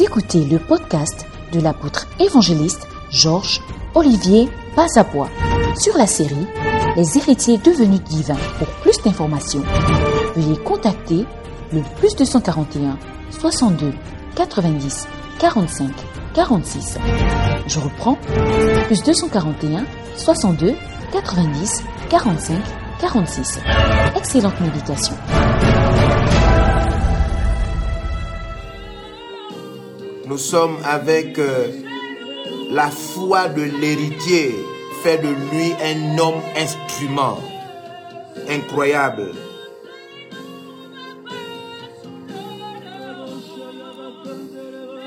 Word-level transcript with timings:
Écoutez 0.00 0.44
le 0.44 0.60
podcast 0.60 1.26
de 1.52 1.60
l'apôtre 1.60 2.06
évangéliste 2.20 2.86
Georges 3.10 3.60
Olivier 3.96 4.48
Pazabois 4.76 5.28
sur 5.76 5.96
la 5.96 6.06
série 6.06 6.46
Les 6.96 7.18
héritiers 7.18 7.58
devenus 7.58 8.00
divins. 8.02 8.36
Pour 8.58 8.68
plus 8.80 8.96
d'informations, 9.02 9.62
veuillez 10.36 10.56
contacter 10.58 11.24
le 11.72 11.82
plus 11.98 12.14
241 12.14 12.96
62 13.30 13.92
90 14.36 15.08
45 15.40 15.90
46. 16.32 16.98
Je 17.66 17.80
reprends 17.80 18.18
plus 18.86 19.02
241 19.02 19.84
62 20.16 20.74
90 21.12 21.82
45 22.08 22.60
46. 23.00 23.60
Excellente 24.16 24.60
méditation. 24.60 25.14
Nous 30.28 30.36
sommes 30.36 30.76
avec 30.84 31.38
euh, 31.38 31.68
la 32.70 32.90
foi 32.90 33.48
de 33.48 33.62
l'héritier, 33.62 34.54
fait 35.02 35.16
de 35.16 35.28
lui 35.28 35.72
un 35.82 36.18
homme 36.18 36.42
instrument. 36.54 37.38
Incroyable. 38.46 39.32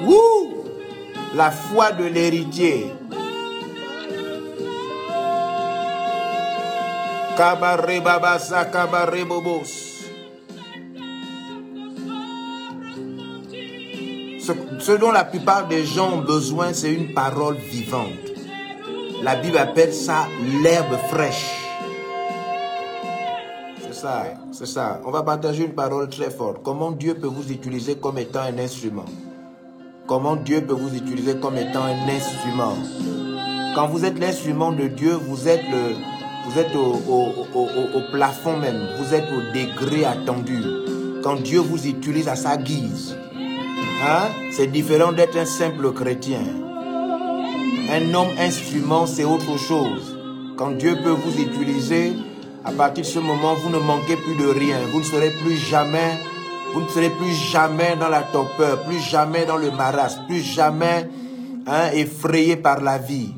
Wouh 0.02 0.66
La 1.36 1.52
foi 1.52 1.92
de 1.92 2.06
l'héritier. 2.06 2.88
Kabare 7.38 8.02
babasa 8.02 8.66
Ce, 14.42 14.92
dont 14.94 15.12
la 15.12 15.24
plupart 15.24 15.68
des 15.68 15.86
gens 15.86 16.14
ont 16.14 16.22
besoin, 16.22 16.74
c'est 16.74 16.92
une 16.92 17.14
parole 17.14 17.58
vivante. 17.58 18.08
La 19.22 19.36
Bible 19.36 19.58
appelle 19.60 19.94
ça 19.94 20.26
l'herbe 20.64 20.98
fraîche. 21.10 21.52
C'est 23.82 23.94
ça, 23.94 24.24
c'est 24.52 24.66
ça. 24.66 25.00
On 25.06 25.12
va 25.12 25.22
partager 25.22 25.66
une 25.66 25.76
parole 25.76 26.10
très 26.10 26.32
forte. 26.32 26.64
Comment 26.64 26.90
Dieu 26.92 27.14
peut 27.14 27.28
vous 27.28 27.52
utiliser 27.52 27.98
comme 27.98 28.18
étant 28.18 28.40
un 28.42 28.58
instrument? 28.58 29.06
Comment 30.08 30.36
Dieu 30.36 30.66
peut 30.66 30.74
vous 30.74 30.96
utiliser 30.96 31.36
comme 31.36 31.58
étant 31.58 31.84
un 31.84 32.10
instrument? 32.10 32.74
Quand 33.76 33.90
vous 33.90 34.06
êtes 34.06 34.18
l'instrument 34.18 34.72
de 34.72 34.88
Dieu, 34.88 35.14
vous 35.14 35.48
êtes, 35.48 35.64
le, 35.70 35.94
vous 36.48 36.60
êtes 36.60 36.76
au 36.76 38.12
plafond 38.12 38.58
même. 38.58 38.88
Vous 38.98 39.14
êtes 39.14 39.28
au 39.32 39.42
degré 39.56 40.04
attendu. 40.04 40.64
Quand 41.22 41.36
Dieu 41.36 41.60
vous 41.60 41.86
utilise 41.86 42.28
à 42.28 42.36
sa 42.36 42.58
guise. 42.58 43.16
Hein? 44.04 44.30
C'est 44.52 44.68
différent 44.68 45.12
d'être 45.12 45.38
un 45.38 45.46
simple 45.46 45.92
chrétien. 45.94 46.42
Un 47.92 48.14
homme 48.14 48.30
instrument, 48.40 49.06
c'est 49.06 49.26
autre 49.26 49.58
chose. 49.58 50.18
Quand 50.56 50.72
Dieu 50.72 50.98
peut 51.04 51.12
vous 51.12 51.40
utiliser, 51.40 52.14
à 52.64 52.72
partir 52.72 53.04
de 53.04 53.10
ce 53.10 53.20
moment, 53.20 53.56
vous 53.56 53.70
ne 53.70 53.80
manquez 53.80 54.16
plus 54.16 54.36
de 54.36 54.48
rien. 54.48 54.78
Vous 54.92 55.00
ne 55.00 55.04
serez 55.04 55.32
plus 55.32 55.58
jamais, 55.58 56.18
dans 58.00 58.10
la 58.10 58.22
torpeur, 58.22 58.84
plus 58.84 59.00
jamais 59.00 59.46
dans 59.46 59.58
le 59.58 59.72
marasme, 59.72 60.22
plus 60.28 60.42
jamais 60.42 61.10
hein, 61.68 61.90
effrayé 61.94 62.56
par 62.56 62.82
la 62.82 62.98
vie. 62.98 63.34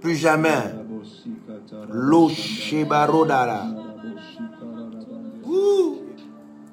Plus 0.00 0.16
jamais. 0.16 0.72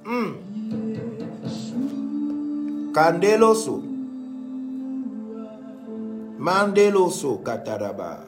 Hmm. 0.05 0.50
Candeloso. 2.91 3.81
Mandeloso 6.37 7.41
Kataraba. 7.43 8.25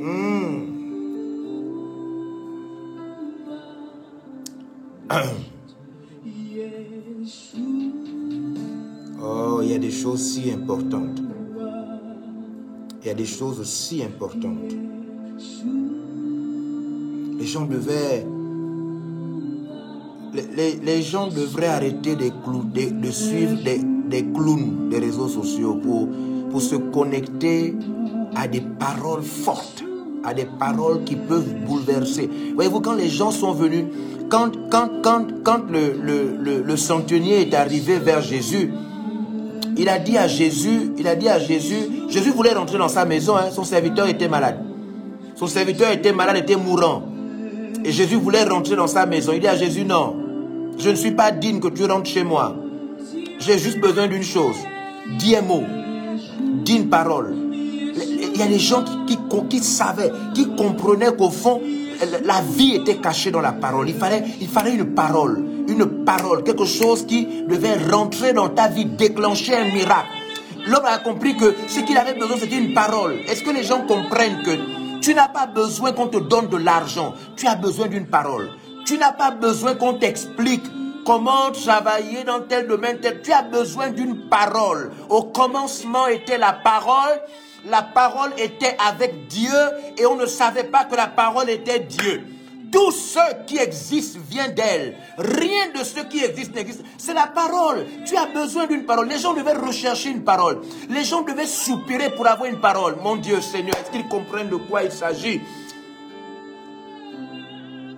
Hmm. 0.00 0.76
Oh, 9.20 9.60
il 9.62 9.72
y 9.72 9.74
a 9.74 9.78
des 9.78 9.90
choses 9.90 10.20
si 10.20 10.50
importantes. 10.50 11.20
Il 13.02 13.08
y 13.08 13.10
a 13.10 13.14
des 13.14 13.26
choses 13.26 13.62
si 13.64 14.02
importantes. 14.02 14.72
Les 17.38 17.46
gens 17.46 17.66
devaient 17.66 18.24
les, 20.34 21.02
gens 21.02 21.28
devraient 21.28 21.66
arrêter 21.66 22.14
de, 22.16 22.30
de- 23.00 23.10
suivre 23.10 23.56
des, 23.62 23.80
des 24.08 24.24
clowns 24.32 24.88
des 24.90 24.98
réseaux 24.98 25.28
sociaux 25.28 25.78
pour, 25.82 26.08
pour 26.50 26.60
se 26.60 26.76
connecter 26.76 27.74
à 28.34 28.46
des 28.46 28.60
paroles 28.60 29.22
fortes, 29.22 29.82
à 30.24 30.34
des 30.34 30.46
paroles 30.58 31.04
qui 31.04 31.16
peuvent 31.16 31.54
bouleverser. 31.66 32.28
Voyez-vous, 32.54 32.80
quand 32.80 32.94
les 32.94 33.08
gens 33.08 33.30
sont 33.30 33.52
venus, 33.52 33.84
quand, 34.28 34.50
quand, 34.70 34.88
quand, 35.02 35.26
quand 35.42 35.62
le, 35.70 35.94
le, 36.02 36.36
le, 36.40 36.62
le 36.62 36.76
centenier 36.76 37.40
est 37.42 37.54
arrivé 37.54 37.98
vers 37.98 38.20
Jésus, 38.20 38.70
il 39.76 39.88
a 39.88 39.98
dit 39.98 40.18
à 40.18 40.26
Jésus, 40.28 40.92
il 40.98 41.06
a 41.06 41.14
dit 41.14 41.28
à 41.28 41.38
Jésus, 41.38 41.88
Jésus 42.08 42.30
voulait 42.30 42.52
rentrer 42.52 42.78
dans 42.78 42.88
sa 42.88 43.04
maison, 43.04 43.36
hein, 43.36 43.50
son 43.52 43.64
serviteur 43.64 44.08
était 44.08 44.28
malade. 44.28 44.58
Son 45.36 45.46
serviteur 45.46 45.92
était 45.92 46.12
malade, 46.12 46.36
était 46.38 46.56
mourant. 46.56 47.04
Et 47.88 47.92
Jésus 47.92 48.16
voulait 48.16 48.44
rentrer 48.44 48.76
dans 48.76 48.86
sa 48.86 49.06
maison. 49.06 49.32
Il 49.32 49.40
dit 49.40 49.48
à 49.48 49.56
Jésus, 49.56 49.82
non, 49.82 50.14
je 50.78 50.90
ne 50.90 50.94
suis 50.94 51.12
pas 51.12 51.30
digne 51.30 51.58
que 51.58 51.68
tu 51.68 51.86
rentres 51.86 52.10
chez 52.10 52.22
moi. 52.22 52.54
J'ai 53.40 53.58
juste 53.58 53.80
besoin 53.80 54.06
d'une 54.08 54.22
chose. 54.22 54.56
Dis 55.18 55.34
un 55.34 55.40
mot. 55.40 55.62
Dis 56.66 56.76
une 56.76 56.90
parole. 56.90 57.34
Il 57.34 58.38
y 58.38 58.42
a 58.42 58.46
des 58.46 58.58
gens 58.58 58.84
qui, 59.48 59.58
savaient, 59.60 60.12
qui 60.34 60.54
comprenaient 60.54 61.16
qu'au 61.16 61.30
fond, 61.30 61.62
la 62.24 62.42
vie 62.42 62.74
était 62.74 62.96
cachée 62.96 63.30
dans 63.30 63.40
la 63.40 63.52
parole. 63.52 63.88
Il 63.88 63.94
fallait, 63.94 64.22
il 64.38 64.48
fallait 64.48 64.74
une 64.74 64.92
parole. 64.92 65.42
Une 65.66 66.04
parole. 66.04 66.44
Quelque 66.44 66.66
chose 66.66 67.06
qui 67.06 67.26
devait 67.48 67.78
rentrer 67.90 68.34
dans 68.34 68.50
ta 68.50 68.68
vie, 68.68 68.84
déclencher 68.84 69.56
un 69.56 69.72
miracle. 69.72 70.10
L'homme 70.66 70.84
a 70.84 70.98
compris 70.98 71.38
que 71.38 71.54
ce 71.66 71.80
qu'il 71.80 71.96
avait 71.96 72.18
besoin, 72.18 72.36
c'était 72.38 72.58
une 72.58 72.74
parole. 72.74 73.14
Est-ce 73.26 73.42
que 73.42 73.50
les 73.50 73.62
gens 73.62 73.80
comprennent 73.86 74.42
que 74.44 74.50
tu 75.08 75.14
n'as 75.14 75.28
pas 75.28 75.46
besoin 75.46 75.92
qu'on 75.92 76.08
te 76.08 76.18
donne 76.18 76.48
de 76.48 76.58
l'argent. 76.58 77.14
Tu 77.34 77.46
as 77.46 77.54
besoin 77.54 77.86
d'une 77.86 78.06
parole. 78.06 78.50
Tu 78.84 78.98
n'as 78.98 79.12
pas 79.12 79.30
besoin 79.30 79.74
qu'on 79.74 79.94
t'explique 79.94 80.64
comment 81.06 81.50
travailler 81.50 82.24
dans 82.24 82.40
tel 82.40 82.68
domaine. 82.68 82.98
Tu 83.24 83.32
as 83.32 83.40
besoin 83.40 83.88
d'une 83.88 84.28
parole. 84.28 84.90
Au 85.08 85.22
commencement 85.22 86.08
était 86.08 86.36
la 86.36 86.52
parole. 86.52 87.22
La 87.64 87.80
parole 87.80 88.32
était 88.36 88.76
avec 88.86 89.28
Dieu 89.28 89.58
et 89.96 90.04
on 90.04 90.16
ne 90.16 90.26
savait 90.26 90.64
pas 90.64 90.84
que 90.84 90.94
la 90.94 91.06
parole 91.06 91.48
était 91.48 91.80
Dieu. 91.80 92.22
Tout 92.70 92.90
ce 92.90 93.44
qui 93.46 93.56
existe 93.56 94.18
vient 94.28 94.48
d'elle. 94.48 94.96
Rien 95.16 95.70
de 95.74 95.84
ce 95.84 96.00
qui 96.00 96.22
existe 96.22 96.54
n'existe. 96.54 96.82
C'est 96.98 97.14
la 97.14 97.26
parole. 97.26 97.86
Tu 98.04 98.16
as 98.16 98.26
besoin 98.26 98.66
d'une 98.66 98.84
parole. 98.84 99.08
Les 99.08 99.18
gens 99.18 99.32
devaient 99.32 99.54
rechercher 99.54 100.10
une 100.10 100.22
parole. 100.22 100.60
Les 100.90 101.04
gens 101.04 101.22
devaient 101.22 101.46
soupirer 101.46 102.10
pour 102.10 102.26
avoir 102.26 102.48
une 102.50 102.60
parole. 102.60 102.96
Mon 103.02 103.16
Dieu 103.16 103.40
Seigneur, 103.40 103.74
est-ce 103.76 103.90
qu'ils 103.90 104.08
comprennent 104.08 104.50
de 104.50 104.56
quoi 104.56 104.82
il 104.82 104.92
s'agit? 104.92 105.40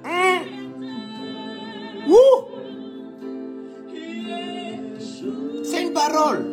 Hmm? 0.05 0.41
C'est 5.65 5.83
une 5.83 5.93
parole. 5.93 6.47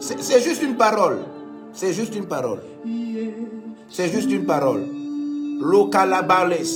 C'est 0.00 0.42
juste 0.42 0.62
une 0.62 0.76
parole. 0.76 1.18
C'est 1.72 1.92
juste 1.92 2.14
une 2.14 2.26
parole. 2.26 2.62
C'est 3.88 4.08
juste 4.08 4.30
une 4.30 4.44
parole. 4.44 5.05
Localabales. 5.60 6.66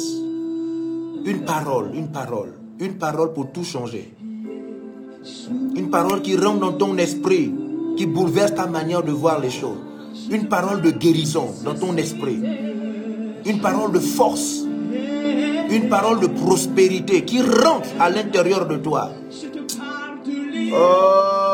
Une 1.24 1.44
parole, 1.44 1.90
une 1.94 2.08
parole. 2.08 2.54
Une 2.78 2.94
parole 2.94 3.32
pour 3.32 3.52
tout 3.52 3.64
changer. 3.64 4.14
Une 5.76 5.90
parole 5.90 6.22
qui 6.22 6.36
rentre 6.36 6.60
dans 6.60 6.72
ton 6.72 6.96
esprit, 6.96 7.52
qui 7.96 8.06
bouleverse 8.06 8.54
ta 8.54 8.66
manière 8.66 9.02
de 9.02 9.12
voir 9.12 9.38
les 9.38 9.50
choses. 9.50 9.78
Une 10.30 10.48
parole 10.48 10.80
de 10.80 10.90
guérison 10.90 11.48
dans 11.64 11.74
ton 11.74 11.96
esprit. 11.96 12.40
Une 13.44 13.60
parole 13.60 13.92
de 13.92 13.98
force. 13.98 14.64
Une 15.70 15.88
parole 15.88 16.20
de 16.20 16.26
prospérité 16.26 17.24
qui 17.24 17.42
rentre 17.42 17.88
à 17.98 18.08
l'intérieur 18.10 18.66
de 18.66 18.76
toi. 18.76 19.10
Oh. 20.72 21.49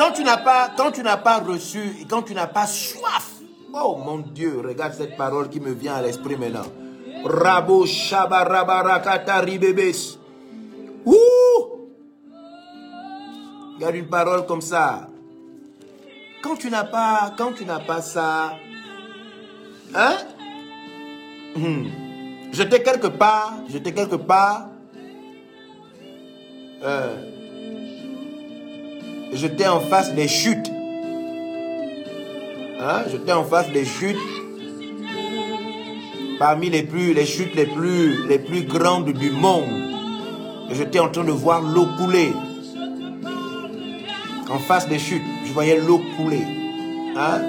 Quand 0.00 0.12
tu 0.12 0.24
n'as 0.24 0.38
pas, 0.38 0.70
quand 0.74 0.92
tu 0.92 1.02
n'as 1.02 1.18
pas 1.18 1.40
reçu, 1.40 2.06
quand 2.08 2.22
tu 2.22 2.32
n'as 2.32 2.46
pas 2.46 2.66
soif, 2.66 3.32
oh 3.74 3.98
mon 4.02 4.20
Dieu, 4.20 4.62
regarde 4.64 4.94
cette 4.94 5.14
parole 5.14 5.50
qui 5.50 5.60
me 5.60 5.72
vient 5.72 5.96
à 5.96 6.00
l'esprit 6.00 6.36
maintenant. 6.36 6.64
Rabo 7.22 7.84
shabarabarakata 7.84 9.40
ribebes. 9.40 10.16
Ouh! 11.04 11.12
Regarde 13.74 13.96
une 13.96 14.08
parole 14.08 14.46
comme 14.46 14.62
ça. 14.62 15.06
Quand 16.42 16.56
tu 16.56 16.70
n'as 16.70 16.84
pas, 16.84 17.34
quand 17.36 17.52
tu 17.52 17.66
n'as 17.66 17.80
pas 17.80 18.00
ça, 18.00 18.54
hein? 19.94 20.16
Hmm. 21.54 21.88
J'étais 22.52 22.82
quelque 22.82 23.08
part, 23.08 23.52
j'étais 23.68 23.92
quelque 23.92 24.16
part. 24.16 24.70
Euh, 26.82 27.29
j'étais 29.32 29.66
en 29.66 29.80
face 29.80 30.14
des 30.14 30.28
chutes. 30.28 30.70
Hein? 32.80 33.02
J'étais 33.10 33.32
en 33.32 33.44
face 33.44 33.70
des 33.72 33.84
chutes. 33.84 34.16
Parmi 36.38 36.70
les 36.70 36.82
plus, 36.82 37.12
les 37.12 37.26
chutes 37.26 37.54
les 37.54 37.66
plus, 37.66 38.62
grandes 38.62 39.12
du 39.12 39.30
monde. 39.30 39.68
J'étais 40.70 40.98
en 40.98 41.08
train 41.08 41.24
de 41.24 41.32
voir 41.32 41.60
l'eau 41.60 41.86
couler. 41.98 42.32
En 44.50 44.58
face 44.58 44.88
des 44.88 44.98
chutes, 44.98 45.22
je 45.46 45.52
voyais 45.52 45.78
l'eau 45.78 46.00
couler. 46.16 46.42
Hein? 47.16 47.40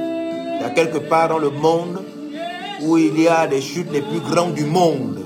Il 0.57 0.61
y 0.61 0.65
a 0.65 0.69
quelque 0.71 0.97
part 0.97 1.29
dans 1.29 1.39
le 1.39 1.49
monde 1.49 2.01
où 2.81 2.97
il 2.97 3.19
y 3.19 3.27
a 3.27 3.47
des 3.47 3.61
chutes 3.61 3.91
les 3.91 4.01
plus 4.01 4.19
grandes 4.19 4.53
du 4.53 4.65
monde. 4.65 5.19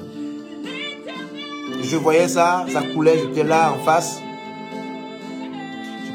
Je 1.82 1.98
voyais 1.98 2.28
ça, 2.28 2.66
ça 2.72 2.82
coulait, 2.82 3.18
j'étais 3.18 3.44
là 3.44 3.74
en 3.74 3.84
face. 3.84 4.22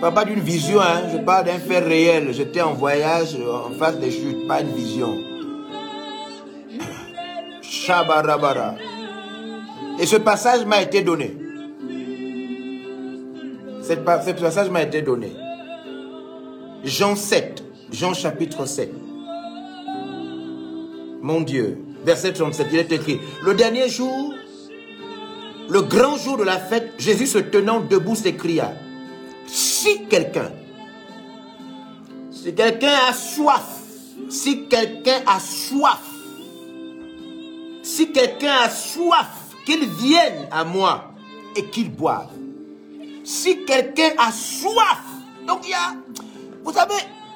Parle 0.01 0.15
pas 0.15 0.25
d'une 0.25 0.41
vision, 0.41 0.81
hein, 0.81 1.03
je 1.13 1.19
parle 1.19 1.45
d'un 1.45 1.59
fait 1.59 1.79
réel. 1.79 2.33
J'étais 2.33 2.63
en 2.63 2.73
voyage 2.73 3.37
en 3.37 3.71
face 3.79 3.99
des 3.99 4.11
chutes, 4.11 4.47
pas 4.49 4.63
une 4.63 4.73
vision. 4.73 5.15
Shabarabara. 7.61 8.77
Et 9.99 10.07
ce 10.07 10.17
passage 10.17 10.65
m'a 10.65 10.81
été 10.81 11.03
donné. 11.03 11.37
Ce 13.83 13.93
passage 13.93 14.71
m'a 14.71 14.83
été 14.83 15.03
donné. 15.03 15.33
Jean 16.83 17.15
7, 17.15 17.63
Jean 17.93 18.15
chapitre 18.15 18.65
7. 18.65 18.91
Mon 21.21 21.43
Dieu, 21.43 21.79
verset 22.07 22.33
37, 22.33 22.69
il 22.73 22.79
est 22.79 22.93
écrit, 22.93 23.21
le 23.45 23.53
dernier 23.53 23.91
jour, 23.91 24.33
le 25.69 25.83
grand 25.83 26.17
jour 26.17 26.39
de 26.39 26.45
la 26.45 26.57
fête, 26.59 26.95
Jésus 26.99 27.27
se 27.27 27.39
tenant 27.39 27.81
debout 27.81 28.15
s'écria, 28.15 28.73
si 29.53 30.07
quelqu'un, 30.07 30.53
si 32.31 32.55
quelqu'un 32.55 32.95
a 33.09 33.13
soif, 33.13 33.83
si 34.29 34.69
quelqu'un 34.69 35.23
a 35.27 35.41
soif, 35.41 36.01
si 37.83 38.13
quelqu'un 38.13 38.55
a 38.65 38.71
soif, 38.71 39.27
qu'il 39.67 39.87
vienne 39.89 40.49
à 40.51 40.65
moi 40.65 41.13
et 41.57 41.67
qu'il 41.67 41.91
boive. 41.91 42.31
Si 43.25 43.65
quelqu'un 43.65 44.11
a 44.19 44.33
soif, 44.33 45.03
donc 45.47 45.61
il 45.65 45.71
y 45.71 45.75
a, 45.75 45.95
vous 46.65 46.73
savez, 46.73 46.95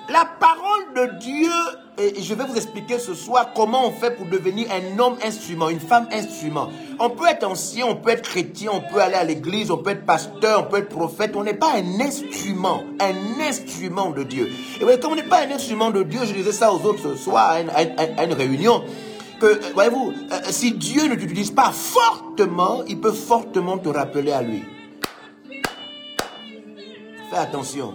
la 0.09 0.25
parole 0.25 0.95
de 0.95 1.19
Dieu, 1.19 1.51
et 1.97 2.21
je 2.21 2.35
vais 2.35 2.45
vous 2.45 2.57
expliquer 2.57 2.99
ce 2.99 3.15
soir 3.15 3.53
comment 3.55 3.87
on 3.87 3.93
fait 3.93 4.11
pour 4.11 4.27
devenir 4.27 4.67
un 4.73 4.99
homme 4.99 5.17
instrument, 5.25 5.69
une 5.69 5.79
femme 5.79 6.09
instrument. 6.13 6.71
On 6.99 7.11
peut 7.11 7.27
être 7.29 7.45
ancien, 7.45 7.87
on 7.87 7.95
peut 7.95 8.11
être 8.11 8.23
chrétien, 8.23 8.73
on 8.75 8.81
peut 8.81 9.01
aller 9.01 9.15
à 9.15 9.23
l'église, 9.23 9.71
on 9.71 9.79
peut 9.79 9.91
être 9.91 10.05
pasteur, 10.05 10.65
on 10.67 10.71
peut 10.71 10.79
être 10.79 10.89
prophète. 10.89 11.37
On 11.37 11.45
n'est 11.45 11.55
pas 11.55 11.73
un 11.77 12.01
instrument, 12.01 12.83
un 13.01 13.41
instrument 13.41 14.11
de 14.11 14.25
Dieu. 14.25 14.51
Et 14.81 14.83
voyez, 14.83 14.99
comme 14.99 15.13
on 15.13 15.17
n'est 15.17 15.23
pas 15.23 15.43
un 15.47 15.51
instrument 15.53 15.91
de 15.91 16.03
Dieu, 16.03 16.21
je 16.25 16.33
disais 16.33 16.53
ça 16.53 16.73
aux 16.73 16.85
autres 16.85 17.03
ce 17.03 17.15
soir 17.15 17.51
à 17.51 17.61
une, 18.25 18.33
réunion, 18.33 18.83
que, 19.39 19.47
euh, 19.47 19.61
voyez-vous, 19.75 20.13
euh, 20.33 20.37
si 20.51 20.73
Dieu 20.73 21.07
ne 21.07 21.15
t'utilise 21.15 21.53
pas 21.53 21.71
fortement, 21.71 22.83
il 22.89 23.01
peut 23.01 23.13
fortement 23.13 23.79
te 23.79 23.89
rappeler 23.89 24.33
à 24.33 24.43
lui. 24.43 24.65
Fais 27.31 27.37
attention. 27.37 27.95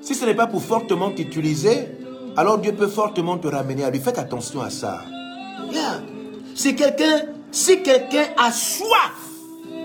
Si 0.00 0.14
ce 0.14 0.24
n'est 0.24 0.34
pas 0.34 0.46
pour 0.46 0.62
fortement 0.62 1.10
t'utiliser, 1.10 1.88
alors 2.36 2.58
Dieu 2.58 2.72
peut 2.72 2.88
fortement 2.88 3.38
te 3.38 3.48
ramener 3.48 3.84
à 3.84 3.90
lui. 3.90 4.00
Faites 4.00 4.18
attention 4.18 4.60
à 4.60 4.70
ça. 4.70 5.02
Si 6.54 6.74
quelqu'un 6.76 7.22
si 7.50 7.82
quelqu'un 7.82 8.24
a 8.36 8.52
soif, 8.52 9.12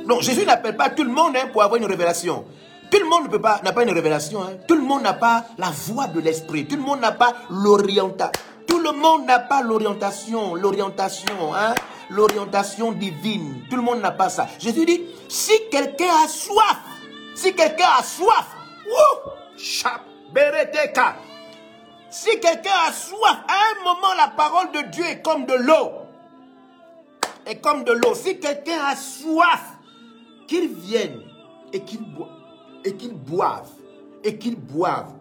non, 0.06 0.19
Jésus 0.19 0.45
n'appelle 0.45 0.75
pas 0.75 0.89
tout 0.89 1.03
le 1.03 1.12
monde 1.12 1.36
hein, 1.36 1.48
pour 1.51 1.63
avoir 1.63 1.80
une 1.80 1.86
révélation. 1.86 2.44
Tout 2.92 3.00
le 3.00 3.07
monde 3.07 3.31
n'a 3.63 3.71
pas 3.71 3.83
une 3.83 3.92
révélation. 3.92 4.42
Hein. 4.42 4.57
Tout 4.68 4.75
le 4.75 4.81
monde 4.81 5.03
n'a 5.03 5.13
pas 5.13 5.45
la 5.57 5.69
voix 5.69 6.07
de 6.07 6.19
l'esprit. 6.19 6.65
Tout 6.65 6.75
le 6.75 6.81
monde 6.81 7.00
n'a 7.00 7.13
pas 7.13 7.33
l'orientation. 7.50 8.31
Tout 8.68 8.80
le 8.80 8.92
monde 8.92 9.25
n'a 9.25 9.39
pas 9.39 9.62
l'orientation, 9.62 10.56
l'orientation, 10.56 11.56
hein, 11.56 11.74
l'orientation 12.09 12.92
divine. 12.92 13.63
Tout 13.69 13.75
le 13.75 13.81
monde 13.81 14.01
n'a 14.01 14.12
pas 14.12 14.30
ça. 14.30 14.48
Jésus 14.59 14.86
dit, 14.86 15.01
si 15.30 15.53
quelqu'un 15.69 16.12
a 16.25 16.27
soif, 16.27 16.80
si 17.36 17.53
quelqu'un 17.53 17.88
a 17.98 18.03
soif, 18.03 18.48
si 22.12 22.30
quelqu'un 22.42 22.72
a 22.88 22.92
soif, 22.92 23.40
à 23.48 23.54
un 23.72 23.84
moment, 23.84 24.13
la 24.18 24.28
parole 24.28 24.72
de 24.74 24.92
Dieu 24.92 25.06
est 25.06 25.22
comme 25.22 25.46
de 25.46 25.54
l'eau. 25.54 25.92
Est 27.46 27.62
comme 27.62 27.84
de 27.86 27.94
l'eau. 27.94 28.13
Si 28.13 28.38
quelqu'un 28.38 28.80
a 28.86 28.96
soif, 28.96 29.78
qu'il 30.48 30.68
vienne 30.68 31.22
et 31.72 31.80
qu'il 31.81 32.04
boive. 32.04 32.28
Et 32.84 32.96
qu'il 32.96 33.13
boive. 33.13 33.69
Et 34.24 34.38
qu'il 34.38 34.58
boive. 34.58 35.13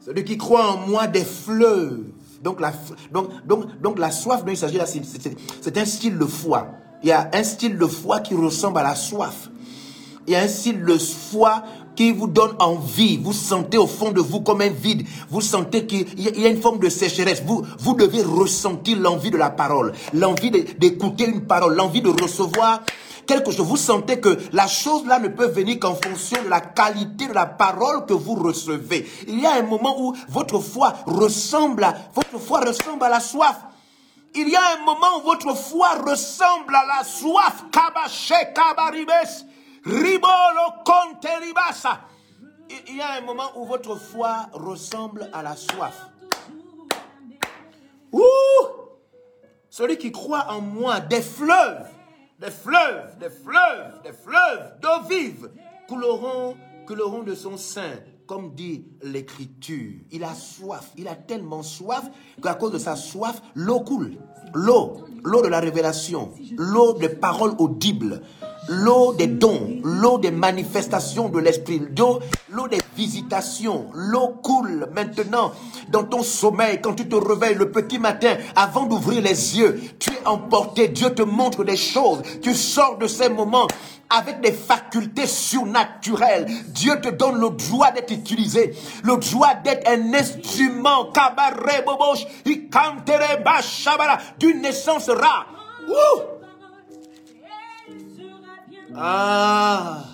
Celui 0.00 0.24
qui 0.24 0.38
croit 0.38 0.66
en 0.66 0.78
moi 0.78 1.06
des 1.06 1.24
fleuves. 1.24 2.04
Donc 2.42 2.60
la, 2.60 2.72
donc, 3.12 3.28
donc, 3.46 3.80
donc 3.80 3.98
la 3.98 4.10
soif 4.10 4.44
dont 4.44 4.52
il 4.52 4.56
s'agit 4.56 4.78
là, 4.78 4.86
c'est 4.86 5.78
un 5.78 5.84
style 5.84 6.16
de 6.16 6.24
foi. 6.24 6.68
Il 7.02 7.08
y 7.10 7.12
a 7.12 7.28
un 7.34 7.42
style 7.42 7.76
de 7.76 7.86
foi 7.86 8.20
qui 8.20 8.34
ressemble 8.34 8.78
à 8.78 8.82
la 8.82 8.94
soif. 8.94 9.50
Il 10.26 10.32
y 10.32 10.36
a 10.36 10.40
un 10.40 10.48
style 10.48 10.82
de 10.84 10.96
foi 10.96 11.62
qui 11.96 12.12
vous 12.12 12.26
donne 12.26 12.54
envie. 12.60 13.16
Vous 13.16 13.32
sentez 13.32 13.78
au 13.78 13.86
fond 13.86 14.12
de 14.12 14.20
vous 14.20 14.40
comme 14.40 14.60
un 14.60 14.70
vide. 14.70 15.06
Vous 15.30 15.40
sentez 15.40 15.86
qu'il 15.86 16.06
y 16.18 16.46
a 16.46 16.48
une 16.48 16.60
forme 16.60 16.78
de 16.78 16.88
sécheresse. 16.88 17.42
Vous, 17.44 17.64
vous 17.78 17.94
devez 17.94 18.22
ressentir 18.22 18.98
l'envie 18.98 19.30
de 19.30 19.36
la 19.36 19.50
parole, 19.50 19.92
l'envie 20.12 20.50
d'écouter 20.50 21.26
une 21.26 21.46
parole, 21.46 21.74
l'envie 21.74 22.02
de 22.02 22.10
recevoir 22.10 22.82
quelque 23.26 23.50
chose. 23.50 23.66
Vous 23.66 23.76
sentez 23.76 24.20
que 24.20 24.38
la 24.52 24.66
chose 24.66 25.04
là 25.06 25.18
ne 25.18 25.28
peut 25.28 25.48
venir 25.48 25.78
qu'en 25.80 25.94
fonction 25.94 26.42
de 26.42 26.48
la 26.48 26.60
qualité 26.60 27.26
de 27.26 27.32
la 27.32 27.46
parole 27.46 28.06
que 28.06 28.12
vous 28.12 28.34
recevez. 28.34 29.08
Il 29.26 29.40
y 29.40 29.46
a 29.46 29.54
un 29.54 29.62
moment 29.62 30.00
où 30.00 30.14
votre 30.28 30.60
foi 30.60 30.94
ressemble 31.06 31.84
à, 31.84 31.94
votre 32.14 32.38
foi 32.38 32.60
ressemble 32.60 33.02
à 33.02 33.08
la 33.08 33.20
soif. 33.20 33.56
Il 34.34 34.48
y 34.50 34.56
a 34.56 34.60
un 34.78 34.84
moment 34.84 35.20
où 35.20 35.26
votre 35.26 35.56
foi 35.56 35.88
ressemble 36.06 36.74
à 36.74 36.98
la 36.98 37.04
soif. 37.04 37.64
Kabache, 37.72 38.34
kabaribes. 38.54 39.45
Ribolo 39.86 40.82
conte 40.84 41.28
ribasa. 41.40 42.00
Il 42.88 42.96
y 42.96 43.00
a 43.00 43.18
un 43.18 43.20
moment 43.20 43.52
où 43.54 43.64
votre 43.66 43.94
foi 43.94 44.48
ressemble 44.52 45.30
à 45.32 45.44
la 45.44 45.54
soif. 45.54 46.08
Ouh! 48.10 48.20
Celui 49.70 49.96
qui 49.96 50.10
croit 50.10 50.46
en 50.48 50.60
moi, 50.60 50.98
des 50.98 51.22
fleuves, 51.22 51.86
des 52.40 52.50
fleuves, 52.50 53.16
des 53.20 53.30
fleuves, 53.30 54.02
des 54.02 54.12
fleuves 54.12 54.72
d'eau 54.80 55.08
vive 55.08 55.50
couleront, 55.88 56.56
couleront 56.84 57.22
de 57.22 57.36
son 57.36 57.56
sein, 57.56 58.00
comme 58.26 58.54
dit 58.56 58.86
l'Écriture. 59.02 60.00
Il 60.10 60.24
a 60.24 60.34
soif, 60.34 60.90
il 60.96 61.06
a 61.06 61.14
tellement 61.14 61.62
soif 61.62 62.02
qu'à 62.42 62.54
cause 62.54 62.72
de 62.72 62.78
sa 62.78 62.96
soif, 62.96 63.40
l'eau 63.54 63.80
coule. 63.80 64.16
L'eau, 64.52 65.04
l'eau 65.22 65.42
de 65.42 65.48
la 65.48 65.60
révélation, 65.60 66.32
l'eau 66.56 66.94
des 66.94 67.08
paroles 67.08 67.54
audibles, 67.58 68.22
l'eau 68.68 69.12
des 69.12 69.26
dons, 69.26 69.80
l'eau 69.82 70.18
des 70.18 70.30
manifestations 70.30 71.28
de 71.28 71.38
l'esprit, 71.38 71.82
l'eau, 71.96 72.20
des 72.68 72.80
visitations, 72.96 73.86
l'eau 73.94 74.28
coule 74.42 74.88
maintenant 74.94 75.52
dans 75.88 76.04
ton 76.04 76.22
sommeil 76.22 76.80
quand 76.80 76.94
tu 76.94 77.08
te 77.08 77.14
réveilles 77.14 77.54
le 77.54 77.70
petit 77.70 77.98
matin 77.98 78.36
avant 78.54 78.86
d'ouvrir 78.86 79.22
les 79.22 79.58
yeux. 79.58 79.80
Tu 79.98 80.10
es 80.10 80.26
emporté, 80.26 80.88
Dieu 80.88 81.10
te 81.10 81.22
montre 81.22 81.64
des 81.64 81.76
choses, 81.76 82.22
tu 82.42 82.54
sors 82.54 82.98
de 82.98 83.06
ces 83.06 83.28
moments 83.28 83.68
avec 84.08 84.40
des 84.40 84.52
facultés 84.52 85.26
surnaturelles. 85.26 86.46
Dieu 86.68 87.00
te 87.00 87.08
donne 87.08 87.40
le 87.40 87.50
droit 87.50 87.90
d'être 87.90 88.12
utilisé, 88.12 88.74
le 89.04 89.16
droit 89.16 89.54
d'être 89.54 89.88
un 89.88 90.14
instrument, 90.14 91.12
d'une 94.38 94.62
naissance 94.62 95.08
rare. 95.08 95.46
Ah, 98.98 100.04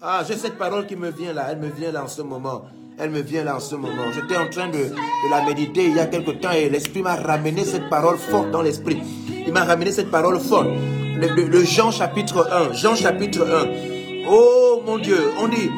ah 0.00 0.22
j'ai 0.26 0.36
cette 0.36 0.56
parole 0.56 0.86
qui 0.86 0.96
me 0.96 1.10
vient 1.10 1.34
là, 1.34 1.48
elle 1.50 1.58
me 1.58 1.68
vient 1.68 1.92
là 1.92 2.04
en 2.04 2.08
ce 2.08 2.22
moment. 2.22 2.62
Elle 2.98 3.10
me 3.10 3.20
vient 3.20 3.44
là 3.44 3.56
en 3.56 3.60
ce 3.60 3.74
moment. 3.74 4.10
J'étais 4.14 4.36
en 4.36 4.48
train 4.48 4.68
de, 4.68 4.94
la 5.30 5.44
méditer 5.44 5.84
il 5.86 5.94
y 5.94 6.00
a 6.00 6.06
quelque 6.06 6.30
temps 6.32 6.52
et 6.52 6.70
l'Esprit 6.70 7.02
m'a 7.02 7.16
ramené 7.16 7.64
cette 7.64 7.88
parole 7.90 8.16
forte 8.16 8.50
dans 8.50 8.62
l'Esprit. 8.62 9.02
Il 9.46 9.52
m'a 9.52 9.64
ramené 9.64 9.92
cette 9.92 10.10
parole 10.10 10.38
forte. 10.38 10.68
Le, 11.16 11.64
Jean 11.64 11.90
chapitre 11.90 12.48
1. 12.50 12.72
Jean 12.72 12.94
chapitre 12.94 13.42
1. 13.42 14.26
Oh 14.30 14.82
mon 14.86 14.98
Dieu, 14.98 15.18
on 15.38 15.48
dit, 15.48 15.70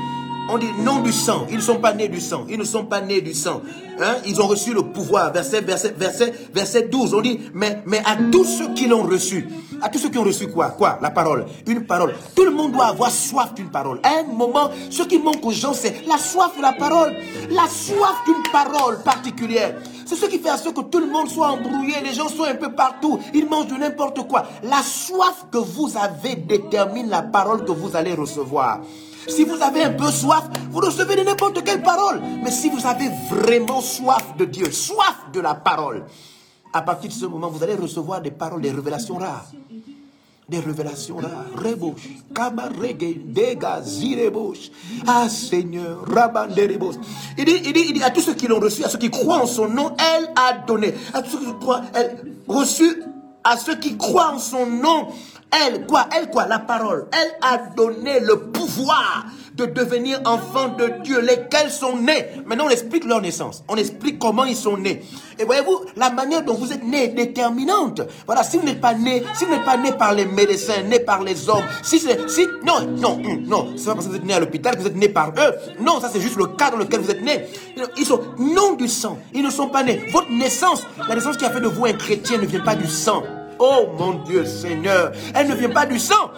On 0.51 0.59
dit 0.59 0.71
non 0.85 1.01
du 1.01 1.13
sang. 1.13 1.47
Ils 1.51 1.57
ne 1.57 1.63
sont 1.63 1.79
pas 1.79 1.95
nés 1.95 2.09
du 2.09 2.21
sang. 2.21 2.47
Ils 2.49 2.59
ne 2.59 2.65
sont 2.65 2.85
pas 2.85 3.01
nés 3.01 3.21
du 3.21 3.35
sang. 3.35 3.63
Hein? 4.01 4.17
Ils 4.27 4.41
ont 4.41 4.47
reçu 4.47 4.73
le 4.73 4.83
pouvoir. 4.83 5.33
Verset, 5.33 5.61
verset, 5.61 5.95
verset, 5.97 6.33
verset 6.53 6.83
12. 6.89 7.15
On 7.15 7.21
dit, 7.21 7.41
mais, 7.55 7.83
mais 7.87 7.99
à 8.05 8.17
tous 8.31 8.45
ceux 8.45 8.73
qui 8.75 8.87
l'ont 8.87 9.03
reçu, 9.03 9.49
à 9.81 9.89
tous 9.89 9.99
ceux 9.99 10.11
qui 10.11 10.19
ont 10.19 10.25
reçu 10.25 10.49
quoi? 10.49 10.71
Quoi? 10.71 10.99
La 11.03 11.11
parole. 11.11 11.47
Une 11.67 11.87
parole. 11.87 12.15
Tout 12.35 12.45
le 12.45 12.51
monde 12.51 12.73
doit 12.73 12.87
avoir 12.87 13.11
soif 13.11 13.55
d'une 13.55 13.71
parole. 13.71 14.01
À 14.03 14.21
un 14.21 14.33
moment, 14.33 14.71
ce 14.91 15.03
qui 15.03 15.19
manque 15.19 15.45
aux 15.45 15.53
gens, 15.53 15.75
c'est 15.75 16.07
la 16.07 16.19
soif 16.19 16.57
de 16.57 16.63
la 16.63 16.73
parole. 16.73 17.15
La 17.51 17.67
soif 17.69 18.23
d'une 18.27 18.43
parole 18.53 19.03
particulière. 19.03 19.77
C'est 20.07 20.17
ce 20.17 20.27
qui 20.27 20.39
fait 20.39 20.51
que 20.75 20.81
tout 20.83 20.99
le 20.99 21.07
monde 21.07 21.29
soit 21.29 21.49
embrouillé, 21.49 21.95
les 22.05 22.13
gens 22.13 22.29
sont 22.29 22.45
un 22.45 22.55
peu 22.55 22.73
partout, 22.73 23.19
ils 23.33 23.49
mangent 23.49 23.69
de 23.69 23.77
n'importe 23.77 24.27
quoi. 24.29 24.45
La 24.63 24.83
soif 24.83 25.47
que 25.51 25.59
vous 25.59 25.91
avez 25.97 26.37
détermine 26.37 27.09
la 27.09 27.23
parole 27.23 27.65
que 27.65 27.73
vous 27.73 27.97
allez 27.97 28.13
recevoir. 28.13 28.81
Si 29.29 29.45
vous 29.45 29.61
avez 29.63 29.85
un 29.85 29.93
peu 29.93 30.11
soif, 30.11 30.45
vous 30.71 30.81
recevez 30.81 31.17
de 31.17 31.23
n'importe 31.23 31.63
quelle 31.65 31.83
parole. 31.83 32.21
Mais 32.43 32.51
si 32.51 32.71
vous 32.71 32.87
avez 32.87 33.09
vraiment 33.31 33.81
soif 33.81 34.37
de 34.37 34.45
Dieu, 34.45 34.71
soif 34.71 35.17
de 35.33 35.41
la 35.41 35.55
parole, 35.55 36.05
à 36.73 36.83
partir 36.83 37.11
de 37.11 37.15
ce 37.15 37.27
moment, 37.27 37.49
vous 37.49 37.63
allez 37.63 37.75
recevoir 37.75 38.21
des 38.21 38.31
paroles, 38.31 38.63
des 38.63 38.71
révélations 38.71 39.17
rares. 39.17 39.47
Des 40.49 40.59
révélations 40.59 41.17
rares. 41.17 41.47
Rebouche, 41.55 42.09
kamarege, 42.35 43.17
dega, 43.27 43.81
zirebouche. 43.83 44.71
Ah 45.07 45.29
Seigneur, 45.29 46.05
rabanderebouche. 46.07 46.97
Il 47.39 47.45
dit, 47.45 47.61
il 47.65 47.73
dit, 47.73 47.85
il 47.89 47.93
dit 47.95 48.03
à 48.03 48.11
tous 48.11 48.23
ceux 48.23 48.35
qui 48.35 48.49
l'ont 48.49 48.61
reçu, 48.61 48.85
à 48.85 48.89
ceux 48.89 48.99
qui 48.99 49.11
croient 49.11 49.43
en 49.43 49.47
son 49.47 49.69
nom, 49.69 49.95
elle 49.99 50.31
a 50.37 50.59
donné. 50.67 50.95
À 51.15 51.23
tous 51.23 51.39
ceux 51.39 51.53
qui 51.53 51.59
croient, 51.61 51.83
elle 51.95 52.37
reçu 52.49 53.03
à 53.45 53.57
ceux 53.57 53.77
qui 53.77 53.97
croient 53.97 54.35
en 54.35 54.39
son 54.39 54.67
nom, 54.67 55.09
elle, 55.53 55.87
quoi 55.87 56.09
Elle, 56.17 56.31
quoi 56.31 56.47
La 56.47 56.59
parole. 56.59 57.07
Elle 57.13 57.33
a 57.43 57.59
donné 57.77 58.21
le 58.21 58.51
pouvoir 58.51 59.27
de 59.55 59.67
devenir 59.67 60.21
enfants 60.25 60.69
de 60.79 61.03
Dieu, 61.03 61.21
lesquels 61.21 61.71
sont 61.71 61.97
nés. 61.97 62.27
Maintenant, 62.47 62.67
on 62.67 62.71
explique 62.71 63.05
leur 63.05 63.21
naissance. 63.21 63.63
On 63.69 63.77
explique 63.77 64.19
comment 64.19 64.45
ils 64.45 64.57
sont 64.57 64.79
nés. 64.79 65.03
Et 65.39 65.45
voyez-vous, 65.45 65.81
la 65.97 66.11
manière 66.11 66.43
dont 66.43 66.55
vous 66.55 66.73
êtes 66.73 66.83
nés 66.83 67.05
est 67.05 67.09
déterminante. 67.09 68.01
Voilà, 68.27 68.43
si 68.45 68.57
vous 68.57 68.65
n'êtes 68.65 68.81
pas 68.81 68.95
né, 68.95 69.23
si 69.35 69.45
vous 69.45 69.51
n'êtes 69.51 69.65
pas 69.65 69.77
né 69.77 69.93
par 69.93 70.15
les 70.15 70.25
médecins, 70.25 70.83
né 70.83 71.01
par 71.01 71.23
les 71.23 71.49
hommes, 71.49 71.65
si 71.83 71.99
c'est, 71.99 72.29
si, 72.31 72.47
non, 72.65 72.87
non, 72.99 73.15
hum, 73.15 73.45
non, 73.47 73.75
c'est 73.77 73.87
pas 73.87 73.95
parce 73.95 74.07
que 74.07 74.13
vous 74.13 74.17
êtes 74.17 74.25
né 74.25 74.35
à 74.35 74.41
l'hôpital 74.41 74.75
que 74.75 74.81
vous 74.81 74.87
êtes 74.87 74.97
né 74.97 75.09
par 75.09 75.31
eux. 75.31 75.55
Non, 75.81 76.01
ça 76.01 76.09
c'est 76.11 76.21
juste 76.21 76.37
le 76.37 76.47
cas 76.47 76.71
dans 76.71 76.79
lequel 76.79 77.01
vous 77.01 77.11
êtes 77.11 77.23
né. 77.23 77.47
Ils 77.99 78.07
sont 78.07 78.21
non 78.39 78.73
du 78.73 78.89
sang. 78.89 79.19
Ils 79.35 79.43
ne 79.43 79.51
sont 79.51 79.69
pas 79.69 79.83
nés. 79.83 80.03
Votre 80.13 80.31
naissance, 80.31 80.83
la 81.09 81.15
naissance 81.15 81.37
qui 81.37 81.45
a 81.45 81.51
fait 81.51 81.61
de 81.61 81.69
vous 81.69 81.85
un 81.85 81.93
chrétien 81.93 82.39
ne 82.39 82.47
vient 82.47 82.61
pas 82.61 82.75
du 82.75 82.87
sang. 82.87 83.23
Oh 83.65 83.95
mon 83.97 84.15
Dieu 84.25 84.45
Seigneur, 84.45 85.13
elle 85.37 85.47
ne 85.47 85.55
vient 85.55 85.71
pas 85.71 85.87
du 85.87 85.97
sang. 85.97 86.33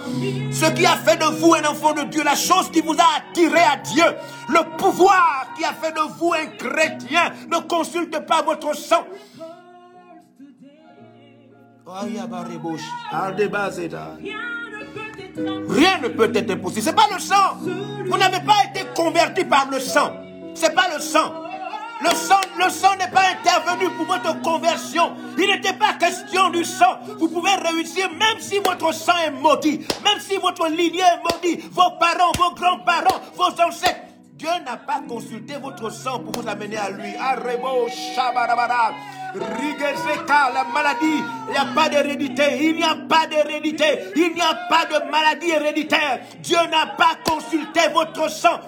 Ce 0.52 0.70
qui 0.72 0.84
a 0.84 0.94
fait 0.96 1.16
de 1.16 1.24
vous 1.24 1.54
un 1.54 1.64
enfant 1.64 1.94
de 1.94 2.02
Dieu, 2.02 2.22
la 2.22 2.34
chose 2.34 2.70
qui 2.70 2.82
vous 2.82 2.92
a 2.92 3.16
attiré 3.16 3.60
à 3.60 3.76
Dieu, 3.78 4.04
le 4.50 4.76
pouvoir 4.76 5.46
qui 5.56 5.64
a 5.64 5.72
fait 5.72 5.92
de 5.92 6.02
vous 6.18 6.34
un 6.34 6.44
chrétien, 6.58 7.32
ne 7.50 7.66
consulte 7.66 8.26
pas 8.26 8.42
votre 8.42 8.76
sang. 8.76 9.06
Rien 15.68 15.98
ne 16.02 16.08
peut 16.08 16.30
être 16.34 16.50
impossible. 16.50 16.82
C'est 16.82 16.94
pas 16.94 17.08
le 17.10 17.18
sang. 17.18 17.56
Vous 18.06 18.18
n'avez 18.18 18.40
pas 18.40 18.64
été 18.68 18.84
converti 18.94 19.46
par 19.46 19.70
le 19.70 19.80
sang. 19.80 20.12
C'est 20.54 20.74
pas 20.74 20.88
le 20.94 21.00
sang. 21.00 21.43
Le 22.04 22.70
sang, 22.70 22.96
n'est 22.98 23.10
pas 23.10 23.30
intervenu 23.32 23.88
pour 23.90 24.06
votre 24.06 24.40
conversion. 24.42 25.12
Il 25.38 25.46
n'était 25.46 25.72
pas 25.72 25.94
question 25.94 26.50
du 26.50 26.64
sang. 26.64 26.98
Vous 27.18 27.28
pouvez 27.28 27.54
réussir 27.54 28.10
même 28.10 28.38
si 28.40 28.58
votre 28.58 28.92
sang 28.92 29.16
est 29.26 29.30
maudit, 29.30 29.78
même 30.04 30.20
si 30.20 30.36
votre 30.36 30.68
lignée 30.68 31.00
est 31.00 31.22
maudite, 31.22 31.64
vos 31.72 31.90
parents, 31.98 32.32
vos 32.36 32.54
grands-parents, 32.54 33.20
vos 33.36 33.62
ancêtres. 33.62 34.00
Dieu 34.34 34.48
n'a 34.66 34.76
pas 34.76 35.00
consulté 35.08 35.54
votre 35.62 35.90
sang 35.90 36.18
pour 36.18 36.42
vous 36.42 36.48
amener 36.48 36.76
à 36.76 36.90
lui. 36.90 37.14
Arrebo, 37.18 37.88
shabarabara, 37.88 38.92
rigezeka, 39.34 40.50
la 40.52 40.64
maladie. 40.64 41.22
Il 41.46 41.52
n'y 41.52 41.56
a 41.56 41.66
pas 41.74 41.88
d'hérédité. 41.88 42.42
Il 42.60 42.76
n'y 42.76 42.84
a 42.84 42.96
pas 43.08 43.26
d'hérédité. 43.26 43.84
Il 44.16 44.34
n'y 44.34 44.42
a 44.42 44.54
pas 44.68 44.84
de 44.86 45.10
maladie 45.10 45.50
héréditaire. 45.50 46.20
Dieu 46.40 46.58
n'a 46.70 46.86
pas 46.98 47.16
consulté 47.24 47.80
votre 47.92 48.28
sang. 48.30 48.60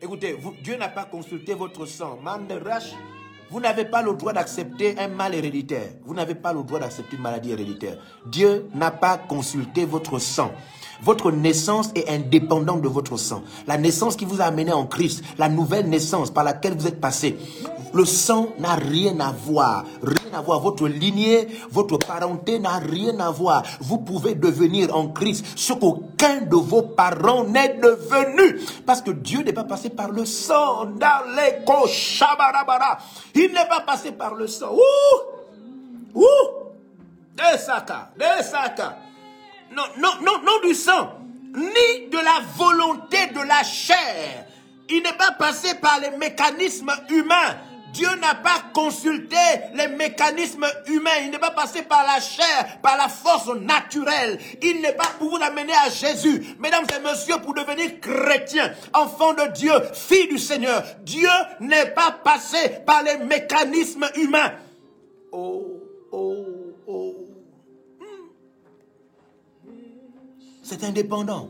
Écoutez, 0.00 0.36
Dieu 0.62 0.76
n'a 0.76 0.88
pas 0.88 1.04
consulté 1.04 1.54
votre 1.54 1.86
sang. 1.86 2.18
vous 3.50 3.60
n'avez 3.60 3.84
pas 3.84 4.02
le 4.02 4.14
droit 4.14 4.32
d'accepter 4.32 4.98
un 4.98 5.08
mal 5.08 5.34
héréditaire. 5.34 5.90
Vous 6.04 6.14
n'avez 6.14 6.34
pas 6.34 6.52
le 6.52 6.62
droit 6.62 6.80
d'accepter 6.80 7.16
une 7.16 7.22
maladie 7.22 7.52
héréditaire. 7.52 7.98
Dieu 8.26 8.68
n'a 8.74 8.90
pas 8.90 9.16
consulté 9.16 9.84
votre 9.84 10.18
sang. 10.18 10.52
Votre 11.02 11.30
naissance 11.30 11.90
est 11.94 12.08
indépendante 12.08 12.82
de 12.82 12.88
votre 12.88 13.16
sang. 13.16 13.42
La 13.66 13.78
naissance 13.78 14.16
qui 14.16 14.24
vous 14.24 14.40
a 14.40 14.44
amené 14.44 14.72
en 14.72 14.86
Christ, 14.86 15.22
la 15.38 15.48
nouvelle 15.48 15.88
naissance 15.88 16.30
par 16.30 16.44
laquelle 16.44 16.74
vous 16.76 16.86
êtes 16.86 17.00
passé, 17.00 17.36
le 17.94 18.04
sang 18.04 18.48
n'a 18.58 18.74
rien 18.74 19.18
à 19.20 19.30
voir. 19.30 19.84
Rien 20.02 20.36
à 20.38 20.42
voir. 20.42 20.60
Votre 20.60 20.88
lignée, 20.88 21.46
votre 21.70 21.96
parenté 21.96 22.58
n'a 22.58 22.78
rien 22.78 23.18
à 23.20 23.30
voir. 23.30 23.62
Vous 23.80 23.98
pouvez 23.98 24.34
devenir 24.34 24.94
en 24.96 25.08
Christ 25.08 25.46
ce 25.54 25.72
qu'aucun 25.72 26.40
de 26.40 26.56
vos 26.56 26.82
parents 26.82 27.44
n'est 27.44 27.74
devenu. 27.74 28.60
Parce 28.84 29.00
que 29.00 29.12
Dieu 29.12 29.42
n'est 29.44 29.52
pas 29.52 29.62
passé 29.62 29.90
par 29.90 30.10
le 30.10 30.24
sang. 30.24 30.88
Il 33.34 33.52
n'est 33.52 33.68
pas 33.68 33.80
passé 33.86 34.10
par 34.10 34.34
le 34.34 34.48
sang. 34.48 34.72
Ouh! 34.72 36.20
Ouh! 36.20 36.24
Des 37.36 37.58
sakas. 37.58 38.10
Des 38.18 38.42
sakas 38.42 39.03
non, 39.74 39.84
non, 39.98 40.10
non, 40.22 40.42
non 40.42 40.68
du 40.68 40.74
sang, 40.74 41.18
ni 41.54 42.08
de 42.08 42.16
la 42.16 42.40
volonté 42.56 43.26
de 43.28 43.40
la 43.40 43.62
chair. 43.62 44.46
Il 44.88 45.02
n'est 45.02 45.12
pas 45.12 45.32
passé 45.32 45.74
par 45.80 45.98
les 46.00 46.10
mécanismes 46.16 46.92
humains. 47.08 47.56
Dieu 47.92 48.08
n'a 48.20 48.34
pas 48.34 48.60
consulté 48.74 49.36
les 49.72 49.86
mécanismes 49.86 50.66
humains. 50.86 51.10
Il 51.22 51.30
n'est 51.30 51.38
pas 51.38 51.52
passé 51.52 51.82
par 51.82 52.04
la 52.04 52.20
chair, 52.20 52.80
par 52.82 52.96
la 52.96 53.08
force 53.08 53.48
naturelle. 53.54 54.38
Il 54.62 54.80
n'est 54.80 54.94
pas 54.94 55.12
pour 55.18 55.30
vous 55.30 55.42
amener 55.42 55.72
à 55.72 55.88
Jésus. 55.90 56.56
Mesdames 56.58 56.86
et 56.94 57.00
messieurs, 57.00 57.36
pour 57.42 57.54
devenir 57.54 58.00
chrétien, 58.00 58.72
enfant 58.92 59.32
de 59.32 59.52
Dieu, 59.52 59.72
fille 59.92 60.28
du 60.28 60.38
Seigneur, 60.38 60.82
Dieu 61.02 61.28
n'est 61.60 61.90
pas 61.90 62.10
passé 62.24 62.80
par 62.84 63.04
les 63.04 63.16
mécanismes 63.18 64.08
humains. 64.16 64.52
Oh, 65.30 65.80
oh. 66.10 66.63
C'est 70.66 70.82
indépendant. 70.82 71.48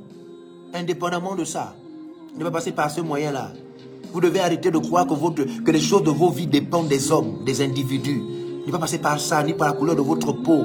Indépendamment 0.75 1.37
de 1.37 1.45
ça. 1.45 1.77
Ne 2.37 2.43
va 2.43 2.51
passer 2.51 2.73
par 2.73 2.91
ce 2.91 3.01
moyen-là. 3.01 3.53
Vous 4.13 4.21
devez 4.21 4.41
arrêter 4.41 4.73
de 4.73 4.79
croire 4.79 5.07
que, 5.07 5.63
que 5.63 5.71
les 5.71 5.81
choses 5.81 6.03
de 6.03 6.11
vos 6.11 6.31
vies 6.31 6.49
dépendent 6.49 6.89
des 6.89 7.13
hommes, 7.13 7.45
des 7.47 7.63
individus. 7.63 8.21
Ne 8.67 8.73
va 8.73 8.81
passer 8.81 8.99
par 8.99 9.21
ça, 9.21 9.41
ni 9.45 9.55
par 9.55 9.69
la 9.69 9.75
couleur 9.75 9.95
de 9.95 10.01
votre 10.01 10.33
peau. 10.33 10.65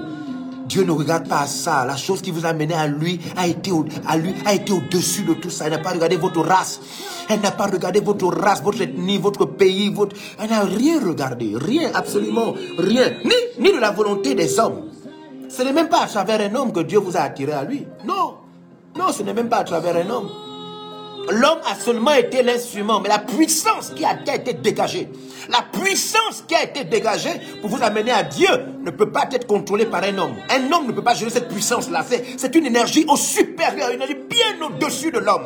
Dieu 0.66 0.84
ne 0.84 0.90
regarde 0.90 1.28
pas 1.28 1.46
ça. 1.46 1.86
La 1.86 1.96
chose 1.96 2.24
qui 2.24 2.32
vous 2.32 2.44
a 2.48 2.54
mené 2.54 2.74
à 2.74 2.88
lui 2.88 3.20
a 3.38 3.48
été, 3.48 3.72
à 4.08 4.18
lui, 4.18 4.34
a 4.46 4.56
été 4.56 4.74
au-dessus 4.74 5.26
de 5.26 5.36
tout 5.36 5.52
ça. 5.52 5.66
Elle 5.66 5.74
n'a 5.74 5.78
pas 5.78 5.92
regardé 5.92 6.16
votre 6.16 6.42
race. 6.42 6.82
Elle 7.30 7.42
n'a 7.42 7.52
pas 7.52 7.68
regardé 7.68 8.00
votre 8.00 8.26
race, 8.30 8.64
votre 8.64 8.82
ethnie, 8.82 9.20
votre 9.20 9.46
pays. 9.46 9.94
Votre... 9.94 10.16
Elle 10.40 10.50
n'a 10.50 10.62
rien 10.62 11.00
regardé. 11.06 11.54
Rien, 11.56 11.92
absolument 11.94 12.56
rien. 12.80 13.12
Ni, 13.24 13.64
ni 13.64 13.72
de 13.72 13.80
la 13.80 13.92
volonté 13.92 14.34
des 14.34 14.58
hommes. 14.58 14.86
Ce 15.50 15.62
n'est 15.62 15.74
même 15.74 15.90
pas 15.90 16.02
à 16.02 16.08
travers 16.08 16.42
un 16.42 16.56
homme 16.56 16.72
que 16.72 16.80
Dieu 16.80 16.98
vous 16.98 17.16
a 17.16 17.22
attiré 17.22 17.52
à 17.52 17.64
lui. 17.64 17.86
Non. 18.08 18.39
Non, 18.98 19.12
ce 19.12 19.24
n'est 19.24 19.34
même 19.34 19.50
pas 19.50 19.58
à 19.58 19.64
travers 19.64 19.96
un 19.96 20.10
homme. 20.10 20.30
L'homme 21.32 21.60
a 21.70 21.76
seulement 21.76 22.14
été 22.14 22.42
l'instrument, 22.42 23.02
mais 23.02 23.10
la 23.10 23.20
puissance 23.20 23.92
qui 23.96 24.04
a 24.04 24.20
été 24.34 24.54
dégagée, 24.54 25.10
la 25.50 25.62
puissance 25.62 26.44
qui 26.48 26.56
a 26.56 26.64
été 26.64 26.86
dégagée 26.86 27.30
pour 27.62 27.70
vous 27.70 27.84
amener 27.84 28.12
à 28.12 28.24
Dieu 28.24 28.48
ne 28.84 28.90
peut 28.90 29.12
pas 29.12 29.28
être 29.32 29.46
contrôlée 29.46 29.86
par 29.86 30.04
un 30.04 30.18
homme. 30.18 30.34
Un 30.50 30.72
homme 30.72 30.88
ne 30.88 30.92
peut 30.92 31.04
pas 31.04 31.14
gérer 31.14 31.30
cette 31.30 31.50
puissance-là. 31.50 32.04
C'est 32.38 32.56
une 32.56 32.66
énergie 32.66 33.06
au 33.08 33.16
supérieur, 33.16 33.90
une 33.90 33.96
énergie 33.96 34.18
bien 34.28 34.68
au-dessus 34.68 35.12
de 35.12 35.20
l'homme. 35.20 35.46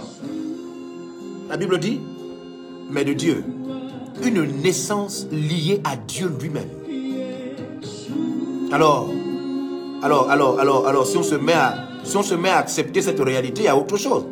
La 1.50 1.58
Bible 1.58 1.78
dit, 1.80 2.00
mais 2.90 3.04
de 3.04 3.14
Dieu, 3.14 3.44
une 4.24 4.62
naissance 4.62 5.28
liée 5.32 5.82
à 5.84 5.98
Dieu 5.98 6.32
lui-même. 6.40 6.70
Alors, 8.72 9.10
alors, 10.02 10.30
alors, 10.32 10.60
alors, 10.60 10.88
alors, 10.88 11.06
si 11.06 11.18
on 11.18 11.24
se 11.24 11.36
met 11.36 11.54
à, 11.54 11.76
si 12.04 12.18
on 12.18 12.24
se 12.24 12.36
met 12.36 12.50
à 12.50 12.58
accepter 12.58 13.02
cette 13.02 13.20
réalité, 13.20 13.62
il 13.62 13.66
y 13.66 13.68
a 13.68 13.78
autre 13.78 13.98
chose. 13.98 14.26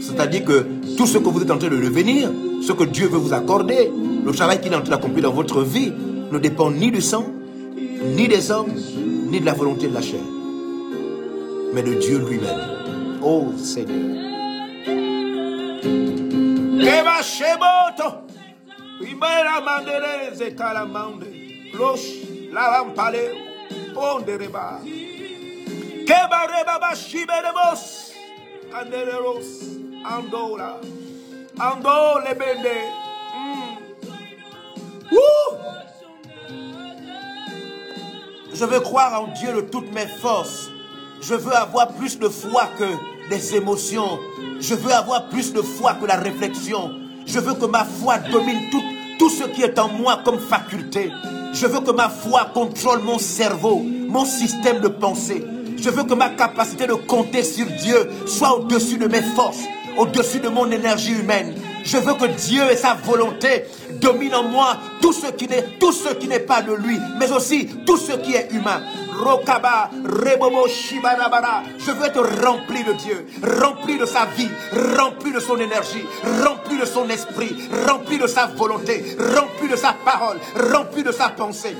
C'est-à-dire 0.00 0.44
que 0.44 0.66
tout 0.96 1.06
ce 1.06 1.18
que 1.18 1.28
vous 1.28 1.42
êtes 1.42 1.50
en 1.50 1.58
train 1.58 1.68
de 1.68 1.76
devenir, 1.76 2.30
ce 2.62 2.72
que 2.72 2.84
Dieu 2.84 3.08
veut 3.08 3.18
vous 3.18 3.32
accorder, 3.32 3.90
le 4.24 4.32
travail 4.32 4.60
qu'il 4.60 4.72
est 4.72 4.76
en 4.76 4.80
train 4.80 4.90
d'accomplir 4.90 5.24
dans 5.24 5.32
votre 5.32 5.62
vie, 5.62 5.92
ne 6.30 6.38
dépend 6.38 6.70
ni 6.70 6.90
du 6.90 7.00
sang, 7.00 7.26
ni 8.16 8.28
des 8.28 8.50
hommes, 8.50 8.72
ni 9.30 9.40
de 9.40 9.46
la 9.46 9.54
volonté 9.54 9.88
de 9.88 9.94
la 9.94 10.02
chair, 10.02 10.20
mais 11.72 11.82
de 11.82 11.94
Dieu 11.94 12.18
lui-même. 12.18 13.20
Oh 13.22 13.46
Seigneur. 13.56 14.22
Mm. 33.34 35.12
Wouh! 35.12 35.58
Je 38.54 38.64
veux 38.64 38.80
croire 38.80 39.20
en 39.20 39.32
Dieu 39.32 39.52
de 39.52 39.60
toutes 39.62 39.92
mes 39.92 40.06
forces. 40.06 40.70
Je 41.20 41.34
veux 41.34 41.54
avoir 41.54 41.88
plus 41.88 42.20
de 42.20 42.28
foi 42.28 42.68
que 42.78 43.28
des 43.28 43.56
émotions. 43.56 44.20
Je 44.60 44.76
veux 44.76 44.92
avoir 44.92 45.28
plus 45.28 45.52
de 45.52 45.60
foi 45.60 45.94
que 45.94 46.06
la 46.06 46.16
réflexion. 46.16 46.92
Je 47.26 47.40
veux 47.40 47.54
que 47.54 47.66
ma 47.66 47.84
foi 47.84 48.18
domine 48.18 48.70
tout 49.18 49.30
ce 49.30 49.42
qui 49.44 49.62
est 49.62 49.76
en 49.80 49.88
moi 49.88 50.20
comme 50.24 50.38
faculté. 50.38 51.10
Je 51.52 51.66
veux 51.66 51.80
que 51.80 51.90
ma 51.90 52.08
foi 52.08 52.44
contrôle 52.54 53.00
mon 53.00 53.18
cerveau, 53.18 53.82
mon 53.82 54.24
système 54.24 54.80
de 54.80 54.88
pensée. 54.88 55.44
Je 55.76 55.90
veux 55.90 56.04
que 56.04 56.14
ma 56.14 56.30
capacité 56.30 56.86
de 56.86 56.94
compter 56.94 57.42
sur 57.42 57.66
Dieu 57.66 58.08
soit 58.26 58.58
au-dessus 58.58 58.98
de 58.98 59.06
mes 59.06 59.22
forces, 59.22 59.64
au-dessus 59.96 60.40
de 60.40 60.48
mon 60.48 60.70
énergie 60.70 61.12
humaine. 61.12 61.54
Je 61.84 61.98
veux 61.98 62.14
que 62.14 62.26
Dieu 62.26 62.62
et 62.70 62.76
sa 62.76 62.94
volonté 62.94 63.64
dominent 64.00 64.34
en 64.34 64.42
moi 64.42 64.76
tout 65.00 65.12
ce 65.12 65.30
qui 65.32 65.46
n'est 66.28 66.40
pas 66.40 66.62
de 66.62 66.72
lui, 66.72 66.98
mais 67.18 67.30
aussi 67.30 67.68
tout 67.86 67.96
ce 67.96 68.12
qui 68.12 68.34
est 68.34 68.48
humain. 68.50 68.82
Rokaba, 69.22 69.90
Rebobo, 70.04 70.68
Shibarabara. 70.68 71.62
Je 71.78 71.92
veux 71.92 72.06
être 72.06 72.44
rempli 72.44 72.82
de 72.84 72.92
Dieu, 72.92 73.26
rempli 73.62 73.98
de 73.98 74.04
sa 74.04 74.26
vie, 74.26 74.48
rempli 74.98 75.32
de 75.32 75.40
son 75.40 75.58
énergie, 75.58 76.04
rempli 76.44 76.78
de 76.78 76.84
son 76.84 77.08
esprit, 77.08 77.54
rempli 77.88 78.18
de 78.18 78.26
sa 78.26 78.46
volonté, 78.46 79.16
rempli 79.18 79.68
de 79.68 79.76
sa 79.76 79.94
parole, 80.04 80.38
rempli 80.72 81.02
de 81.02 81.12
sa 81.12 81.28
pensée. 81.28 81.76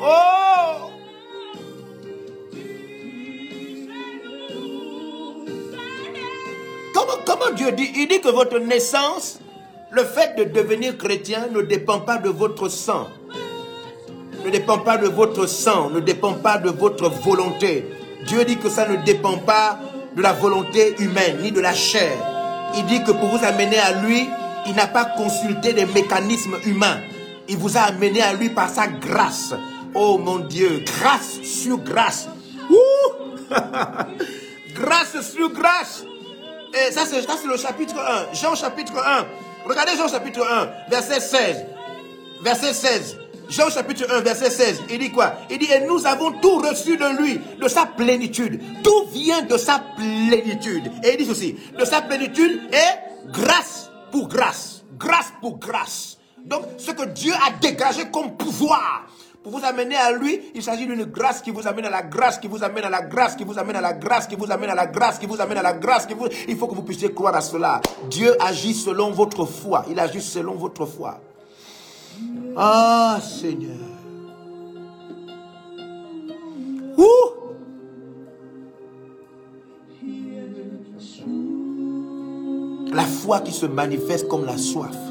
Oh! 0.00 0.90
Comment, 6.94 7.12
comment 7.24 7.50
Dieu 7.54 7.72
dit 7.72 7.90
Il 7.94 8.08
dit 8.08 8.20
que 8.20 8.28
votre 8.28 8.58
naissance, 8.58 9.40
le 9.90 10.04
fait 10.04 10.36
de 10.36 10.44
devenir 10.44 10.98
chrétien 10.98 11.48
ne 11.52 11.62
dépend 11.62 12.00
pas 12.00 12.18
de 12.18 12.28
votre 12.28 12.68
sang. 12.68 13.08
Ne 14.44 14.50
dépend 14.50 14.78
pas 14.78 14.96
de 14.96 15.08
votre 15.08 15.46
sang, 15.46 15.90
ne 15.90 16.00
dépend 16.00 16.34
pas 16.34 16.58
de 16.58 16.70
votre 16.70 17.08
volonté. 17.08 17.86
Dieu 18.26 18.44
dit 18.44 18.58
que 18.58 18.68
ça 18.68 18.88
ne 18.88 18.96
dépend 19.04 19.38
pas 19.38 19.78
de 20.16 20.22
la 20.22 20.32
volonté 20.32 20.94
humaine 20.98 21.38
ni 21.42 21.52
de 21.52 21.60
la 21.60 21.74
chair. 21.74 22.12
Il 22.76 22.84
dit 22.86 23.02
que 23.04 23.12
pour 23.12 23.28
vous 23.28 23.44
amener 23.44 23.78
à 23.78 23.92
lui, 24.02 24.28
il 24.66 24.74
n'a 24.74 24.86
pas 24.86 25.04
consulté 25.04 25.72
des 25.72 25.86
mécanismes 25.86 26.56
humains. 26.64 27.00
Il 27.48 27.56
vous 27.56 27.76
a 27.76 27.82
amené 27.82 28.22
à 28.22 28.32
lui 28.32 28.50
par 28.50 28.68
sa 28.68 28.86
grâce. 28.86 29.54
Oh 29.94 30.18
mon 30.18 30.40
Dieu, 30.40 30.84
grâce 30.84 31.40
sur 31.42 31.78
grâce. 31.78 32.28
Ouh! 32.70 33.54
grâce 34.74 35.32
sur 35.32 35.50
grâce. 35.50 36.04
Et 36.74 36.92
ça, 36.92 37.04
c'est 37.06 37.46
le 37.46 37.56
chapitre 37.56 37.94
1. 37.98 38.34
Jean 38.34 38.54
chapitre 38.54 38.94
1. 38.98 39.26
Regardez 39.64 39.96
Jean 39.96 40.08
chapitre 40.08 40.46
1, 40.46 40.90
verset 40.90 41.20
16. 41.20 41.64
Verset 42.42 42.74
16. 42.74 43.18
Jean 43.48 43.70
chapitre 43.70 44.06
1, 44.10 44.20
verset 44.20 44.50
16. 44.50 44.82
Il 44.90 44.98
dit 44.98 45.10
quoi? 45.10 45.34
Il 45.50 45.58
dit, 45.58 45.68
et 45.70 45.86
nous 45.86 46.06
avons 46.06 46.32
tout 46.32 46.58
reçu 46.58 46.96
de 46.96 47.20
lui, 47.20 47.40
de 47.60 47.68
sa 47.68 47.86
plénitude. 47.86 48.60
Tout 48.82 49.06
vient 49.12 49.42
de 49.42 49.56
sa 49.56 49.82
plénitude. 49.96 50.90
Et 51.02 51.12
il 51.12 51.18
dit 51.18 51.26
ceci, 51.26 51.56
de 51.78 51.84
sa 51.84 52.02
plénitude 52.02 52.60
et 52.72 53.30
grâce 53.30 53.90
pour 54.10 54.28
grâce. 54.28 54.82
Grâce 54.98 55.32
pour 55.40 55.58
grâce. 55.58 56.18
Donc, 56.44 56.62
ce 56.78 56.92
que 56.92 57.04
Dieu 57.06 57.32
a 57.34 57.50
dégagé 57.60 58.08
comme 58.10 58.36
pouvoir 58.36 59.06
pour 59.46 59.60
vous 59.60 59.64
amener 59.64 59.94
à 59.94 60.10
lui, 60.10 60.40
il 60.56 60.62
s'agit 60.64 60.88
d'une 60.88 61.04
grâce 61.04 61.40
qui 61.40 61.52
vous 61.52 61.68
amène 61.68 61.84
à 61.84 61.90
la 61.90 62.02
grâce, 62.02 62.40
qui 62.40 62.48
vous 62.48 62.64
amène 62.64 62.82
à 62.82 62.90
la 62.90 63.02
grâce, 63.02 63.36
qui 63.36 63.44
vous 63.44 63.56
amène 63.56 63.76
à 63.76 63.80
la 63.80 63.92
grâce, 63.92 64.26
qui 64.26 64.34
vous 64.34 64.50
amène 64.50 64.70
à 64.70 64.74
la 64.74 64.86
grâce, 64.86 65.20
qui 65.20 65.26
vous 65.26 65.40
amène 65.40 65.58
à 65.58 65.62
la 65.62 65.72
grâce. 65.72 66.08
Il 66.48 66.56
faut 66.56 66.66
que 66.66 66.74
vous 66.74 66.82
puissiez 66.82 67.14
croire 67.14 67.36
à 67.36 67.40
cela. 67.40 67.80
Dieu 68.10 68.34
agit 68.42 68.74
selon 68.74 69.12
votre 69.12 69.44
foi. 69.44 69.84
Il 69.88 70.00
agit 70.00 70.20
selon 70.20 70.56
votre 70.56 70.84
foi. 70.84 71.20
Ah, 72.56 73.20
Seigneur. 73.22 73.76
Ouh! 76.98 77.04
La 82.92 83.04
foi 83.04 83.42
qui 83.42 83.52
se 83.52 83.66
manifeste 83.66 84.26
comme 84.26 84.44
la 84.44 84.58
soif. 84.58 85.05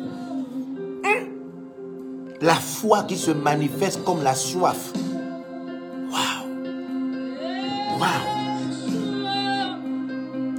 La 2.41 2.56
foi 2.56 3.04
qui 3.04 3.15
se 3.17 3.32
manifeste 3.32 4.04
comme 4.04 4.21
la 4.21 4.36
soif. 4.36 4.91
Waouh! 6.12 6.50
Waouh! 8.00 8.36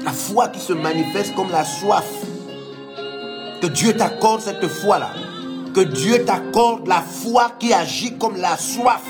La 0.02 0.12
foi 0.12 0.48
qui 0.48 0.60
se 0.60 0.72
manifeste 0.72 1.34
comme 1.34 1.50
la 1.50 1.64
soif. 1.64 2.06
Que 3.60 3.66
Dieu 3.66 3.94
t'accorde 3.94 4.40
cette 4.40 4.66
foi-là. 4.66 5.10
Que 5.74 5.80
Dieu 5.80 6.24
t'accorde 6.24 6.88
la 6.88 7.02
foi 7.02 7.52
qui 7.58 7.74
agit 7.74 8.16
comme 8.16 8.36
la 8.36 8.56
soif. 8.56 9.02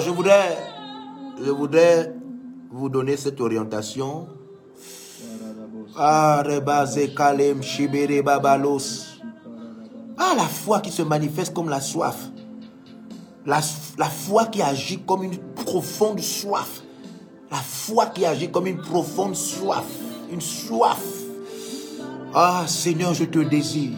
Je 0.00 0.10
voudrais, 0.10 0.56
je 1.44 1.50
voudrais 1.50 2.12
vous 2.70 2.88
donner 2.88 3.16
cette 3.16 3.40
orientation. 3.40 4.26
Ah, 5.96 6.42
la 10.36 10.46
foi 10.46 10.80
qui 10.80 10.90
se 10.90 11.02
manifeste 11.02 11.54
comme 11.54 11.68
la 11.68 11.80
soif. 11.80 12.16
La, 13.46 13.60
la 13.98 14.06
foi 14.06 14.46
qui 14.46 14.62
agit 14.62 14.98
comme 15.06 15.22
une 15.22 15.36
profonde 15.36 16.18
soif. 16.20 16.82
La 17.50 17.58
foi 17.58 18.06
qui 18.06 18.26
agit 18.26 18.50
comme 18.50 18.66
une 18.66 18.80
profonde 18.80 19.36
soif. 19.36 19.84
Une 20.32 20.40
soif. 20.40 21.04
Ah, 22.34 22.64
Seigneur, 22.66 23.14
je 23.14 23.24
te 23.24 23.38
désire. 23.38 23.92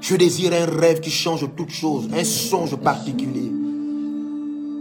Je 0.00 0.16
désire 0.16 0.52
un 0.54 0.64
rêve 0.64 1.00
qui 1.00 1.10
change 1.10 1.46
toute 1.54 1.70
chose, 1.70 2.08
un 2.16 2.24
songe 2.24 2.76
particulier. 2.76 3.61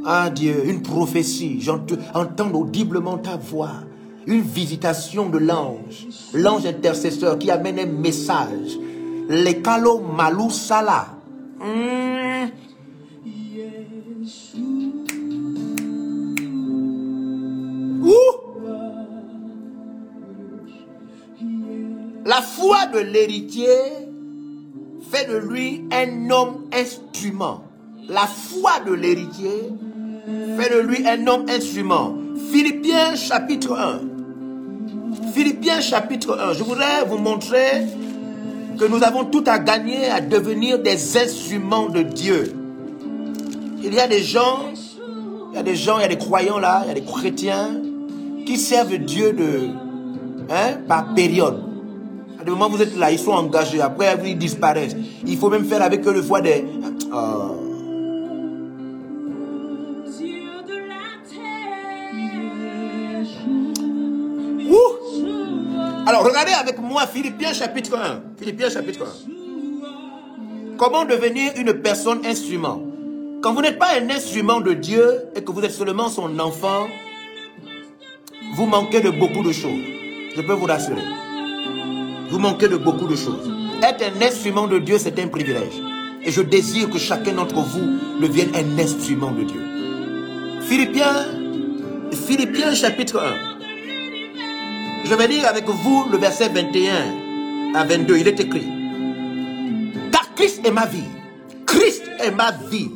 Ah 0.03 0.31
Dieu, 0.31 0.63
une 0.65 0.81
prophétie, 0.81 1.61
j'entends 1.61 2.51
audiblement 2.53 3.19
ta 3.19 3.37
voix, 3.37 3.83
une 4.25 4.41
visitation 4.41 5.29
de 5.29 5.37
l'ange, 5.37 6.07
l'ange 6.33 6.65
intercesseur 6.65 7.37
qui 7.37 7.51
amène 7.51 7.77
un 7.79 7.85
message. 7.85 8.79
Les 9.29 9.61
kalo 9.61 9.99
malou 9.99 10.49
sala. 10.49 11.07
Hmm. 11.59 12.49
La 22.25 22.41
foi 22.41 22.85
de 22.93 22.99
l'héritier 22.99 23.67
fait 25.11 25.27
de 25.29 25.37
lui 25.37 25.83
un 25.91 26.29
homme 26.29 26.65
instrument. 26.73 27.63
La 28.07 28.25
foi 28.27 28.79
de 28.85 28.93
l'héritier 28.93 29.69
fait 30.57 30.73
de 30.73 30.79
lui 30.79 31.07
un 31.07 31.25
homme 31.27 31.45
instrument. 31.49 32.15
Philippiens 32.51 33.15
chapitre 33.15 33.77
1. 33.77 35.31
Philippiens 35.33 35.81
chapitre 35.81 36.37
1. 36.39 36.53
Je 36.53 36.63
voudrais 36.63 37.05
vous 37.07 37.17
montrer 37.17 37.87
que 38.77 38.85
nous 38.85 39.03
avons 39.03 39.25
tout 39.25 39.43
à 39.47 39.59
gagner 39.59 40.09
à 40.09 40.21
devenir 40.21 40.79
des 40.79 41.17
instruments 41.17 41.89
de 41.89 42.01
Dieu. 42.01 42.53
Il 43.83 43.93
y 43.93 43.99
a 43.99 44.07
des 44.07 44.21
gens, 44.21 44.65
il 45.51 45.55
y 45.55 45.59
a 45.59 45.63
des 45.63 45.75
gens, 45.75 45.99
il 45.99 46.01
y 46.01 46.05
a 46.05 46.07
des 46.07 46.17
croyants 46.17 46.59
là, 46.59 46.81
il 46.85 46.87
y 46.89 46.91
a 46.91 46.93
des 46.95 47.03
chrétiens 47.03 47.69
qui 48.45 48.57
servent 48.57 48.97
Dieu 48.97 49.33
de, 49.33 49.69
hein, 50.49 50.77
par 50.87 51.13
période. 51.13 51.63
À 52.39 52.43
des 52.43 52.51
moments 52.51 52.69
vous 52.69 52.81
êtes 52.81 52.97
là, 52.97 53.11
ils 53.11 53.19
sont 53.19 53.31
engagés, 53.31 53.81
après 53.81 54.17
ils 54.25 54.37
disparaissent. 54.37 54.95
Il 55.25 55.37
faut 55.37 55.49
même 55.49 55.65
faire 55.65 55.81
avec 55.81 56.05
eux 56.07 56.13
le 56.13 56.21
fois 56.21 56.41
des... 56.41 56.65
Oh. 57.13 57.60
Alors 66.11 66.25
regardez 66.25 66.51
avec 66.51 66.77
moi 66.77 67.07
Philippiens 67.07 67.53
chapitre 67.53 67.97
1. 67.97 68.37
Philippiens 68.37 68.69
chapitre 68.69 69.05
1. 69.05 70.75
Comment 70.77 71.05
devenir 71.05 71.53
une 71.55 71.71
personne 71.75 72.25
instrument? 72.25 72.81
Quand 73.41 73.53
vous 73.53 73.61
n'êtes 73.61 73.79
pas 73.79 73.93
un 73.97 74.09
instrument 74.09 74.59
de 74.59 74.73
Dieu 74.73 75.27
et 75.37 75.41
que 75.41 75.49
vous 75.53 75.61
êtes 75.61 75.71
seulement 75.71 76.09
son 76.09 76.37
enfant, 76.37 76.87
vous 78.55 78.65
manquez 78.65 78.99
de 78.99 79.09
beaucoup 79.09 79.41
de 79.41 79.53
choses. 79.53 79.79
Je 80.35 80.41
peux 80.41 80.51
vous 80.51 80.65
rassurer. 80.65 80.99
Vous 82.29 82.39
manquez 82.39 82.67
de 82.67 82.75
beaucoup 82.75 83.07
de 83.07 83.15
choses. 83.15 83.49
Être 83.81 84.03
un 84.03 84.21
instrument 84.21 84.67
de 84.67 84.79
Dieu, 84.79 84.97
c'est 84.97 85.17
un 85.17 85.29
privilège. 85.29 85.81
Et 86.25 86.31
je 86.31 86.41
désire 86.41 86.89
que 86.89 86.97
chacun 86.97 87.31
d'entre 87.31 87.61
vous 87.61 88.19
devienne 88.19 88.51
un 88.53 88.77
instrument 88.83 89.31
de 89.31 89.43
Dieu. 89.45 89.61
Philippiens, 90.63 91.25
Philippiens 92.11 92.75
chapitre 92.75 93.17
1. 93.17 93.50
Je 95.03 95.15
vais 95.15 95.27
lire 95.27 95.47
avec 95.47 95.65
vous 95.67 96.05
le 96.11 96.17
verset 96.17 96.49
21 96.49 97.75
à 97.75 97.83
22. 97.85 98.17
Il 98.17 98.27
est 98.27 98.39
écrit. 98.39 98.67
Car 100.11 100.33
Christ 100.35 100.65
est 100.65 100.71
ma 100.71 100.85
vie. 100.85 101.03
Christ 101.65 102.03
est 102.19 102.31
ma 102.31 102.51
vie. 102.51 102.91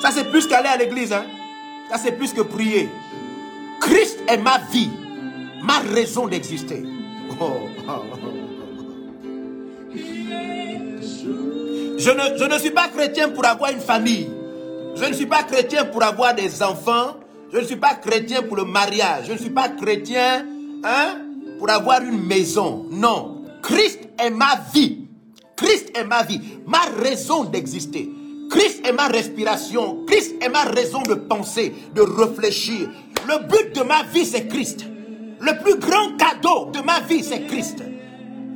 Ça 0.00 0.10
c'est 0.12 0.30
plus 0.30 0.46
qu'aller 0.46 0.68
à 0.68 0.76
l'église. 0.76 1.12
Hein? 1.12 1.24
Ça 1.90 1.98
c'est 1.98 2.12
plus 2.12 2.32
que 2.32 2.42
prier. 2.42 2.88
Christ 3.80 4.18
est 4.28 4.38
ma 4.38 4.58
vie. 4.72 4.90
Ma 5.62 5.78
raison 5.92 6.26
d'exister. 6.26 6.84
Oh. 7.40 7.68
Je 11.98 12.10
ne, 12.10 12.38
je 12.38 12.44
ne 12.44 12.58
suis 12.58 12.70
pas 12.70 12.88
chrétien 12.88 13.28
pour 13.30 13.44
avoir 13.44 13.72
une 13.72 13.80
famille. 13.80 14.28
Je 14.96 15.04
ne 15.04 15.12
suis 15.12 15.26
pas 15.26 15.42
chrétien 15.42 15.84
pour 15.84 16.02
avoir 16.02 16.34
des 16.34 16.62
enfants. 16.62 17.16
Je 17.52 17.58
ne 17.58 17.64
suis 17.64 17.76
pas 17.76 17.94
chrétien 17.94 18.42
pour 18.42 18.56
le 18.56 18.64
mariage. 18.64 19.26
Je 19.28 19.32
ne 19.32 19.38
suis 19.38 19.50
pas 19.50 19.68
chrétien 19.68 20.46
hein, 20.84 21.18
pour 21.58 21.70
avoir 21.70 22.02
une 22.02 22.26
maison. 22.26 22.86
Non. 22.90 23.42
Christ 23.62 24.00
est 24.18 24.30
ma 24.30 24.60
vie. 24.72 25.08
Christ 25.56 25.90
est 25.96 26.04
ma 26.04 26.22
vie. 26.22 26.40
Ma 26.66 26.80
raison 27.00 27.44
d'exister. 27.44 28.08
Christ 28.50 28.86
est 28.86 28.92
ma 28.92 29.08
respiration. 29.08 30.04
Christ 30.06 30.36
est 30.40 30.48
ma 30.48 30.64
raison 30.64 31.02
de 31.02 31.14
penser, 31.14 31.74
de 31.94 32.00
réfléchir. 32.00 32.88
Le 33.26 33.46
but 33.46 33.74
de 33.74 33.82
ma 33.82 34.04
vie, 34.04 34.24
c'est 34.24 34.48
Christ. 34.48 34.86
Le 35.40 35.62
plus 35.62 35.78
grand 35.78 36.16
cadeau 36.16 36.70
de 36.72 36.80
ma 36.80 37.00
vie, 37.00 37.22
c'est 37.22 37.46
Christ. 37.46 37.82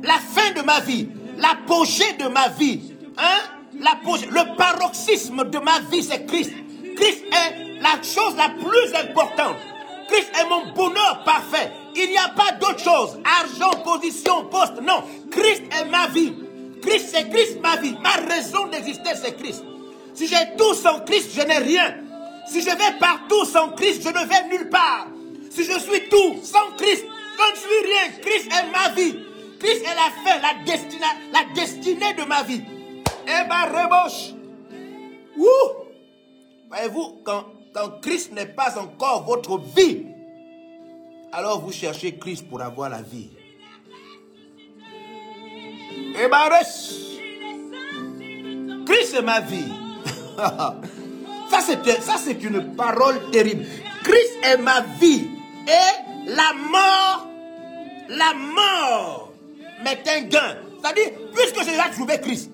La 0.03 0.15
fin 0.15 0.51
de 0.59 0.65
ma 0.65 0.79
vie, 0.81 1.07
l'apogée 1.37 2.13
de 2.19 2.27
ma 2.27 2.49
vie, 2.49 2.93
hein, 3.17 3.52
le 3.79 4.55
paroxysme 4.55 5.49
de 5.49 5.59
ma 5.59 5.79
vie, 5.91 6.03
c'est 6.03 6.25
Christ. 6.25 6.51
Christ 6.95 7.23
est 7.31 7.81
la 7.81 8.01
chose 8.01 8.35
la 8.37 8.49
plus 8.49 8.95
importante. 8.95 9.57
Christ 10.07 10.31
est 10.39 10.49
mon 10.49 10.71
bonheur 10.73 11.23
parfait. 11.25 11.71
Il 11.95 12.09
n'y 12.09 12.17
a 12.17 12.29
pas 12.29 12.51
d'autre 12.53 12.79
chose. 12.79 13.19
Argent, 13.41 13.81
position, 13.81 14.45
poste. 14.45 14.81
Non. 14.81 15.03
Christ 15.31 15.63
est 15.79 15.85
ma 15.85 16.07
vie. 16.07 16.33
Christ, 16.81 17.09
c'est 17.13 17.29
Christ 17.29 17.59
ma 17.61 17.77
vie. 17.77 17.95
Ma 18.01 18.11
raison 18.33 18.67
d'exister, 18.67 19.11
c'est 19.15 19.35
Christ. 19.37 19.63
Si 20.13 20.27
j'ai 20.27 20.55
tout 20.57 20.73
sans 20.73 20.99
Christ, 21.01 21.31
je 21.35 21.41
n'ai 21.41 21.57
rien. 21.57 21.95
Si 22.47 22.61
je 22.61 22.69
vais 22.69 22.97
partout 22.99 23.45
sans 23.45 23.69
Christ, 23.69 24.03
je 24.03 24.09
ne 24.09 24.25
vais 24.25 24.47
nulle 24.49 24.69
part. 24.69 25.07
Si 25.49 25.63
je 25.63 25.79
suis 25.79 26.09
tout 26.09 26.35
sans 26.43 26.75
Christ, 26.77 27.05
je 27.05 27.51
ne 27.51 27.57
suis 27.57 27.91
rien. 27.91 28.19
Christ 28.21 28.49
est 28.51 28.71
ma 28.71 28.89
vie. 28.93 29.19
Christ 29.59 29.81
est 29.81 29.95
la 29.95 30.11
fin, 30.23 30.39
la 30.41 31.39
la 31.39 31.53
destinée 31.55 32.13
de 32.13 32.23
ma 32.25 32.43
vie. 32.43 32.61
Eh 33.25 33.47
ben, 33.47 33.65
reboche. 33.65 34.33
Ouh. 35.37 35.83
Voyez-vous, 36.69 37.21
quand, 37.23 37.45
quand 37.73 38.01
Christ 38.01 38.31
n'est 38.33 38.45
pas 38.45 38.77
encore 38.79 39.23
votre 39.23 39.57
vie, 39.59 40.05
alors 41.31 41.61
vous 41.61 41.71
cherchez 41.71 42.15
Christ 42.17 42.47
pour 42.49 42.61
avoir 42.61 42.89
la 42.89 43.01
vie. 43.01 43.29
Eh 46.15 46.27
ben, 46.27 46.49
Christ 48.85 49.15
est 49.15 49.21
ma 49.21 49.39
vie. 49.39 49.73
ça, 51.49 51.59
c'est, 51.61 52.01
ça, 52.01 52.15
c'est 52.17 52.43
une 52.43 52.75
parole 52.75 53.31
terrible. 53.31 53.65
Christ 54.03 54.33
est 54.43 54.57
ma 54.57 54.81
vie. 54.99 55.27
Et 55.67 56.27
la 56.27 56.53
mort, 56.53 57.27
la 58.09 58.33
mort 58.33 59.31
m'est 59.83 60.07
un 60.07 60.21
gain. 60.21 60.57
C'est-à-dire, 60.81 61.11
puisque 61.33 61.59
j'ai 61.63 61.71
déjà 61.71 61.89
trouvé 61.89 62.19
Christ, 62.19 62.51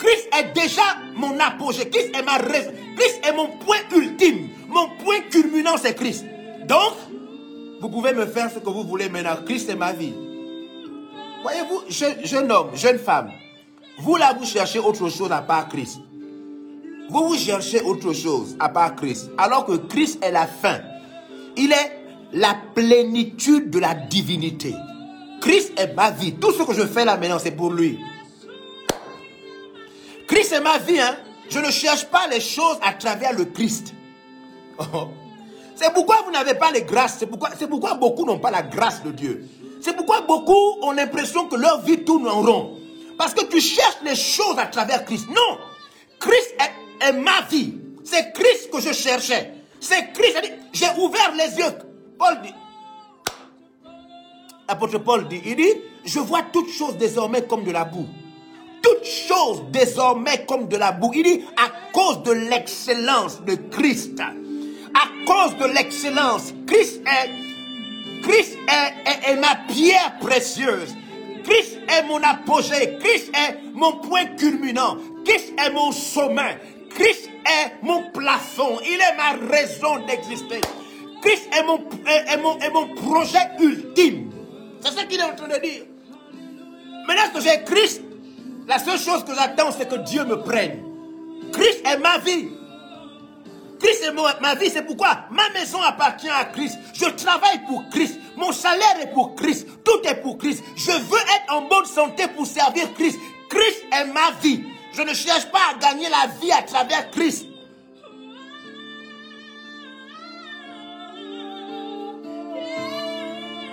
Christ 0.00 0.28
est 0.32 0.54
déjà 0.54 0.82
mon 1.14 1.38
apogée. 1.38 1.88
Christ 1.90 2.16
est 2.16 2.22
ma 2.22 2.38
raison. 2.38 2.72
Christ 2.96 3.20
est 3.22 3.32
mon 3.32 3.48
point 3.58 3.76
ultime. 3.94 4.48
Mon 4.68 4.88
point 5.04 5.20
culminant, 5.30 5.76
c'est 5.76 5.94
Christ. 5.94 6.24
Donc, 6.66 6.94
vous 7.80 7.88
pouvez 7.90 8.14
me 8.14 8.24
faire 8.26 8.50
ce 8.50 8.58
que 8.58 8.70
vous 8.70 8.82
voulez 8.82 9.10
maintenant. 9.10 9.36
Christ 9.44 9.68
est 9.68 9.76
ma 9.76 9.92
vie. 9.92 10.14
Voyez-vous, 11.42 11.82
jeune, 11.88 12.50
homme, 12.50 12.70
jeune 12.74 12.98
femme, 12.98 13.30
vous 13.98 14.16
là, 14.16 14.34
vous 14.38 14.46
cherchez 14.46 14.78
autre 14.78 15.08
chose 15.10 15.30
à 15.30 15.42
part 15.42 15.68
Christ. 15.68 15.98
Vous 17.10 17.28
vous 17.28 17.36
cherchez 17.36 17.82
autre 17.82 18.12
chose 18.12 18.56
à 18.58 18.68
part 18.68 18.96
Christ. 18.96 19.30
Alors 19.36 19.66
que 19.66 19.76
Christ 19.76 20.22
est 20.22 20.30
la 20.30 20.46
fin. 20.46 20.78
Il 21.56 21.72
est 21.72 21.98
la 22.32 22.56
plénitude 22.74 23.68
de 23.70 23.78
la 23.78 23.94
divinité. 23.94 24.74
Christ 25.40 25.72
est 25.76 25.94
ma 25.94 26.10
vie. 26.10 26.34
Tout 26.34 26.52
ce 26.52 26.62
que 26.62 26.72
je 26.72 26.86
fais 26.86 27.04
là 27.04 27.16
maintenant, 27.16 27.38
c'est 27.38 27.50
pour 27.50 27.72
lui. 27.72 27.98
Christ 30.30 30.52
est 30.52 30.60
ma 30.60 30.78
vie. 30.78 31.00
Hein? 31.00 31.16
Je 31.48 31.58
ne 31.58 31.70
cherche 31.72 32.04
pas 32.04 32.28
les 32.28 32.40
choses 32.40 32.78
à 32.82 32.92
travers 32.92 33.32
le 33.32 33.46
Christ. 33.46 33.92
C'est 35.74 35.92
pourquoi 35.92 36.22
vous 36.24 36.30
n'avez 36.30 36.54
pas 36.54 36.70
les 36.70 36.82
grâces. 36.82 37.16
C'est 37.18 37.26
pourquoi, 37.26 37.50
c'est 37.58 37.66
pourquoi 37.66 37.94
beaucoup 37.94 38.24
n'ont 38.24 38.38
pas 38.38 38.52
la 38.52 38.62
grâce 38.62 39.02
de 39.02 39.10
Dieu. 39.10 39.48
C'est 39.80 39.96
pourquoi 39.96 40.20
beaucoup 40.20 40.78
ont 40.82 40.92
l'impression 40.92 41.48
que 41.48 41.56
leur 41.56 41.80
vie 41.80 42.04
tourne 42.04 42.28
en 42.28 42.42
rond. 42.42 42.78
Parce 43.18 43.34
que 43.34 43.44
tu 43.44 43.60
cherches 43.60 43.98
les 44.04 44.14
choses 44.14 44.56
à 44.56 44.66
travers 44.66 45.04
Christ. 45.04 45.28
Non. 45.30 45.58
Christ 46.20 46.54
est, 47.00 47.12
ma 47.12 47.40
vie. 47.50 47.74
C'est 48.04 48.32
Christ 48.32 48.70
que 48.70 48.80
je 48.80 48.92
cherchais. 48.92 49.52
C'est 49.80 50.12
Christ. 50.12 50.52
J'ai 50.72 50.90
ouvert 50.96 51.32
les 51.34 51.58
yeux. 51.58 51.74
Paul 52.16 52.40
dit. 52.42 52.54
L'apôtre 54.68 54.98
Paul 54.98 55.26
dit, 55.26 55.42
il 55.44 55.56
dit, 55.56 55.72
je 56.04 56.20
vois 56.20 56.42
toutes 56.52 56.70
choses 56.70 56.96
désormais 56.96 57.42
comme 57.42 57.64
de 57.64 57.72
la 57.72 57.84
boue 57.84 58.06
toutes 58.82 59.04
choses 59.04 59.62
désormais 59.70 60.44
comme 60.46 60.68
de 60.68 60.76
la 60.76 60.92
boue. 60.92 61.12
À 61.56 61.70
cause 61.92 62.22
de 62.22 62.32
l'excellence 62.32 63.42
de 63.44 63.54
Christ. 63.70 64.20
À 64.20 65.08
cause 65.26 65.56
de 65.56 65.66
l'excellence, 65.72 66.52
Christ 66.66 67.02
est, 67.06 68.22
Christ 68.22 68.58
est, 68.68 69.36
ma 69.36 69.56
pierre 69.68 70.16
précieuse. 70.20 70.94
Christ 71.44 71.78
est 71.88 72.02
mon 72.06 72.22
apogée. 72.22 72.98
Christ 73.00 73.30
est 73.34 73.72
mon 73.72 73.92
point 73.98 74.26
culminant. 74.36 74.96
Christ 75.24 75.52
est 75.58 75.70
mon 75.70 75.92
sommet. 75.92 76.58
Christ 76.90 77.30
est 77.46 77.82
mon 77.82 78.10
plafond. 78.10 78.78
Il 78.84 79.00
est 79.00 79.16
ma 79.16 79.32
raison 79.48 80.04
d'exister. 80.06 80.60
Christ 81.22 81.48
est 81.52 81.62
mon 82.72 82.88
projet 82.94 83.50
ultime. 83.58 84.30
C'est 84.80 84.90
ce 84.90 85.04
qu'il 85.06 85.20
est 85.20 85.24
en 85.24 85.34
train 85.34 85.48
de 85.48 85.60
dire. 85.60 85.82
Maintenant 87.06 87.30
que 87.34 87.40
j'ai 87.40 87.62
Christ, 87.64 88.02
la 88.70 88.78
seule 88.78 89.00
chose 89.00 89.24
que 89.24 89.34
j'attends, 89.34 89.72
c'est 89.72 89.88
que 89.88 89.96
Dieu 89.96 90.24
me 90.24 90.40
prenne. 90.42 90.80
Christ 91.52 91.80
est 91.84 91.96
ma 91.96 92.18
vie. 92.18 92.48
Christ 93.80 94.04
est 94.04 94.40
ma 94.40 94.54
vie, 94.54 94.70
c'est 94.70 94.82
pourquoi 94.82 95.24
ma 95.32 95.48
maison 95.50 95.82
appartient 95.82 96.28
à 96.28 96.44
Christ. 96.44 96.78
Je 96.94 97.06
travaille 97.06 97.64
pour 97.66 97.88
Christ. 97.90 98.20
Mon 98.36 98.52
salaire 98.52 99.00
est 99.02 99.12
pour 99.12 99.34
Christ. 99.34 99.66
Tout 99.84 100.00
est 100.04 100.22
pour 100.22 100.38
Christ. 100.38 100.62
Je 100.76 100.92
veux 100.92 101.18
être 101.18 101.52
en 101.52 101.62
bonne 101.62 101.84
santé 101.84 102.28
pour 102.28 102.46
servir 102.46 102.94
Christ. 102.94 103.18
Christ 103.48 103.84
est 103.90 104.04
ma 104.04 104.30
vie. 104.40 104.62
Je 104.92 105.02
ne 105.02 105.14
cherche 105.14 105.50
pas 105.50 105.58
à 105.72 105.78
gagner 105.78 106.08
la 106.08 106.28
vie 106.40 106.52
à 106.52 106.62
travers 106.62 107.10
Christ. 107.10 107.46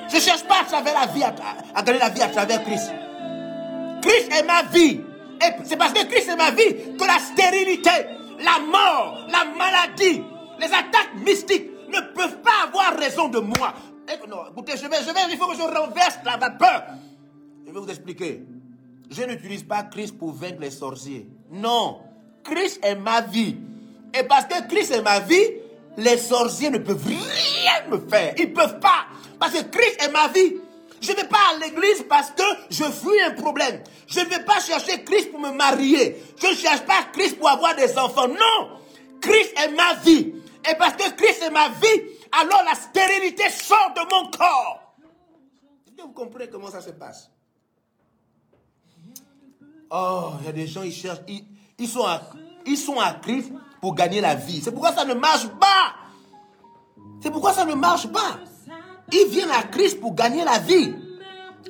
Je 0.09 0.15
ne 0.15 0.21
cherche 0.21 0.43
pas 0.45 0.61
à, 0.61 0.65
travers 0.65 0.99
la 0.99 1.05
vie 1.05 1.23
à 1.23 1.83
gagner 1.83 1.99
la 1.99 2.09
vie 2.09 2.21
à 2.23 2.29
travers 2.29 2.63
Christ. 2.63 2.91
Christ 4.07 4.31
est 4.31 4.43
ma 4.43 4.63
vie. 4.63 5.01
C'est 5.65 5.77
parce 5.77 5.93
que 5.93 6.05
Christ 6.05 6.29
est 6.29 6.35
ma 6.35 6.51
vie 6.51 6.97
que 6.97 7.05
la 7.05 7.19
stérilité, 7.19 7.89
la 8.39 8.59
mort, 8.59 9.27
la 9.29 9.45
maladie, 9.45 10.23
les 10.59 10.65
attaques 10.67 11.13
mystiques 11.25 11.69
ne 11.89 11.99
peuvent 12.15 12.41
pas 12.41 12.67
avoir 12.67 12.97
raison 12.97 13.27
de 13.27 13.39
moi. 13.39 13.73
écoutez, 14.09 14.77
je 14.77 14.87
vais, 14.87 14.97
je 15.01 15.13
vais, 15.13 15.19
il 15.31 15.37
faut 15.37 15.47
que 15.47 15.57
je 15.57 15.61
renverse 15.61 16.19
la 16.25 16.37
vapeur. 16.37 16.83
Je 17.65 17.71
vais 17.71 17.79
vous 17.79 17.89
expliquer. 17.89 18.43
Je 19.09 19.23
n'utilise 19.23 19.63
pas 19.63 19.83
Christ 19.83 20.17
pour 20.17 20.31
vaincre 20.31 20.61
les 20.61 20.71
sorciers. 20.71 21.27
Non. 21.51 21.99
Christ 22.43 22.79
est 22.83 22.95
ma 22.95 23.21
vie. 23.21 23.57
Et 24.17 24.23
parce 24.23 24.45
que 24.45 24.67
Christ 24.67 24.91
est 24.91 25.01
ma 25.01 25.19
vie, 25.19 25.51
les 25.97 26.17
sorciers 26.17 26.69
ne 26.69 26.77
peuvent 26.77 27.05
rien 27.05 27.89
me 27.89 27.97
faire. 28.09 28.33
Ils 28.37 28.49
ne 28.49 28.53
peuvent 28.53 28.79
pas. 28.79 29.07
Parce 29.39 29.53
que 29.53 29.63
Christ 29.63 30.01
est 30.01 30.11
ma 30.11 30.27
vie. 30.29 30.55
Je 31.01 31.11
ne 31.11 31.17
vais 31.17 31.27
pas 31.27 31.37
à 31.53 31.57
l'église 31.59 32.03
parce 32.09 32.31
que 32.31 32.43
je 32.69 32.83
fuis 32.83 33.21
un 33.21 33.31
problème. 33.31 33.83
Je 34.07 34.19
ne 34.19 34.25
vais 34.25 34.43
pas 34.43 34.59
chercher 34.59 35.03
Christ 35.03 35.31
pour 35.31 35.39
me 35.39 35.51
marier. 35.51 36.21
Je 36.41 36.47
ne 36.47 36.55
cherche 36.55 36.81
pas 36.81 37.03
Christ 37.13 37.37
pour 37.37 37.49
avoir 37.49 37.75
des 37.75 37.97
enfants. 37.97 38.27
Non. 38.27 38.79
Christ 39.21 39.53
est 39.57 39.69
ma 39.69 39.93
vie. 39.95 40.33
Et 40.69 40.75
parce 40.75 40.95
que 40.95 41.09
Christ 41.11 41.43
est 41.43 41.49
ma 41.49 41.69
vie, 41.69 42.01
alors 42.31 42.61
la 42.65 42.75
stérilité 42.75 43.49
sort 43.49 43.93
de 43.95 44.01
mon 44.01 44.29
corps. 44.31 44.95
Est-ce 45.87 45.95
que 45.95 46.01
vous 46.01 46.13
comprenez 46.13 46.49
comment 46.49 46.69
ça 46.69 46.81
se 46.81 46.89
passe? 46.89 47.29
Oh, 49.89 50.31
il 50.41 50.45
y 50.45 50.49
a 50.49 50.51
des 50.51 50.67
gens, 50.67 50.83
ils 50.83 50.91
cherchent, 50.91 51.21
ils, 51.77 51.87
sont 51.87 52.05
ils 52.65 52.77
sont 52.77 52.99
à 52.99 53.13
Christ 53.13 53.51
pour 53.79 53.95
gagner 53.95 54.19
la 54.19 54.35
vie. 54.35 54.61
C'est 54.61 54.71
pourquoi 54.71 54.93
ça 54.93 55.05
ne 55.05 55.13
marche 55.13 55.47
pas. 55.47 55.93
C'est 57.21 57.31
pourquoi 57.31 57.53
ça 57.53 57.63
ne 57.63 57.73
marche 57.73 58.07
pas. 58.07 58.39
Ils 59.11 59.27
viennent 59.29 59.51
à 59.51 59.63
Christ 59.63 59.99
pour 59.99 60.15
gagner 60.15 60.43
la 60.43 60.59
vie. 60.59 60.93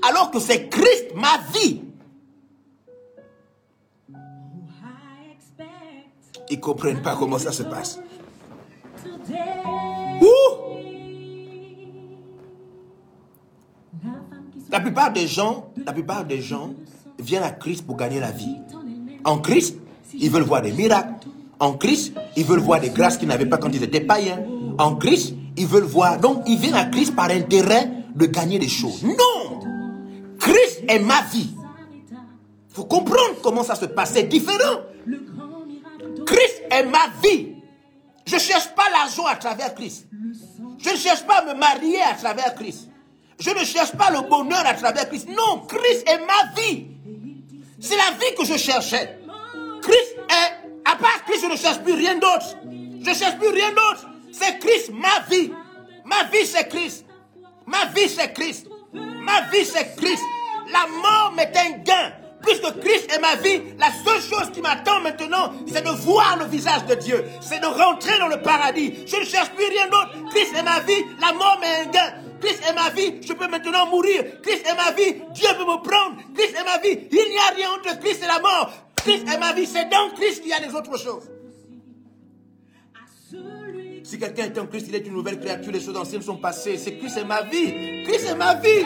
Alors 0.08 0.32
que 0.32 0.39
c'est 0.39 0.69
Christ, 0.69 1.13
ma 1.15 1.38
vie. 1.54 1.82
Ils 6.50 6.58
ne 6.58 6.62
comprennent 6.62 7.02
pas 7.02 7.15
comment 7.15 7.39
ça 7.39 7.52
se 7.52 7.63
passe. 7.63 8.00
Ouh! 10.21 10.58
La 14.69 14.80
plupart 14.80 15.12
des 15.12 15.28
gens, 15.28 15.71
la 15.86 15.93
plupart 15.93 16.26
des 16.26 16.41
gens 16.41 16.73
viennent 17.19 17.43
à 17.43 17.52
Christ 17.52 17.86
pour 17.86 17.97
gagner 17.97 18.19
la 18.19 18.32
vie. 18.32 18.58
En 19.23 19.39
Christ, 19.39 19.78
ils 20.13 20.30
veulent 20.30 20.43
voir 20.43 20.62
des 20.62 20.71
miracles. 20.71 21.28
En 21.60 21.73
Christ, 21.73 22.13
ils 22.36 22.45
veulent 22.45 22.60
voir 22.60 22.80
des 22.80 22.89
grâces 22.89 23.17
qu'ils 23.17 23.28
n'avaient 23.28 23.45
pas 23.45 23.58
quand 23.58 23.69
ils 23.73 23.84
étaient 23.84 24.02
païens. 24.02 24.43
En 24.78 24.95
Christ, 24.95 25.36
ils 25.57 25.67
veulent 25.67 25.83
voir. 25.83 26.19
Donc, 26.19 26.43
ils 26.47 26.57
viennent 26.57 26.75
à 26.75 26.85
Christ 26.85 27.15
par 27.15 27.29
intérêt 27.29 27.89
de 28.15 28.25
gagner 28.25 28.59
des 28.59 28.69
choses. 28.69 29.03
Non! 29.03 29.59
Christ 30.39 30.83
est 30.87 30.99
ma 30.99 31.21
vie. 31.23 31.49
Il 32.69 32.75
faut 32.75 32.85
comprendre 32.85 33.35
comment 33.41 33.63
ça 33.63 33.75
se 33.75 33.85
passe. 33.85 34.11
C'est 34.13 34.23
différent. 34.23 34.81
Christ 36.25 36.61
est 36.71 36.83
ma 36.83 37.07
vie. 37.23 37.53
Je 38.25 38.35
ne 38.35 38.39
cherche 38.39 38.67
pas 38.75 38.89
l'argent 38.91 39.25
à 39.25 39.35
travers 39.35 39.73
Christ. 39.73 40.07
Je 40.79 40.89
ne 40.89 40.95
cherche 40.95 41.23
pas 41.23 41.39
à 41.39 41.45
me 41.45 41.59
marier 41.59 42.01
à 42.01 42.13
travers 42.13 42.53
Christ. 42.55 42.89
Je 43.39 43.49
ne 43.49 43.63
cherche 43.63 43.91
pas 43.93 44.11
le 44.11 44.27
bonheur 44.27 44.63
à 44.65 44.73
travers 44.73 45.07
Christ. 45.07 45.27
Non, 45.29 45.65
Christ 45.67 46.07
est 46.07 46.19
ma 46.19 46.61
vie. 46.61 46.87
C'est 47.79 47.95
la 47.95 48.17
vie 48.17 48.35
que 48.37 48.45
je 48.45 48.57
cherchais. 48.57 49.19
Christ 49.81 50.15
est, 50.29 50.89
à 50.89 50.95
part 50.95 51.23
Christ, 51.25 51.43
je 51.43 51.51
ne 51.51 51.55
cherche 51.55 51.79
plus 51.79 51.93
rien 51.93 52.15
d'autre. 52.15 52.57
Je 52.63 53.09
ne 53.09 53.15
cherche 53.15 53.37
plus 53.37 53.49
rien 53.49 53.69
d'autre. 53.69 54.07
C'est 54.39 54.60
Christ, 54.60 54.91
ma 54.93 55.19
vie. 55.30 55.52
Ma 56.06 56.23
vie, 56.26 56.45
c'est 56.45 56.67
Christ. 56.67 57.06
Ma 57.65 57.86
vie, 57.88 58.08
c'est 58.10 58.34
Christ. 58.34 58.67
Ma 58.93 59.41
vie, 59.50 59.65
c'est 59.65 59.95
Christ. 59.95 60.23
La 60.71 60.88
mort 60.88 61.34
m'est 61.36 61.54
un 61.58 61.78
gain. 61.84 62.13
Puisque 62.43 62.80
Christ 62.80 63.12
est 63.13 63.19
ma 63.19 63.36
vie, 63.36 63.62
la 63.78 63.88
seule 64.06 64.21
chose 64.21 64.52
qui 64.54 64.62
m'attend 64.62 65.02
maintenant, 65.02 65.52
c'est 65.67 65.84
de 65.84 65.89
voir 65.89 66.38
le 66.38 66.45
visage 66.45 66.86
de 66.86 66.95
Dieu. 66.95 67.26
C'est 67.41 67.60
de 67.60 67.65
rentrer 67.65 68.17
dans 68.19 68.28
le 68.28 68.41
paradis. 68.41 68.93
Je 69.06 69.17
ne 69.17 69.26
cherche 69.26 69.50
plus 69.50 69.65
rien 69.65 69.88
d'autre. 69.88 70.12
Christ 70.30 70.54
est 70.56 70.63
ma 70.63 70.80
vie, 70.82 71.04
la 71.19 71.34
mort 71.34 71.58
m'est 71.60 71.82
un 71.82 71.86
gain. 71.88 72.13
Christ 72.39 72.62
est 72.69 72.73
ma 72.73 72.89
vie, 72.91 73.19
je 73.21 73.34
peux 73.34 73.47
maintenant 73.47 73.88
mourir. 73.88 74.23
Christ 74.43 74.65
est 74.65 74.76
ma 74.76 74.91
vie, 74.91 75.15
Dieu 75.34 75.50
peut 75.58 75.65
me 75.65 75.82
prendre. 75.82 76.17
Christ 76.36 76.56
est 76.56 76.63
ma 76.63 76.78
vie, 76.78 77.08
il 77.12 77.30
n'y 77.32 77.38
a 77.38 77.56
rien 77.56 77.71
entre 77.71 78.00
Christ 78.00 78.23
et 78.23 78.28
la 78.28 78.39
mort. 78.39 78.71
Christ 78.95 79.26
est 79.28 79.38
ma 79.39 79.54
vie, 79.54 79.65
c'est 79.65 79.89
dans 79.89 80.10
Christ 80.15 80.41
qu'il 80.41 80.52
y 80.52 80.54
a 80.54 80.60
des 80.60 80.73
autres 80.73 80.97
choses. 80.97 81.23
Si 84.07 84.17
quelqu'un 84.17 84.45
est 84.45 84.57
en 84.57 84.67
Christ, 84.67 84.85
il 84.87 84.95
est 84.95 85.05
une 85.05 85.11
nouvelle 85.11 85.37
créature, 85.37 85.69
les 85.69 85.81
choses 85.81 85.97
anciennes 85.97 86.21
sont 86.21 86.37
passées. 86.37 86.77
C'est 86.77 86.95
Christ 86.97 87.17
est 87.17 87.25
ma 87.25 87.41
vie. 87.41 88.03
Christ 88.05 88.25
est 88.29 88.35
ma 88.35 88.53
vie. 88.53 88.85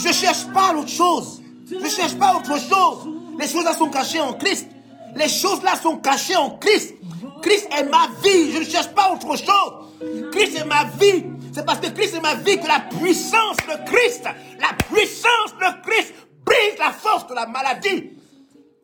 Je 0.00 0.08
ne 0.08 0.12
cherche 0.12 0.52
pas 0.52 0.72
l'autre 0.72 0.88
chose. 0.88 1.40
Je 1.70 1.76
ne 1.76 1.88
cherche 1.88 2.16
pas 2.16 2.34
autre 2.34 2.58
chose. 2.58 3.08
Les 3.38 3.46
choses 3.46 3.62
là 3.62 3.72
sont 3.72 3.88
cachées 3.90 4.18
en 4.18 4.32
Christ. 4.32 4.66
Les 5.14 5.28
choses 5.28 5.62
là 5.62 5.76
sont 5.76 5.98
cachées 5.98 6.34
en 6.34 6.58
Christ. 6.58 6.94
Christ 7.40 7.68
est 7.70 7.84
ma 7.84 8.08
vie. 8.20 8.50
Je 8.50 8.58
ne 8.58 8.64
cherche 8.64 8.88
pas 8.88 9.12
autre 9.12 9.36
chose. 9.36 10.28
Christ 10.32 10.58
est 10.58 10.64
ma 10.64 10.86
vie. 10.98 11.26
C'est 11.52 11.64
parce 11.64 11.78
que 11.78 11.90
Christ 11.90 12.16
est 12.16 12.20
ma 12.20 12.34
vie 12.34 12.58
que 12.58 12.66
la 12.66 12.80
puissance 12.80 13.58
de 13.58 13.88
Christ, 13.88 14.24
la 14.24 14.74
puissance 14.92 15.54
de 15.54 15.82
Christ 15.88 16.14
brise 16.44 16.78
la 16.80 16.90
force 16.90 17.28
de 17.28 17.34
la 17.34 17.46
maladie. 17.46 18.10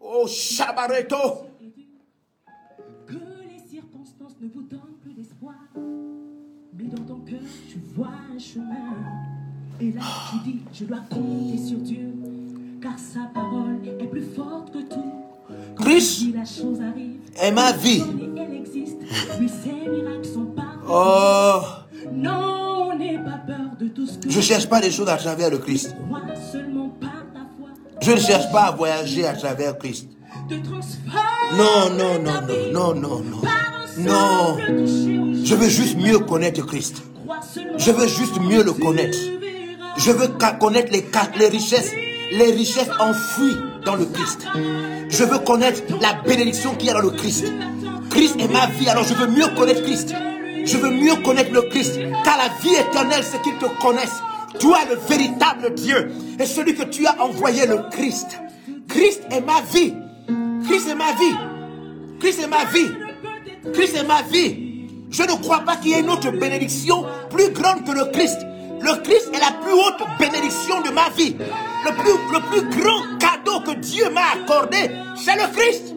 Oh, 0.00 0.28
Shabareto. 0.28 1.49
Chemin. 8.52 8.64
Et 9.80 9.92
là, 9.92 10.00
tu 10.30 10.50
dis, 10.50 10.60
je 10.72 10.84
dois 10.84 11.00
compter 11.08 11.58
sur 11.58 11.78
Dieu. 11.78 12.12
Car 12.82 12.98
sa 12.98 13.20
parole 13.32 13.78
est 13.86 14.06
plus 14.06 14.24
forte 14.36 14.72
que 14.72 14.82
tout. 14.82 15.12
Christ 15.80 16.34
est 17.42 17.52
ma 17.52 17.72
vie. 17.72 18.02
Oh, 20.88 21.60
Non, 22.12 22.96
n'aie 22.98 23.18
pas 23.18 23.40
peur 23.46 23.76
de 23.78 23.88
tout 23.88 24.06
ce 24.06 24.18
que 24.18 24.30
je 24.30 24.36
ne 24.36 24.42
cherche 24.42 24.68
pas 24.68 24.80
les 24.80 24.90
choses 24.90 25.08
à 25.08 25.16
travers 25.16 25.50
le 25.50 25.58
Christ. 25.58 25.94
Je 28.02 28.12
ne 28.12 28.16
cherche 28.16 28.50
pas 28.50 28.62
à 28.62 28.70
voyager 28.72 29.26
à 29.26 29.34
travers 29.34 29.78
Christ. 29.78 30.08
Non, 31.56 31.90
non, 31.96 32.22
non, 32.22 32.40
non, 32.72 32.72
non, 32.72 32.94
non, 32.94 33.20
non. 33.20 33.40
Non. 33.98 34.56
Je 35.44 35.54
veux 35.54 35.68
juste 35.68 35.96
mieux 35.96 36.18
connaître 36.20 36.64
Christ. 36.66 37.02
Je 37.78 37.90
veux 37.90 38.06
juste 38.06 38.40
mieux 38.40 38.62
le 38.62 38.72
connaître. 38.72 39.18
Je 39.96 40.12
veux 40.12 40.28
connaître 40.58 40.92
les, 40.92 41.46
richesses, 41.48 41.92
les 42.32 42.52
richesses 42.52 42.90
enfouies 42.98 43.56
dans 43.84 43.96
le 43.96 44.06
Christ. 44.06 44.46
Je 45.08 45.24
veux 45.24 45.38
connaître 45.38 45.82
la 46.00 46.14
bénédiction 46.22 46.74
qu'il 46.74 46.88
y 46.88 46.90
a 46.90 46.94
dans 46.94 47.00
le 47.00 47.10
Christ. 47.10 47.46
Christ 48.10 48.36
est 48.38 48.48
ma 48.48 48.66
vie, 48.66 48.88
alors 48.88 49.04
je 49.04 49.14
veux 49.14 49.26
mieux 49.26 49.46
connaître 49.56 49.82
Christ. 49.82 50.14
Je 50.64 50.76
veux 50.76 50.90
mieux 50.90 51.16
connaître 51.24 51.52
le 51.52 51.62
Christ. 51.62 51.98
Car 52.24 52.38
la 52.38 52.48
vie 52.62 52.76
éternelle, 52.76 53.24
c'est 53.24 53.40
qu'ils 53.42 53.58
te 53.58 53.66
connaissent. 53.82 54.20
Toi, 54.58 54.78
le 54.88 54.96
véritable 55.08 55.74
Dieu, 55.74 56.10
et 56.38 56.46
celui 56.46 56.74
que 56.74 56.84
tu 56.84 57.06
as 57.06 57.20
envoyé, 57.22 57.66
le 57.66 57.78
Christ. 57.90 58.38
Christ 58.88 59.22
est 59.30 59.40
ma 59.40 59.60
vie. 59.72 59.94
Christ 60.66 60.88
est 60.88 60.94
ma 60.94 61.12
vie. 61.12 61.36
Christ 62.20 62.40
est 62.42 62.46
ma 62.46 62.64
vie. 62.64 63.72
Christ 63.72 63.96
est 63.96 64.06
ma 64.06 64.22
vie. 64.22 64.69
Je 65.10 65.22
ne 65.22 65.32
crois 65.42 65.60
pas 65.60 65.76
qu'il 65.76 65.90
y 65.90 65.94
ait 65.94 66.00
une 66.00 66.10
autre 66.10 66.30
bénédiction 66.30 67.04
plus 67.30 67.50
grande 67.52 67.84
que 67.84 67.92
le 67.92 68.04
Christ. 68.12 68.38
Le 68.80 69.02
Christ 69.02 69.30
est 69.34 69.40
la 69.40 69.52
plus 69.60 69.72
haute 69.72 70.00
bénédiction 70.18 70.80
de 70.82 70.90
ma 70.90 71.08
vie. 71.10 71.36
Le 71.84 71.92
plus, 71.94 72.12
le 72.32 72.40
plus 72.50 72.62
grand 72.80 73.18
cadeau 73.18 73.60
que 73.60 73.72
Dieu 73.78 74.08
m'a 74.10 74.32
accordé, 74.42 74.90
c'est 75.16 75.34
le 75.34 75.52
Christ. 75.54 75.94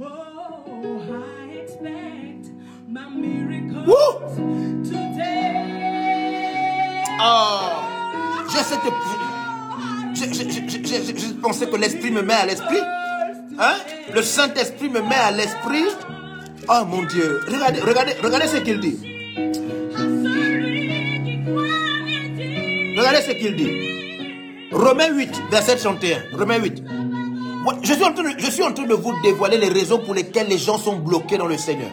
Oh, 0.00 1.00
I 1.10 1.58
expect 1.62 2.50
my 2.88 3.04
miracle 3.10 3.84
Woo! 3.86 4.20
today. 4.84 6.24
Oh, 7.20 7.60
je 8.48 8.56
sais 8.58 8.76
que. 8.76 8.90
Je, 10.14 10.24
je- 10.32 10.48
je- 10.50 10.68
je- 10.68 11.02
je- 11.12 11.18
je 11.18 11.32
pensais 11.34 11.66
que 11.68 11.76
l'Esprit 11.76 12.10
me 12.10 12.22
met 12.22 12.34
à 12.34 12.46
l'Esprit. 12.46 12.78
Hein? 13.58 13.74
Le 14.14 14.22
Saint-Esprit 14.22 14.88
me 14.88 15.00
met 15.00 15.14
à 15.14 15.30
l'Esprit. 15.30 15.84
Oh 16.68 16.84
mon 16.86 17.02
Dieu. 17.04 17.40
Regardez, 17.46 17.80
regardez, 17.80 18.12
regardez 18.22 18.46
ce 18.48 18.56
qu'il 18.58 18.80
dit. 18.80 18.96
Regardez 22.96 23.20
ce 23.20 23.32
qu'il 23.32 23.56
dit. 23.56 24.72
Romains 24.72 25.12
8, 25.12 25.42
verset 25.50 25.76
31. 25.76 26.22
Romains 26.38 26.58
8. 26.58 26.82
Moi, 27.64 27.74
Je 27.82 27.92
suis, 27.92 28.02
en 28.02 28.12
train 28.12 28.22
de, 28.22 28.38
je 28.38 28.50
suis 28.50 28.62
en 28.62 28.72
train 28.72 28.86
de 28.86 28.94
vous 28.94 29.12
dévoiler 29.22 29.58
les 29.58 29.68
raisons 29.68 29.98
pour 29.98 30.14
lesquelles 30.14 30.48
les 30.48 30.58
gens 30.58 30.78
sont 30.78 30.96
bloqués 30.96 31.36
dans 31.36 31.46
le 31.46 31.58
Seigneur. 31.58 31.90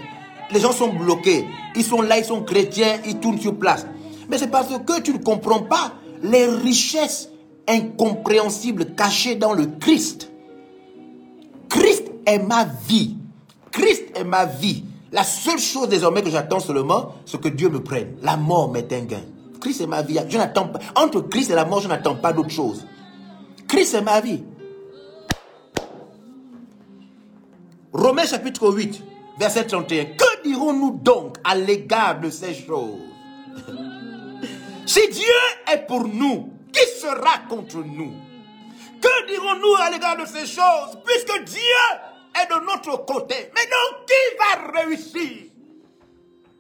Les 0.51 0.59
gens 0.59 0.71
sont 0.71 0.93
bloqués. 0.93 1.45
Ils 1.75 1.83
sont 1.83 2.01
là, 2.01 2.17
ils 2.17 2.25
sont 2.25 2.41
chrétiens, 2.41 2.99
ils 3.05 3.19
tournent 3.19 3.39
sur 3.39 3.57
place. 3.57 3.85
Mais 4.29 4.37
c'est 4.37 4.49
parce 4.49 4.69
que 4.85 5.01
tu 5.01 5.13
ne 5.13 5.19
comprends 5.19 5.61
pas 5.61 5.93
les 6.23 6.45
richesses 6.45 7.29
incompréhensibles 7.67 8.95
cachées 8.95 9.35
dans 9.35 9.53
le 9.53 9.65
Christ. 9.79 10.28
Christ 11.69 12.11
est 12.25 12.39
ma 12.39 12.65
vie. 12.87 13.17
Christ 13.71 14.05
est 14.15 14.23
ma 14.23 14.45
vie. 14.45 14.83
La 15.11 15.23
seule 15.23 15.59
chose 15.59 15.89
désormais 15.89 16.21
que 16.21 16.29
j'attends 16.29 16.59
seulement, 16.59 17.15
c'est 17.25 17.39
que 17.39 17.47
Dieu 17.47 17.69
me 17.69 17.81
prenne. 17.81 18.15
La 18.21 18.37
mort 18.37 18.71
m'est 18.71 18.91
un 18.93 19.01
gain. 19.01 19.23
Christ 19.59 19.81
est 19.81 19.87
ma 19.87 20.01
vie. 20.01 20.19
Je 20.27 20.37
pas. 20.37 20.79
Entre 20.95 21.21
Christ 21.21 21.51
et 21.51 21.55
la 21.55 21.65
mort, 21.65 21.81
je 21.81 21.87
n'attends 21.87 22.15
pas 22.15 22.33
d'autre 22.33 22.49
chose. 22.49 22.85
Christ 23.67 23.93
est 23.93 24.01
ma 24.01 24.19
vie. 24.21 24.43
Romains 27.91 28.25
chapitre 28.25 28.71
8, 28.71 29.03
verset 29.39 29.65
31. 29.65 30.05
Que 30.05 30.43
dirons-nous 30.43 30.99
donc 31.03 31.37
à 31.43 31.55
l'égard 31.55 32.19
de 32.19 32.29
ces 32.29 32.53
choses? 32.53 32.99
Si 34.85 35.01
Dieu 35.11 35.71
est 35.71 35.85
pour 35.85 36.07
nous, 36.07 36.49
qui 36.73 36.79
sera 36.99 37.37
contre 37.47 37.77
nous? 37.77 38.11
Que 39.01 39.27
dirons-nous 39.27 39.75
à 39.75 39.89
l'égard 39.91 40.17
de 40.17 40.25
ces 40.25 40.45
choses 40.45 40.97
Puisque 41.05 41.43
Dieu 41.45 41.61
est 42.35 42.47
de 42.47 42.65
notre 42.65 43.05
côté? 43.05 43.35
Maintenant, 43.53 44.03
qui 44.05 44.37
va 44.37 44.81
réussir 44.81 45.51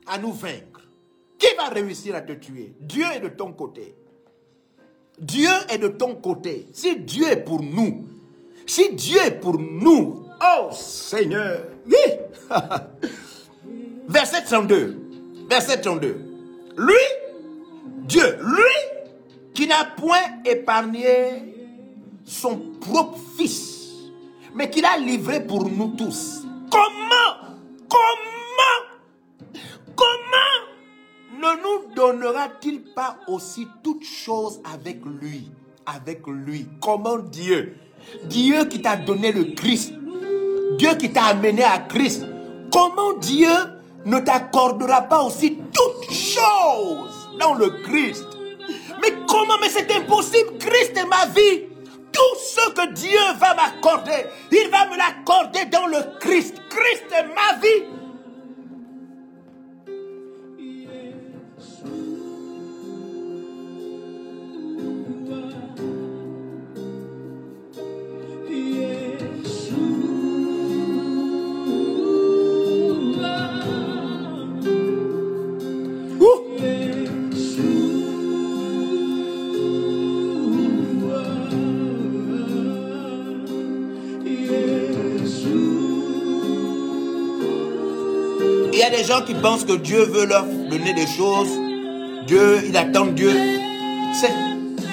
à 0.07 0.17
nous 0.17 0.33
vaincre? 0.33 0.81
Qui 1.37 1.47
va 1.55 1.69
réussir 1.69 2.15
à 2.15 2.21
te 2.21 2.33
tuer? 2.33 2.73
Dieu 2.79 3.05
est 3.13 3.19
de 3.19 3.29
ton 3.29 3.53
côté. 3.53 3.95
Dieu 5.19 5.49
est 5.69 5.77
de 5.77 5.89
ton 5.89 6.15
côté. 6.15 6.67
Si 6.73 6.95
Dieu 6.97 7.27
est 7.27 7.43
pour 7.43 7.61
nous, 7.61 8.05
si 8.65 8.93
Dieu 8.93 9.19
est 9.25 9.39
pour 9.39 9.57
nous, 9.57 10.25
oh 10.41 10.69
Seigneur, 10.71 11.63
oui. 11.85 12.49
Verset 14.07 14.43
32. 14.43 14.97
Verset 15.49 15.81
32. 15.81 16.21
Lui, 16.77 16.93
Dieu, 18.03 18.37
lui, 18.41 19.09
qui 19.53 19.67
n'a 19.67 19.85
point 19.97 20.41
épargné 20.45 21.58
son 22.29 22.59
propre 22.79 23.17
fils, 23.37 23.89
mais 24.53 24.69
qui 24.69 24.81
l'a 24.81 24.97
livré 24.97 25.45
pour 25.45 25.67
nous 25.67 25.95
tous. 25.97 26.43
Comment, 26.69 27.57
comment, 27.89 29.55
comment 29.95 30.59
ne 31.33 31.61
nous 31.63 31.93
donnera-t-il 31.95 32.83
pas 32.93 33.17
aussi 33.27 33.67
toutes 33.83 34.03
choses 34.03 34.61
avec 34.71 35.03
lui, 35.03 35.49
avec 35.87 36.21
lui? 36.27 36.67
Comment 36.79 37.17
Dieu? 37.17 37.75
Dieu 38.25 38.65
qui 38.65 38.81
t'a 38.81 38.95
donné 38.95 39.31
le 39.31 39.55
Christ, 39.55 39.93
Dieu 40.77 40.95
qui 40.99 41.11
t'a 41.11 41.25
amené 41.25 41.63
à 41.63 41.79
Christ, 41.79 42.27
comment 42.71 43.13
Dieu 43.13 43.49
ne 44.05 44.19
t'accordera 44.19 45.01
pas 45.01 45.23
aussi 45.23 45.57
toutes 45.73 46.11
choses 46.11 47.29
dans 47.39 47.55
le 47.55 47.69
Christ? 47.83 48.27
Mais 49.01 49.13
comment? 49.27 49.55
Mais 49.61 49.69
c'est 49.69 49.91
impossible. 49.95 50.57
Christ 50.59 50.95
est 50.95 51.05
ma 51.07 51.25
vie. 51.25 51.68
Tout 52.11 52.35
ce 52.39 52.69
que 52.71 52.93
Dieu 52.93 53.19
va 53.39 53.53
m'accorder, 53.53 54.25
il 54.51 54.69
va 54.69 54.87
me 54.87 54.97
l'accorder 54.97 55.65
dans 55.65 55.87
le 55.87 56.19
Christ. 56.19 56.55
Christ 56.69 57.05
est 57.11 57.27
ma 57.27 57.59
vie. 57.59 57.98
Gens 89.09 89.21
qui 89.21 89.33
pensent 89.33 89.65
que 89.65 89.73
Dieu 89.73 90.03
veut 90.03 90.25
leur 90.25 90.45
donner 90.45 90.93
des 90.93 91.07
choses. 91.07 91.49
Dieu, 92.27 92.61
il 92.67 92.77
attend 92.77 93.07
Dieu. 93.07 93.31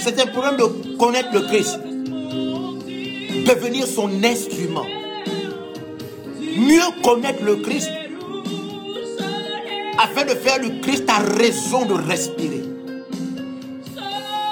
C'est 0.00 0.20
un 0.20 0.26
problème 0.28 0.56
de 0.56 0.96
connaître 0.96 1.28
le 1.34 1.40
Christ. 1.40 1.78
Devenir 3.46 3.86
son 3.86 4.08
instrument. 4.24 4.86
Mieux 6.40 7.02
connaître 7.02 7.42
le 7.44 7.56
Christ 7.56 7.90
afin 9.98 10.24
de 10.24 10.30
faire 10.30 10.60
du 10.60 10.80
Christ 10.80 11.04
ta 11.04 11.18
raison 11.18 11.84
de 11.84 11.94
respirer. 11.94 12.62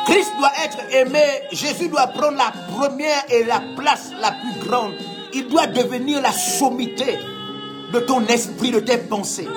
Christ 0.04 0.32
doit 0.38 0.52
être 0.62 0.78
aimé. 0.94 1.24
Jésus 1.52 1.88
doit 1.88 2.08
prendre 2.08 2.36
la 2.36 2.52
première 2.76 3.24
et 3.30 3.44
la 3.44 3.62
place 3.78 4.10
la 4.20 4.32
plus 4.32 4.68
grande. 4.68 4.92
Il 5.32 5.48
doit 5.48 5.66
devenir 5.66 6.20
la 6.20 6.32
sommité 6.32 7.16
de 7.94 8.00
ton 8.00 8.26
esprit, 8.26 8.72
de 8.72 8.80
tes 8.80 8.98
pensées. 8.98 9.48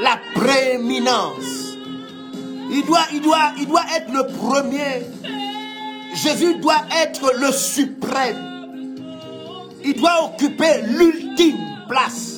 La 0.00 0.18
prééminence. 0.34 1.74
Il 2.70 2.84
doit, 2.86 3.04
il, 3.12 3.20
doit, 3.20 3.52
il 3.58 3.66
doit 3.66 3.84
être 3.96 4.12
le 4.12 4.26
premier. 4.26 5.02
Jésus 6.14 6.54
doit 6.56 6.82
être 7.02 7.32
le 7.38 7.50
suprême. 7.52 8.96
Il 9.84 9.94
doit 9.94 10.24
occuper 10.24 10.82
l'ultime 10.86 11.58
place. 11.88 12.36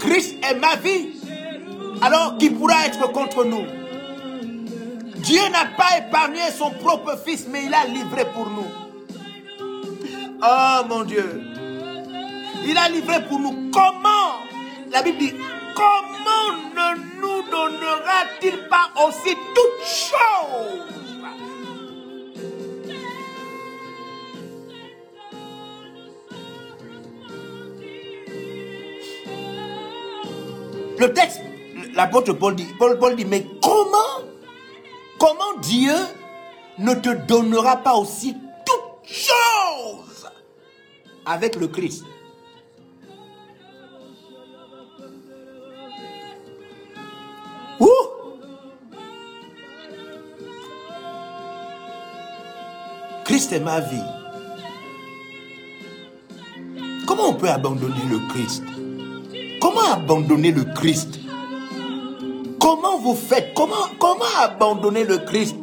Christ 0.00 0.36
est 0.42 0.54
ma 0.56 0.74
vie. 0.76 1.10
Alors 2.02 2.36
qui 2.38 2.50
pourra 2.50 2.86
être 2.86 3.12
contre 3.12 3.44
nous 3.44 3.64
Dieu 5.16 5.42
n'a 5.52 5.66
pas 5.76 5.98
épargné 5.98 6.40
son 6.56 6.70
propre 6.70 7.18
fils, 7.24 7.46
mais 7.50 7.66
il 7.66 7.74
a 7.74 7.84
livré 7.84 8.24
pour 8.32 8.48
nous. 8.48 8.66
Oh 10.42 10.80
mon 10.88 11.04
Dieu. 11.04 11.42
Il 12.66 12.76
a 12.76 12.88
livré 12.88 13.26
pour 13.28 13.38
nous. 13.38 13.70
Comment 13.70 14.39
La 14.92 15.02
Bible 15.02 15.18
dit, 15.18 15.34
comment 15.74 16.56
ne 16.74 17.20
nous 17.20 17.48
donnera-t-il 17.48 18.66
pas 18.68 18.90
aussi 19.06 19.36
toutes 19.54 19.86
choses? 19.86 20.90
Le 30.98 31.12
texte, 31.14 31.40
l'apôtre 31.94 32.32
Paul 32.32 32.56
dit, 32.56 32.66
Paul, 32.76 32.98
Paul 32.98 33.14
dit, 33.14 33.24
mais 33.24 33.46
comment, 33.62 34.26
comment 35.18 35.56
Dieu 35.62 35.94
ne 36.78 36.94
te 36.94 37.10
donnera 37.10 37.76
pas 37.76 37.94
aussi 37.94 38.36
toutes 38.66 39.08
choses 39.08 40.28
avec 41.24 41.54
le 41.54 41.68
Christ? 41.68 42.04
Christ 53.40 53.52
est 53.54 53.60
ma 53.60 53.80
vie. 53.80 54.04
Comment 57.06 57.30
on 57.30 57.32
peut 57.32 57.48
abandonner 57.48 58.02
le 58.10 58.18
Christ? 58.28 58.62
Comment 59.62 59.94
abandonner 59.94 60.52
le 60.52 60.64
Christ? 60.64 61.20
Comment 62.60 62.98
vous 62.98 63.14
faites? 63.14 63.54
Comment, 63.54 63.76
comment 63.98 64.26
abandonner 64.42 65.04
le 65.04 65.16
Christ? 65.16 65.56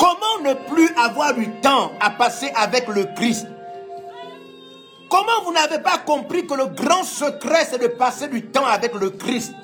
Comment 0.00 0.50
ne 0.50 0.54
plus 0.68 0.90
avoir 0.96 1.34
du 1.34 1.48
temps 1.60 1.92
à 2.00 2.10
passer 2.10 2.50
avec 2.56 2.88
le 2.88 3.04
Christ? 3.14 3.46
Comment 5.08 5.44
vous 5.44 5.52
n'avez 5.52 5.78
pas 5.78 5.98
compris 5.98 6.44
que 6.44 6.54
le 6.54 6.66
grand 6.66 7.04
secret, 7.04 7.68
c'est 7.70 7.80
de 7.80 7.86
passer 7.86 8.26
du 8.26 8.46
temps 8.46 8.66
avec 8.66 8.92
le 8.94 9.10
Christ? 9.10 9.54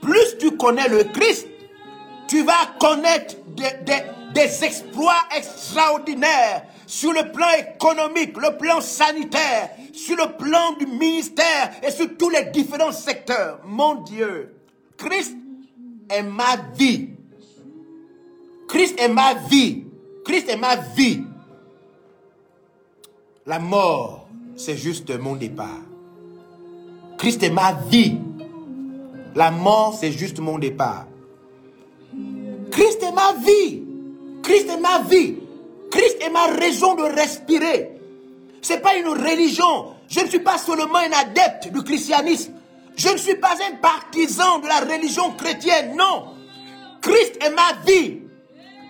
Plus 0.00 0.36
tu 0.40 0.56
connais 0.56 0.88
le 0.88 1.04
Christ, 1.04 1.46
tu 2.26 2.42
vas 2.42 2.74
connaître 2.80 3.36
des, 3.54 4.64
exploits 4.64 5.22
extraordinaires 5.36 6.64
sur 6.92 7.14
le 7.14 7.32
plan 7.32 7.46
économique, 7.58 8.36
le 8.36 8.58
plan 8.58 8.82
sanitaire, 8.82 9.70
sur 9.94 10.14
le 10.14 10.36
plan 10.36 10.74
du 10.78 10.84
ministère 10.84 11.70
et 11.82 11.90
sur 11.90 12.06
tous 12.18 12.28
les 12.28 12.44
différents 12.50 12.92
secteurs. 12.92 13.60
Mon 13.64 14.02
Dieu, 14.02 14.54
Christ 14.98 15.34
est 16.10 16.22
ma 16.22 16.56
vie. 16.76 17.08
Christ 18.68 19.00
est 19.00 19.08
ma 19.08 19.32
vie. 19.48 19.86
Christ 20.22 20.50
est 20.50 20.58
ma 20.58 20.76
vie. 20.76 21.22
La 23.46 23.58
mort, 23.58 24.28
c'est 24.54 24.76
juste 24.76 25.18
mon 25.18 25.36
départ. 25.36 25.80
Christ 27.16 27.42
est 27.42 27.50
ma 27.50 27.72
vie. 27.88 28.18
La 29.34 29.50
mort, 29.50 29.96
c'est 29.98 30.12
juste 30.12 30.40
mon 30.40 30.58
départ. 30.58 31.06
Christ 32.70 33.02
est 33.02 33.12
ma 33.12 33.32
vie. 33.32 33.82
Christ 34.42 34.68
est 34.68 34.80
ma 34.80 34.98
vie. 35.08 35.41
Christ 35.92 36.16
est 36.22 36.30
ma 36.30 36.46
raison 36.46 36.94
de 36.94 37.02
respirer. 37.02 37.90
Ce 38.62 38.72
n'est 38.72 38.80
pas 38.80 38.96
une 38.96 39.08
religion. 39.08 39.94
Je 40.08 40.20
ne 40.20 40.26
suis 40.26 40.38
pas 40.38 40.56
seulement 40.56 40.96
un 40.96 41.12
adepte 41.12 41.68
du 41.68 41.82
christianisme. 41.82 42.54
Je 42.96 43.10
ne 43.10 43.18
suis 43.18 43.34
pas 43.34 43.54
un 43.70 43.76
partisan 43.76 44.58
de 44.60 44.68
la 44.68 44.80
religion 44.80 45.32
chrétienne. 45.32 45.94
Non. 45.94 46.34
Christ 47.02 47.38
est 47.44 47.50
ma 47.50 47.74
vie. 47.86 48.22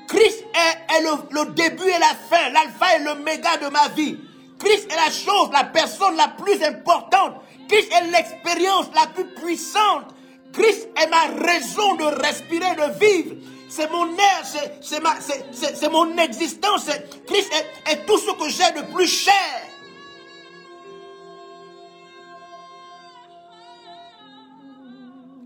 Christ 0.06 0.44
est, 0.54 1.02
le, 1.02 1.52
début 1.52 1.88
et 1.88 1.98
la 1.98 2.14
fin, 2.30 2.50
l'alpha 2.50 2.96
et 2.96 3.02
l'oméga 3.02 3.56
de 3.56 3.66
ma 3.68 3.88
vie. 3.88 4.16
Christ 4.60 4.88
est 4.92 4.96
la 4.96 5.10
chose, 5.10 5.50
la 5.52 5.64
personne 5.64 6.16
la 6.16 6.28
plus 6.28 6.62
importante. 6.62 7.34
Christ 7.68 7.90
est 7.92 8.10
l'expérience 8.12 8.86
la 8.94 9.08
plus 9.08 9.24
puissante. 9.24 10.04
Christ 10.52 10.88
est 11.02 11.08
ma 11.08 11.44
raison 11.44 11.96
de 11.96 12.04
respirer, 12.22 12.76
de 12.76 13.04
vivre 13.04 13.34
c'est 13.74 13.90
mon 13.90 14.06
air, 14.06 14.44
c'est 14.82 15.90
mon 15.90 16.18
existence. 16.18 16.90
Christ 17.26 17.50
est, 17.90 18.04
tout 18.04 18.18
ce 18.18 18.32
que 18.32 18.50
j'ai 18.50 18.78
de 18.78 18.92
plus 18.92 19.06
cher. 19.06 19.32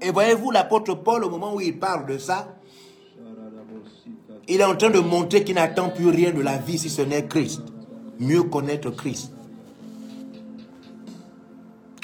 Et 0.03 0.11
voyez-vous, 0.11 0.51
l'apôtre 0.51 0.95
Paul, 0.95 1.23
au 1.23 1.31
moment 1.31 1.55
où 1.55 1.61
il 1.61 1.79
parle 1.79 2.07
de 2.07 2.19
ça, 2.19 2.49
il 4.49 4.61
est 4.61 4.65
en 4.65 4.75
train 4.75 4.91
de 4.91 4.99
montrer 4.99 5.45
qu'il 5.45 5.55
n'attend 5.55 5.91
plus 5.91 6.09
rien 6.09 6.33
de 6.33 6.41
la 6.41 6.57
vie 6.57 6.79
si 6.79 6.91
ce 6.91 7.03
n'est 7.03 7.27
Christ. 7.27 7.62
Mieux 8.19 8.43
connaître 8.43 8.91
Christ. 8.91 9.31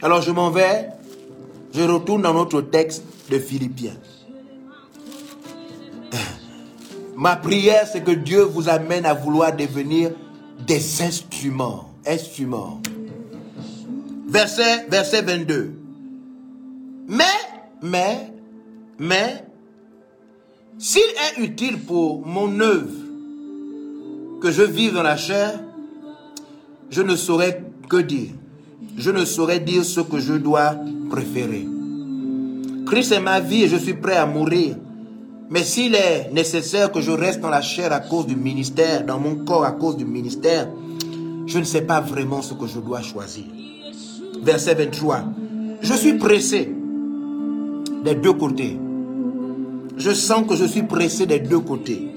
Alors 0.03 0.23
je 0.23 0.31
m'en 0.31 0.51
vais, 0.51 0.89
je 1.75 1.83
retourne 1.83 2.23
dans 2.23 2.35
notre 2.35 2.61
texte 2.61 3.03
de 3.29 3.41
Philippiens. 3.41 3.97
Ma 7.17 7.37
prière, 7.37 7.87
c'est 7.91 8.03
que 8.03 8.11
Dieu 8.11 8.43
vous 8.43 8.69
amène 8.69 9.05
à 9.05 9.15
vouloir 9.15 9.55
devenir 9.55 10.11
des 10.67 11.03
instruments. 11.03 11.91
Instruments. 12.07 12.81
Verset, 14.29 14.87
verset 14.89 15.23
22. 15.23 15.73
Mais, 17.09 17.25
mais, 17.83 18.33
mais, 18.99 19.45
s'il 20.79 21.03
est 21.03 21.43
utile 21.43 21.79
pour 21.79 22.27
mon 22.27 22.59
œuvre 22.61 22.91
que 24.41 24.51
je 24.51 24.63
vive 24.63 24.95
dans 24.95 25.03
la 25.03 25.17
chair, 25.17 25.61
je 26.91 27.03
ne 27.03 27.15
saurais 27.15 27.63
que 27.89 27.99
dire. 27.99 28.31
Je 28.97 29.11
ne 29.11 29.25
saurais 29.25 29.61
dire 29.61 29.85
ce 29.85 30.01
que 30.01 30.19
je 30.19 30.35
dois 30.35 30.77
préférer. 31.11 31.67
Christ 32.87 33.13
est 33.13 33.21
ma 33.21 33.41
vie 33.41 33.65
et 33.65 33.69
je 33.69 33.77
suis 33.77 33.95
prêt 33.95 34.17
à 34.17 34.27
mourir 34.27 34.77
mais 35.53 35.65
s'il 35.65 35.95
est 35.95 36.31
nécessaire 36.33 36.91
que 36.91 37.03
je 37.03 37.11
reste 37.11 37.41
dans 37.41 37.51
la 37.51 37.61
chair 37.61 37.93
à 37.93 38.01
cause 38.01 38.27
du 38.27 38.37
ministère, 38.37 39.05
dans 39.05 39.19
mon 39.19 39.35
corps 39.45 39.65
à 39.67 39.73
cause 39.73 39.99
du 39.99 40.07
ministère, 40.07 40.67
je 41.47 41.59
ne 41.59 41.65
sais 41.65 41.83
pas 41.83 42.01
vraiment 42.01 42.41
ce 42.41 42.55
que 42.55 42.67
je 42.67 42.81
dois 42.81 43.03
choisir. 43.03 43.45
Verset 44.43 44.75
23. 44.75 45.25
Je 45.83 45.93
suis 45.93 46.15
pressé 46.15 46.73
des 48.03 48.15
deux 48.15 48.33
côtés. 48.33 48.79
Je 49.99 50.11
sens 50.13 50.47
que 50.49 50.57
je 50.57 50.65
suis 50.65 50.85
pressé 50.85 51.27
des 51.27 51.41
deux 51.41 51.61
côtés. 51.61 52.09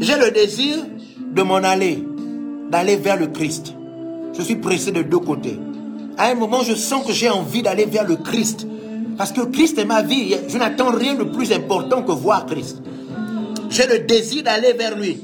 J'ai 0.00 0.18
le 0.18 0.32
désir 0.32 0.76
de 1.32 1.42
m'en 1.42 1.54
aller, 1.56 2.02
d'aller 2.68 2.96
vers 2.96 3.16
le 3.16 3.28
Christ. 3.28 3.74
Je 4.36 4.42
suis 4.42 4.56
pressé 4.56 4.90
de 4.90 5.02
deux 5.02 5.20
côtés. 5.20 5.58
À 6.16 6.30
un 6.30 6.34
moment, 6.34 6.62
je 6.64 6.74
sens 6.74 7.06
que 7.06 7.12
j'ai 7.12 7.28
envie 7.28 7.62
d'aller 7.62 7.84
vers 7.84 8.04
le 8.08 8.16
Christ. 8.16 8.66
Parce 9.18 9.32
que 9.32 9.40
Christ 9.40 9.76
est 9.78 9.84
ma 9.84 10.00
vie. 10.00 10.36
Je 10.48 10.56
n'attends 10.56 10.92
rien 10.92 11.14
de 11.14 11.24
plus 11.24 11.52
important 11.52 12.02
que 12.02 12.12
voir 12.12 12.46
Christ. 12.46 12.78
J'ai 13.68 13.86
le 13.86 13.98
désir 13.98 14.44
d'aller 14.44 14.72
vers 14.72 14.96
lui 14.96 15.20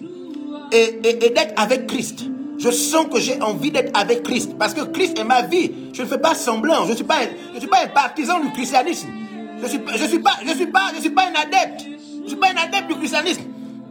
et, 0.73 0.99
d'être 1.01 1.55
avec 1.57 1.87
Christ. 1.87 2.25
Je 2.59 2.71
sens 2.71 3.07
que 3.13 3.21
j'ai 3.21 3.41
envie 3.41 3.71
d'être 3.71 3.99
avec 3.99 4.25
Christ 4.25 4.57
parce 4.59 4.75
que 4.75 4.83
Christ 4.83 5.19
est 5.19 5.25
ma 5.25 5.43
vie. 5.43 5.71
Je 5.93 6.03
ne 6.03 6.09
fais 6.09 6.19
pas 6.19 6.35
semblant. 6.35 6.85
Je 6.87 6.91
ne 6.91 6.97
suis, 6.97 7.05
pas, 7.05 7.21
un 7.21 7.89
partisan 7.89 8.41
du 8.41 8.51
christianisme. 8.51 9.09
Je 9.59 9.63
ne 9.63 9.69
suis, 9.69 9.79
pas, 10.19 10.33
un 10.41 11.41
adepte. 11.41 11.83
Je 11.83 12.23
ne 12.23 12.29
suis 12.29 12.37
pas 12.37 12.49
un 12.49 12.65
adepte 12.65 12.89
du 12.89 12.97
christianisme. 12.97 13.43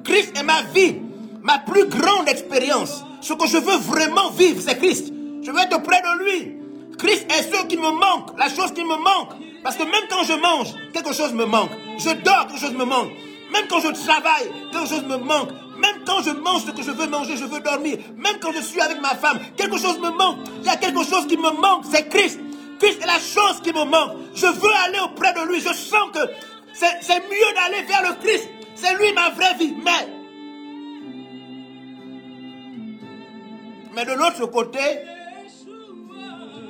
Christ 0.04 0.38
est 0.38 0.43
ma 0.43 0.64
vie. 0.76 0.95
Ma 1.41 1.60
plus 1.60 1.88
grande 1.88 2.28
expérience. 2.28 3.04
Ce 3.22 3.34
que 3.34 3.47
je 3.47 3.58
veux 3.58 3.78
vraiment 3.78 4.32
vivre, 4.32 4.62
c'est 4.62 4.78
Christ. 4.78 5.14
Je 5.43 5.49
veux 5.49 5.60
être 5.60 5.82
près 5.82 6.01
de 6.01 6.24
lui. 6.24 6.62
Christ 6.98 7.26
est 7.32 7.54
ce 7.54 7.66
qui 7.66 7.78
me 7.78 7.91
manque, 7.91 8.38
la 8.38 8.50
chose 8.50 8.72
qui 8.74 8.84
me 8.84 8.98
manque. 8.98 9.32
Parce 9.64 9.78
que 9.78 9.84
même 9.84 10.04
quand 10.10 10.24
je 10.24 10.34
mange, 10.34 10.74
quelque 10.94 11.14
chose 11.14 11.34
me 11.34 11.46
manque. 11.46 11.72
Je 11.98 12.10
dors, 12.24 12.48
quelque 12.48 12.60
chose 12.60 12.74
me 12.74 12.86
manque. 12.86 13.12
Même 13.52 13.66
quand 13.70 13.80
je 13.80 13.89
travaille, 13.89 14.50
quelque 14.72 14.88
chose 14.88 15.04
me 15.04 15.18
manque. 15.18 15.50
Même 15.78 16.04
quand 16.06 16.22
je 16.22 16.32
mange 16.32 16.66
ce 16.66 16.72
que 16.72 16.82
je 16.82 16.91
veux 16.91 17.08
manger, 17.08 17.36
je 17.38 17.46
veux 17.46 17.60
dormir. 17.60 17.98
Même 18.18 18.38
quand 18.41 18.52
je 18.52 18.62
suis 18.62 18.82
avec 18.82 19.02
ma 19.02 19.16
femme, 19.16 19.39
quelque 19.56 19.78
chose 19.78 20.00
me 20.00 20.10
manque. 20.10 20.38
Il 20.62 20.66
y 20.66 20.70
a 20.70 20.76
quelque 20.76 21.04
chose 21.04 21.28
qui 21.28 21.38
me 21.38 21.52
manque, 21.52 21.86
c'est 21.91 22.10
Christ. 22.10 22.39
Christ 22.80 23.02
est 23.02 23.08
la 23.08 23.20
chose 23.20 23.62
qui 23.64 23.72
me 23.72 23.86
manque. 23.86 24.18
Je 24.36 24.48
veux 24.48 24.74
aller 24.86 25.00
auprès 25.00 25.34
de 25.34 25.48
lui. 25.48 25.60
Je 25.60 25.74
sens 25.74 26.10
que 26.14 26.20
c'est 26.74 27.20
mieux 27.20 27.54
d'aller 27.56 27.84
vers 27.84 28.04
le 28.04 28.16
Christ. 28.22 28.50
C'est 28.76 28.96
lui 28.98 29.14
ma 29.14 29.30
vraie 29.30 29.56
vie. 29.60 29.74
Mais, 29.84 30.08
mais 33.96 34.06
de 34.06 34.14
l'autre 34.14 34.46
côté, 34.48 34.80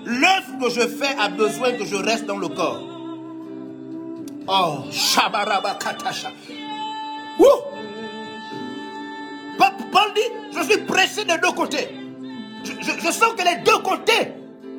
l'œuvre 0.05 0.59
que 0.61 0.69
je 0.69 0.87
fais 0.87 1.15
a 1.19 1.29
besoin 1.29 1.73
que 1.73 1.85
je 1.85 1.95
reste 1.95 2.25
dans 2.25 2.37
le 2.37 2.47
corps. 2.47 2.81
Oh, 4.47 4.83
Shabaraba 4.91 5.75
Katasha. 5.75 6.31
Paul 9.93 10.11
dit, 10.15 10.21
je 10.57 10.63
suis 10.63 10.81
pressé 10.85 11.23
des 11.23 11.37
deux 11.37 11.51
côtés. 11.51 11.87
Je, 12.63 13.11
sens 13.11 13.33
que 13.37 13.43
les 13.43 13.61
deux 13.63 13.77
côtés, 13.83 14.33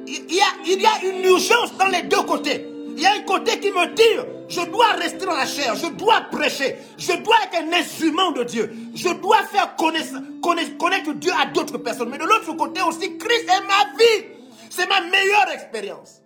il 0.07 0.35
y, 0.35 0.41
a, 0.41 1.09
une 1.09 1.25
urgence 1.25 1.77
dans 1.79 1.87
les 1.87 2.03
deux 2.03 2.23
côtés. 2.23 2.67
Il 2.97 3.03
y 3.03 3.07
a 3.07 3.13
un 3.13 3.23
côté 3.23 3.61
qui 3.61 3.71
me 3.71 3.95
dit, 3.95 4.03
je 4.49 4.61
dois 4.71 4.93
rester 4.93 5.25
dans 5.25 5.35
la 5.35 5.47
chair, 5.47 5.75
je 5.77 5.87
dois 5.87 6.23
prêcher, 6.33 6.77
je 6.99 7.13
dois 7.13 7.37
être 7.45 7.63
un 7.63 7.73
instrument 7.73 8.33
de 8.33 8.45
Dieu, 8.45 8.73
je 8.95 9.09
dois 9.11 9.43
faire 9.45 9.75
connaître 9.77 11.13
Dieu 11.15 11.33
à 11.41 11.47
d'autres 11.47 11.79
personnes. 11.79 12.09
Mais 12.11 12.19
de 12.19 12.25
l'autre 12.25 12.53
côté 12.57 12.81
aussi, 12.83 13.17
Christ 13.17 13.45
est 13.49 13.67
ma 13.67 13.99
vie. 13.99 14.34
C'est 14.77 14.89
ma 14.89 15.03
meilleure 15.03 15.51
expérience. 15.53 16.21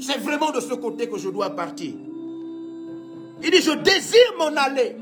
C'est 0.00 0.18
vraiment 0.18 0.52
de 0.52 0.60
ce 0.60 0.74
côté 0.74 1.08
que 1.08 1.18
je 1.18 1.28
dois 1.28 1.50
partir. 1.50 1.92
Il 3.42 3.50
dit, 3.50 3.60
je 3.60 3.72
désire 3.72 4.32
m'en 4.38 4.54
aller. 4.56 4.94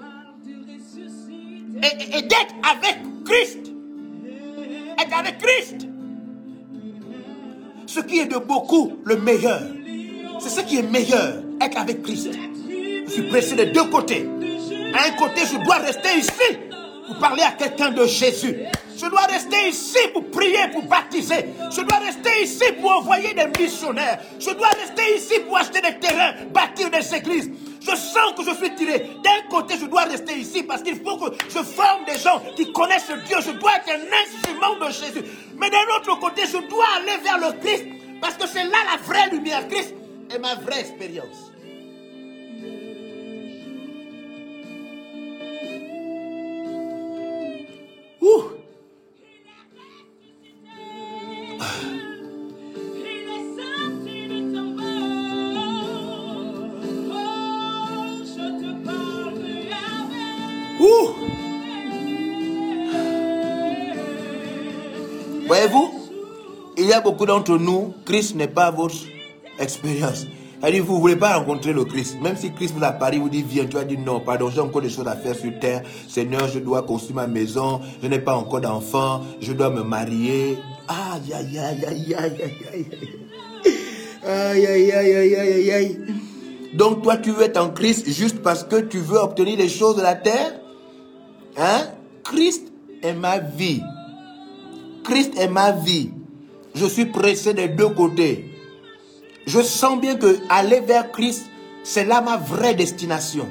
Et, 1.83 2.23
d'être 2.23 2.55
avec 2.63 2.97
Christ. 3.27 3.71
Être 4.99 5.19
avec 5.19 5.37
Christ. 5.39 5.87
Ce 7.89 8.01
qui 8.01 8.21
est 8.21 8.27
de 8.27 8.39
beaucoup 8.39 8.95
le 9.05 9.17
meilleur. 9.19 9.61
C'est 10.41 10.49
ce 10.49 10.61
qui 10.63 10.79
est 10.79 10.83
meilleur. 10.91 11.43
Être 11.61 11.77
avec 11.79 12.03
Christ. 12.03 12.31
Je 13.07 13.11
suis 13.11 13.29
pressé 13.29 13.55
de 13.55 13.65
deux 13.65 13.85
côtés. 13.91 14.27
À 14.95 15.09
un 15.09 15.11
côté, 15.19 15.43
je 15.45 15.63
dois 15.63 15.77
rester 15.77 16.19
ici 16.19 16.59
pour 17.07 17.19
parler 17.19 17.43
à 17.43 17.53
quelqu'un 17.53 17.91
de 17.91 18.07
Jésus. 18.07 18.57
Je 18.97 19.07
dois 19.07 19.23
rester 19.23 19.69
ici 19.69 19.99
pour 20.13 20.31
prier, 20.31 20.69
pour 20.73 20.83
baptiser. 20.85 21.47
Je 21.71 21.81
dois 21.81 21.99
rester 21.99 22.43
ici 22.43 22.65
pour 22.81 22.93
envoyer 22.93 23.35
des 23.35 23.47
missionnaires. 23.61 24.21
Je 24.39 24.51
dois 24.51 24.69
rester 24.69 25.17
ici 25.17 25.41
pour 25.41 25.57
acheter 25.57 25.81
des 25.81 25.99
terrains, 25.99 26.35
bâtir 26.53 26.91
des 26.91 27.15
églises. 27.15 27.51
Je 27.81 27.97
sens 27.97 28.33
que 28.37 28.45
je 28.45 28.55
suis 28.55 28.75
tiré. 28.75 29.11
D'un 29.23 29.49
côté, 29.51 29.75
je 29.79 29.87
dois 29.87 30.05
rester 30.05 30.39
ici 30.39 30.63
parce 30.63 30.83
qu'il 30.83 30.97
faut 30.97 31.19
que 31.19 31.35
je 31.49 31.63
forme 31.63 32.05
des 32.07 32.19
gens 32.19 32.41
qui 32.57 32.73
connaissent 32.73 33.11
Dieu. 33.27 33.37
Je 33.41 33.51
dois 33.53 33.73
être 33.77 33.91
un 33.91 34.05
instrument 34.23 34.87
de 34.87 34.93
Jésus. 34.93 35.25
Mais 35.59 35.71
d'un 35.71 35.97
autre 35.97 36.19
côté, 36.21 36.43
je 36.47 36.59
dois 36.69 36.87
aller 36.97 37.23
vers 37.23 37.39
le 37.39 37.59
Christ 37.61 37.87
parce 38.21 38.35
que 38.35 38.47
c'est 38.47 38.65
là 38.65 38.79
la 38.93 39.03
vraie 39.03 39.29
lumière. 39.31 39.67
Christ 39.69 39.95
est 40.31 40.39
ma 40.39 40.55
vraie 40.55 40.81
expérience. 40.81 41.53
Ouh. 48.23 48.54
A 66.95 67.01
beaucoup 67.01 67.27
d'entre 67.27 67.57
nous, 67.57 67.95
Christ 68.05 68.35
n'est 68.35 68.49
pas 68.49 68.71
votre 68.71 68.95
expérience. 69.59 70.27
Elle 70.63 70.73
dit, 70.73 70.81
vous 70.81 70.95
ne 70.95 71.01
voulez 71.01 71.17
pas 71.17 71.37
rencontrer 71.37 71.73
le 71.73 71.85
Christ. 71.85 72.17
Même 72.23 72.37
si 72.37 72.53
Christ 72.53 72.75
vous 72.75 72.83
a 72.83 72.93
parlé, 72.93 73.19
vous 73.19 73.29
dit, 73.29 73.45
viens, 73.47 73.67
tu 73.67 73.77
as 73.77 73.85
dit 73.85 73.99
non, 73.99 74.21
pardon, 74.21 74.49
j'ai 74.51 74.61
encore 74.61 74.81
des 74.81 74.89
choses 74.89 75.07
à 75.07 75.15
faire 75.15 75.35
sur 75.35 75.59
terre. 75.59 75.83
Seigneur, 76.09 76.49
je 76.49 76.59
dois 76.59 76.83
construire 76.83 77.17
ma 77.17 77.27
maison, 77.27 77.81
je 78.03 78.09
n'ai 78.09 78.19
pas 78.19 78.35
encore 78.35 78.61
d'enfant, 78.61 79.21
je 79.41 79.53
dois 79.53 79.71
me 79.71 79.83
marier. 79.83 80.57
Aïe, 80.89 81.33
aïe, 81.35 81.59
aïe, 81.59 81.85
aïe, 81.87 82.15
aïe, 82.15 82.47
aïe, 82.73 84.67
aïe, 84.67 84.93
aïe, 84.93 85.15
aïe, 85.15 85.37
aïe, 85.37 85.71
aïe. 85.71 86.01
Donc 86.75 87.03
toi, 87.03 87.19
tu 87.19 87.31
veux 87.31 87.43
être 87.43 87.61
en 87.61 87.71
Christ 87.71 88.11
juste 88.11 88.41
parce 88.43 88.65
que 88.65 88.77
tu 88.77 88.99
veux 88.99 89.19
obtenir 89.19 89.59
les 89.59 89.69
choses 89.69 89.97
de 89.97 90.03
la 90.03 90.15
terre 90.15 90.61
Hein 91.57 91.89
Christ 92.25 92.73
est 93.03 93.15
ma 93.15 93.39
vie. 93.39 93.83
Christ 95.05 95.39
est 95.39 95.49
ma 95.49 95.73
vie. 95.73 96.11
Je 96.75 96.87
suis 96.87 97.07
pressé 97.07 97.55
des 97.55 97.69
deux 97.69 97.91
côtés. 97.91 98.45
Je 99.47 99.61
sens 99.61 100.01
bien 100.01 100.17
que 100.17 100.39
aller 100.49 100.81
vers 100.81 101.13
Christ, 101.13 101.47
c'est 101.85 102.05
là 102.05 102.21
ma 102.21 102.37
vraie 102.37 102.75
destination. 102.75 103.47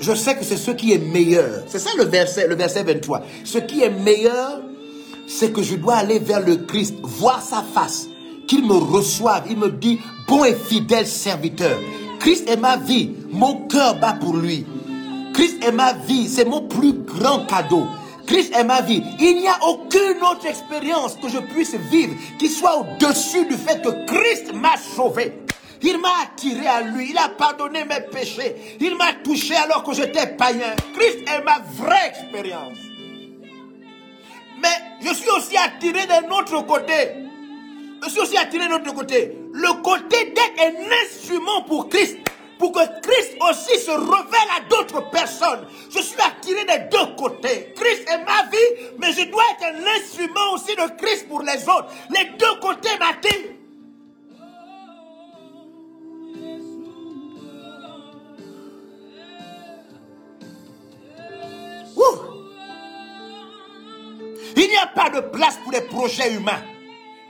Je 0.00 0.12
sais 0.14 0.36
que 0.36 0.44
c'est 0.44 0.56
ce 0.56 0.70
qui 0.70 0.92
est 0.92 0.98
meilleur. 0.98 1.64
C'est 1.66 1.78
ça 1.78 1.90
le 1.96 2.04
verset, 2.04 2.48
le 2.48 2.54
verset 2.54 2.82
23. 2.82 3.22
Ce 3.44 3.58
qui 3.58 3.82
est 3.82 3.90
meilleur, 3.90 4.60
c'est 5.26 5.52
que 5.52 5.62
je 5.62 5.76
dois 5.76 5.96
aller 5.96 6.18
vers 6.18 6.44
le 6.44 6.56
Christ, 6.56 6.94
voir 7.02 7.42
sa 7.42 7.62
face, 7.62 8.08
qu'il 8.46 8.66
me 8.66 8.74
reçoive. 8.74 9.44
Il 9.50 9.58
me 9.58 9.70
dit, 9.70 10.00
bon 10.26 10.44
et 10.44 10.54
fidèle 10.54 11.06
serviteur. 11.06 11.78
Christ 12.18 12.48
est 12.48 12.56
ma 12.56 12.76
vie. 12.76 13.10
Mon 13.30 13.66
cœur 13.68 14.00
bat 14.00 14.14
pour 14.14 14.36
lui. 14.36 14.64
Christ 15.34 15.62
est 15.64 15.72
ma 15.72 15.92
vie. 15.92 16.28
C'est 16.28 16.44
mon 16.44 16.62
plus 16.62 16.92
grand 16.92 17.46
cadeau. 17.46 17.86
Christ 18.28 18.54
est 18.54 18.64
ma 18.64 18.82
vie. 18.82 19.02
Il 19.18 19.36
n'y 19.36 19.48
a 19.48 19.58
aucune 19.64 20.22
autre 20.22 20.46
expérience 20.46 21.16
que 21.16 21.30
je 21.30 21.38
puisse 21.38 21.74
vivre 21.74 22.14
qui 22.38 22.48
soit 22.48 22.76
au-dessus 22.76 23.46
du 23.46 23.54
fait 23.54 23.82
que 23.82 24.04
Christ 24.04 24.52
m'a 24.52 24.76
sauvé. 24.76 25.32
Il 25.80 25.98
m'a 25.98 26.10
attiré 26.24 26.66
à 26.66 26.82
lui, 26.82 27.10
il 27.10 27.18
a 27.18 27.30
pardonné 27.30 27.84
mes 27.84 28.00
péchés, 28.00 28.76
il 28.80 28.96
m'a 28.96 29.14
touché 29.24 29.54
alors 29.54 29.82
que 29.82 29.94
j'étais 29.94 30.26
païen. 30.26 30.74
Christ 30.94 31.20
est 31.26 31.42
ma 31.42 31.60
vraie 31.60 32.08
expérience. 32.08 32.78
Mais 34.60 34.76
je 35.00 35.14
suis 35.14 35.30
aussi 35.30 35.56
attiré 35.56 36.06
d'un 36.06 36.28
autre 36.30 36.66
côté. 36.66 36.94
Je 38.04 38.10
suis 38.10 38.20
aussi 38.20 38.36
attiré 38.36 38.68
d'un 38.68 38.76
autre 38.76 38.92
côté. 38.92 39.38
Le 39.54 39.82
côté 39.82 40.34
d'être 40.34 40.60
un 40.60 41.04
instrument 41.04 41.62
pour 41.62 41.88
Christ 41.88 42.18
pour 42.58 42.72
que 42.72 43.00
Christ 43.00 43.36
aussi 43.40 43.78
se 43.78 43.90
révèle 43.90 44.50
à 44.56 44.68
d'autres 44.68 45.08
personnes. 45.10 45.66
Je 45.90 46.00
suis 46.00 46.20
attiré 46.20 46.64
des 46.64 46.88
deux 46.90 47.14
côtés. 47.16 47.72
Christ 47.76 48.08
est 48.08 48.24
ma 48.24 48.42
vie, 48.50 48.92
mais 48.98 49.12
je 49.12 49.30
dois 49.30 49.44
être 49.52 49.74
un 49.74 49.96
instrument 49.96 50.54
aussi 50.54 50.74
de 50.74 50.96
Christ 50.96 51.28
pour 51.28 51.42
les 51.42 51.62
autres. 51.68 51.88
Les 52.10 52.24
deux 52.38 52.60
côtés 52.60 52.98
m'attirent. 52.98 53.54
Il 64.56 64.68
n'y 64.68 64.76
a 64.76 64.86
pas 64.86 65.08
de 65.08 65.20
place 65.20 65.56
pour 65.62 65.72
les 65.72 65.82
projets 65.82 66.34
humains. 66.34 66.62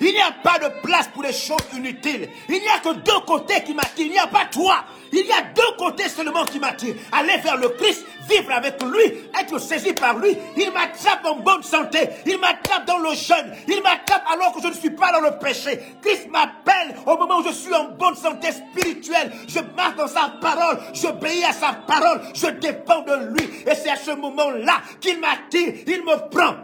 Il 0.00 0.12
n'y 0.12 0.20
a 0.20 0.32
pas 0.42 0.58
de 0.58 0.80
place 0.82 1.08
pour 1.08 1.22
les 1.22 1.32
choses 1.32 1.66
inutiles. 1.74 2.28
Il 2.48 2.60
n'y 2.60 2.68
a 2.68 2.78
que 2.78 2.94
deux 3.00 3.20
côtés 3.26 3.62
qui 3.64 3.74
m'attirent. 3.74 4.06
Il 4.06 4.12
n'y 4.12 4.18
a 4.18 4.26
pas 4.26 4.44
toi. 4.46 4.84
Il 5.12 5.26
y 5.26 5.32
a 5.32 5.42
deux 5.42 5.76
côtés 5.76 6.08
seulement 6.08 6.44
qui 6.44 6.60
m'attirent. 6.60 6.94
Aller 7.12 7.36
vers 7.38 7.56
le 7.56 7.70
Christ, 7.70 8.04
vivre 8.28 8.52
avec 8.52 8.80
lui, 8.82 9.28
être 9.40 9.58
saisi 9.58 9.92
par 9.92 10.16
lui. 10.18 10.36
Il 10.56 10.70
m'attrape 10.72 11.24
en 11.24 11.36
bonne 11.36 11.62
santé. 11.62 12.08
Il 12.26 12.38
m'attrape 12.38 12.86
dans 12.86 12.98
le 12.98 13.14
jeûne. 13.14 13.54
Il 13.66 13.82
m'attrape 13.82 14.24
alors 14.30 14.52
que 14.52 14.62
je 14.62 14.68
ne 14.68 14.74
suis 14.74 14.90
pas 14.90 15.10
dans 15.12 15.20
le 15.20 15.38
péché. 15.38 15.80
Christ 16.02 16.28
m'appelle 16.30 16.94
au 17.06 17.16
moment 17.16 17.38
où 17.38 17.44
je 17.44 17.52
suis 17.52 17.74
en 17.74 17.88
bonne 17.90 18.16
santé 18.16 18.48
spirituelle. 18.52 19.32
Je 19.48 19.60
marche 19.76 19.96
dans 19.96 20.08
sa 20.08 20.32
parole. 20.40 20.78
J'obéis 20.92 21.44
à 21.44 21.52
sa 21.52 21.72
parole. 21.72 22.20
Je 22.34 22.46
dépends 22.46 23.02
de 23.02 23.34
lui. 23.34 23.48
Et 23.66 23.74
c'est 23.74 23.90
à 23.90 23.96
ce 23.96 24.12
moment-là 24.12 24.80
qu'il 25.00 25.18
m'attire. 25.18 25.74
Il 25.86 26.04
me 26.04 26.28
prend. 26.30 26.54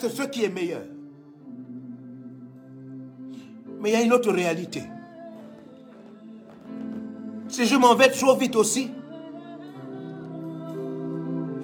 C'est 0.00 0.08
ce 0.08 0.22
qui 0.22 0.44
est 0.44 0.48
meilleur. 0.48 0.82
Mais 3.82 3.90
il 3.90 3.92
y 3.92 3.96
a 3.96 4.02
une 4.02 4.12
autre 4.12 4.30
réalité. 4.30 4.82
Si 7.48 7.66
je 7.66 7.76
m'en 7.76 7.96
vais 7.96 8.08
trop 8.10 8.36
vite 8.36 8.54
aussi, 8.56 8.90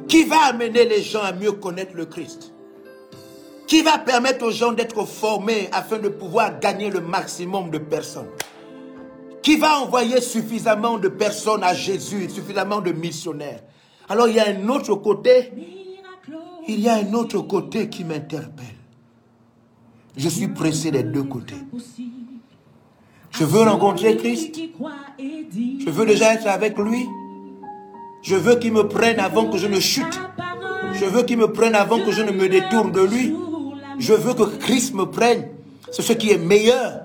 qui 0.09 0.25
va 0.25 0.47
amener 0.47 0.85
les 0.85 1.03
gens 1.03 1.23
à 1.23 1.33
mieux 1.33 1.53
connaître 1.53 1.93
le 1.95 2.07
Christ? 2.07 2.53
Qui 3.67 3.83
va 3.83 3.99
permettre 3.99 4.47
aux 4.47 4.51
gens 4.51 4.73
d'être 4.73 5.05
formés 5.05 5.69
afin 5.73 5.99
de 5.99 6.09
pouvoir 6.09 6.59
gagner 6.59 6.91
le 6.91 7.01
maximum 7.01 7.71
de 7.71 7.79
personnes? 7.79 8.31
Qui 9.43 9.57
va 9.57 9.81
envoyer 9.81 10.21
suffisamment 10.21 10.99
de 10.99 11.09
personnes 11.09 11.63
à 11.63 11.75
Jésus, 11.75 12.29
suffisamment 12.31 12.81
de 12.81 12.93
missionnaires? 12.93 13.63
Alors 14.09 14.27
il 14.27 14.37
y 14.37 14.41
a 14.41 14.49
un 14.49 14.69
autre 14.71 14.95
côté, 14.95 15.53
il 16.67 16.81
y 16.81 16.89
a 16.89 16.95
un 16.95 17.13
autre 17.13 17.41
côté 17.41 17.89
qui 17.89 18.05
m'interpelle. 18.05 18.78
Je 20.19 20.29
suis 20.29 20.49
pressé 20.49 20.91
des 20.91 21.05
deux 21.05 21.23
côtés. 21.23 21.55
Je 23.31 23.45
veux 23.45 23.63
rencontrer 23.63 24.17
Christ. 24.17 24.53
Je 25.19 25.91
veux 25.91 26.07
déjà 26.07 26.35
être 26.35 26.49
avec 26.49 26.77
lui. 26.77 27.07
Je 28.23 28.35
veux 28.35 28.57
qu'il 28.57 28.73
me 28.73 28.89
prenne 28.89 29.21
avant 29.21 29.49
que 29.49 29.57
je 29.59 29.69
ne 29.69 29.79
chute. 29.79 30.21
Je 30.95 31.05
veux 31.05 31.23
qu'il 31.23 31.39
me 31.39 31.53
prenne 31.53 31.77
avant 31.77 32.01
que 32.01 32.11
je 32.11 32.23
ne 32.23 32.33
me 32.33 32.49
détourne 32.49 32.91
de 32.91 33.01
lui. 33.01 33.35
Je 34.01 34.13
veux 34.13 34.35
que 34.35 34.57
Christ 34.57 34.93
me 34.93 35.05
prenne. 35.05 35.51
C'est 35.93 36.03
ce 36.03 36.13
qui 36.13 36.33
est 36.33 36.39
meilleur. 36.39 37.03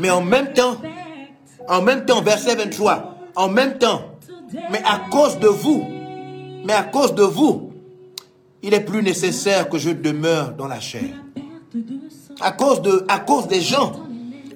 Mais 0.00 0.10
en 0.10 0.22
même 0.22 0.52
temps, 0.52 0.76
en 1.68 1.80
même 1.80 2.04
temps, 2.04 2.22
verset 2.22 2.56
23, 2.56 3.18
en 3.36 3.48
même 3.48 3.78
temps, 3.78 4.02
mais 4.72 4.82
à 4.84 5.00
cause 5.10 5.38
de 5.38 5.46
vous, 5.46 5.84
mais 6.64 6.72
à 6.72 6.82
cause 6.82 7.14
de 7.14 7.22
vous, 7.22 7.70
il 8.62 8.74
est 8.74 8.84
plus 8.84 9.02
nécessaire 9.02 9.68
que 9.68 9.78
je 9.78 9.90
demeure 9.90 10.54
dans 10.54 10.66
la 10.66 10.80
chair. 10.80 11.04
À 12.42 12.50
cause, 12.50 12.82
de, 12.82 13.04
à 13.08 13.20
cause 13.20 13.46
des 13.46 13.60
gens, 13.60 13.92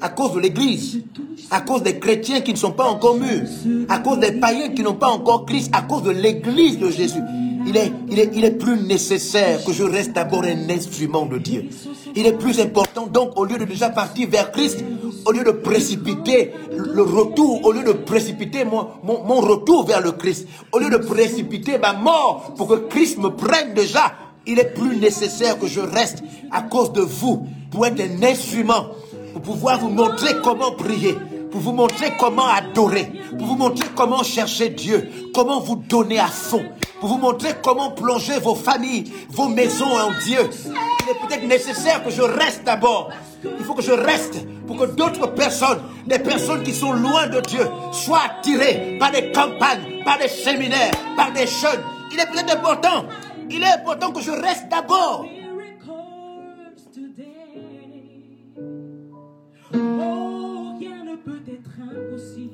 à 0.00 0.08
cause 0.08 0.32
de 0.34 0.40
l'Église, 0.40 1.02
à 1.50 1.60
cause 1.60 1.82
des 1.82 1.98
chrétiens 1.98 2.40
qui 2.40 2.52
ne 2.52 2.58
sont 2.58 2.72
pas 2.72 2.84
encore 2.84 3.16
mûrs, 3.16 3.48
à 3.88 4.00
cause 4.00 4.18
des 4.18 4.32
païens 4.32 4.70
qui 4.70 4.82
n'ont 4.82 4.94
pas 4.94 5.08
encore 5.08 5.46
Christ, 5.46 5.70
à 5.72 5.82
cause 5.82 6.02
de 6.02 6.10
l'Église 6.10 6.78
de 6.78 6.90
Jésus. 6.90 7.20
Il 7.64 7.76
est, 7.76 7.92
il, 8.10 8.18
est, 8.18 8.30
il 8.34 8.44
est 8.44 8.58
plus 8.58 8.76
nécessaire 8.76 9.64
que 9.64 9.72
je 9.72 9.84
reste 9.84 10.12
d'abord 10.12 10.44
un 10.44 10.68
instrument 10.68 11.26
de 11.26 11.38
Dieu. 11.38 11.68
Il 12.14 12.26
est 12.26 12.36
plus 12.36 12.60
important 12.60 13.06
donc 13.06 13.38
au 13.38 13.44
lieu 13.44 13.58
de 13.58 13.64
déjà 13.64 13.90
partir 13.90 14.28
vers 14.28 14.50
Christ, 14.52 14.84
au 15.24 15.32
lieu 15.32 15.44
de 15.44 15.50
précipiter 15.50 16.52
le 16.70 17.02
retour, 17.02 17.64
au 17.64 17.72
lieu 17.72 17.84
de 17.84 17.92
précipiter 17.92 18.64
mon, 18.64 18.88
mon, 19.02 19.22
mon 19.24 19.40
retour 19.40 19.84
vers 19.84 20.00
le 20.00 20.12
Christ, 20.12 20.46
au 20.72 20.78
lieu 20.78 20.90
de 20.90 20.98
précipiter 20.98 21.78
ma 21.78 21.92
mort 21.92 22.52
pour 22.56 22.68
que 22.68 22.74
Christ 22.88 23.18
me 23.18 23.28
prenne 23.28 23.74
déjà, 23.74 24.12
il 24.46 24.60
est 24.60 24.74
plus 24.74 24.96
nécessaire 24.96 25.58
que 25.58 25.66
je 25.66 25.80
reste 25.80 26.22
à 26.52 26.62
cause 26.62 26.92
de 26.92 27.00
vous 27.00 27.46
être 27.84 28.00
un 28.00 28.22
instrument, 28.22 28.86
pour 29.32 29.42
pouvoir 29.42 29.78
vous 29.78 29.90
montrer 29.90 30.32
comment 30.42 30.72
prier, 30.72 31.16
pour 31.50 31.60
vous 31.60 31.72
montrer 31.72 32.12
comment 32.18 32.46
adorer, 32.46 33.12
pour 33.38 33.46
vous 33.46 33.56
montrer 33.56 33.88
comment 33.94 34.22
chercher 34.22 34.70
Dieu, 34.70 35.08
comment 35.34 35.60
vous 35.60 35.76
donner 35.76 36.18
à 36.18 36.26
fond, 36.26 36.64
pour 37.00 37.10
vous 37.10 37.18
montrer 37.18 37.50
comment 37.62 37.90
plonger 37.90 38.38
vos 38.40 38.54
familles, 38.54 39.12
vos 39.30 39.48
maisons 39.48 39.84
en 39.86 40.10
Dieu. 40.24 40.38
Il 40.66 41.10
est 41.10 41.26
peut-être 41.26 41.46
nécessaire 41.46 42.02
que 42.02 42.10
je 42.10 42.22
reste 42.22 42.64
d'abord. 42.64 43.10
Il 43.44 43.64
faut 43.64 43.74
que 43.74 43.82
je 43.82 43.92
reste 43.92 44.44
pour 44.66 44.76
que 44.76 44.86
d'autres 44.86 45.28
personnes, 45.28 45.78
des 46.06 46.18
personnes 46.18 46.62
qui 46.62 46.74
sont 46.74 46.92
loin 46.92 47.28
de 47.28 47.40
Dieu, 47.42 47.68
soient 47.92 48.22
attirées 48.38 48.96
par 48.98 49.12
des 49.12 49.30
campagnes, 49.30 50.02
par 50.04 50.18
des 50.18 50.28
séminaires, 50.28 50.90
par 51.16 51.32
des 51.32 51.46
jeunes. 51.46 51.82
Il 52.12 52.18
est 52.18 52.26
peut-être 52.26 52.56
important. 52.56 53.04
Il 53.50 53.62
est 53.62 53.72
important 53.72 54.10
que 54.10 54.20
je 54.20 54.32
reste 54.32 54.68
d'abord. 54.68 55.26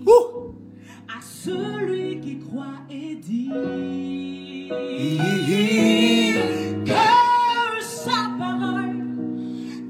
Ouh. 0.07 0.55
à 1.09 1.21
celui 1.21 2.21
qui 2.21 2.39
croit 2.39 2.81
et 2.91 3.17
dit 3.17 3.49
que 6.87 7.83
sa 7.83 8.31
parole 8.39 9.01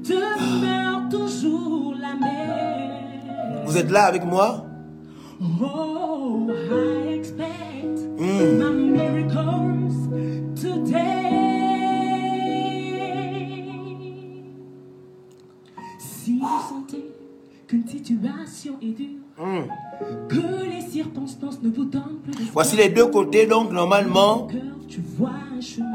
demeure 0.03 1.09
toujours 1.09 1.95
la 1.99 2.13
même. 2.15 3.65
Vous 3.65 3.77
êtes 3.77 3.89
là 3.91 4.03
avec 4.05 4.23
moi? 4.25 4.65
Oh, 5.61 6.47
I 6.49 7.13
expect 7.17 7.99
Hmm. 8.17 8.59
my 8.59 8.71
miracles 8.91 10.09
today. 10.55 11.31
Si 15.99 16.39
vous 16.39 16.47
sentez 16.69 17.03
qu'une 17.67 17.87
situation 17.87 18.77
est 18.81 18.91
dure, 18.91 19.22
Que 20.29 20.35
les 20.35 20.81
circonstances 20.91 21.59
ne 21.61 21.69
vous 21.69 21.85
donnent 21.85 22.17
plus 22.23 22.31
d'espoir, 22.31 22.49
Voici 22.53 22.75
les 22.75 22.89
deux 22.89 23.07
côtés, 23.07 23.45
donc, 23.47 23.71
normalement, 23.71 24.43
au 24.43 24.47
cœur, 24.47 24.61
tu 24.87 25.01
vois 25.17 25.31
un 25.57 25.61
chemin. 25.61 25.87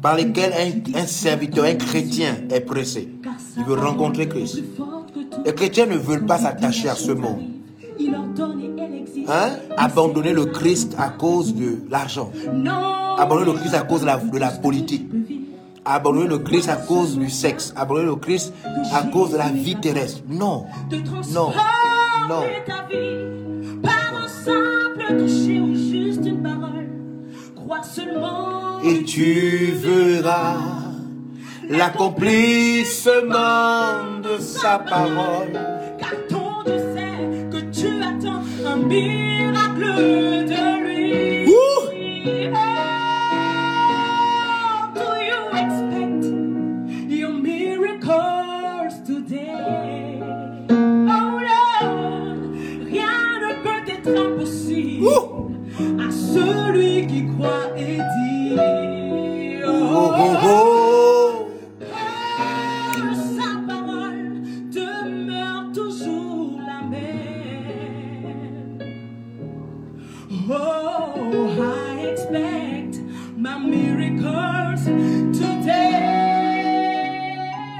par 0.00 0.16
lesquels 0.16 0.52
un, 0.52 0.98
un 1.00 1.06
serviteur, 1.06 1.64
un 1.64 1.74
chrétien 1.74 2.36
est 2.50 2.60
pressé. 2.60 3.08
Il 3.56 3.64
veut 3.64 3.74
rencontrer 3.74 4.28
Christ. 4.28 4.62
Les 5.44 5.54
chrétiens 5.54 5.86
ne 5.86 5.96
veulent 5.96 6.26
pas 6.26 6.38
s'attacher 6.38 6.88
à 6.88 6.94
ce 6.94 7.12
monde. 7.12 7.40
Hein? 9.28 9.50
Abandonner 9.76 10.32
le 10.32 10.46
Christ 10.46 10.94
à 10.98 11.08
cause 11.10 11.54
de 11.54 11.78
l'argent. 11.90 12.30
Abandonner 13.18 13.52
le 13.52 13.58
Christ 13.58 13.74
à 13.74 13.82
cause 13.82 14.00
de 14.00 14.06
la, 14.06 14.16
de 14.18 14.38
la 14.38 14.48
politique. 14.50 15.08
Abandonner 15.84 16.28
le 16.28 16.38
Christ 16.38 16.68
à 16.68 16.76
cause 16.76 17.16
du 17.18 17.30
sexe. 17.30 17.72
Abandonner 17.76 18.06
le 18.06 18.16
Christ 18.16 18.52
à 18.92 19.02
cause 19.04 19.30
de 19.32 19.36
la 19.36 19.48
vie 19.50 19.76
terrestre. 19.76 20.20
Non. 20.28 20.64
Non. 21.32 21.50
Non. 22.28 22.44
ta 22.66 22.82
vie 22.88 23.26
par 23.82 24.14
un 24.24 24.28
simple 24.28 25.06
toucher 25.18 25.58
ou 25.60 25.74
juste 25.74 26.24
une 26.24 26.40
parole. 26.42 26.88
Crois 27.56 27.82
seulement 27.82 28.80
Et 28.84 29.02
tu 29.04 29.72
verras 29.74 30.56
l'accomplissement 31.68 34.20
de 34.22 34.38
sa 34.40 34.78
parole. 34.78 35.52
car 35.98 36.14
ton 36.28 36.62
Dieu 36.64 36.78
sait 36.94 37.48
que 37.50 37.58
tu 37.70 37.86
attends 38.02 38.42
un 38.66 38.76
miracle 38.76 39.84
de 40.46 40.71
à 55.08 56.10
celui 56.10 57.06
qui 57.06 57.26
croit 57.26 57.76
et 57.76 57.96
dit. 57.96 58.56
Oh, 59.64 60.12
oh, 60.18 60.36
oh. 60.44 61.48
que 62.92 63.14
sa 63.14 63.50
parole 63.66 64.42
demeure 64.70 65.72
toujours 65.72 66.60
la 66.66 66.80
même. 66.88 67.82
Oh, 70.50 71.12
I 71.60 72.06
expect 72.06 73.00
my 73.36 73.58
miracles 73.58 74.84
today. 75.32 76.12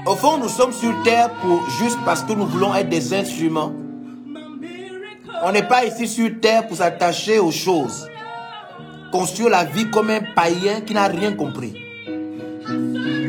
Au 0.05 0.15
fond, 0.15 0.37
nous 0.37 0.49
sommes 0.49 0.73
sur 0.73 0.93
terre 1.03 1.29
pour 1.41 1.69
juste 1.79 1.99
parce 2.05 2.23
que 2.23 2.33
nous 2.33 2.45
voulons 2.45 2.73
être 2.75 2.89
des 2.89 3.13
instruments. 3.13 3.73
On 5.45 5.51
n'est 5.51 5.67
pas 5.67 5.83
ici 5.83 6.07
sur 6.07 6.29
terre 6.39 6.65
pour 6.67 6.77
s'attacher 6.77 7.37
aux 7.37 7.51
choses. 7.51 8.07
Construire 9.11 9.49
la 9.49 9.65
vie 9.65 9.89
comme 9.91 10.09
un 10.09 10.21
païen 10.33 10.79
qui 10.81 10.93
n'a 10.93 11.07
rien 11.07 11.33
compris. 11.33 11.75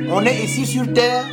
On 0.08 0.24
est 0.24 0.44
ici 0.44 0.64
sur 0.64 0.92
terre 0.92 1.24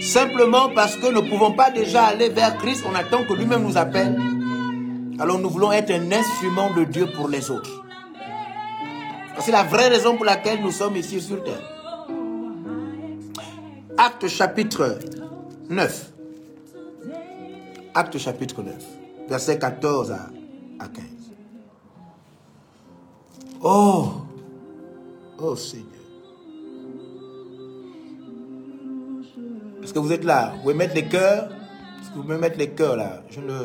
simplement 0.00 0.70
parce 0.74 0.96
que 0.96 1.06
nous 1.06 1.22
ne 1.22 1.30
pouvons 1.30 1.52
pas 1.52 1.70
déjà 1.70 2.06
aller 2.06 2.28
vers 2.28 2.56
Christ. 2.58 2.84
On 2.90 2.94
attend 2.96 3.22
que 3.22 3.32
lui-même 3.34 3.62
nous 3.62 3.78
appelle. 3.78 4.18
Alors 5.20 5.38
nous 5.38 5.48
voulons 5.48 5.70
être 5.70 5.92
un 5.92 6.10
instrument 6.10 6.74
de 6.74 6.82
Dieu 6.82 7.06
pour 7.14 7.28
les 7.28 7.48
autres. 7.48 7.84
C'est 9.38 9.52
la 9.52 9.62
vraie 9.62 9.88
raison 9.88 10.16
pour 10.16 10.24
laquelle 10.24 10.60
nous 10.60 10.72
sommes 10.72 10.96
ici 10.96 11.20
sur 11.20 11.44
terre. 11.44 11.62
Acte 13.96 14.26
chapitre 14.26 14.98
9. 15.70 16.12
Acte 17.94 18.18
chapitre 18.18 18.62
9, 18.62 18.74
verset 19.28 19.58
14 19.58 20.12
à, 20.12 20.30
à 20.78 20.88
15. 20.88 21.04
Oh, 23.62 24.08
oh 25.38 25.56
Seigneur. 25.56 25.86
Est-ce 29.82 29.92
que 29.92 29.98
vous 29.98 30.12
êtes 30.12 30.24
là 30.24 30.52
Vous 30.56 30.62
pouvez 30.62 30.74
mettre 30.74 30.94
les 30.94 31.06
cœurs 31.06 31.50
Est-ce 32.00 32.10
que 32.10 32.14
vous 32.16 32.22
pouvez 32.22 32.38
mettre 32.38 32.58
les 32.58 32.70
cœurs 32.70 32.96
là 32.96 33.22
je 33.30 33.40
ne, 33.40 33.58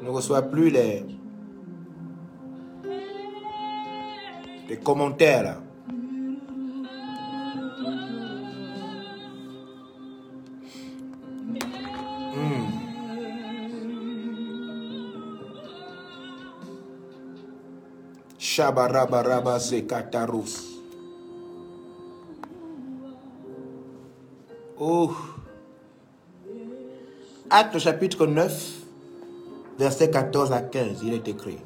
je 0.00 0.04
ne 0.04 0.10
reçois 0.10 0.42
plus 0.42 0.70
les, 0.70 1.04
les 4.68 4.76
commentaires 4.78 5.42
là. 5.42 5.63
Shabarabaraba 18.54 19.58
Zekatarus. 19.58 20.78
Oh. 24.78 25.10
Acte 27.50 27.78
chapitre 27.78 28.26
9, 28.26 28.52
verset 29.78 30.10
14 30.10 30.52
à 30.52 30.60
15, 30.60 31.02
il 31.04 31.14
est 31.14 31.26
écrit. 31.26 31.58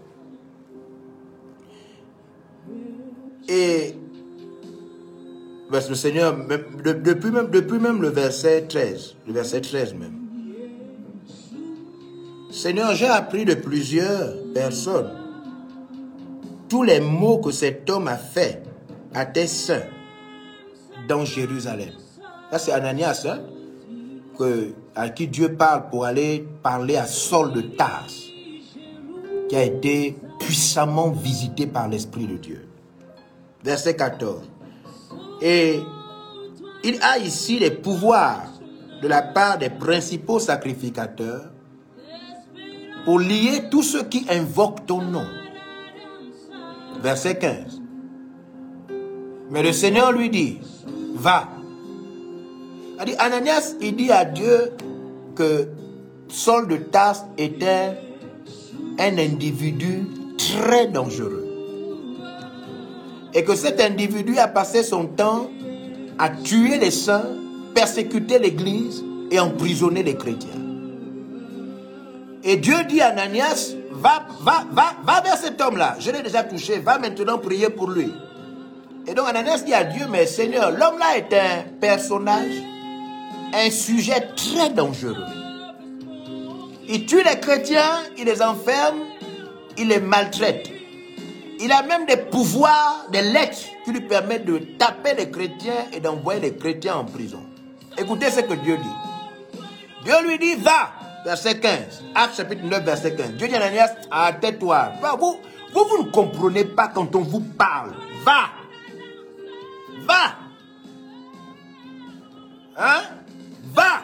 Et 3.49 3.95
parce 5.70 5.89
le 5.89 5.95
Seigneur, 5.95 6.36
depuis 6.36 7.30
même, 7.30 7.51
depuis 7.51 7.78
même 7.78 8.01
le 8.01 8.09
verset 8.09 8.66
13, 8.66 9.16
le 9.26 9.32
verset 9.34 9.61
13 9.61 9.95
même. 9.95 10.14
Seigneur, 12.51 12.95
j'ai 12.95 13.07
appris 13.07 13.45
de 13.45 13.55
plusieurs 13.55 14.34
personnes 14.55 15.17
tous 16.68 16.82
les 16.82 17.00
maux 17.00 17.38
que 17.38 17.50
cet 17.50 17.88
homme 17.90 18.08
a 18.08 18.16
fait 18.16 18.62
à 19.14 19.26
tes 19.26 19.46
saints 19.46 19.86
dans 21.08 21.24
Jérusalem. 21.24 21.90
Là, 22.52 22.58
c'est 22.58 22.72
Ananias 22.72 23.26
hein, 23.28 23.40
à 24.94 25.08
qui 25.10 25.28
Dieu 25.28 25.54
parle 25.54 25.88
pour 25.90 26.04
aller 26.04 26.46
parler 26.62 26.96
à 26.96 27.06
Saul 27.06 27.52
de 27.52 27.60
Tars, 27.60 28.06
qui 29.48 29.56
a 29.56 29.62
été 29.62 30.16
puissamment 30.38 31.10
visité 31.10 31.66
par 31.66 31.88
l'Esprit 31.88 32.26
de 32.26 32.36
Dieu. 32.36 32.68
Verset 33.64 33.96
14. 33.96 34.42
Et 35.42 35.80
il 36.84 36.98
a 37.02 37.18
ici 37.18 37.58
les 37.58 37.70
pouvoirs 37.70 38.52
de 39.02 39.08
la 39.08 39.22
part 39.22 39.58
des 39.58 39.70
principaux 39.70 40.38
sacrificateurs 40.38 41.50
pour 43.04 43.18
lier 43.18 43.64
tous 43.70 43.82
ceux 43.82 44.04
qui 44.04 44.26
invoquent 44.28 44.86
ton 44.86 45.02
nom. 45.02 45.26
Verset 47.03 47.36
15. 47.36 47.80
Mais 49.51 49.62
le 49.62 49.72
Seigneur 49.72 50.12
lui 50.12 50.30
dit, 50.30 50.59
va. 51.14 51.49
Ananias, 53.18 53.74
il 53.80 53.96
dit 53.96 54.11
à 54.11 54.24
Dieu 54.24 54.72
que 55.34 55.68
Saul 56.28 56.68
de 56.68 56.76
Tarse 56.76 57.24
était 57.38 57.96
un 58.99 59.18
individu 59.18 60.07
très 60.36 60.88
dangereux. 60.88 61.46
Et 63.34 63.44
que 63.44 63.55
cet 63.55 63.80
individu 63.80 64.38
a 64.38 64.49
passé 64.49 64.82
son 64.82 65.07
temps 65.07 65.49
à 66.18 66.30
tuer 66.30 66.78
les 66.78 66.90
saints, 66.90 67.28
persécuter 67.74 68.38
l'église 68.38 69.05
et 69.30 69.38
emprisonner 69.38 70.03
les 70.03 70.16
chrétiens. 70.16 70.51
Et 72.42 72.57
Dieu 72.57 72.76
dit 72.88 73.01
à 73.01 73.09
Ananias, 73.09 73.74
va, 73.99 74.26
va, 74.40 74.64
va, 74.70 74.94
va 75.03 75.20
vers 75.20 75.36
cet 75.36 75.61
homme-là. 75.61 75.96
Je 75.99 76.11
l'ai 76.11 76.22
déjà 76.22 76.44
touché, 76.44 76.78
va 76.78 76.99
maintenant 76.99 77.38
prier 77.38 77.70
pour 77.70 77.90
lui. 77.90 78.12
Et 79.07 79.14
donc 79.14 79.28
Ananias 79.28 79.62
dit 79.64 79.74
à 79.74 79.84
Dieu, 79.84 80.07
mais 80.09 80.26
Seigneur, 80.26 80.70
l'homme-là 80.70 81.16
est 81.16 81.32
un 81.32 81.62
personnage, 81.80 82.62
un 83.55 83.70
sujet 83.70 84.28
très 84.36 84.70
dangereux. 84.70 85.24
Il 86.88 87.07
tue 87.07 87.22
les 87.22 87.40
chrétiens, 87.40 88.03
il 88.16 88.24
les 88.24 88.42
enferme, 88.42 88.99
il 89.76 89.88
les 89.88 90.01
maltraite. 90.01 90.70
Il 91.61 91.72
a 91.72 91.82
même 91.82 92.07
des 92.07 92.16
pouvoirs, 92.16 93.07
des 93.11 93.22
lettres 93.22 93.59
qui 93.84 93.92
lui 93.92 94.01
permettent 94.03 94.44
de 94.44 94.59
taper 94.78 95.14
les 95.14 95.30
chrétiens 95.30 95.86
et 95.92 96.01
d'envoyer 96.01 96.40
les 96.40 96.55
chrétiens 96.55 96.96
en 96.96 97.05
prison. 97.05 97.40
Écoutez 97.96 98.30
ce 98.30 98.40
que 98.40 98.55
Dieu 98.55 98.76
dit. 98.76 99.62
Dieu 100.05 100.14
lui 100.26 100.38
dit, 100.38 100.55
va, 100.55 100.92
verset 101.28 101.60
15. 101.60 102.04
Acte 102.14 102.36
chapitre 102.36 102.64
9, 102.64 102.84
verset 102.84 103.14
15. 103.14 103.32
Dieu 103.32 103.48
dit 103.48 103.54
à 103.54 103.58
Ananias. 103.58 103.94
Va, 104.10 105.16
Vous, 105.16 105.36
vous, 105.74 106.04
ne 106.04 106.10
comprenez 106.10 106.64
pas 106.64 106.88
quand 106.88 107.14
on 107.14 107.20
vous 107.20 107.40
parle. 107.40 107.94
Va. 108.24 108.48
Va. 110.06 110.36
Hein? 112.78 113.02
Va. 113.74 114.02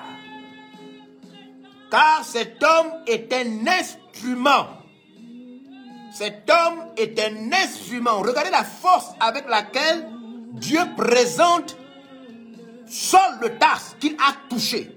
Car 1.90 2.24
cet 2.24 2.62
homme 2.62 2.92
est 3.06 3.32
un 3.32 3.66
instrument. 3.66 4.66
Cet 6.12 6.50
homme 6.50 6.88
est 6.96 7.18
un 7.18 7.52
instrument. 7.52 8.20
Regardez 8.20 8.50
la 8.50 8.64
force 8.64 9.12
avec 9.18 9.48
laquelle 9.48 10.08
Dieu 10.52 10.80
présente 10.96 11.76
Saul 12.86 13.40
de 13.42 13.48
Tarse 13.48 13.96
qu'il 13.98 14.14
a 14.14 14.34
touché. 14.50 14.93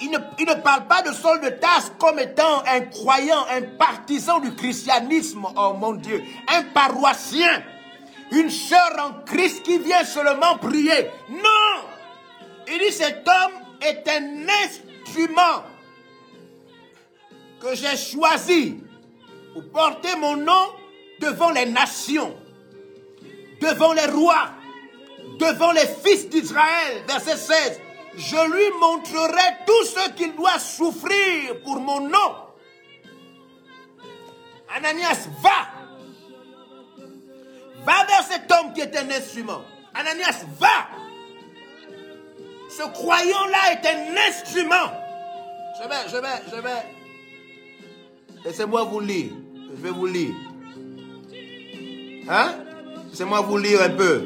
Il 0.00 0.10
ne, 0.10 0.54
parle 0.62 0.86
pas 0.86 1.02
de 1.02 1.12
Saul 1.12 1.40
de 1.40 1.48
Tarse 1.48 1.92
comme 1.98 2.18
étant 2.18 2.62
un 2.66 2.80
croyant, 2.82 3.46
un 3.50 3.62
partisan 3.62 4.40
du 4.40 4.54
christianisme, 4.54 5.46
oh 5.56 5.74
mon 5.78 5.94
Dieu, 5.94 6.22
un 6.48 6.64
paroissien, 6.64 7.62
une 8.30 8.50
sœur 8.50 8.92
en 9.00 9.24
Christ 9.24 9.62
qui 9.62 9.78
vient 9.78 10.04
seulement 10.04 10.58
prier. 10.58 11.10
Non 11.30 11.84
Il 12.68 12.78
dit 12.78 12.92
cet 12.92 13.26
homme 13.26 13.52
est 13.80 14.06
un 14.08 14.46
instrument 14.64 15.64
que 17.60 17.74
j'ai 17.74 17.96
choisi 17.96 18.82
pour 19.54 19.68
porter 19.70 20.14
mon 20.18 20.36
nom 20.36 20.66
devant 21.20 21.50
les 21.50 21.66
nations, 21.66 22.36
devant 23.62 23.94
les 23.94 24.06
rois, 24.06 24.50
devant 25.38 25.72
les 25.72 25.86
fils 26.04 26.28
d'Israël. 26.28 27.02
Verset 27.08 27.36
16. 27.36 27.80
Je 28.16 28.50
lui 28.50 28.78
montrerai 28.80 29.58
tout 29.66 29.84
ce 29.84 30.10
qu'il 30.12 30.34
doit 30.34 30.58
souffrir 30.58 31.60
pour 31.62 31.80
mon 31.80 32.00
nom. 32.00 32.34
Ananias, 34.74 35.28
va. 35.42 35.68
Va 37.84 38.04
vers 38.06 38.22
cet 38.28 38.50
homme 38.50 38.72
qui 38.72 38.80
est 38.80 38.96
un 38.96 39.10
instrument. 39.10 39.60
Ananias, 39.94 40.44
va. 40.58 40.88
Ce 42.70 42.82
croyant-là 42.82 43.72
est 43.72 43.86
un 43.86 44.16
instrument. 44.28 44.92
Je 45.82 45.88
vais, 45.88 46.08
je 46.08 46.16
vais, 46.16 46.56
je 46.56 46.60
vais. 46.60 48.44
Laissez-moi 48.44 48.84
vous 48.84 49.00
lire. 49.00 49.32
Je 49.76 49.82
vais 49.82 49.90
vous 49.90 50.06
lire. 50.06 50.34
Hein? 52.28 52.54
Laissez-moi 53.10 53.40
vous 53.42 53.58
lire 53.58 53.82
un 53.82 53.90
peu. 53.90 54.24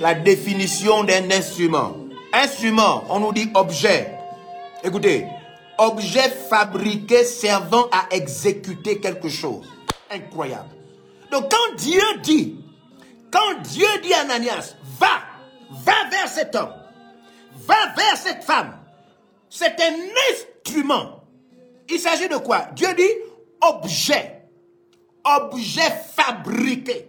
La 0.00 0.14
définition 0.14 1.02
d'un 1.02 1.30
instrument. 1.30 2.07
Instrument, 2.32 3.04
on 3.08 3.20
nous 3.20 3.32
dit 3.32 3.50
objet. 3.54 4.14
Écoutez, 4.84 5.26
objet 5.78 6.28
fabriqué 6.28 7.24
servant 7.24 7.88
à 7.90 8.14
exécuter 8.14 9.00
quelque 9.00 9.28
chose. 9.28 9.66
Incroyable. 10.10 10.68
Donc 11.30 11.50
quand 11.50 11.76
Dieu 11.76 12.02
dit, 12.22 12.56
quand 13.30 13.60
Dieu 13.62 13.86
dit 14.02 14.12
à 14.14 14.20
Ananias, 14.20 14.74
va, 14.98 15.20
va 15.70 16.08
vers 16.10 16.28
cet 16.28 16.54
homme, 16.54 16.72
va 17.66 17.92
vers 17.96 18.16
cette 18.16 18.42
femme, 18.42 18.78
c'est 19.48 19.80
un 19.80 19.94
instrument. 20.30 21.24
Il 21.88 21.98
s'agit 21.98 22.28
de 22.28 22.36
quoi? 22.36 22.68
Dieu 22.74 22.88
dit 22.94 23.02
objet, 23.60 24.42
objet 25.24 25.90
fabriqué, 26.14 27.08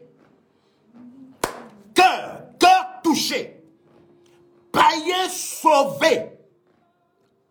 cœur, 1.94 2.44
cœur 2.60 2.88
touché, 3.04 3.59
païen 4.72 5.30
sauvé 5.30 6.32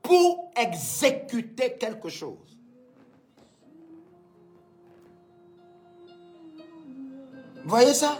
pour 0.02 0.50
exécuter 0.56 1.76
quelque 1.78 2.08
chose. 2.08 2.58
Vous 7.64 7.70
voyez 7.70 7.94
ça? 7.94 8.18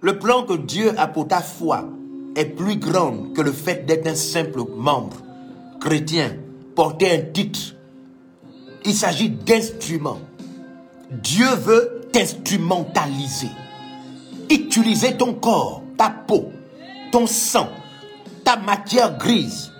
Le 0.00 0.18
plan 0.18 0.44
que 0.44 0.54
Dieu 0.54 0.92
a 0.98 1.06
pour 1.06 1.28
ta 1.28 1.40
foi 1.40 1.88
est 2.36 2.44
plus 2.44 2.76
grand 2.76 3.32
que 3.32 3.40
le 3.40 3.52
fait 3.52 3.86
d'être 3.86 4.06
un 4.06 4.14
simple 4.14 4.64
membre 4.76 5.16
chrétien, 5.80 6.36
porter 6.74 7.10
un 7.12 7.22
titre. 7.32 7.76
Il 8.84 8.94
s'agit 8.94 9.30
d'instruments. 9.30 10.20
Dieu 11.10 11.46
veut 11.56 12.02
t'instrumentaliser. 12.12 13.50
Utiliser 14.50 15.16
ton 15.16 15.34
corps, 15.34 15.82
ta 15.96 16.10
peau, 16.10 16.50
ton 17.12 17.28
sang, 17.28 17.68
ta 18.42 18.56
matière 18.56 19.16
grise, 19.16 19.70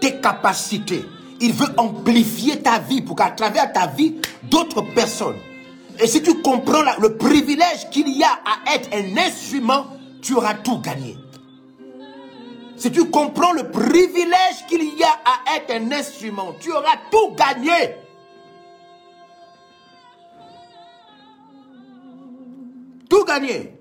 tes 0.00 0.20
capacités. 0.20 1.04
Il 1.40 1.52
veut 1.52 1.68
amplifier 1.76 2.60
ta 2.60 2.80
vie 2.80 3.02
pour 3.02 3.14
qu'à 3.14 3.30
travers 3.30 3.72
ta 3.72 3.86
vie, 3.86 4.16
d'autres 4.42 4.82
personnes. 4.82 5.36
Et 6.00 6.08
si 6.08 6.20
tu 6.22 6.42
comprends 6.42 6.82
le 7.00 7.16
privilège 7.16 7.88
qu'il 7.90 8.08
y 8.08 8.24
a 8.24 8.30
à 8.44 8.74
être 8.74 8.88
un 8.92 9.16
instrument, 9.18 9.86
tu 10.20 10.34
auras 10.34 10.54
tout 10.54 10.78
gagné. 10.78 11.16
Si 12.76 12.90
tu 12.90 13.04
comprends 13.10 13.52
le 13.52 13.70
privilège 13.70 14.66
qu'il 14.68 14.82
y 14.82 15.02
a 15.02 15.10
à 15.24 15.56
être 15.56 15.72
un 15.72 15.92
instrument, 15.92 16.54
tu 16.60 16.72
auras 16.72 16.96
tout 17.10 17.34
gagné. 17.34 17.96
Tout 23.08 23.24
gagné. 23.24 23.74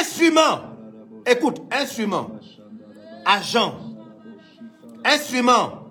Instrument. 0.00 0.73
Écoute, 1.26 1.60
instrument. 1.70 2.30
Agent. 3.24 3.74
Instrument. 5.04 5.88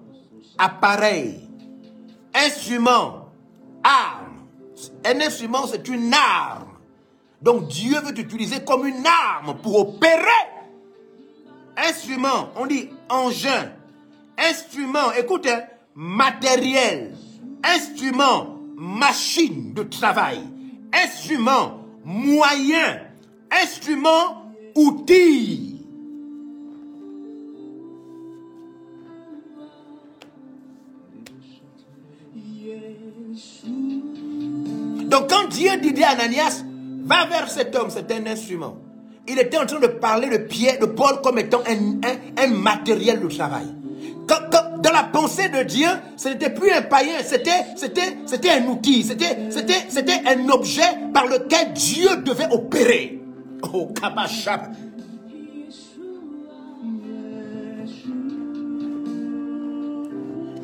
Appareil. 0.58 1.50
Instrument. 2.34 3.32
Arme. 3.84 4.48
Un 5.06 5.22
instrument, 5.22 5.68
c'est 5.68 5.88
une 5.88 6.14
arme. 6.14 6.70
Donc 7.42 7.68
Dieu 7.68 8.00
veut 8.00 8.14
t'utiliser 8.14 8.64
comme 8.64 8.86
une 8.86 9.06
arme 9.06 9.58
pour 9.62 9.80
opérer. 9.80 10.24
Instrument, 11.76 12.50
on 12.56 12.66
dit 12.66 12.90
engin. 13.10 13.72
Instrument, 14.38 15.12
écoute, 15.18 15.48
hein, 15.48 15.64
matériel. 15.96 17.16
Instrument, 17.64 18.60
machine 18.76 19.74
de 19.74 19.84
travail. 19.84 20.40
Instrument, 20.94 21.80
moyen. 22.06 23.02
Instrument, 23.52 24.43
outil. 24.76 25.70
Donc 35.06 35.30
quand 35.30 35.48
Dieu 35.50 35.70
dit 35.82 36.04
à 36.04 36.10
Ananias, 36.12 36.64
va 37.06 37.26
vers 37.26 37.50
cet 37.50 37.76
homme, 37.76 37.90
c'est 37.90 38.12
un 38.12 38.26
instrument. 38.28 38.78
Il 39.28 39.40
était 39.40 39.58
en 39.58 39.66
train 39.66 39.80
de 39.80 39.88
parler 39.88 40.30
de 40.30 40.38
Pierre, 40.38 40.80
de 40.80 40.86
Paul 40.86 41.22
comme 41.24 41.40
étant 41.40 41.62
un, 41.68 42.42
un- 42.42 42.48
matériel 42.48 43.22
de 43.22 43.28
travail. 43.28 43.66
Dans 44.28 44.92
la 44.92 45.04
pensée 45.04 45.50
de 45.50 45.64
Dieu, 45.64 45.88
ce 46.18 46.30
n'était 46.30 46.50
plus 46.50 46.72
un 46.72 46.82
païen, 46.82 47.16
c'était, 47.24 47.52
c'était, 47.78 48.18
c'était 48.26 48.50
un 48.50 48.68
outil, 48.68 49.04
c'était, 49.04 49.50
c'était, 49.50 49.86
c'était 49.90 50.22
un 50.26 50.50
objet 50.50 50.82
par 51.14 51.26
lequel 51.28 51.74
Dieu 51.74 52.10
devait 52.26 52.50
opérer. 52.52 53.23
Oh, 53.72 53.88
kabashab. 54.00 54.76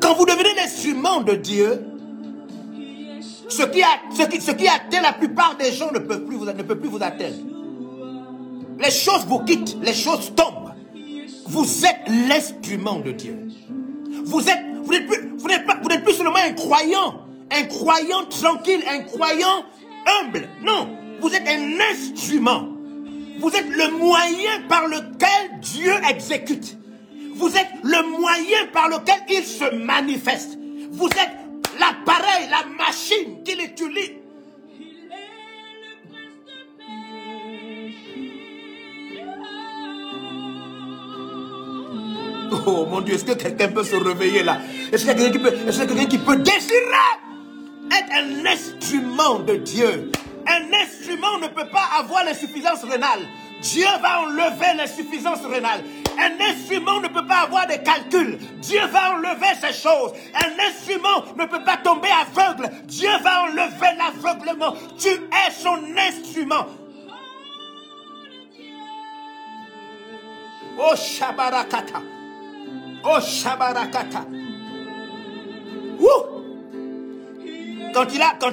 Quand 0.00 0.14
vous 0.14 0.26
devenez 0.26 0.54
l'instrument 0.56 1.20
de 1.20 1.34
Dieu, 1.34 1.86
ce 3.48 3.62
qui, 3.64 3.82
atteint 3.82 5.02
la 5.02 5.12
plupart 5.12 5.56
des 5.56 5.72
gens 5.72 5.90
ne 5.92 5.98
peut 5.98 6.24
plus 6.24 6.36
vous, 6.36 6.44
ne 6.44 6.62
peut 6.62 6.78
plus 6.78 6.88
vous 6.88 7.02
atteindre. 7.02 7.36
Les 8.78 8.90
choses 8.90 9.24
vous 9.26 9.40
quittent, 9.40 9.76
les 9.82 9.92
choses 9.92 10.32
tombent. 10.34 10.72
Vous 11.46 11.84
êtes 11.84 12.08
l'instrument 12.28 13.00
de 13.00 13.12
Dieu. 13.12 13.48
Vous 14.24 14.48
êtes, 14.48 14.64
vous 14.82 14.92
n'êtes 14.92 15.06
plus, 15.06 15.34
vous 15.36 15.48
n'êtes 15.48 15.66
pas, 15.66 15.78
vous 15.82 15.88
n'êtes 15.88 16.04
plus 16.04 16.14
seulement 16.14 16.36
un 16.36 16.52
croyant, 16.52 17.22
un 17.50 17.64
croyant 17.64 18.24
tranquille, 18.26 18.82
un 18.88 19.00
croyant 19.00 19.64
humble. 20.22 20.48
Non, 20.62 20.96
vous 21.20 21.34
êtes 21.34 21.46
un 21.46 21.78
instrument. 21.92 22.69
Vous 23.40 23.50
êtes 23.56 23.70
le 23.70 23.96
moyen 23.96 24.60
par 24.68 24.86
lequel 24.86 25.60
Dieu 25.60 25.92
exécute. 26.08 26.76
Vous 27.34 27.48
êtes 27.56 27.70
le 27.82 28.18
moyen 28.18 28.66
par 28.72 28.88
lequel 28.88 29.16
il 29.30 29.44
se 29.44 29.74
manifeste. 29.74 30.58
Vous 30.92 31.06
êtes 31.06 31.36
l'appareil, 31.78 32.48
la 32.50 32.66
machine 32.76 33.42
qu'il 33.42 33.60
utilise. 33.60 34.12
Oh 42.66 42.84
mon 42.90 43.00
Dieu, 43.00 43.14
est-ce 43.14 43.24
que 43.24 43.32
quelqu'un 43.32 43.68
peut 43.68 43.84
se 43.84 43.96
réveiller 43.96 44.42
là? 44.42 44.58
Est-ce 44.92 45.06
qu'il 45.06 45.18
y 45.18 45.24
a 45.24 45.30
quelqu'un 45.30 45.32
qui 45.32 45.38
peut, 45.38 45.68
est-ce 45.68 45.84
quelqu'un 45.84 46.04
qui 46.04 46.18
peut 46.18 46.36
désirer 46.36 47.10
être 47.90 48.12
un 48.12 48.46
instrument 48.46 49.38
de 49.38 49.56
Dieu? 49.56 50.10
Un 50.46 50.72
instrument 50.72 51.38
ne 51.38 51.48
peut 51.48 51.68
pas 51.68 51.88
avoir 51.98 52.24
l'insuffisance 52.24 52.82
rénale. 52.84 53.26
Dieu 53.60 53.86
va 54.00 54.22
enlever 54.22 54.74
l'insuffisance 54.76 55.44
rénale. 55.44 55.84
Un 56.18 56.40
instrument 56.44 57.00
ne 57.00 57.08
peut 57.08 57.26
pas 57.26 57.40
avoir 57.40 57.66
des 57.66 57.78
calculs. 57.82 58.38
Dieu 58.58 58.80
va 58.86 59.14
enlever 59.14 59.54
ces 59.60 59.72
choses. 59.72 60.12
Un 60.34 60.58
instrument 60.68 61.24
ne 61.36 61.44
peut 61.44 61.62
pas 61.62 61.76
tomber 61.76 62.08
aveugle. 62.08 62.70
Dieu 62.84 63.10
va 63.22 63.44
enlever 63.44 63.96
l'aveuglement. 63.98 64.74
Tu 64.98 65.08
es 65.08 65.50
son 65.50 65.78
instrument. 65.96 66.66
Oh 70.78 70.96
Shabarakata. 70.96 72.00
Oh 73.04 73.20
Shabarakata. 73.20 74.24
Quand 77.92 78.06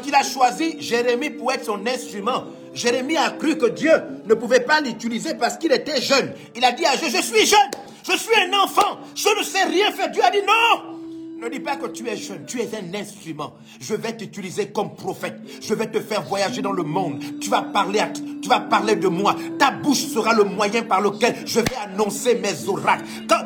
il, 0.05 0.15
a, 0.15 0.23
choisi 0.23 0.75
Jérémie 0.79 1.29
pour 1.29 1.51
être 1.51 1.65
son 1.65 1.85
instrument, 1.85 2.45
Jérémie 2.73 3.17
a 3.17 3.31
cru 3.31 3.57
que 3.57 3.67
Dieu 3.67 3.91
ne 4.25 4.33
pouvait 4.33 4.61
pas 4.61 4.81
l'utiliser 4.81 5.35
parce 5.35 5.57
qu'il 5.57 5.71
était 5.71 6.01
jeune. 6.01 6.33
Il 6.55 6.63
a 6.63 6.71
dit 6.71 6.85
à 6.85 6.95
Dieu, 6.95 7.07
je 7.09 7.21
suis 7.21 7.45
jeune, 7.45 7.71
je 8.03 8.17
suis 8.17 8.35
un 8.35 8.53
enfant, 8.63 8.99
je 9.15 9.29
ne 9.37 9.43
sais 9.43 9.63
rien 9.63 9.91
faire. 9.91 10.09
Dieu 10.09 10.23
a 10.23 10.31
dit 10.31 10.41
non. 10.45 10.96
Ne 11.39 11.49
dis 11.49 11.59
pas 11.59 11.75
que 11.75 11.85
tu 11.87 12.07
es 12.07 12.17
jeune, 12.17 12.45
tu 12.47 12.59
es 12.59 12.69
un 12.73 12.99
instrument. 12.99 13.53
Je 13.79 13.93
vais 13.93 14.17
t'utiliser 14.17 14.69
comme 14.69 14.95
prophète. 14.95 15.35
Je 15.61 15.73
vais 15.75 15.85
te 15.85 15.99
faire 15.99 16.23
voyager 16.23 16.63
dans 16.63 16.71
le 16.71 16.81
monde. 16.81 17.23
Tu 17.39 17.49
vas 17.49 17.61
parler, 17.61 18.01
tu 18.41 18.49
vas 18.49 18.59
parler 18.61 18.95
de 18.95 19.07
moi. 19.07 19.35
Ta 19.59 19.69
bouche 19.69 20.07
sera 20.07 20.33
le 20.33 20.45
moyen 20.45 20.81
par 20.81 20.99
lequel 20.99 21.35
je 21.45 21.59
vais 21.59 21.75
annoncer 21.83 22.35
mes 22.35 22.67
oracles. 22.67 23.03
Quand, 23.29 23.43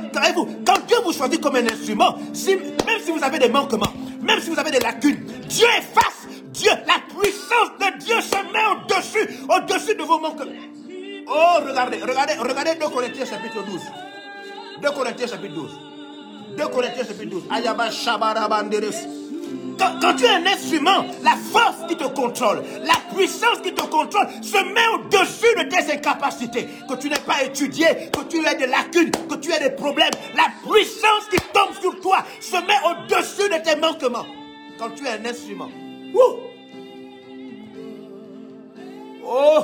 Dieu 0.88 0.98
vous 1.04 1.12
choisit 1.12 1.42
comme 1.42 1.58
un 1.58 1.68
instrument, 1.68 2.16
même 2.16 3.02
si 3.04 3.12
vous 3.12 3.24
avez 3.24 3.40
des 3.40 3.50
manquements, 3.50 3.94
même 4.22 4.40
si 4.40 4.50
vous 4.50 4.60
avez 4.60 4.72
des 4.72 4.80
lacunes, 4.80 5.26
Dieu 5.50 5.68
efface. 5.78 6.28
Dieu, 6.54 6.72
la 6.88 6.96
puissance 7.10 7.72
de 7.80 8.06
Dieu 8.06 8.22
se 8.22 8.36
met 8.54 8.66
au-dessus, 8.72 9.46
au-dessus 9.50 9.96
de 9.96 10.04
vos 10.04 10.20
manquements. 10.20 10.52
Oh, 11.28 11.68
regardez, 11.68 11.98
regardez, 12.02 12.34
regardez 12.40 12.72
2 12.80 12.88
Corinthiens 12.90 13.26
chapitre 13.26 13.64
12. 13.66 13.82
2 14.82 14.90
Corinthiens 14.92 15.28
chapitre 15.28 15.56
12. 15.56 15.91
2 16.58 16.68
Corinthiens 16.68 17.06
chapitre 17.06 17.30
12. 17.30 17.44
Ayaba 17.50 17.90
Shabara 17.92 18.48
Banderes. 18.48 19.08
Quand, 19.78 20.00
quand 20.00 20.16
tu 20.16 20.26
es 20.26 20.30
un 20.30 20.46
instrument, 20.46 21.06
la 21.24 21.36
force 21.52 21.88
qui 21.88 21.96
te 21.96 22.04
contrôle, 22.04 22.62
la 22.84 23.16
puissance 23.16 23.60
qui 23.64 23.74
te 23.74 23.82
contrôle 23.82 24.28
se 24.42 24.58
met 24.58 24.88
au-dessus 24.94 25.56
de 25.58 25.70
tes 25.70 25.92
incapacités. 25.94 26.68
Que 26.88 26.96
tu 26.96 27.10
n'aies 27.10 27.18
pas 27.26 27.44
étudié, 27.44 27.86
que 28.12 28.24
tu 28.30 28.46
aies 28.46 28.56
des 28.56 28.68
lacunes, 28.68 29.12
que 29.12 29.36
tu 29.36 29.52
aies 29.52 29.60
des 29.60 29.76
problèmes. 29.76 30.12
La 30.36 30.48
puissance 30.72 31.26
qui 31.32 31.38
tombe 31.54 31.74
sur 31.80 32.00
toi 32.02 32.24
se 32.40 32.58
met 32.58 32.80
au-dessus 32.86 33.50
de 33.50 33.64
tes 33.64 33.76
manquements. 33.80 34.26
Quand 34.78 34.92
tu 34.92 35.06
es 35.06 35.10
un 35.10 35.26
instrument. 35.26 35.70
Wouh! 36.14 36.40
Oh! 39.26 39.64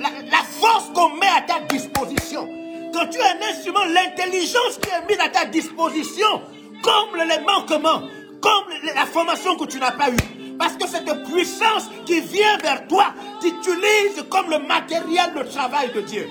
La, 0.00 0.08
la 0.30 0.42
force 0.44 0.90
qu'on 0.94 1.10
met 1.16 1.26
à 1.26 1.42
ta 1.42 1.60
disposition. 1.68 2.48
Quand 2.92 3.06
tu 3.06 3.18
es 3.18 3.22
un 3.22 3.50
instrument, 3.50 3.84
l'intelligence 3.84 4.78
qui 4.80 4.90
est 4.90 5.06
mise 5.08 5.20
à 5.20 5.28
ta 5.28 5.44
disposition 5.46 6.42
comble 6.82 7.22
les 7.28 7.44
manquements, 7.44 8.02
comble 8.40 8.74
la 8.94 9.06
formation 9.06 9.56
que 9.56 9.64
tu 9.66 9.78
n'as 9.78 9.92
pas 9.92 10.10
eue. 10.10 10.56
Parce 10.58 10.74
que 10.74 10.86
cette 10.86 11.24
puissance 11.24 11.88
qui 12.04 12.20
vient 12.20 12.58
vers 12.58 12.86
toi 12.86 13.14
t'utilise 13.40 14.24
comme 14.28 14.50
le 14.50 14.58
matériel 14.58 15.32
de 15.34 15.42
travail 15.44 15.90
de 15.94 16.00
Dieu. 16.02 16.28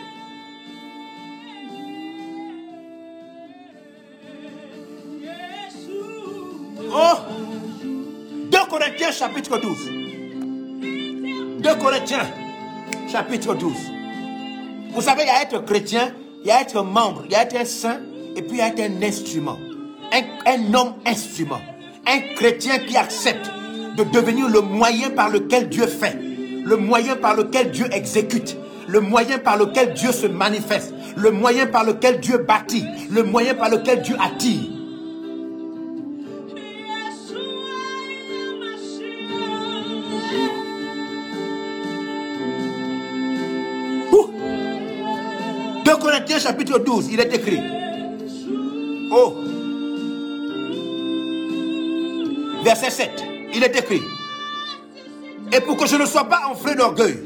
Oh 6.91 7.17
2 8.51 8.57
Corinthiens 8.69 9.11
chapitre 9.11 9.57
12. 9.57 9.99
2 11.61 11.75
Corinthiens 11.75 12.27
chapitre 13.11 13.53
12. 13.55 13.73
Vous 14.91 15.01
savez, 15.01 15.23
a 15.29 15.43
être 15.43 15.63
chrétien, 15.65 16.13
il 16.41 16.47
y 16.47 16.51
a 16.51 16.61
être 16.61 16.83
membre, 16.83 17.23
il 17.25 17.31
y 17.31 17.35
a 17.35 17.43
être 17.43 17.55
un 17.55 17.65
saint, 17.65 17.99
et 18.35 18.41
puis 18.41 18.53
il 18.53 18.57
y 18.57 18.61
a 18.61 18.67
être 18.67 18.79
un 18.79 19.01
instrument. 19.03 19.57
Un, 20.11 20.51
un 20.51 20.73
homme 20.73 20.93
instrument. 21.05 21.61
Un 22.07 22.19
chrétien 22.35 22.79
qui 22.79 22.97
accepte 22.97 23.51
de 23.97 24.03
devenir 24.05 24.47
le 24.47 24.61
moyen 24.61 25.09
par 25.09 25.29
lequel 25.29 25.69
Dieu 25.69 25.85
fait, 25.85 26.17
le 26.63 26.77
moyen 26.77 27.15
par 27.15 27.35
lequel 27.35 27.71
Dieu 27.71 27.87
exécute, 27.91 28.55
le 28.87 29.01
moyen 29.01 29.37
par 29.37 29.57
lequel 29.57 29.93
Dieu 29.93 30.11
se 30.11 30.27
manifeste, 30.27 30.93
le 31.15 31.31
moyen 31.31 31.67
par 31.67 31.83
lequel 31.83 32.19
Dieu 32.19 32.37
bâtit, 32.37 32.85
le 33.11 33.23
moyen 33.23 33.53
par 33.53 33.69
lequel 33.69 34.01
Dieu 34.01 34.15
attire. 34.19 34.68
Chapitre 46.49 46.79
12, 46.79 47.09
il 47.11 47.19
est 47.19 47.31
écrit. 47.31 47.61
Oh. 49.11 49.35
Verset 52.63 52.89
7, 52.89 53.23
il 53.53 53.63
est 53.63 53.77
écrit. 53.77 54.01
Et 55.53 55.61
pour 55.61 55.77
que 55.77 55.85
je 55.85 55.95
ne 55.95 56.07
sois 56.07 56.23
pas 56.23 56.47
enflé 56.49 56.73
d'orgueil, 56.73 57.19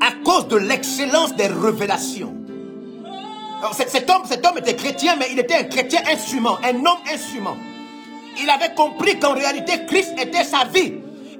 à 0.00 0.12
cause 0.24 0.48
de 0.48 0.56
l'excellence 0.56 1.36
des 1.36 1.46
révélations. 1.46 2.34
Alors, 3.60 3.74
cet, 3.74 3.90
cet 3.90 4.08
homme, 4.08 4.22
cet 4.26 4.46
homme 4.46 4.56
était 4.56 4.76
chrétien, 4.76 5.16
mais 5.18 5.26
il 5.30 5.38
était 5.38 5.54
un 5.54 5.64
chrétien 5.64 6.00
instrument, 6.10 6.56
un 6.64 6.74
homme 6.74 7.02
instrument. 7.12 7.56
Il 8.42 8.48
avait 8.48 8.74
compris 8.74 9.18
qu'en 9.18 9.34
réalité, 9.34 9.84
Christ 9.86 10.14
était 10.18 10.44
sa 10.44 10.64
vie. 10.64 10.94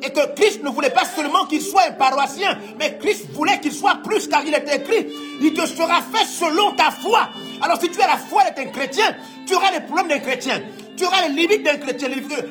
Et 0.04 0.10
que 0.10 0.34
Christ 0.34 0.62
ne 0.62 0.68
voulait 0.68 0.90
pas 0.90 1.04
seulement 1.04 1.46
qu'il 1.46 1.62
soit 1.62 1.84
un 1.88 1.92
paroissien, 1.92 2.58
mais 2.78 2.98
Christ 2.98 3.26
voulait 3.32 3.60
qu'il 3.60 3.72
soit 3.72 4.00
plus, 4.04 4.26
car 4.26 4.44
il 4.44 4.54
était 4.54 4.76
écrit, 4.76 5.06
il 5.40 5.54
te 5.54 5.64
sera 5.66 6.02
fait 6.02 6.24
selon 6.26 6.72
ta 6.72 6.90
foi. 6.90 7.28
Alors 7.60 7.80
si 7.80 7.88
tu 7.88 8.00
as 8.00 8.08
la 8.08 8.16
foi 8.16 8.42
d'être 8.44 8.58
un 8.58 8.70
chrétien, 8.70 9.16
tu 9.46 9.54
auras 9.54 9.70
les 9.70 9.80
problèmes 9.80 10.08
d'un 10.08 10.18
chrétien. 10.18 10.60
Tu 10.96 11.04
auras 11.04 11.28
les 11.28 11.34
limites 11.34 11.62
d'un 11.62 11.76
chrétien. 11.76 12.08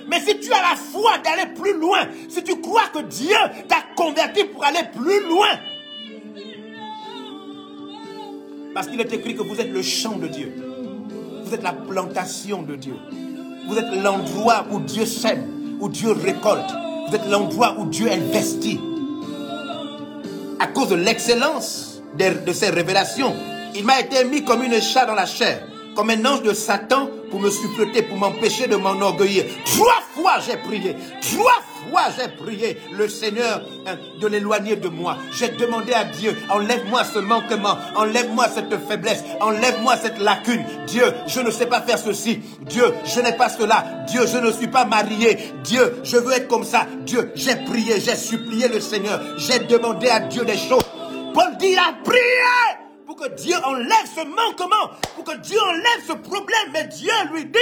Mais 0.08 0.20
si 0.22 0.40
tu 0.40 0.52
as 0.52 0.62
la 0.62 0.76
foi 0.76 1.18
d'aller 1.20 1.54
plus 1.54 1.74
loin, 1.74 2.08
si 2.30 2.44
tu 2.44 2.60
crois 2.60 2.88
que 2.94 3.00
Dieu 3.00 3.36
t'a 3.68 3.84
converti 3.96 4.46
pour 4.46 4.64
aller 4.64 4.84
plus 4.96 5.28
loin, 5.28 5.50
parce 8.74 8.88
qu'il 8.88 9.00
est 9.02 9.14
écrit 9.14 9.36
que 9.36 9.42
vous 9.42 9.60
êtes 9.60 9.72
le 9.72 9.82
champ 9.82 10.18
de 10.18 10.28
Dieu. 10.28 10.54
Vous 11.44 11.54
êtes 11.54 11.64
la 11.64 11.74
plantation 11.74 12.62
de 12.62 12.76
Dieu. 12.76 12.96
Vous 13.68 13.78
êtes 13.78 13.94
l'endroit 14.02 14.66
où 14.72 14.80
Dieu 14.80 15.06
sème, 15.06 15.78
où 15.82 15.90
Dieu 15.90 16.12
récolte. 16.12 16.72
Vous 17.12 17.18
êtes 17.18 17.30
l'endroit 17.30 17.76
où 17.78 17.88
Dieu 17.88 18.10
investit. 18.10 18.80
À 20.62 20.68
cause 20.68 20.88
de 20.88 20.96
l'excellence 20.96 22.02
de, 22.18 22.54
ces 22.54 22.70
révélations, 22.70 23.36
il 23.76 23.84
m'a 23.84 24.00
été 24.00 24.24
mis 24.24 24.46
comme 24.46 24.64
une 24.64 24.82
chat 24.82 25.06
dans 25.06 25.14
la 25.14 25.26
chair, 25.26 25.62
comme 25.94 26.10
un 26.10 26.26
ange 26.26 26.42
de 26.42 26.54
Satan 26.54 27.10
pour 27.30 27.42
me 27.42 27.50
suppléter, 27.50 28.04
pour 28.04 28.16
m'empêcher 28.16 28.68
de 28.68 28.78
m'enorgueillir. 28.78 29.44
Trois 29.66 30.02
fois 30.14 30.40
j'ai 30.40 30.56
prié. 30.56 30.96
Trois 31.20 31.60
j'ai 32.18 32.28
prié 32.28 32.78
le 32.92 33.08
Seigneur 33.08 33.62
hein, 33.86 33.96
de 34.20 34.28
l'éloigner 34.28 34.76
de 34.76 34.88
moi. 34.88 35.18
J'ai 35.32 35.50
demandé 35.50 35.94
à 35.94 36.06
Dieu, 36.06 36.36
enlève-moi 36.50 37.04
ce 37.04 37.20
manquement, 37.20 37.78
enlève-moi 37.96 38.48
cette 38.50 38.76
faiblesse, 38.88 39.24
enlève-moi 39.40 39.98
cette 39.98 40.20
lacune. 40.20 40.64
Dieu, 40.88 41.06
je 41.28 41.40
ne 41.42 41.52
sais 41.52 41.66
pas 41.66 41.82
faire 41.82 41.98
ceci. 41.98 42.40
Dieu, 42.62 42.86
je 43.06 43.20
n'ai 43.22 43.34
pas 43.34 43.50
cela. 43.50 43.86
Dieu, 44.08 44.22
je 44.26 44.38
ne 44.38 44.52
suis 44.52 44.68
pas 44.68 44.86
marié. 44.86 45.38
Dieu, 45.64 46.02
je 46.04 46.18
veux 46.18 46.34
être 46.34 46.48
comme 46.48 46.64
ça. 46.64 46.88
Dieu, 47.06 47.32
j'ai 47.36 47.56
prié, 47.56 48.00
j'ai 48.00 48.16
supplié 48.16 48.68
le 48.68 48.80
Seigneur. 48.80 49.22
J'ai 49.38 49.60
demandé 49.60 50.10
à 50.10 50.20
Dieu 50.22 50.44
des 50.46 50.58
choses. 50.58 50.84
Paul 51.34 51.58
dit, 51.58 51.76
a 51.76 51.94
prié 52.04 52.22
pour 53.06 53.16
que 53.16 53.30
Dieu 53.36 53.56
enlève 53.64 54.08
ce 54.16 54.22
manquement, 54.22 54.92
pour 55.16 55.24
que 55.24 55.38
Dieu 55.38 55.60
enlève 55.60 56.06
ce 56.08 56.14
problème. 56.14 56.70
Mais 56.74 56.88
Dieu 56.88 57.12
lui 57.34 57.46
dit, 57.46 57.60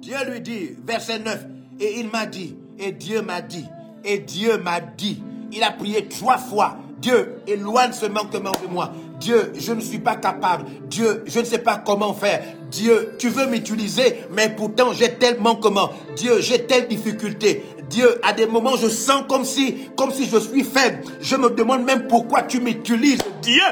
Dieu 0.00 0.16
lui 0.28 0.40
dit, 0.40 0.70
verset 0.84 1.18
9, 1.20 1.38
et 1.80 2.00
il 2.00 2.08
m'a 2.08 2.26
dit, 2.26 2.56
et 2.82 2.92
Dieu 2.92 3.22
m'a 3.22 3.40
dit, 3.40 3.66
et 4.04 4.18
Dieu 4.18 4.58
m'a 4.58 4.80
dit, 4.80 5.22
il 5.52 5.62
a 5.62 5.70
prié 5.70 6.08
trois 6.08 6.38
fois, 6.38 6.78
Dieu, 6.98 7.42
éloigne 7.46 7.92
ce 7.92 8.06
manquement 8.06 8.52
de 8.62 8.68
moi. 8.68 8.92
Dieu, 9.18 9.52
je 9.58 9.72
ne 9.72 9.80
suis 9.80 9.98
pas 9.98 10.16
capable. 10.16 10.66
Dieu, 10.88 11.24
je 11.26 11.40
ne 11.40 11.44
sais 11.44 11.58
pas 11.58 11.78
comment 11.78 12.14
faire. 12.14 12.44
Dieu, 12.70 13.14
tu 13.18 13.28
veux 13.28 13.46
m'utiliser, 13.46 14.24
mais 14.30 14.48
pourtant 14.50 14.92
j'ai 14.92 15.14
tel 15.14 15.40
manquement. 15.40 15.90
Dieu, 16.16 16.40
j'ai 16.40 16.64
telle 16.64 16.86
difficulté. 16.86 17.64
Dieu, 17.90 18.20
à 18.24 18.32
des 18.32 18.46
moments, 18.46 18.76
je 18.76 18.88
sens 18.88 19.24
comme 19.28 19.44
si, 19.44 19.90
comme 19.96 20.12
si 20.12 20.26
je 20.26 20.38
suis 20.38 20.62
faible. 20.62 21.02
Je 21.20 21.36
me 21.36 21.50
demande 21.50 21.84
même 21.84 22.06
pourquoi 22.06 22.42
tu 22.42 22.60
m'utilises. 22.60 23.20
Dieu, 23.42 23.62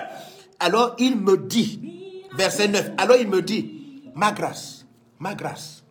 alors 0.59 0.97
il 0.99 1.17
me 1.17 1.37
dit, 1.37 2.29
verset 2.37 2.69
9, 2.69 2.93
alors 2.99 3.17
il 3.17 3.29
me 3.29 3.43
dit, 3.43 4.03
ma 4.15 4.33
grâce, 4.33 4.87
ma 5.21 5.35
grâce, 5.35 5.85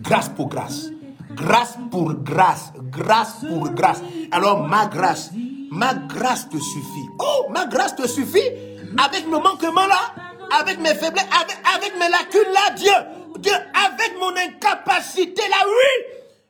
grâce 0.00 0.28
pour 0.28 0.48
grâce, 0.48 0.90
grâce 1.34 1.76
pour 1.90 2.14
grâce, 2.14 2.72
grâce 2.90 3.36
pour 3.48 3.70
grâce. 3.70 4.00
Alors 4.30 4.66
ma 4.66 4.86
grâce, 4.86 5.30
ma 5.70 5.94
grâce 5.94 6.48
te 6.48 6.56
suffit. 6.58 7.08
Oh, 7.18 7.46
ma 7.50 7.66
grâce 7.66 7.96
te 7.96 8.06
suffit 8.06 8.50
avec 8.98 9.26
mes 9.26 9.40
manquements 9.40 9.86
là, 9.86 10.14
avec 10.60 10.78
mes 10.78 10.94
faiblesses, 10.94 11.28
avec 11.74 11.94
mes 11.98 12.08
lacunes 12.08 12.52
là, 12.52 12.74
Dieu, 12.76 13.38
Dieu, 13.38 13.52
avec 13.52 14.14
mon 14.18 14.36
incapacité 14.36 15.42
là, 15.48 15.66
oui. 15.66 16.04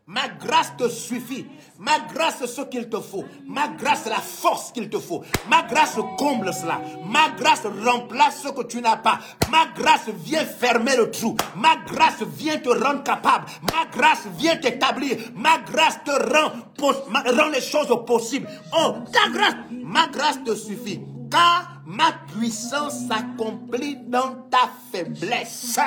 Ma 0.06 0.28
grâce 0.28 0.72
te 0.76 0.88
suffit. 0.88 1.46
Ma 1.82 1.98
grâce 2.14 2.46
ce 2.46 2.60
qu'il 2.62 2.88
te 2.88 3.00
faut. 3.00 3.24
Ma 3.44 3.66
grâce 3.66 4.06
la 4.06 4.20
force 4.20 4.70
qu'il 4.70 4.88
te 4.88 5.00
faut. 5.00 5.24
Ma 5.50 5.62
grâce 5.62 5.98
comble 6.16 6.54
cela. 6.54 6.80
Ma 7.04 7.30
grâce 7.36 7.66
remplace 7.84 8.42
ce 8.42 8.48
que 8.50 8.62
tu 8.62 8.80
n'as 8.80 8.98
pas. 8.98 9.18
Ma 9.50 9.66
grâce 9.76 10.08
vient 10.08 10.44
fermer 10.44 10.96
le 10.96 11.10
trou. 11.10 11.36
Ma 11.56 11.74
grâce 11.84 12.22
vient 12.22 12.58
te 12.58 12.68
rendre 12.68 13.02
capable. 13.02 13.46
Ma 13.62 13.84
grâce 13.90 14.28
vient 14.38 14.56
t'établir. 14.56 15.16
Ma 15.34 15.58
grâce 15.58 15.98
te 16.04 16.12
rend, 16.12 16.52
rend 16.80 17.48
les 17.48 17.60
choses 17.60 17.92
possibles. 18.06 18.48
Oh, 18.72 18.94
ta 19.12 19.28
grâce, 19.30 19.56
ma 19.72 20.06
grâce 20.06 20.38
te 20.44 20.54
suffit. 20.54 21.00
Car 21.32 21.82
ma 21.84 22.12
puissance 22.32 23.08
s'accomplit 23.08 23.96
dans 24.06 24.46
ta 24.50 24.70
faiblesse. 24.92 25.80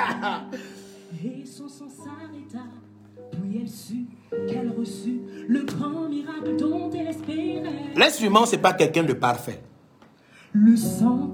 puis 3.40 3.60
elle 3.62 3.68
sut 3.68 4.06
qu'elle 4.48 4.72
reçut 4.76 5.20
le 5.48 5.62
grand 5.64 6.08
miracle 6.08 6.56
dont 6.58 6.90
elle 6.92 7.08
espérait. 7.08 7.62
L'instrument, 7.96 8.46
c'est 8.46 8.58
pas 8.58 8.72
quelqu'un 8.72 9.02
de 9.04 9.12
parfait. 9.12 9.60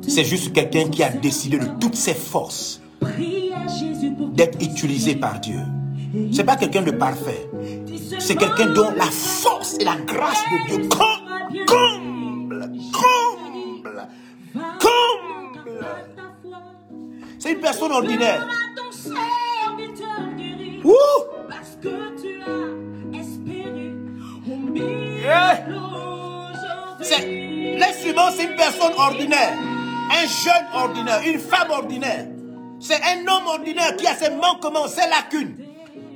C'est 0.09 0.25
juste 0.25 0.53
quelqu'un 0.53 0.89
qui 0.89 1.03
a 1.03 1.11
décidé 1.11 1.59
de 1.59 1.67
toutes 1.81 1.95
ses 1.95 2.15
forces 2.15 2.81
d'être 4.35 4.61
utilisé 4.63 5.15
par 5.17 5.39
Dieu. 5.41 5.59
C'est 6.33 6.45
pas 6.45 6.57
quelqu'un 6.57 6.83
de 6.83 6.91
parfait. 6.91 7.49
C'est 8.19 8.37
quelqu'un 8.37 8.67
dont 8.73 8.91
la 8.97 9.05
force 9.07 9.77
et 9.81 9.85
la 9.85 9.97
grâce 9.97 10.43
de 10.51 10.67
Dieu 10.77 10.89
com- 10.89 11.67
comble, 11.67 12.71
comble, 12.93 14.09
comble. 14.81 15.79
C'est 17.39 17.53
une 17.53 17.61
personne 17.61 17.93
ordinaire. 17.93 18.47
Ouh! 20.85 20.93
Que 21.83 21.89
tu 22.21 22.41
as 22.43 23.19
espéré 23.19 23.93
Yeah. 25.23 25.67
c'est 27.03 28.45
une 28.45 28.57
personne 28.57 28.93
ordinaire, 28.97 29.53
un 30.11 30.27
jeune 30.27 30.67
ordinaire, 30.75 31.21
une 31.27 31.39
femme 31.41 31.71
ordinaire. 31.71 32.27
C'est 32.81 33.01
un 33.03 33.21
homme 33.27 33.47
ordinaire 33.47 33.97
qui 33.97 34.07
a 34.07 34.15
ses 34.15 34.31
manquements, 34.31 34.87
ses 34.89 35.09
lacunes. 35.09 35.57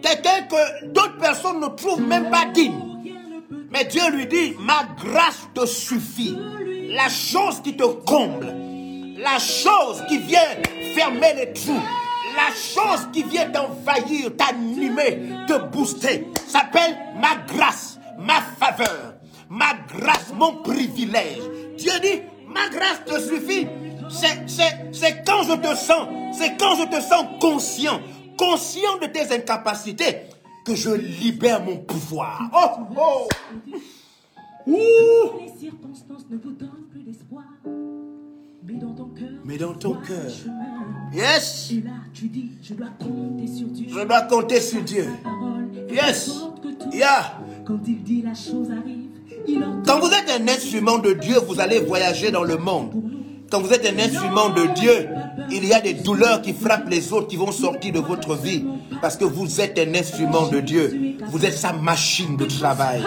Quelqu'un 0.03 0.43
que 0.43 0.87
d'autres 0.87 1.19
personnes 1.19 1.61
ne 1.61 1.69
trouvent 1.69 2.03
même 2.03 2.31
pas 2.31 2.47
digne. 2.53 2.81
Mais 3.71 3.85
Dieu 3.85 4.09
lui 4.13 4.27
dit, 4.27 4.55
ma 4.61 4.87
grâce 5.05 5.49
te 5.55 5.67
suffit. 5.67 6.37
La 6.91 7.09
chose 7.09 7.61
qui 7.63 7.77
te 7.77 7.85
comble, 7.85 8.55
la 9.19 9.39
chose 9.39 10.05
qui 10.09 10.19
vient 10.19 10.41
fermer 10.95 11.35
les 11.35 11.53
trous, 11.53 11.83
la 12.37 12.55
chose 12.55 13.09
qui 13.13 13.23
vient 13.23 13.51
t'envahir, 13.51 14.37
t'animer, 14.37 15.31
te 15.49 15.59
booster, 15.71 16.29
s'appelle 16.47 16.97
ma 17.21 17.37
grâce, 17.47 17.99
ma 18.19 18.41
faveur, 18.41 19.15
ma 19.49 19.75
grâce, 19.89 20.33
mon 20.35 20.63
privilège. 20.63 21.43
Dieu 21.77 21.93
dit, 22.03 22.23
ma 22.49 22.69
grâce 22.69 23.05
te 23.05 23.19
suffit. 23.21 23.67
C'est, 24.09 25.25
quand 25.25 25.43
je 25.43 25.55
te 25.55 25.75
sens, 25.75 26.09
c'est 26.33 26.57
quand 26.59 26.77
je 26.77 26.85
te 26.85 27.01
sens 27.01 27.27
conscient, 27.41 28.01
conscient 28.39 28.99
de 28.99 29.07
tes 29.07 29.35
incapacités, 29.35 30.19
que 30.65 30.75
je 30.75 30.91
libère 30.91 31.63
mon 31.63 31.79
pouvoir. 31.79 32.41
Oh, 32.53 32.97
oh. 32.99 33.29
Les 34.67 35.53
circonstances 35.59 36.27
ne 36.29 36.37
vous 36.37 36.53
donnent 36.53 36.87
plus 36.91 37.03
d'espoir. 37.03 37.45
Mais 38.67 38.75
dans 38.75 38.95
ton 38.95 39.05
cœur, 39.05 39.29
Mais 39.45 39.59
dans 39.59 39.75
ton 39.75 39.95
cœur. 39.95 40.31
Yes. 41.15 41.71
Et 41.71 41.83
là, 41.83 41.91
tu 42.13 42.27
dis, 42.27 42.51
je 42.61 42.75
dois 42.75 42.89
compter 42.99 43.47
sur 43.47 43.69
Dieu. 43.69 43.87
Je 43.89 44.05
dois 44.05 44.23
compter 44.23 44.61
sur 44.61 44.83
Dieu. 44.83 45.07
Yes. 45.89 46.33
Yeah. 46.93 47.39
Quand 47.65 47.79
il 47.87 48.03
dit 48.03 48.23
la 48.23 48.35
chose 48.35 48.69
arrive, 48.71 49.11
il. 49.47 49.65
Quand 49.87 50.01
vous 50.01 50.09
êtes 50.09 50.41
un 50.41 50.49
instrument 50.49 50.99
de 50.99 51.13
Dieu, 51.13 51.37
vous 51.47 51.61
allez 51.61 51.79
voyager 51.79 52.33
dans 52.33 52.43
le 52.43 52.57
monde. 52.57 52.91
Quand 53.51 53.61
vous 53.61 53.73
êtes 53.73 53.87
un 53.87 53.99
instrument 54.01 54.49
de 54.49 54.75
Dieu, 54.75 55.09
il 55.53 55.65
y 55.65 55.73
a 55.73 55.81
des 55.81 55.95
douleurs 55.95 56.43
qui 56.43 56.53
frappent 56.53 56.89
les 56.89 57.13
autres 57.13 57.29
qui 57.29 57.37
vont 57.37 57.53
sortir 57.53 57.93
de 57.93 58.01
votre 58.01 58.35
vie. 58.35 58.65
Parce 59.01 59.17
que 59.17 59.25
vous 59.25 59.61
êtes 59.61 59.79
un 59.79 59.95
instrument 59.95 60.49
de 60.49 60.59
Dieu. 60.59 61.17
Vous 61.29 61.45
êtes 61.45 61.57
sa 61.57 61.73
machine 61.73 62.37
de 62.37 62.47
travail. 62.47 63.05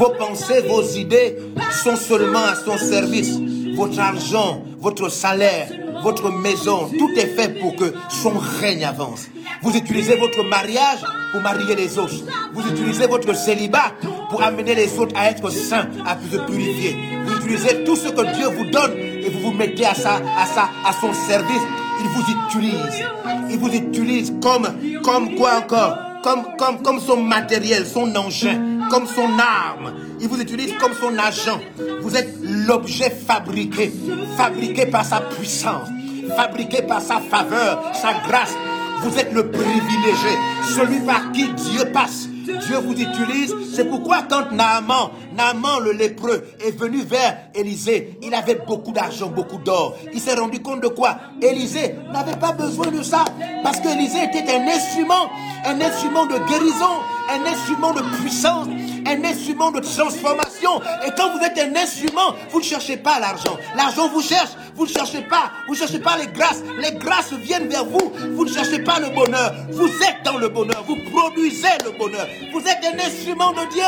Vos 0.00 0.10
pensées, 0.18 0.62
vos 0.62 0.82
idées 0.82 1.36
sont 1.84 1.94
seulement 1.94 2.44
à 2.44 2.56
son 2.56 2.76
service. 2.76 3.38
Votre 3.76 4.00
argent, 4.00 4.64
votre 4.80 5.10
salaire, 5.10 5.68
votre 6.02 6.30
maison, 6.30 6.90
tout 6.98 7.10
est 7.16 7.26
fait 7.36 7.60
pour 7.60 7.76
que 7.76 7.92
son 8.08 8.32
règne 8.60 8.84
avance. 8.84 9.26
Vous 9.62 9.76
utilisez 9.76 10.16
votre 10.16 10.42
mariage 10.42 11.00
pour 11.32 11.42
marier 11.42 11.74
les 11.76 11.98
autres. 11.98 12.24
Vous 12.54 12.66
utilisez 12.66 13.06
votre 13.06 13.34
célibat 13.36 13.92
pour 14.30 14.42
amener 14.42 14.74
les 14.74 14.98
autres 14.98 15.14
à 15.16 15.30
être 15.30 15.50
saints, 15.50 15.88
à 16.06 16.16
se 16.30 16.38
purifier. 16.38 16.96
Vous 17.26 17.36
utilisez 17.36 17.84
tout 17.84 17.96
ce 17.96 18.08
que 18.08 18.34
Dieu 18.34 18.46
vous 18.46 18.70
donne 18.70 18.96
et 18.96 19.28
vous 19.28 19.40
vous 19.40 19.52
mettez 19.52 19.84
à, 19.84 19.94
sa, 19.94 20.14
à, 20.16 20.46
sa, 20.46 20.62
à 20.86 20.92
son 20.98 21.12
service, 21.12 21.62
il 22.00 22.08
vous 22.08 22.24
utilise. 22.46 23.04
Il 23.50 23.58
vous 23.58 23.68
utilise 23.68 24.32
comme, 24.42 24.66
comme 25.02 25.34
quoi 25.34 25.58
encore? 25.58 25.98
Comme, 26.22 26.44
comme, 26.58 26.82
comme 26.82 27.00
son 27.00 27.16
matériel, 27.18 27.86
son 27.86 28.14
engin, 28.14 28.88
comme 28.90 29.06
son 29.06 29.38
arme. 29.38 29.94
Il 30.20 30.28
vous 30.28 30.40
utilise 30.40 30.74
comme 30.78 30.92
son 30.92 31.18
agent. 31.18 31.60
Vous 32.02 32.14
êtes 32.16 32.39
l'objet 32.50 33.10
fabriqué, 33.10 33.92
fabriqué 34.36 34.86
par 34.86 35.04
sa 35.04 35.20
puissance, 35.20 35.88
fabriqué 36.36 36.82
par 36.82 37.00
sa 37.00 37.20
faveur, 37.20 37.82
sa 37.94 38.14
grâce. 38.28 38.54
Vous 39.02 39.18
êtes 39.18 39.32
le 39.32 39.50
privilégié, 39.50 40.30
celui 40.76 41.00
par 41.00 41.32
qui 41.32 41.48
Dieu 41.48 41.86
passe. 41.90 42.28
Dieu 42.44 42.76
vous 42.78 42.92
utilise. 42.92 43.54
C'est 43.74 43.84
pourquoi 43.84 44.22
quand 44.28 44.50
Naaman, 44.52 45.10
Naaman 45.36 45.80
le 45.82 45.92
lépreux, 45.92 46.44
est 46.66 46.76
venu 46.76 47.02
vers 47.02 47.36
Élisée, 47.54 48.18
il 48.22 48.34
avait 48.34 48.60
beaucoup 48.66 48.92
d'argent, 48.92 49.28
beaucoup 49.28 49.58
d'or. 49.58 49.96
Il 50.12 50.20
s'est 50.20 50.34
rendu 50.34 50.60
compte 50.60 50.82
de 50.82 50.88
quoi? 50.88 51.16
Élisée 51.40 51.94
n'avait 52.12 52.36
pas 52.36 52.52
besoin 52.52 52.88
de 52.88 53.02
ça. 53.02 53.24
Parce 53.62 53.80
qu'Élisée 53.80 54.24
était 54.24 54.52
un 54.52 54.66
instrument, 54.66 55.30
un 55.64 55.80
instrument 55.80 56.26
de 56.26 56.36
guérison, 56.48 57.00
un 57.30 57.46
instrument 57.46 57.92
de 57.92 58.02
puissance, 58.20 58.68
un 59.06 59.24
instrument 59.24 59.70
de 59.70 59.80
transformation. 59.80 60.80
Et 61.06 61.10
quand 61.16 61.30
vous 61.36 61.44
êtes 61.44 61.58
un 61.58 61.74
instrument, 61.76 62.34
vous 62.50 62.60
ne 62.60 62.64
cherchez 62.64 62.96
pas 62.96 63.18
l'argent. 63.20 63.56
L'argent 63.76 64.08
vous 64.08 64.22
cherche, 64.22 64.50
vous 64.74 64.86
ne 64.86 64.90
cherchez 64.90 65.22
pas, 65.22 65.50
vous 65.66 65.74
ne 65.74 65.78
cherchez 65.78 66.00
pas 66.00 66.16
les 66.18 66.26
grâces. 66.26 66.62
Les 66.78 66.98
grâces 66.98 67.32
viennent 67.32 67.68
vers 67.68 67.84
vous. 67.84 68.12
Vous 68.34 68.44
ne 68.44 68.50
cherchez 68.50 68.80
pas 68.80 68.98
le 68.98 69.10
bonheur. 69.10 69.54
Vous 69.72 69.88
êtes 69.88 70.24
dans 70.24 70.38
le 70.38 70.48
bonheur. 70.48 70.84
Vous 70.86 70.96
produisez 71.10 71.68
le 71.84 71.96
bonheur. 71.98 72.26
Vous 72.52 72.60
êtes 72.60 72.84
un 72.84 72.98
instrument 72.98 73.52
de 73.52 73.70
Dieu. 73.70 73.82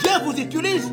Dieu 0.00 0.10
vous 0.24 0.38
utilise. 0.38 0.92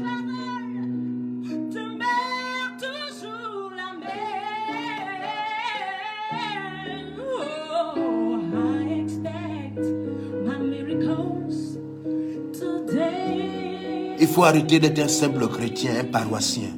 Faut 14.32 14.44
arrêter 14.44 14.80
d'être 14.80 15.00
un 15.00 15.08
simple 15.08 15.48
chrétien, 15.48 15.92
un 16.00 16.04
paroissien, 16.06 16.70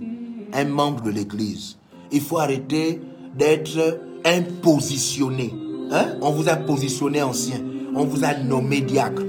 un 0.54 0.66
membre 0.66 1.04
de 1.04 1.12
l'église. 1.12 1.78
Il 2.12 2.22
faut 2.22 2.40
arrêter 2.40 3.02
d'être 3.38 4.00
un 4.26 4.42
positionné. 4.62 5.54
Hein? 5.92 6.16
On 6.22 6.32
vous 6.32 6.50
a 6.50 6.56
positionné 6.56 7.22
ancien. 7.22 7.58
On 7.96 8.06
vous 8.06 8.24
a 8.24 8.34
nommé 8.36 8.82
diacre. 8.82 9.22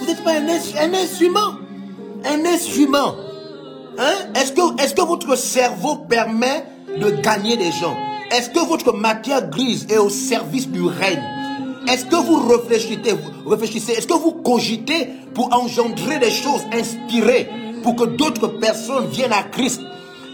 Vous 0.00 0.06
n'êtes 0.06 0.22
pas 0.24 0.32
un, 0.32 0.48
ins- 0.48 0.78
un 0.80 0.94
instrument. 0.94 1.52
Un 2.24 2.44
instrument. 2.46 3.14
Hein? 3.98 4.14
Est-ce 4.34 4.52
que, 4.52 4.82
est-ce 4.82 4.94
que 4.94 5.02
votre 5.02 5.36
cerveau 5.36 5.96
permet 6.08 6.64
de 7.00 7.10
gagner 7.22 7.56
des 7.56 7.72
gens? 7.72 7.96
Est-ce 8.30 8.50
que 8.50 8.66
votre 8.66 8.92
matière 8.92 9.48
grise 9.50 9.86
est 9.90 9.98
au 9.98 10.08
service 10.08 10.68
du 10.68 10.82
règne? 10.82 11.22
Est-ce 11.88 12.04
que 12.06 12.16
vous 12.16 12.48
réfléchissez, 12.48 13.12
vous 13.44 13.50
réfléchissez 13.50 13.92
Est-ce 13.92 14.06
que 14.08 14.14
vous 14.14 14.32
cogitez 14.32 15.08
pour 15.34 15.54
engendrer 15.54 16.18
des 16.18 16.30
choses 16.30 16.62
inspirées? 16.72 17.48
Pour 17.86 17.94
que 17.94 18.04
d'autres 18.04 18.48
personnes 18.48 19.06
viennent 19.06 19.32
à 19.32 19.44
Christ. 19.44 19.80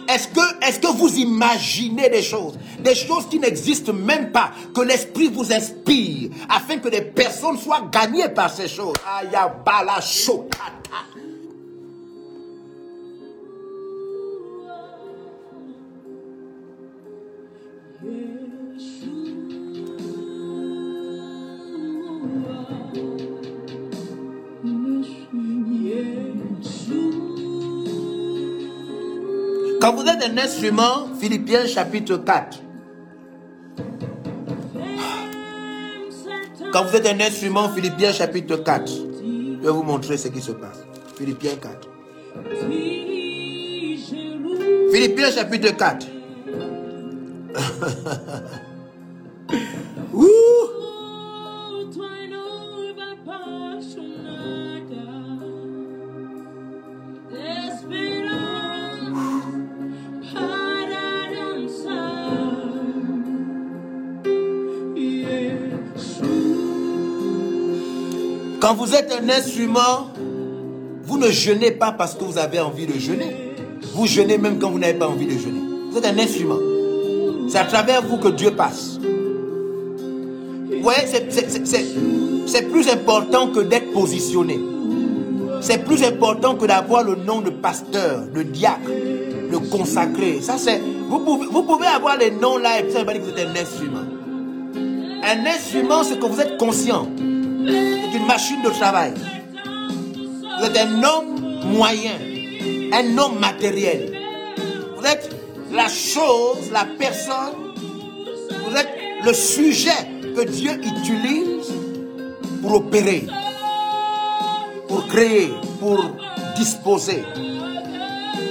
Est-ce 0.08 0.28
que, 0.28 0.66
est-ce 0.66 0.80
que 0.80 0.86
vous 0.86 1.18
imaginez 1.18 2.08
des 2.08 2.22
choses, 2.22 2.54
des 2.78 2.94
choses 2.94 3.28
qui 3.28 3.38
n'existent 3.38 3.92
même 3.92 4.32
pas, 4.32 4.52
que 4.74 4.80
l'Esprit 4.80 5.28
vous 5.28 5.52
inspire, 5.52 6.30
afin 6.48 6.78
que 6.78 6.88
des 6.88 7.02
personnes 7.02 7.58
soient 7.58 7.90
gagnées 7.92 8.30
par 8.30 8.50
ces 8.50 8.68
choses. 8.68 8.94
Ayabala 9.06 10.00
shotata. 10.00 10.72
Quand 29.82 29.94
vous 29.96 30.04
êtes 30.04 30.22
un 30.22 30.38
instrument, 30.38 31.08
Philippiens 31.20 31.66
chapitre 31.66 32.16
4. 32.18 32.62
Quand 36.72 36.84
vous 36.84 36.94
êtes 36.94 37.06
un 37.06 37.18
instrument, 37.18 37.68
Philippiens 37.68 38.12
chapitre 38.12 38.58
4. 38.58 38.92
Je 38.92 39.66
vais 39.66 39.72
vous 39.72 39.82
montrer 39.82 40.16
ce 40.16 40.28
qui 40.28 40.40
se 40.40 40.52
passe. 40.52 40.84
Philippiens 41.16 41.56
4. 41.60 41.88
Philippiens 44.92 45.32
chapitre 45.32 45.76
4. 45.76 46.06
Ouh. 50.14 50.71
Quand 68.62 68.74
vous 68.74 68.94
êtes 68.94 69.10
un 69.10 69.28
instrument, 69.28 70.06
vous 71.02 71.18
ne 71.18 71.32
jeûnez 71.32 71.72
pas 71.72 71.90
parce 71.90 72.14
que 72.14 72.22
vous 72.22 72.38
avez 72.38 72.60
envie 72.60 72.86
de 72.86 72.92
jeûner. 72.96 73.56
Vous 73.92 74.06
jeûnez 74.06 74.38
même 74.38 74.60
quand 74.60 74.70
vous 74.70 74.78
n'avez 74.78 74.94
pas 74.94 75.08
envie 75.08 75.26
de 75.26 75.32
jeûner. 75.32 75.58
Vous 75.90 75.98
êtes 75.98 76.06
un 76.06 76.16
instrument. 76.16 76.60
C'est 77.48 77.58
à 77.58 77.64
travers 77.64 78.02
vous 78.02 78.18
que 78.18 78.28
Dieu 78.28 78.52
passe. 78.52 79.00
Vous 79.02 80.80
voyez, 80.80 81.08
c'est- 81.08 82.70
plus 82.70 82.88
important 82.88 83.48
que 83.48 83.58
d'être 83.58 83.90
positionné. 83.92 84.60
C'est 85.60 85.84
plus 85.84 86.04
important 86.04 86.54
que 86.54 86.66
d'avoir 86.66 87.02
le 87.02 87.16
nom 87.16 87.40
de 87.40 87.50
pasteur, 87.50 88.26
de 88.32 88.44
diacre, 88.44 88.92
de 89.50 89.56
consacré. 89.56 90.40
Ça, 90.40 90.54
c'est. 90.56 90.80
Vous 91.08 91.18
pouvez, 91.18 91.46
vous 91.46 91.64
pouvez 91.64 91.88
avoir 91.88 92.16
les 92.16 92.30
noms 92.30 92.58
là 92.58 92.78
et 92.78 92.84
puis 92.84 92.92
ça 92.92 93.00
veut 93.00 93.06
pas 93.06 93.14
dire 93.14 93.22
que 93.22 93.26
vous 93.32 93.36
êtes 93.36 93.48
un 93.48 93.60
instrument. 93.60 94.06
Un 95.24 95.46
instrument, 95.46 96.04
c'est 96.04 96.20
que 96.20 96.26
vous 96.26 96.40
êtes 96.40 96.58
conscient. 96.58 97.08
C'est 97.66 98.18
une 98.18 98.26
machine 98.26 98.62
de 98.62 98.70
travail. 98.70 99.14
Vous 100.58 100.64
êtes 100.66 100.76
un 100.76 101.02
homme 101.02 101.40
moyen, 101.66 102.18
un 102.92 103.18
homme 103.18 103.38
matériel. 103.38 104.12
Vous 104.96 105.04
êtes 105.04 105.30
la 105.72 105.88
chose, 105.88 106.70
la 106.72 106.86
personne, 106.98 107.74
vous 108.66 108.76
êtes 108.76 108.90
le 109.24 109.32
sujet 109.32 109.90
que 110.36 110.42
Dieu 110.42 110.72
utilise 110.82 111.72
pour 112.60 112.74
opérer, 112.74 113.26
pour 114.88 115.06
créer, 115.08 115.52
pour 115.80 115.98
disposer, 116.56 117.24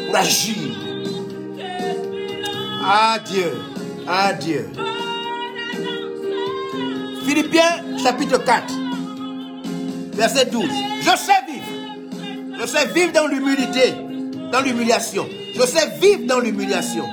pour 0.07 0.15
agir. 0.15 0.55
Ah 2.83 3.19
Dieu, 3.25 3.51
ah 4.07 4.33
Dieu. 4.33 4.69
Philippiens 7.25 7.97
chapitre 8.03 8.43
4, 8.43 8.73
verset 10.13 10.45
12. 10.45 10.65
Je 11.01 11.17
sais 11.17 11.41
vivre. 11.47 12.59
Je 12.59 12.65
sais 12.65 12.87
vivre 12.87 13.11
dans 13.11 13.27
l'humilité, 13.27 13.93
dans 14.51 14.61
l'humiliation. 14.61 15.27
Je 15.55 15.61
sais 15.61 15.89
vivre 15.99 16.25
dans 16.25 16.39
l'humiliation. 16.39 17.05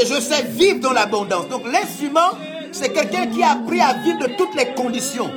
Et 0.00 0.06
je 0.06 0.20
sais 0.20 0.42
vivre 0.42 0.80
dans 0.80 0.92
l'abondance. 0.92 1.48
Donc 1.48 1.64
l'instrument, 1.70 2.30
c'est 2.72 2.92
quelqu'un 2.92 3.26
qui 3.26 3.42
a 3.42 3.52
appris 3.52 3.80
à 3.80 3.94
vivre 3.94 4.18
de 4.18 4.28
toutes 4.36 4.54
les 4.56 4.74
conditions. 4.74 5.30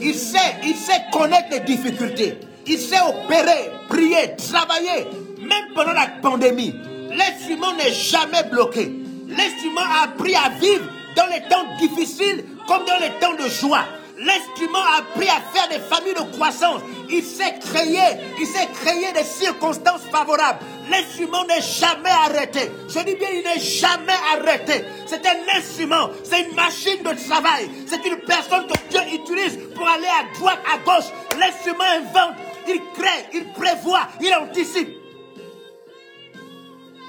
Il 0.00 0.14
sait, 0.14 0.56
il 0.64 0.74
sait 0.74 1.02
connaître 1.12 1.48
les 1.50 1.60
difficultés. 1.60 2.38
Il 2.66 2.78
sait 2.78 3.00
opérer, 3.00 3.70
prier, 3.88 4.34
travailler. 4.36 5.06
Même 5.38 5.74
pendant 5.74 5.92
la 5.92 6.08
pandémie, 6.22 6.74
l'instrument 7.10 7.74
n'est 7.74 7.92
jamais 7.92 8.42
bloqué. 8.50 8.92
L'instrument 9.28 9.82
a 9.82 10.04
appris 10.04 10.34
à 10.34 10.50
vivre 10.60 10.84
dans 11.16 11.26
les 11.26 11.42
temps 11.48 11.64
difficiles 11.78 12.44
comme 12.66 12.84
dans 12.84 12.98
les 13.00 13.10
temps 13.20 13.34
de 13.34 13.48
joie. 13.48 13.84
L'instrument 14.24 14.78
a 14.78 15.00
appris 15.00 15.28
à 15.28 15.40
faire 15.52 15.68
des 15.68 15.84
familles 15.84 16.14
de 16.14 16.34
croissance. 16.36 16.80
Il 17.10 17.22
sait 17.22 17.58
créer, 17.60 18.16
il 18.40 18.46
sait 18.46 18.68
créer 18.72 19.12
des 19.12 19.22
circonstances 19.22 20.02
favorables. 20.10 20.60
L'instrument 20.90 21.44
n'est 21.44 21.60
jamais 21.60 22.08
arrêté. 22.08 22.70
Je 22.88 23.00
dis 23.00 23.16
bien, 23.16 23.28
il 23.34 23.42
n'est 23.42 23.60
jamais 23.60 24.16
arrêté. 24.34 24.84
C'est 25.06 25.26
un 25.26 25.58
instrument, 25.58 26.08
c'est 26.22 26.40
une 26.40 26.54
machine 26.54 27.02
de 27.02 27.28
travail. 27.28 27.68
C'est 27.86 28.04
une 28.06 28.16
personne 28.26 28.66
que 28.66 28.78
Dieu 28.88 29.00
utilise 29.12 29.58
pour 29.74 29.86
aller 29.86 30.06
à 30.06 30.38
droite, 30.38 30.60
à 30.72 30.78
gauche. 30.78 31.10
L'instrument 31.38 31.84
invente, 31.84 32.36
il 32.66 32.80
crée, 32.94 33.26
il 33.34 33.52
prévoit, 33.52 34.08
il 34.20 34.34
anticipe. 34.34 34.88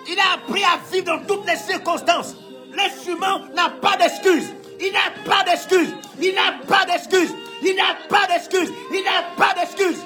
Il 0.08 0.20
a 0.20 0.34
appris 0.34 0.64
à 0.64 0.80
vivre 0.92 1.06
dans 1.06 1.26
toutes 1.26 1.48
les 1.48 1.56
circonstances. 1.56 2.36
L'instrument 2.76 3.40
n'a 3.56 3.70
pas 3.70 3.96
d'excuses. 3.96 4.52
Il 4.80 4.92
n'a 4.92 5.12
pas 5.26 5.44
d'excuses. 5.44 5.94
Il 6.22 6.34
n'a 6.34 6.54
pas 6.68 6.86
d'excuses. 6.86 7.34
Il 7.64 7.76
n'a 7.76 7.96
pas 8.10 8.28
d'excuses. 8.28 8.72
Il 8.92 9.04
n'a 9.04 9.24
pas 9.38 9.54
d'excuses. 9.54 10.04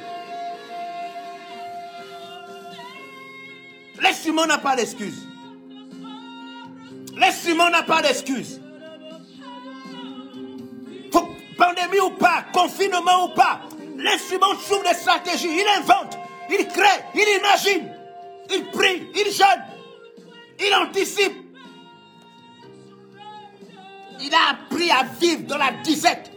L'instrument 4.01 4.45
n'a 4.45 4.57
pas 4.57 4.75
d'excuses. 4.75 5.27
L'instrument 7.17 7.69
n'a 7.69 7.83
pas 7.83 8.01
d'excuse. 8.01 8.61
Pandémie 11.59 11.99
ou 11.99 12.11
pas, 12.11 12.45
confinement 12.53 13.25
ou 13.25 13.29
pas, 13.35 13.59
l'instrument 13.97 14.55
trouve 14.55 14.81
des 14.81 14.93
stratégies, 14.93 15.49
il 15.51 15.67
invente, 15.77 16.17
il 16.49 16.65
crée, 16.69 17.03
il 17.13 17.37
imagine, 17.37 17.91
il 18.49 18.65
prie, 18.67 19.09
il 19.13 19.29
jeûne, 19.29 19.65
il 20.65 20.73
anticipe. 20.73 21.48
Il 24.21 24.33
a 24.33 24.51
appris 24.51 24.91
à 24.91 25.03
vivre 25.19 25.43
dans 25.47 25.57
la 25.57 25.71
disette. 25.83 26.31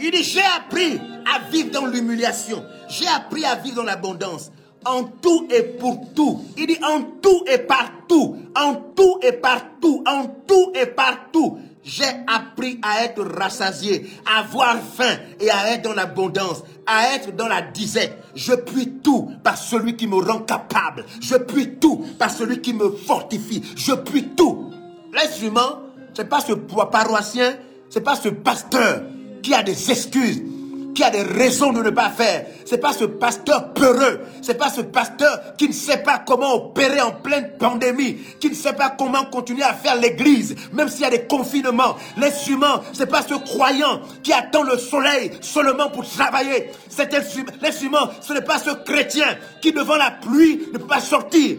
Il 0.00 0.10
dit, 0.10 0.22
j'ai 0.22 0.42
appris 0.56 1.00
à 1.26 1.50
vivre 1.50 1.70
dans 1.70 1.86
l'humiliation. 1.86 2.64
J'ai 2.88 3.06
appris 3.08 3.44
à 3.44 3.56
vivre 3.56 3.76
dans 3.76 3.82
l'abondance. 3.82 4.50
En 4.84 5.04
tout 5.04 5.46
et 5.50 5.62
pour 5.62 6.00
tout. 6.14 6.42
Il 6.56 6.66
dit 6.66 6.78
en 6.82 7.02
tout 7.20 7.44
et 7.46 7.58
partout. 7.58 8.36
En 8.56 8.74
tout 8.96 9.18
et 9.22 9.32
partout. 9.32 10.02
En 10.06 10.26
tout 10.46 10.72
et 10.74 10.86
partout. 10.86 11.58
J'ai 11.82 12.04
appris 12.26 12.78
à 12.82 13.04
être 13.04 13.22
rassasié, 13.24 14.06
à 14.26 14.40
avoir 14.40 14.76
faim 14.80 15.16
et 15.40 15.50
à 15.50 15.72
être 15.72 15.82
dans 15.82 15.94
l'abondance, 15.94 16.62
à 16.86 17.14
être 17.14 17.34
dans 17.34 17.48
la 17.48 17.62
disette. 17.62 18.16
Je 18.34 18.52
puis 18.52 19.00
tout 19.02 19.30
par 19.42 19.56
celui 19.56 19.96
qui 19.96 20.06
me 20.06 20.16
rend 20.16 20.40
capable. 20.40 21.06
Je 21.20 21.36
puis 21.36 21.76
tout 21.76 22.04
par 22.18 22.30
celui 22.30 22.60
qui 22.60 22.74
me 22.74 22.90
fortifie. 22.90 23.62
Je 23.76 23.92
puis 23.92 24.28
tout. 24.36 24.70
L'instrument, 26.20 26.20
c'est 26.20 26.28
pas 26.28 26.40
ce 26.40 26.52
paroissien, 26.84 27.56
c'est 27.88 28.00
pas 28.00 28.16
ce 28.16 28.28
pasteur 28.28 29.02
qui 29.42 29.54
a 29.54 29.62
des 29.62 29.90
excuses, 29.90 30.42
qui 30.94 31.02
a 31.02 31.10
des 31.10 31.22
raisons 31.22 31.72
de 31.72 31.82
ne 31.82 31.90
pas 31.90 32.10
faire. 32.10 32.46
C'est 32.66 32.78
pas 32.78 32.92
ce 32.92 33.04
pasteur 33.04 33.72
peureux, 33.72 34.20
c'est 34.42 34.58
pas 34.58 34.68
ce 34.70 34.82
pasteur 34.82 35.56
qui 35.56 35.68
ne 35.68 35.72
sait 35.72 36.02
pas 36.02 36.18
comment 36.18 36.54
opérer 36.54 37.00
en 37.00 37.12
pleine 37.12 37.52
pandémie, 37.58 38.18
qui 38.38 38.50
ne 38.50 38.54
sait 38.54 38.74
pas 38.74 38.90
comment 38.90 39.24
continuer 39.24 39.62
à 39.62 39.72
faire 39.72 39.96
l'église, 39.96 40.54
même 40.72 40.88
s'il 40.88 41.02
y 41.02 41.04
a 41.04 41.10
des 41.10 41.26
confinements. 41.26 41.96
L'instrument, 42.16 42.82
c'est 42.92 43.10
pas 43.10 43.22
ce 43.22 43.34
croyant 43.34 44.00
qui 44.22 44.32
attend 44.32 44.62
le 44.62 44.78
soleil 44.78 45.32
seulement 45.40 45.90
pour 45.90 46.08
travailler. 46.08 46.70
Cet 46.88 47.14
instrument, 47.14 47.50
l'instrument, 47.62 48.10
ce 48.20 48.34
n'est 48.34 48.42
pas 48.42 48.58
ce 48.58 48.70
chrétien 48.84 49.36
qui 49.60 49.72
devant 49.72 49.96
la 49.96 50.10
pluie 50.10 50.68
ne 50.72 50.78
peut 50.78 50.86
pas 50.86 51.00
sortir. 51.00 51.58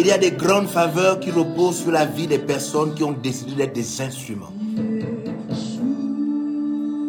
Il 0.00 0.06
y 0.06 0.12
a 0.12 0.16
des 0.16 0.30
grandes 0.30 0.66
faveurs 0.66 1.20
qui 1.20 1.30
reposent 1.30 1.82
sur 1.82 1.90
la 1.90 2.06
vie 2.06 2.26
des 2.26 2.38
personnes 2.38 2.94
qui 2.94 3.04
ont 3.04 3.12
décidé 3.12 3.54
d'être 3.54 3.74
des 3.74 4.00
instruments. 4.00 4.54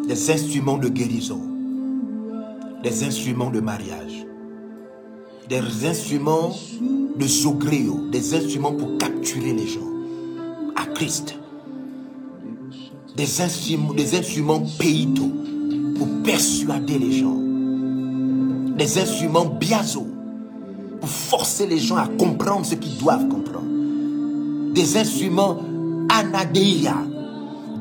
Des 0.10 0.30
instruments 0.30 0.78
de 0.78 0.89
guérison. 0.89 1.39
Des 2.84 3.06
instruments 3.06 3.50
de 3.50 3.62
mariage. 3.62 4.26
Des 5.48 5.86
instruments 5.88 6.54
de 7.16 7.26
zogréo. 7.26 8.10
Des 8.12 8.36
instruments 8.36 8.74
pour 8.74 8.98
capturer 8.98 9.54
les 9.54 9.68
gens 9.68 9.88
à 10.76 10.86
Christ. 10.88 11.36
Des 13.16 13.39
instruments, 13.39 13.94
des 13.94 14.18
instruments 14.18 14.66
pour 15.96 16.08
persuader 16.26 17.00
les 17.00 17.14
gens. 17.14 17.38
Des 18.76 18.98
instruments 19.00 19.46
biazo 19.46 20.11
pour 21.02 21.10
forcer 21.10 21.66
les 21.66 21.80
gens 21.80 21.97
à 21.97 22.08
comprendre 22.08 22.66
ce 22.66 22.76
qu'ils 22.76 22.97
doivent 22.97 23.28
comprendre. 23.28 23.66
Des 24.74 24.95
instruments 24.97 25.58
anadéia, 26.10 26.95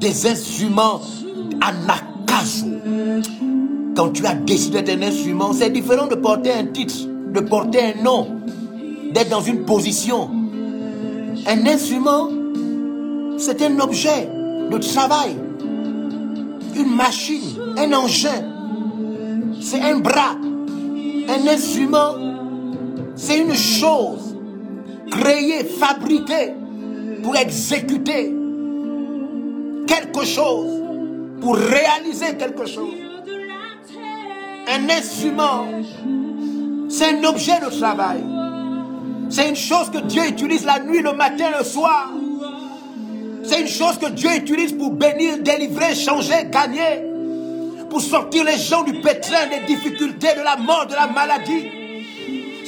des 0.01 0.27
instruments 0.27 1.01
anakazo. 1.61 2.67
Quand 3.95 4.11
tu 4.11 4.25
as 4.27 4.35
décidé 4.35 4.83
d'être 4.83 4.99
un 4.99 5.07
instrument, 5.07 5.53
c'est 5.53 5.71
différent 5.71 6.07
de 6.07 6.15
porter 6.15 6.53
un 6.53 6.67
titre, 6.67 6.95
de 7.33 7.41
porter 7.41 7.81
un 7.83 8.03
nom, 8.03 8.27
d'être 9.13 9.29
dans 9.29 9.43
une 9.43 9.65
position. 9.65 10.31
Un 11.47 11.67
instrument, 11.67 12.29
c'est 13.37 13.61
un 13.63 13.79
objet 13.81 14.29
de 14.71 14.79
travail, 14.79 15.37
une 16.75 16.95
machine, 16.95 17.59
un 17.77 17.93
engin, 17.93 18.45
c'est 19.61 19.81
un 19.81 19.99
bras, 19.99 20.37
un 21.29 21.47
instrument 21.47 22.40
c'est 23.21 23.39
une 23.39 23.55
chose 23.55 24.35
créée, 25.11 25.63
fabriquée 25.65 26.55
pour 27.23 27.37
exécuter 27.37 28.35
quelque 29.87 30.25
chose, 30.25 30.83
pour 31.41 31.55
réaliser 31.55 32.37
quelque 32.39 32.67
chose. 32.67 32.95
Un 34.69 34.89
instrument, 34.89 35.67
c'est 36.89 37.15
un 37.15 37.25
objet 37.25 37.61
de 37.61 37.79
travail. 37.79 38.25
C'est 39.29 39.51
une 39.51 39.57
chose 39.57 39.91
que 39.91 39.99
Dieu 39.99 40.27
utilise 40.27 40.65
la 40.65 40.81
nuit, 40.81 41.03
le 41.03 41.13
matin, 41.13 41.51
le 41.59 41.63
soir. 41.63 42.11
C'est 43.45 43.61
une 43.61 43.69
chose 43.69 43.99
que 43.99 44.09
Dieu 44.11 44.31
utilise 44.35 44.73
pour 44.73 44.93
bénir, 44.93 45.39
délivrer, 45.39 45.95
changer, 45.95 46.47
gagner. 46.51 47.05
Pour 47.91 48.01
sortir 48.01 48.45
les 48.45 48.57
gens 48.57 48.83
du 48.83 48.95
pétrin, 48.95 49.47
des 49.49 49.67
difficultés, 49.67 50.35
de 50.39 50.43
la 50.43 50.57
mort, 50.57 50.87
de 50.87 50.95
la 50.95 51.07
maladie. 51.07 51.80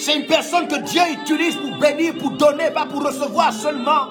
C'est 0.05 0.17
une 0.17 0.27
personne 0.27 0.67
que 0.67 0.81
Dieu 0.81 1.01
utilise 1.13 1.55
pour 1.55 1.79
bénir, 1.79 2.15
pour 2.19 2.33
donner, 2.33 2.73
pas 2.73 2.87
pour 2.87 3.05
recevoir 3.05 3.53
seulement. 3.53 4.09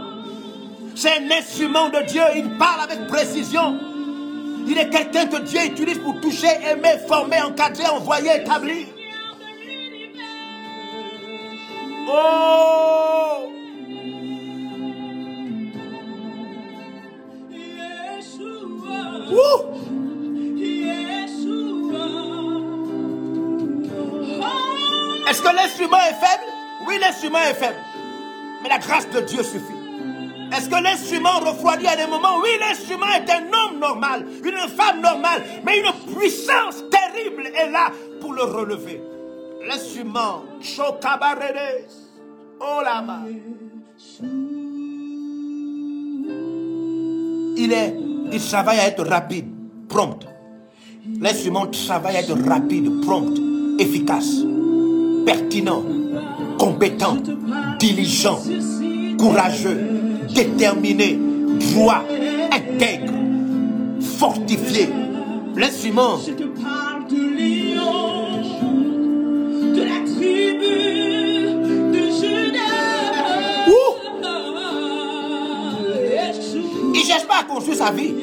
C'est 0.95 1.17
un 1.17 1.29
instrument 1.29 1.89
de 1.89 2.01
Dieu. 2.07 2.21
Il 2.37 2.57
parle 2.57 2.89
avec 2.89 3.07
précision. 3.07 3.77
Il 4.65 4.77
est 4.77 4.89
quelqu'un 4.89 5.25
que 5.25 5.41
Dieu 5.41 5.59
utilise 5.65 5.97
pour 5.97 6.21
toucher, 6.21 6.47
aimer, 6.65 6.97
former, 7.09 7.41
encadrer, 7.41 7.87
envoyer, 7.87 8.37
établir. 8.37 8.87
Oh! 12.07 12.61
Est-ce 25.27 25.41
que 25.41 25.55
l'instrument 25.55 25.97
est 25.97 26.13
faible? 26.13 26.43
Oui, 26.87 26.95
l'instrument 26.99 27.39
est 27.39 27.53
faible. 27.53 27.77
Mais 28.63 28.69
la 28.69 28.79
grâce 28.79 29.09
de 29.09 29.21
Dieu 29.21 29.43
suffit. 29.43 29.81
Est-ce 30.55 30.67
que 30.69 30.83
l'instrument 30.83 31.39
refroidit 31.39 31.87
à 31.87 31.95
des 31.95 32.07
moments? 32.07 32.39
Oui, 32.41 32.49
l'instrument 32.59 33.07
est 33.07 33.29
un 33.29 33.45
homme 33.45 33.79
normal, 33.79 34.25
une 34.43 34.69
femme 34.69 34.99
normale, 35.01 35.43
mais 35.65 35.79
une 35.79 36.13
puissance 36.13 36.83
terrible 36.91 37.47
est 37.47 37.69
là 37.69 37.91
pour 38.19 38.33
le 38.33 38.43
relever. 38.43 39.01
L'instrument, 39.65 40.43
Olama. 42.59 43.21
Il 47.57 47.73
est, 47.73 47.95
il 48.33 48.41
travaille 48.41 48.79
à 48.79 48.87
être 48.87 49.05
rapide, 49.05 49.47
prompt. 49.87 50.27
L'instrument 51.19 51.67
travaille 51.67 52.17
à 52.17 52.19
être 52.21 52.37
rapide, 52.47 53.01
prompt, 53.01 53.33
efficace 53.79 54.43
pertinent, 55.25 55.83
compétent, 56.57 57.17
diligent, 57.79 58.39
courageux, 59.17 59.79
déterminé, 60.33 61.19
droit, 61.73 62.03
intègre, 62.51 63.13
fortifié. 64.17 64.89
L'instrument, 65.55 66.17
Je 66.25 66.31
te 66.31 66.43
parle 66.43 67.07
de 67.09 67.15
Lion, 67.15 68.41
de 69.75 69.81
la 69.81 69.99
tribu 70.05 70.75
de 71.91 72.03
Judas. 72.11 72.59
il 76.93 76.99
ne 76.99 77.05
cherche 77.05 77.27
pas 77.27 77.39
à 77.41 77.43
construire 77.43 77.77
sa 77.77 77.91
vie. 77.91 78.13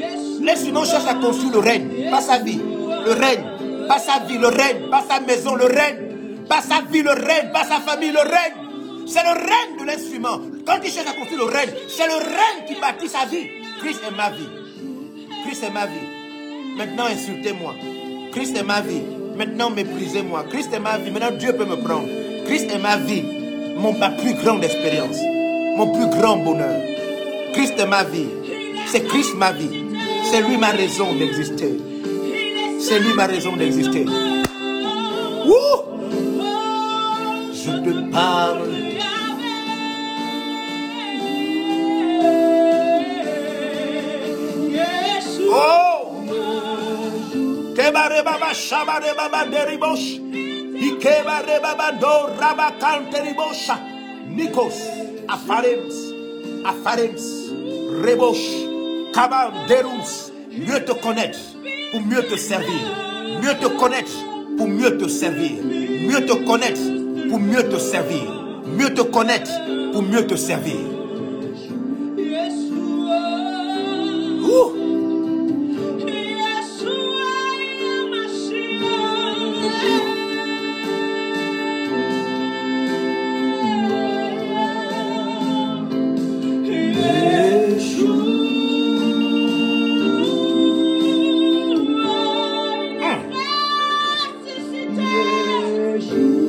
L'instrument 0.43 0.85
cherche 0.85 1.07
à 1.07 1.15
construire 1.15 1.53
le 1.53 1.59
règne, 1.59 2.11
pas 2.11 2.21
sa 2.21 2.39
vie. 2.39 2.61
Le 3.05 3.13
règne, 3.13 3.45
pas 3.87 3.99
sa 3.99 4.25
vie, 4.25 4.39
le 4.39 4.49
règne, 4.49 4.89
pas 4.91 5.05
sa 5.09 5.21
maison, 5.21 5.55
le 5.55 5.65
règne. 5.65 6.08
Pas 6.49 6.63
sa 6.63 6.81
vie, 6.91 7.03
le 7.03 7.11
règne, 7.11 7.51
pas 7.53 7.65
sa 7.65 7.81
famille, 7.81 8.13
le 8.13 8.21
règne. 8.21 8.69
C'est 9.07 9.23
le 9.23 9.31
règne 9.31 9.81
de 9.81 9.87
l'instrument. 9.87 10.41
Quand 10.67 10.79
il 10.85 10.91
cherche 10.91 11.09
à 11.09 11.13
construire 11.13 11.47
le 11.47 11.53
règne, 11.53 11.71
c'est 11.89 12.07
le 12.07 12.17
règne 12.17 12.67
qui 12.67 12.75
bâtit 12.81 13.09
sa 13.09 13.25
vie. 13.27 13.47
Christ 13.81 14.01
est 14.07 14.17
ma 14.17 14.31
vie. 14.31 14.49
Christ 15.45 15.65
est 15.65 15.71
ma 15.71 15.87
vie. 15.87 16.77
Maintenant, 16.77 17.07
insultez-moi. 17.07 17.75
Christ 18.33 18.57
est 18.57 18.63
ma 18.63 18.81
vie. 18.81 19.03
Maintenant, 19.37 19.71
méprisez-moi. 19.71 20.45
Christ 20.51 20.73
est 20.75 20.81
ma 20.81 20.99
vie. 20.99 21.11
Maintenant, 21.11 21.37
Dieu 21.37 21.53
peut 21.55 21.65
me 21.65 21.77
prendre. 21.77 22.09
Christ 22.45 22.71
est 22.71 22.79
ma 22.79 22.97
vie. 22.97 23.25
Mon, 23.77 23.93
ma 23.93 24.11
plus 24.11 24.35
grande 24.35 24.63
expérience. 24.65 25.17
Mon 25.77 25.93
plus 25.93 26.09
grand 26.19 26.37
bonheur. 26.37 26.83
Christ 27.53 27.75
est 27.79 27.87
ma 27.87 28.05
vie. 28.05 28.29
C'est 28.87 29.07
Christ 29.07 29.35
ma 29.37 29.53
vie. 29.53 29.85
C'est 30.31 30.43
lui 30.43 30.57
ma 30.57 30.71
raison 30.71 31.15
d'exister. 31.15 31.79
C'est 32.81 32.99
lui 33.01 33.15
ma 33.15 33.27
raison 33.27 33.57
d'exister. 33.57 34.05
Ouh! 35.47 35.98
Je 37.69 37.75
te 37.85 38.11
parle. 38.11 38.65
Oh! 45.51 46.25
Kebare 47.77 48.23
baba 48.25 48.55
shabare 48.55 49.13
baba. 49.15 49.45
Ikebare 50.81 51.61
baba 51.61 51.93
do 52.01 52.29
rabakan 52.41 53.11
deribosha. 53.13 53.77
Nikos. 54.35 54.79
Afarems. 55.29 55.97
Afarems. 56.65 57.25
Rebosh. 58.03 59.13
Kabam 59.13 59.53
derus. 59.69 60.33
Mieux 60.51 60.85
te 60.85 60.93
connaître 60.93 61.39
pour 61.91 62.01
mieux 62.01 62.23
te 62.23 62.37
servir. 62.37 62.81
Mieux 63.43 63.55
te 63.61 63.67
connaître 63.79 64.13
pour 64.57 64.69
mieux 64.69 64.97
te 64.97 65.07
servir. 65.07 65.63
Mieux 65.63 66.25
te 66.25 66.33
connaître 66.47 66.98
pour 67.29 67.41
mieux 67.41 67.69
te 67.69 67.79
servir. 67.79 68.31
Mieux 68.67 68.93
te 68.95 69.03
connaître 69.03 69.51
pour 69.93 70.03
mieux 70.03 70.27
te 70.27 70.35
servir. 70.37 70.77
Ouh. 74.43 74.75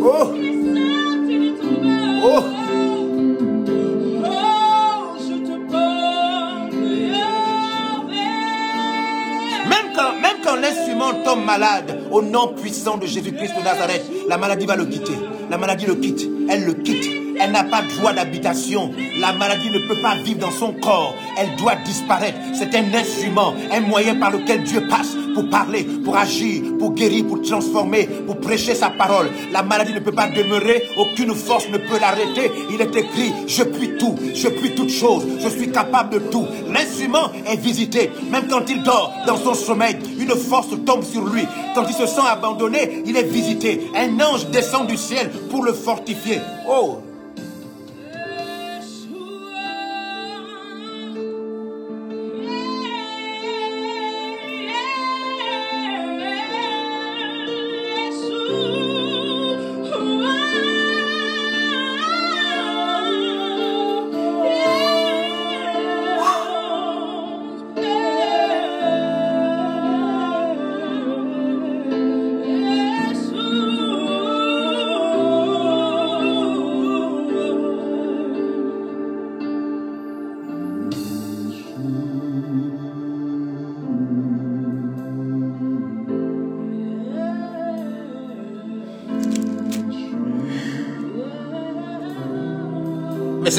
Oh. 0.02 0.26
Oh. 0.32 0.59
Malade, 11.50 11.98
au 12.12 12.22
nom 12.22 12.50
puissant 12.50 12.98
de 12.98 13.08
Jésus-Christ 13.08 13.56
de 13.58 13.64
Nazareth, 13.64 14.06
la 14.28 14.38
maladie 14.38 14.68
va 14.68 14.76
le 14.76 14.86
quitter. 14.86 15.18
La 15.50 15.58
maladie 15.58 15.88
le 15.88 15.96
quitte. 15.96 16.30
Elle 16.48 16.66
le 16.66 16.74
quitte. 16.74 17.10
Elle 17.40 17.52
n'a 17.52 17.64
pas 17.64 17.82
de 17.82 18.16
d'habitation. 18.16 18.92
La 19.20 19.34
maladie 19.34 19.72
ne 19.72 19.80
peut 19.88 20.00
pas 20.02 20.16
vivre 20.16 20.40
dans 20.40 20.52
son 20.52 20.74
corps. 20.74 21.16
Elle 21.38 21.56
doit 21.56 21.76
disparaître. 21.86 22.38
C'est 22.54 22.76
un 22.76 22.94
instrument, 22.94 23.54
un 23.72 23.80
moyen 23.80 24.16
par 24.16 24.30
lequel 24.30 24.64
Dieu 24.64 24.88
passe 24.90 25.16
pour 25.34 25.50
parler, 25.50 25.88
pour 26.04 26.18
agir, 26.18 26.64
pour 26.78 26.94
guérir, 26.94 27.26
pour 27.26 27.42
transformer, 27.42 28.08
pour 28.28 28.40
prêcher 28.40 28.76
sa 28.76 28.90
parole. 28.90 29.30
La 29.54 29.64
maladie 29.64 29.94
ne 29.94 30.00
peut 30.00 30.12
pas 30.12 30.28
demeurer. 30.28 30.84
Aucune 30.98 31.34
force 31.34 31.70
ne 31.70 31.78
peut 31.78 32.00
l'arrêter. 32.00 32.52
Il 32.72 32.82
est 32.82 32.96
écrit, 32.96 33.32
je 33.48 33.64
puis 33.64 33.98
tout. 33.98 34.16
Je 34.36 34.50
puis 34.50 34.76
toutes 34.76 34.92
choses. 34.92 35.26
Je 35.40 35.48
suis 35.48 35.72
capable 35.72 36.14
de 36.14 36.20
tout. 36.20 36.46
L'instrument 36.70 37.32
est 37.48 37.58
visité. 37.58 38.12
Même 38.30 38.48
quand 38.50 38.70
il 38.70 38.84
dort 38.84 39.14
dans 39.26 39.38
son 39.38 39.54
sommeil, 39.54 39.96
force 40.36 40.70
tombe 40.86 41.04
sur 41.04 41.26
lui. 41.26 41.44
Quand 41.76 41.86
il 41.88 41.94
se 41.94 42.06
sent 42.06 42.22
abandonné, 42.28 43.04
il 43.06 43.16
est 43.18 43.24
visité. 43.24 43.90
Un 43.96 44.20
ange 44.20 44.48
descend 44.48 44.88
du 44.88 44.98
ciel 44.98 45.30
pour 45.50 45.64
le 45.64 45.74
fortifier. 45.74 46.40
Oh, 46.68 47.00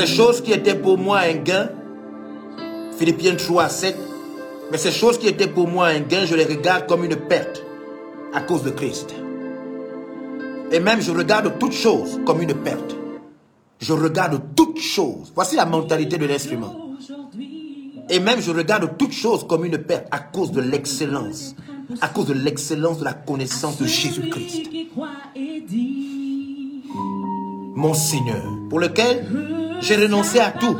ces 0.00 0.06
choses 0.06 0.40
qui 0.40 0.52
étaient 0.52 0.74
pour 0.74 0.96
moi 0.96 1.18
un 1.20 1.34
gain, 1.34 1.68
Philippiens 2.96 3.34
3, 3.34 3.68
7, 3.68 3.96
mais 4.72 4.78
ces 4.78 4.92
choses 4.92 5.18
qui 5.18 5.28
étaient 5.28 5.46
pour 5.46 5.68
moi 5.68 5.88
un 5.88 6.00
gain, 6.00 6.24
je 6.24 6.34
les 6.34 6.44
regarde 6.44 6.86
comme 6.86 7.04
une 7.04 7.16
perte 7.16 7.62
à 8.32 8.40
cause 8.40 8.62
de 8.62 8.70
Christ. 8.70 9.14
Et 10.72 10.80
même 10.80 11.02
je 11.02 11.10
regarde 11.10 11.52
toutes 11.58 11.72
choses 11.72 12.18
comme 12.24 12.40
une 12.40 12.54
perte. 12.54 12.96
Je 13.78 13.92
regarde 13.92 14.40
toutes 14.56 14.80
choses. 14.80 15.32
Voici 15.34 15.56
la 15.56 15.66
mentalité 15.66 16.16
de 16.16 16.24
l'instrument. 16.24 16.74
Et 18.08 18.20
même 18.20 18.40
je 18.40 18.52
regarde 18.52 18.96
toutes 18.96 19.12
choses 19.12 19.46
comme 19.46 19.66
une 19.66 19.78
perte 19.78 20.06
à 20.10 20.20
cause 20.20 20.50
de 20.50 20.62
l'excellence. 20.62 21.54
À 22.00 22.08
cause 22.08 22.26
de 22.26 22.34
l'excellence 22.34 23.00
de 23.00 23.04
la 23.04 23.12
connaissance 23.12 23.76
de 23.76 23.84
Jésus-Christ. 23.84 24.70
Mon 27.74 27.92
Seigneur, 27.92 28.44
pour 28.70 28.80
lequel 28.80 29.26
j'ai 29.80 29.96
renoncé 29.96 30.38
à 30.38 30.50
tout. 30.50 30.76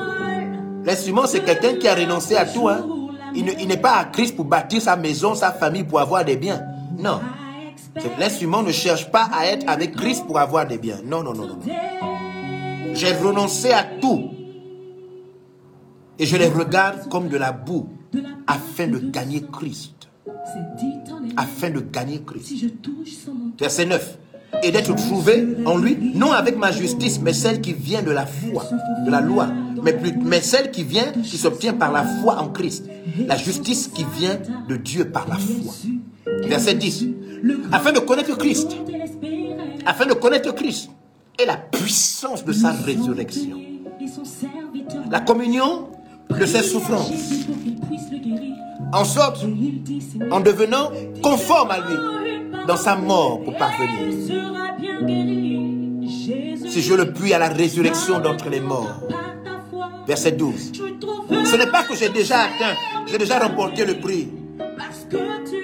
L'instrument, 0.85 1.27
c'est 1.27 1.41
quelqu'un 1.45 1.75
qui 1.75 1.89
a 1.89 1.95
renoncé 1.95 2.37
à 2.37 2.47
tout. 2.47 2.69
Hein. 2.69 2.87
Il 3.35 3.45
ne- 3.45 3.53
il 3.61 3.69
n'est 3.69 3.77
pas 3.77 3.97
à 3.97 4.05
Christ 4.07 4.35
pour 4.37 4.45
bâtir 4.45 4.81
sa 4.83 4.97
maison, 4.97 5.35
sa 5.35 5.53
famille, 5.53 5.85
pour 5.85 6.01
avoir 6.01 6.25
des 6.25 6.37
biens. 6.37 6.63
Non. 6.99 7.21
L'instrument 8.19 8.63
ne 8.63 8.73
cherche 8.73 9.11
pas 9.11 9.29
à 9.33 9.47
être 9.47 9.69
avec 9.69 9.95
Christ 9.97 10.25
pour 10.27 10.39
avoir 10.39 10.67
des 10.67 10.79
biens. 10.79 10.99
Non, 11.05 11.23
non, 11.23 11.33
non, 11.35 11.47
non. 11.47 11.57
non. 11.57 12.95
J'ai 12.95 13.13
renoncé 13.15 13.73
à 13.73 13.85
tout. 14.01 14.31
Et 16.19 16.27
je 16.27 16.37
les 16.37 16.49
regarde 16.49 17.09
comme 17.09 17.29
de 17.29 17.37
la 17.37 17.53
boue 17.53 17.89
afin 18.47 18.89
de 18.89 18.99
gagner 18.99 19.43
Christ. 19.53 20.09
Afin 21.37 21.71
de 21.71 21.81
gagner 21.81 22.21
Christ. 22.23 22.53
Verset 23.59 23.87
9. 23.87 24.19
Et 24.63 24.71
d'être 24.71 24.95
trouvé 24.95 25.47
en 25.65 25.79
lui, 25.79 25.97
non 26.15 26.33
avec 26.33 26.57
ma 26.57 26.73
justice, 26.73 27.21
mais 27.21 27.33
celle 27.33 27.61
qui 27.61 27.73
vient 27.73 28.03
de 28.03 28.11
la 28.11 28.27
foi, 28.27 28.65
de 29.07 29.11
la 29.11 29.21
loi, 29.21 29.49
mais, 29.83 29.93
plus, 29.93 30.13
mais 30.13 30.41
celle 30.41 30.71
qui 30.71 30.85
vient, 30.85 31.13
qui 31.25 31.39
s'obtient 31.39 31.73
par 31.73 31.93
la 31.93 32.05
foi 32.05 32.39
en 32.41 32.49
Christ. 32.49 32.85
La 33.27 33.37
justice 33.37 33.89
qui 33.89 34.05
vient 34.19 34.39
de 34.69 34.77
Dieu 34.77 35.07
par 35.11 35.29
la 35.29 35.37
foi. 35.37 35.73
Verset 36.47 36.75
10. 36.75 37.07
Afin 37.73 37.93
de 37.93 38.01
connaître 38.01 38.37
Christ, 38.37 38.77
afin 39.87 40.07
de 40.07 40.13
connaître 40.13 40.55
Christ 40.55 40.91
et 41.41 41.47
la 41.47 41.57
puissance 41.57 42.45
de 42.45 42.53
sa 42.53 42.73
résurrection. 42.73 43.59
La 45.11 45.21
communion 45.21 45.89
de 46.29 46.47
ses 46.47 46.63
souffrances, 46.63 47.13
en 48.93 49.05
sorte, 49.05 49.45
en 50.31 50.41
devenant 50.41 50.91
conforme 51.23 51.71
à 51.71 51.79
lui 51.79 52.20
dans 52.67 52.77
sa 52.77 52.97
mort 52.97 53.43
pour 53.45 53.57
parvenir. 53.57 54.15
Si 56.69 56.83
je 56.83 56.95
le 56.95 57.13
puis 57.13 57.33
à 57.33 57.39
la 57.39 57.49
résurrection 57.49 58.21
d'entre 58.21 58.49
les 58.49 58.61
morts. 58.61 59.01
Verset 60.07 60.33
12. 60.33 60.73
je 60.75 60.95
trouve 60.99 61.45
Ce 61.45 61.57
n'est 61.57 61.71
pas 61.71 61.85
que 61.85 61.95
j'ai 61.95 62.09
déjà 62.09 62.41
atteint, 62.41 62.75
j'ai 63.07 63.19
déjà 63.19 63.39
remporté 63.39 63.85
le 63.85 63.99
prix, 64.01 64.29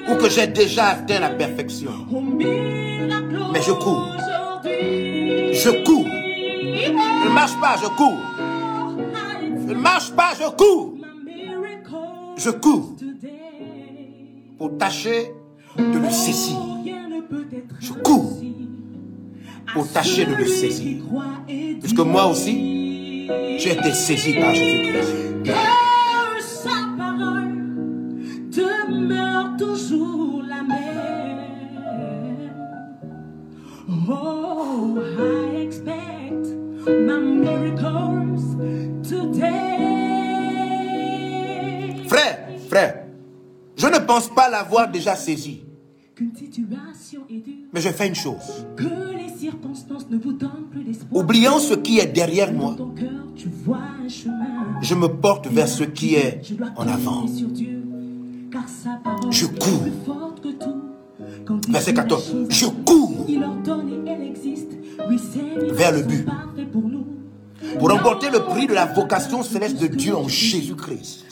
ou 0.08 0.14
que 0.16 0.28
j'ai 0.28 0.46
déjà 0.46 0.88
atteint 0.88 1.20
la 1.20 1.30
perfection. 1.30 1.92
Mais 2.38 3.62
je 3.62 3.72
cours. 3.72 4.08
Je 4.64 5.84
cours. 5.84 6.06
Je 6.06 7.28
ne 7.28 7.34
marche 7.34 7.58
pas, 7.60 7.76
je 7.82 7.88
cours. 7.88 8.18
Je 9.68 9.72
ne 9.72 9.80
marche 9.80 10.10
pas, 10.12 10.32
je 10.38 10.48
cours. 10.56 10.94
Je 12.36 12.50
cours 12.50 12.96
pour 14.58 14.76
tâcher 14.78 15.32
de 15.78 15.98
le 15.98 16.10
saisir. 16.10 16.65
Je 17.80 17.92
cours 17.92 18.40
pour 19.72 19.88
tâcher 19.92 20.24
de 20.24 20.34
le 20.34 20.46
saisir. 20.46 20.84
qui 20.86 21.06
croit 21.06 21.24
et 21.48 21.76
Parce 21.80 21.92
que 21.92 22.02
moi 22.02 22.26
aussi, 22.26 23.28
j'ai 23.58 23.72
été 23.72 23.92
saisi 23.92 24.34
par 24.34 24.54
Jésus-Christ. 24.54 25.42
Que 25.44 26.42
sa 26.42 26.70
parole 26.96 27.52
demeure 28.50 29.56
toujours 29.58 30.42
la 30.42 30.62
même. 30.62 30.96
Oh, 34.08 34.98
I 34.98 35.62
expect 35.62 36.46
my 36.86 37.18
miracles 37.18 38.56
today. 39.02 39.56
Frère, 42.08 42.38
frère, 42.68 42.94
je 43.76 43.86
ne 43.86 43.98
pense 43.98 44.28
pas 44.28 44.48
l'avoir 44.48 44.88
déjà 44.90 45.14
saisi, 45.16 45.65
Qu'une 46.16 46.34
situation 46.34 47.20
est 47.28 47.44
dure, 47.44 47.66
mais 47.74 47.80
je 47.82 47.90
fais 47.90 48.08
une 48.08 48.14
chose. 48.14 48.64
que 48.74 48.84
les 48.84 49.28
circonstances 49.38 50.08
ne 50.08 50.16
vous 50.16 50.32
donnent 50.32 50.64
plus 50.70 50.82
d'espoir. 50.82 51.22
Oubliant 51.22 51.58
ce 51.58 51.74
qui 51.74 51.98
est 51.98 52.06
derrière 52.06 52.50
Dans 52.52 52.56
moi, 52.58 52.74
ton 52.74 52.88
cœur, 52.88 53.10
tu 53.36 53.48
vois 53.50 53.82
un 54.02 54.08
chemin. 54.08 54.80
je 54.80 54.94
me 54.94 55.08
porte 55.08 55.46
vers 55.48 55.68
ce 55.68 55.84
qui 55.84 56.14
est 56.14 56.40
Je 56.42 56.54
dois 56.54 56.68
en 56.74 56.88
avant. 56.88 57.26
sur 57.28 57.48
Dieu, 57.48 57.82
car 58.50 58.66
sa 58.66 58.98
parole 59.04 59.30
Je 59.30 59.44
est 59.44 59.58
cours. 59.58 59.82
plus 59.82 59.92
forte 60.06 60.40
que 60.40 60.48
tout. 60.52 60.82
Quand 61.44 61.68
Verset 61.68 61.90
dit 61.92 61.96
la 61.98 62.02
14. 62.04 62.30
chose, 62.30 62.46
Je 62.48 62.66
cours 62.66 63.26
Il 63.28 63.44
ordonne 63.44 63.88
et 64.06 64.10
elle 64.10 64.22
existe. 64.22 64.72
Vers 65.74 65.92
le 65.92 66.02
but. 66.02 66.26
pour 66.72 66.82
nous. 66.88 67.04
pour 67.78 67.90
remporter 67.90 68.30
le 68.30 68.38
prix 68.40 68.66
de 68.66 68.72
la 68.72 68.86
vocation 68.86 69.42
céleste 69.42 69.78
de 69.82 69.86
Dieu 69.86 70.16
en 70.16 70.26
Jésus-Christ. 70.28 71.26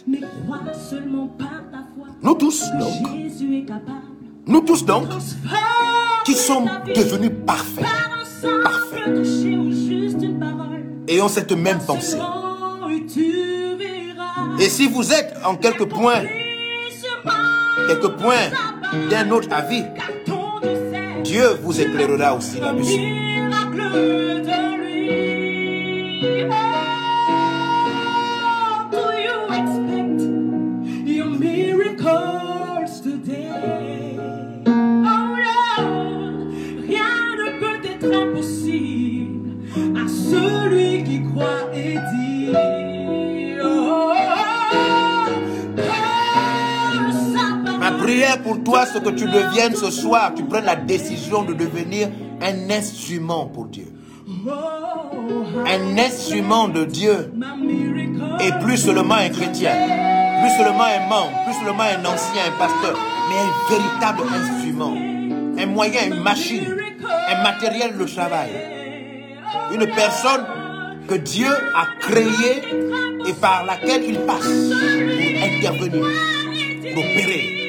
Nous 2.23 2.35
tous, 2.35 2.65
donc, 2.79 3.17
Jésus 3.17 3.57
est 3.57 3.65
capable. 3.65 4.14
Nous 4.47 4.61
tous 4.61 4.85
donc, 4.85 5.09
qui 6.25 6.35
sommes 6.35 6.69
devenus 6.95 7.33
parfaits, 7.47 7.85
parfaits, 8.63 9.27
ayons 11.09 11.29
cette 11.29 11.53
même 11.53 11.79
pensée. 11.87 12.19
Et 14.61 14.69
si 14.69 14.89
vous 14.89 15.13
êtes 15.13 15.35
en 15.45 15.57
quelques 15.57 15.89
points, 15.89 16.23
quelques 17.89 18.17
points 18.17 18.51
d'un 19.11 19.31
autre 19.31 19.49
avis, 19.51 19.85
Dieu 21.25 21.59
vous 21.63 21.81
éclairera 21.81 22.35
aussi 22.35 22.61
là-dessus. 22.61 23.01
Prière 48.05 48.43
pour 48.43 48.63
toi, 48.63 48.85
c'est 48.85 49.03
que 49.03 49.09
tu 49.09 49.25
deviennes 49.25 49.75
ce 49.75 49.91
soir, 49.91 50.33
tu 50.37 50.45
prennes 50.45 50.67
la 50.67 50.77
décision 50.77 51.43
de 51.43 51.55
devenir 51.55 52.09
un 52.43 52.71
instrument 52.71 53.47
pour 53.47 53.67
Dieu. 53.67 53.87
Un 55.67 55.99
instrument 55.99 56.69
de 56.69 56.85
Dieu. 56.85 57.33
Et 58.41 58.51
plus 58.63 58.77
seulement 58.77 59.15
un 59.15 59.31
chrétien, 59.31 59.73
plus 60.43 60.51
seulement 60.59 60.85
un 60.85 61.09
membre, 61.09 61.33
plus 61.47 61.55
seulement 61.65 61.83
un 61.83 62.05
ancien, 62.05 62.43
un 62.47 62.59
pasteur, 62.59 62.99
mais 63.31 63.39
un 63.41 63.75
véritable 63.75 64.23
instrument, 64.35 64.95
un 65.59 65.67
moyen, 65.67 66.07
une 66.09 66.23
machine, 66.23 66.77
un 67.31 67.43
matériel 67.43 67.97
de 67.97 68.05
travail, 68.05 68.51
une 69.73 69.87
personne 69.95 70.45
que 71.09 71.15
Dieu 71.15 71.49
a 71.75 71.87
créée 72.01 72.63
et 73.27 73.33
par 73.41 73.65
laquelle 73.65 74.05
il 74.07 74.19
passe 74.21 74.43
pour 74.43 75.43
intervenir, 75.43 76.07
pour 76.95 77.03
opérer, 77.03 77.64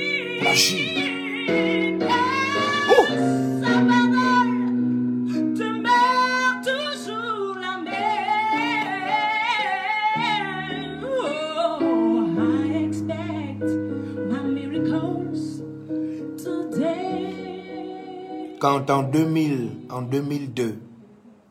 Quand 18.59 18.89
en 18.89 19.03
2000, 19.03 19.69
en 19.89 20.01
2002, 20.01 20.75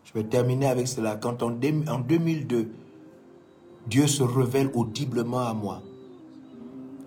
je 0.04 0.12
vais 0.14 0.24
terminer 0.24 0.66
avec 0.66 0.88
cela, 0.88 1.16
quand 1.16 1.42
en, 1.42 1.52
en 1.52 1.98
2002, 2.00 2.68
Dieu 3.86 4.06
se 4.06 4.22
révèle 4.22 4.70
audiblement 4.74 5.46
à 5.46 5.54
moi 5.54 5.82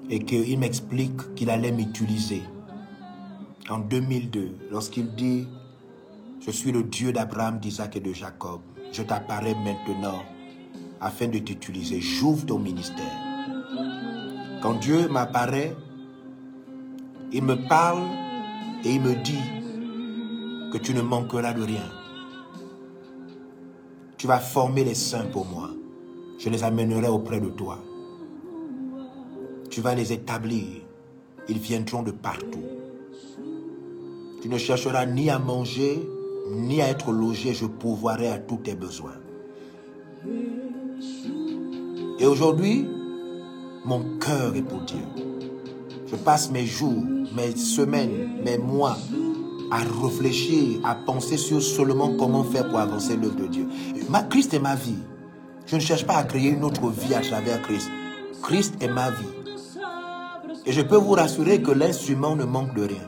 et 0.10 0.20
qu'il 0.20 0.60
m'explique 0.60 1.36
qu'il 1.36 1.50
allait 1.50 1.72
m'utiliser. 1.72 2.44
En 3.70 3.80
2002, 3.80 4.70
lorsqu'il 4.72 5.14
dit, 5.16 5.48
je 6.40 6.52
suis 6.52 6.72
le 6.72 6.84
Dieu 6.84 7.12
d'Abraham, 7.12 7.60
d'Isaac 7.60 7.96
et 7.98 8.00
de 8.00 8.14
Jacob, 8.14 8.62
je 8.92 9.04
t'apparais 9.04 9.56
maintenant 9.56 10.24
afin 11.02 11.28
de 11.28 11.40
t'utiliser, 11.40 12.00
j'ouvre 12.02 12.46
ton 12.46 12.60
ministère. 12.60 13.18
Quand 14.62 14.76
Dieu 14.76 15.08
m'apparaît, 15.10 15.76
il 17.32 17.44
me 17.44 17.68
parle 17.68 18.04
et 18.84 18.94
il 18.94 19.02
me 19.02 19.16
dit 19.16 20.72
que 20.72 20.78
tu 20.78 20.94
ne 20.94 21.02
manqueras 21.02 21.54
de 21.54 21.64
rien. 21.64 21.84
Tu 24.18 24.26
vas 24.28 24.40
former 24.40 24.84
les 24.84 24.96
saints 24.96 25.28
pour 25.32 25.46
moi. 25.46 25.70
Je 26.40 26.50
les 26.50 26.64
amènerai 26.64 27.08
auprès 27.08 27.40
de 27.40 27.50
toi. 27.50 27.80
Tu 29.78 29.84
vas 29.84 29.94
les 29.94 30.12
établir. 30.12 30.82
Ils 31.48 31.60
viendront 31.60 32.02
de 32.02 32.10
partout. 32.10 32.64
Tu 34.42 34.50
ne 34.50 34.58
chercheras 34.58 35.06
ni 35.06 35.30
à 35.30 35.38
manger, 35.38 36.02
ni 36.50 36.82
à 36.82 36.88
être 36.90 37.12
logé. 37.12 37.54
Je 37.54 37.68
pourvoirai 37.68 38.28
à 38.30 38.40
tous 38.40 38.58
tes 38.58 38.74
besoins. 38.74 39.20
Et 42.18 42.26
aujourd'hui, 42.26 42.88
mon 43.86 44.18
cœur 44.18 44.56
est 44.56 44.64
pour 44.64 44.80
Dieu. 44.80 45.04
Je 46.08 46.16
passe 46.16 46.50
mes 46.50 46.66
jours, 46.66 47.04
mes 47.36 47.56
semaines, 47.56 48.42
mes 48.44 48.58
mois 48.58 48.98
à 49.70 49.78
réfléchir, 49.78 50.80
à 50.86 50.96
penser 50.96 51.38
sur 51.38 51.62
seulement 51.62 52.16
comment 52.18 52.44
faire 52.44 52.68
pour 52.68 52.80
avancer 52.80 53.16
l'œuvre 53.16 53.36
de 53.36 53.46
Dieu. 53.46 53.68
Ma, 54.10 54.24
Christ 54.24 54.56
est 54.56 54.60
ma 54.60 54.74
vie. 54.74 55.04
Je 55.68 55.76
ne 55.76 55.82
cherche 55.82 56.08
pas 56.08 56.16
à 56.16 56.24
créer 56.24 56.50
une 56.50 56.64
autre 56.64 56.90
vie 56.90 57.14
à 57.14 57.22
travers 57.22 57.62
Christ. 57.62 57.92
Christ 58.42 58.74
est 58.82 58.88
ma 58.88 59.12
vie. 59.12 59.37
Et 60.68 60.74
je 60.74 60.82
peux 60.82 60.98
vous 60.98 61.14
rassurer 61.14 61.62
que 61.62 61.72
l'instrument 61.72 62.36
ne 62.36 62.44
manque 62.44 62.76
de 62.76 62.82
rien. 62.82 63.08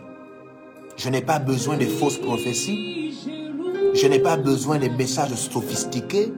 Je 0.95 1.09
n'ai 1.09 1.21
pas 1.21 1.39
besoin 1.39 1.75
de 1.75 1.83
fausses 1.83 2.17
prophéties. 2.17 3.13
Je 3.93 4.07
n'ai 4.07 4.19
pas 4.19 4.37
besoin 4.37 4.79
de 4.79 4.87
messages 4.87 5.35
sophistiqués. 5.35 6.31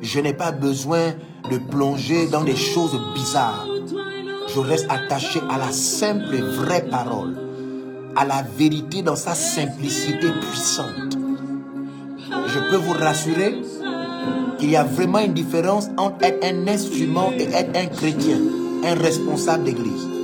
Je 0.00 0.18
n'ai 0.18 0.32
pas 0.32 0.50
besoin 0.50 1.12
de 1.50 1.58
plonger 1.58 2.26
dans 2.28 2.42
des 2.42 2.56
choses 2.56 2.98
bizarres. 3.14 3.66
Je 4.48 4.60
reste 4.60 4.86
attaché 4.88 5.40
à 5.50 5.58
la 5.58 5.70
simple 5.72 6.34
et 6.34 6.40
vraie 6.40 6.86
parole, 6.88 7.36
à 8.16 8.24
la 8.24 8.42
vérité 8.56 9.02
dans 9.02 9.16
sa 9.16 9.34
simplicité 9.34 10.28
puissante. 10.40 11.18
Je 12.46 12.70
peux 12.70 12.78
vous 12.78 12.94
rassurer 12.94 13.60
qu'il 14.58 14.70
y 14.70 14.76
a 14.76 14.84
vraiment 14.84 15.18
une 15.18 15.34
différence 15.34 15.88
entre 15.98 16.24
être 16.24 16.42
un 16.46 16.66
instrument 16.66 17.30
et 17.38 17.44
être 17.44 17.76
un 17.76 17.86
chrétien, 17.86 18.38
un 18.84 18.94
responsable 18.94 19.64
d'église. 19.64 20.19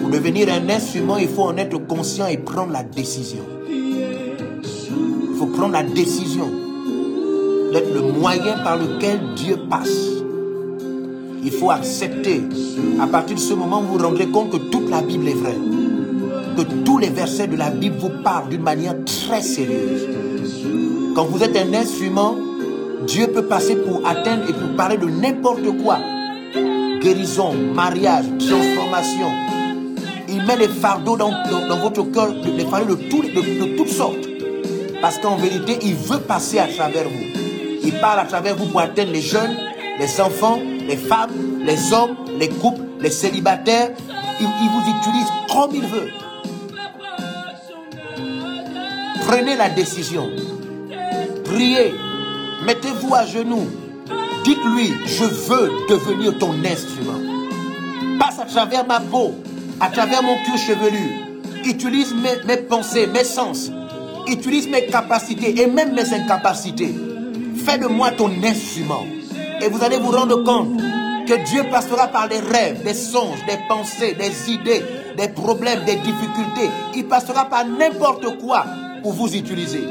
Pour 0.00 0.10
devenir 0.10 0.48
un 0.52 0.68
instrument, 0.68 1.16
il 1.16 1.28
faut 1.28 1.42
en 1.42 1.56
être 1.56 1.78
conscient 1.86 2.26
et 2.26 2.36
prendre 2.36 2.72
la 2.72 2.82
décision. 2.82 3.44
Il 3.68 5.36
faut 5.38 5.46
prendre 5.46 5.72
la 5.72 5.82
décision 5.82 6.50
d'être 7.72 7.92
le 7.92 8.02
moyen 8.12 8.58
par 8.62 8.76
lequel 8.76 9.20
Dieu 9.36 9.56
passe. 9.68 10.06
Il 11.42 11.50
faut 11.50 11.70
accepter. 11.70 12.42
À 13.00 13.06
partir 13.06 13.36
de 13.36 13.40
ce 13.40 13.54
moment, 13.54 13.80
vous 13.80 13.98
vous 13.98 14.04
rendrez 14.04 14.26
compte 14.26 14.50
que 14.50 14.56
toute 14.56 14.90
la 14.90 15.02
Bible 15.02 15.28
est 15.28 15.34
vraie. 15.34 15.58
Que 16.56 16.62
tous 16.84 16.98
les 16.98 17.10
versets 17.10 17.46
de 17.46 17.56
la 17.56 17.70
Bible 17.70 17.96
vous 17.98 18.22
parlent 18.22 18.48
d'une 18.48 18.62
manière 18.62 18.96
très 19.04 19.42
sérieuse. 19.42 20.08
Quand 21.14 21.24
vous 21.24 21.42
êtes 21.42 21.56
un 21.56 21.72
instrument, 21.74 22.34
Dieu 23.06 23.28
peut 23.28 23.44
passer 23.44 23.76
pour 23.76 24.06
atteindre 24.06 24.48
et 24.48 24.52
pour 24.52 24.76
parler 24.76 24.96
de 24.96 25.06
n'importe 25.06 25.66
quoi. 25.82 25.98
Guérison, 27.00 27.52
mariage, 27.74 28.24
transformation. 28.38 29.28
Il 30.28 30.44
met 30.44 30.56
les 30.56 30.68
fardeaux 30.68 31.16
dans, 31.16 31.30
dans- 31.30 31.78
votre 31.78 32.02
cœur, 32.10 32.34
les 32.56 32.64
fardeaux 32.64 32.96
de, 32.96 33.02
de- 33.02 33.64
de 33.70 33.76
toutes 33.76 33.88
sortes. 33.90 34.16
Parce 35.00 35.18
qu'en 35.18 35.36
vérité, 35.36 35.78
il 35.82 35.94
veut 35.94 36.20
passer 36.20 36.58
à 36.58 36.66
travers 36.66 37.04
vous. 37.08 37.24
Il 37.84 37.92
parle 38.00 38.20
à 38.20 38.24
travers 38.24 38.56
vous 38.56 38.66
pour 38.66 38.80
atteindre 38.80 39.12
les 39.12 39.20
jeunes, 39.20 39.56
les 40.00 40.20
enfants, 40.20 40.58
les 40.88 40.96
femmes, 40.96 41.30
les 41.64 41.92
hommes, 41.92 42.16
les 42.38 42.48
couples, 42.48 42.82
les 43.00 43.10
célibataires. 43.10 43.90
Il, 44.40 44.46
il 44.46 44.68
vous 44.70 44.98
utilise 44.98 45.28
comme 45.52 45.74
il 45.74 45.82
veut. 45.86 46.10
Prenez 49.26 49.56
la 49.56 49.68
décision. 49.68 50.28
Priez. 51.44 51.94
Mettez-vous 52.64 53.14
à 53.14 53.24
genoux. 53.26 53.66
Dites-lui, 54.44 54.92
je 55.06 55.24
veux 55.24 55.70
devenir 55.88 56.38
ton 56.38 56.52
instrument. 56.64 57.20
Passe 58.18 58.38
à 58.40 58.44
travers 58.44 58.86
ma 58.86 59.00
peau, 59.00 59.34
à 59.80 59.88
travers 59.88 60.22
mon 60.22 60.36
cuir 60.44 60.56
chevelu. 60.56 61.10
Utilise 61.64 62.14
mes, 62.14 62.44
mes 62.46 62.62
pensées, 62.62 63.06
mes 63.06 63.24
sens. 63.24 63.70
Utilise 64.28 64.68
mes 64.68 64.86
capacités 64.86 65.60
et 65.60 65.66
même 65.66 65.94
mes 65.94 66.12
incapacités. 66.12 66.94
Fais 67.64 67.78
de 67.78 67.86
moi 67.86 68.10
ton 68.12 68.30
instrument. 68.42 69.04
Et 69.60 69.68
vous 69.68 69.82
allez 69.82 69.98
vous 69.98 70.10
rendre 70.10 70.42
compte 70.44 70.80
que 71.26 71.44
Dieu 71.44 71.64
passera 71.70 72.06
par 72.08 72.28
des 72.28 72.38
rêves, 72.38 72.82
des 72.84 72.94
songes, 72.94 73.44
des 73.46 73.58
pensées, 73.68 74.14
des 74.14 74.52
idées, 74.52 74.82
des 75.16 75.28
problèmes, 75.28 75.84
des 75.84 75.96
difficultés. 75.96 76.70
Il 76.94 77.06
passera 77.06 77.46
par 77.46 77.66
n'importe 77.66 78.38
quoi 78.38 78.64
pour 79.02 79.12
vous 79.12 79.34
utiliser. 79.34 79.84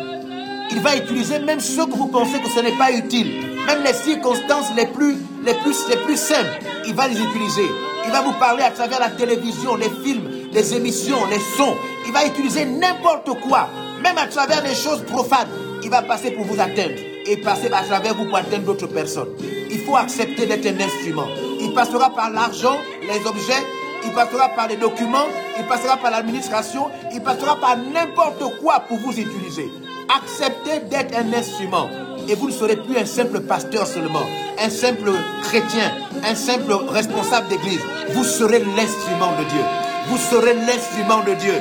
Il 0.71 0.79
va 0.79 0.95
utiliser 0.95 1.39
même 1.39 1.59
ceux 1.59 1.85
que 1.85 1.95
vous 1.95 2.07
pensez 2.07 2.39
que 2.39 2.49
ce 2.49 2.59
n'est 2.59 2.77
pas 2.77 2.91
utile. 2.91 3.54
Même 3.67 3.83
les 3.83 3.93
circonstances 3.93 4.67
les 4.75 4.85
plus, 4.85 5.17
les, 5.43 5.53
plus, 5.55 5.77
les 5.89 5.97
plus 5.97 6.17
simples, 6.17 6.59
il 6.85 6.93
va 6.93 7.07
les 7.07 7.19
utiliser. 7.19 7.65
Il 8.05 8.11
va 8.11 8.21
vous 8.21 8.33
parler 8.33 8.63
à 8.63 8.69
travers 8.69 8.99
la 8.99 9.09
télévision, 9.09 9.75
les 9.75 9.89
films, 10.03 10.29
les 10.51 10.75
émissions, 10.75 11.25
les 11.29 11.39
sons. 11.57 11.75
Il 12.05 12.13
va 12.13 12.25
utiliser 12.27 12.65
n'importe 12.65 13.29
quoi, 13.41 13.67
même 14.03 14.17
à 14.17 14.27
travers 14.27 14.63
les 14.63 14.75
choses 14.75 15.03
profanes. 15.03 15.49
Il 15.83 15.89
va 15.89 16.03
passer 16.03 16.31
pour 16.31 16.45
vous 16.45 16.59
atteindre 16.59 16.99
et 17.25 17.37
passer 17.37 17.71
à 17.73 17.81
travers 17.81 18.13
vous 18.13 18.25
pour 18.25 18.37
atteindre 18.37 18.65
d'autres 18.65 18.87
personnes. 18.87 19.29
Il 19.71 19.79
faut 19.79 19.95
accepter 19.95 20.45
d'être 20.45 20.67
un 20.67 20.79
instrument. 20.79 21.27
Il 21.59 21.73
passera 21.73 22.11
par 22.11 22.29
l'argent, 22.29 22.77
les 23.01 23.27
objets, 23.27 23.65
il 24.03 24.11
passera 24.13 24.49
par 24.49 24.67
les 24.67 24.77
documents, 24.77 25.27
il 25.57 25.65
passera 25.65 25.97
par 25.97 26.11
l'administration, 26.11 26.89
il 27.11 27.21
passera 27.21 27.55
par 27.59 27.77
n'importe 27.77 28.43
quoi 28.61 28.81
pour 28.81 28.97
vous 28.97 29.11
utiliser. 29.11 29.71
Acceptez 30.15 30.81
d'être 30.81 31.17
un 31.17 31.33
instrument 31.33 31.89
et 32.29 32.35
vous 32.35 32.47
ne 32.47 32.53
serez 32.53 32.75
plus 32.75 32.97
un 32.97 33.05
simple 33.05 33.41
pasteur 33.41 33.87
seulement, 33.87 34.25
un 34.59 34.69
simple 34.69 35.11
chrétien, 35.43 35.91
un 36.23 36.35
simple 36.35 36.73
responsable 36.89 37.47
d'église. 37.49 37.81
Vous 38.09 38.23
serez 38.23 38.59
l'instrument 38.59 39.31
de 39.39 39.43
Dieu. 39.49 39.61
Vous 40.07 40.17
serez 40.17 40.53
l'instrument 40.53 41.23
de 41.23 41.33
Dieu. 41.33 41.53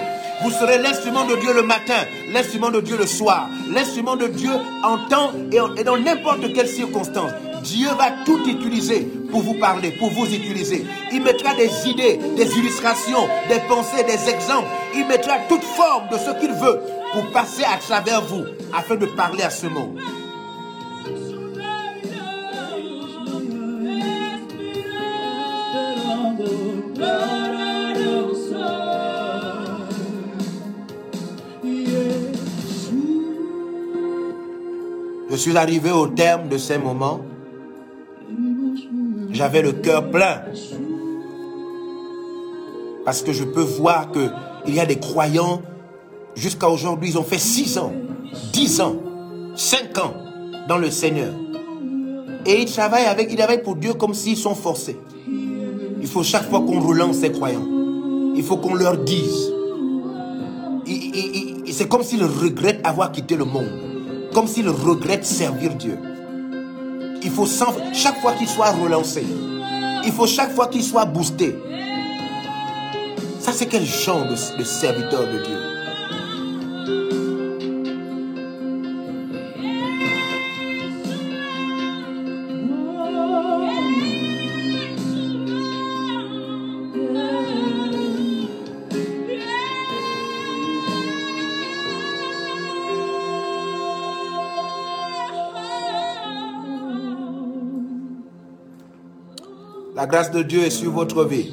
Vous 0.42 0.50
serez 0.50 0.78
l'instrument 0.78 1.24
de 1.24 1.36
Dieu 1.36 1.54
le 1.54 1.62
matin, 1.62 1.94
l'instrument 2.32 2.70
de 2.70 2.80
Dieu 2.80 2.96
le 2.98 3.06
soir, 3.06 3.48
l'instrument 3.72 4.16
de 4.16 4.26
Dieu 4.26 4.50
en 4.82 4.98
temps 5.08 5.32
et, 5.52 5.84
dans 5.84 5.96
n'importe 5.96 6.52
quelle 6.52 6.68
circonstance. 6.68 7.30
Dieu 7.62 7.88
va 7.96 8.10
tout 8.26 8.46
utiliser 8.46 9.08
pour 9.30 9.40
vous 9.40 9.54
parler, 9.54 9.92
pour 9.92 10.10
vous 10.10 10.26
utiliser. 10.26 10.84
Il 11.12 11.22
mettra 11.22 11.54
des 11.54 11.88
idées, 11.88 12.18
des 12.36 12.58
illustrations, 12.58 13.26
des 13.48 13.60
pensées, 13.68 14.04
des 14.04 14.28
exemples. 14.28 14.68
Il 14.94 15.06
mettra 15.06 15.38
toute 15.48 15.62
forme 15.62 16.08
de 16.10 16.18
ce 16.18 16.38
qu'il 16.40 16.52
veut 16.52 16.80
pour 17.12 17.30
passer 17.32 17.64
à 17.64 17.78
travers 17.78 18.20
vous 18.22 18.44
afin 18.76 18.96
de 18.96 19.06
parler 19.06 19.44
à 19.44 19.50
ce 19.50 19.66
monde. 19.66 19.98
Je 35.34 35.40
suis 35.40 35.56
arrivé 35.56 35.90
au 35.90 36.06
terme 36.06 36.48
de 36.48 36.56
ces 36.56 36.78
moments. 36.78 37.20
J'avais 39.32 39.62
le 39.62 39.72
cœur 39.72 40.08
plein. 40.08 40.42
Parce 43.04 43.20
que 43.22 43.32
je 43.32 43.42
peux 43.42 43.60
voir 43.60 44.12
qu'il 44.12 44.74
y 44.76 44.78
a 44.78 44.86
des 44.86 45.00
croyants, 45.00 45.60
jusqu'à 46.36 46.68
aujourd'hui, 46.68 47.10
ils 47.10 47.18
ont 47.18 47.24
fait 47.24 47.40
6 47.40 47.78
ans, 47.78 47.92
10 48.52 48.80
ans, 48.80 48.94
5 49.56 49.98
ans 49.98 50.14
dans 50.68 50.78
le 50.78 50.88
Seigneur. 50.92 51.34
Et 52.46 52.62
ils 52.62 52.70
travaillent 52.72 53.06
avec, 53.06 53.32
ils 53.32 53.36
travaillent 53.36 53.64
pour 53.64 53.74
Dieu 53.74 53.94
comme 53.94 54.14
s'ils 54.14 54.36
sont 54.36 54.54
forcés. 54.54 55.00
Il 56.00 56.06
faut 56.06 56.22
chaque 56.22 56.48
fois 56.48 56.60
qu'on 56.60 56.78
relance 56.78 57.16
ces 57.16 57.32
croyants, 57.32 57.66
il 58.36 58.42
faut 58.44 58.58
qu'on 58.58 58.74
leur 58.74 58.98
dise. 58.98 59.52
C'est 61.72 61.88
comme 61.88 62.04
s'ils 62.04 62.22
regrettent 62.22 62.86
avoir 62.86 63.10
quitté 63.10 63.34
le 63.34 63.46
monde 63.46 63.93
comme 64.34 64.48
s'il 64.48 64.68
regrette 64.68 65.24
servir 65.24 65.74
Dieu. 65.76 65.96
Il 67.22 67.30
faut 67.30 67.46
chaque 67.46 68.20
fois 68.20 68.32
qu'il 68.32 68.48
soit 68.48 68.72
relancé, 68.72 69.24
il 70.04 70.12
faut 70.12 70.26
chaque 70.26 70.52
fois 70.54 70.66
qu'il 70.66 70.82
soit 70.82 71.06
boosté. 71.06 71.56
Ça, 73.40 73.52
c'est 73.52 73.66
quel 73.66 73.86
genre 73.86 74.26
de 74.26 74.64
serviteur 74.64 75.22
de 75.22 75.38
Dieu? 75.44 75.73
La 100.04 100.10
grâce 100.10 100.30
de 100.32 100.42
Dieu 100.42 100.64
est 100.64 100.68
sur 100.68 100.90
votre 100.90 101.24
vie. 101.24 101.50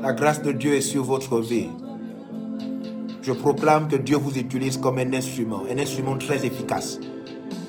La 0.00 0.14
grâce 0.14 0.40
de 0.40 0.50
Dieu 0.50 0.76
est 0.76 0.80
sur 0.80 1.04
votre 1.04 1.40
vie. 1.40 1.68
Je 3.20 3.32
proclame 3.32 3.86
que 3.86 3.96
Dieu 3.96 4.16
vous 4.16 4.38
utilise 4.38 4.78
comme 4.78 4.96
un 4.96 5.12
instrument, 5.12 5.64
un 5.70 5.78
instrument 5.78 6.16
très 6.16 6.46
efficace, 6.46 7.00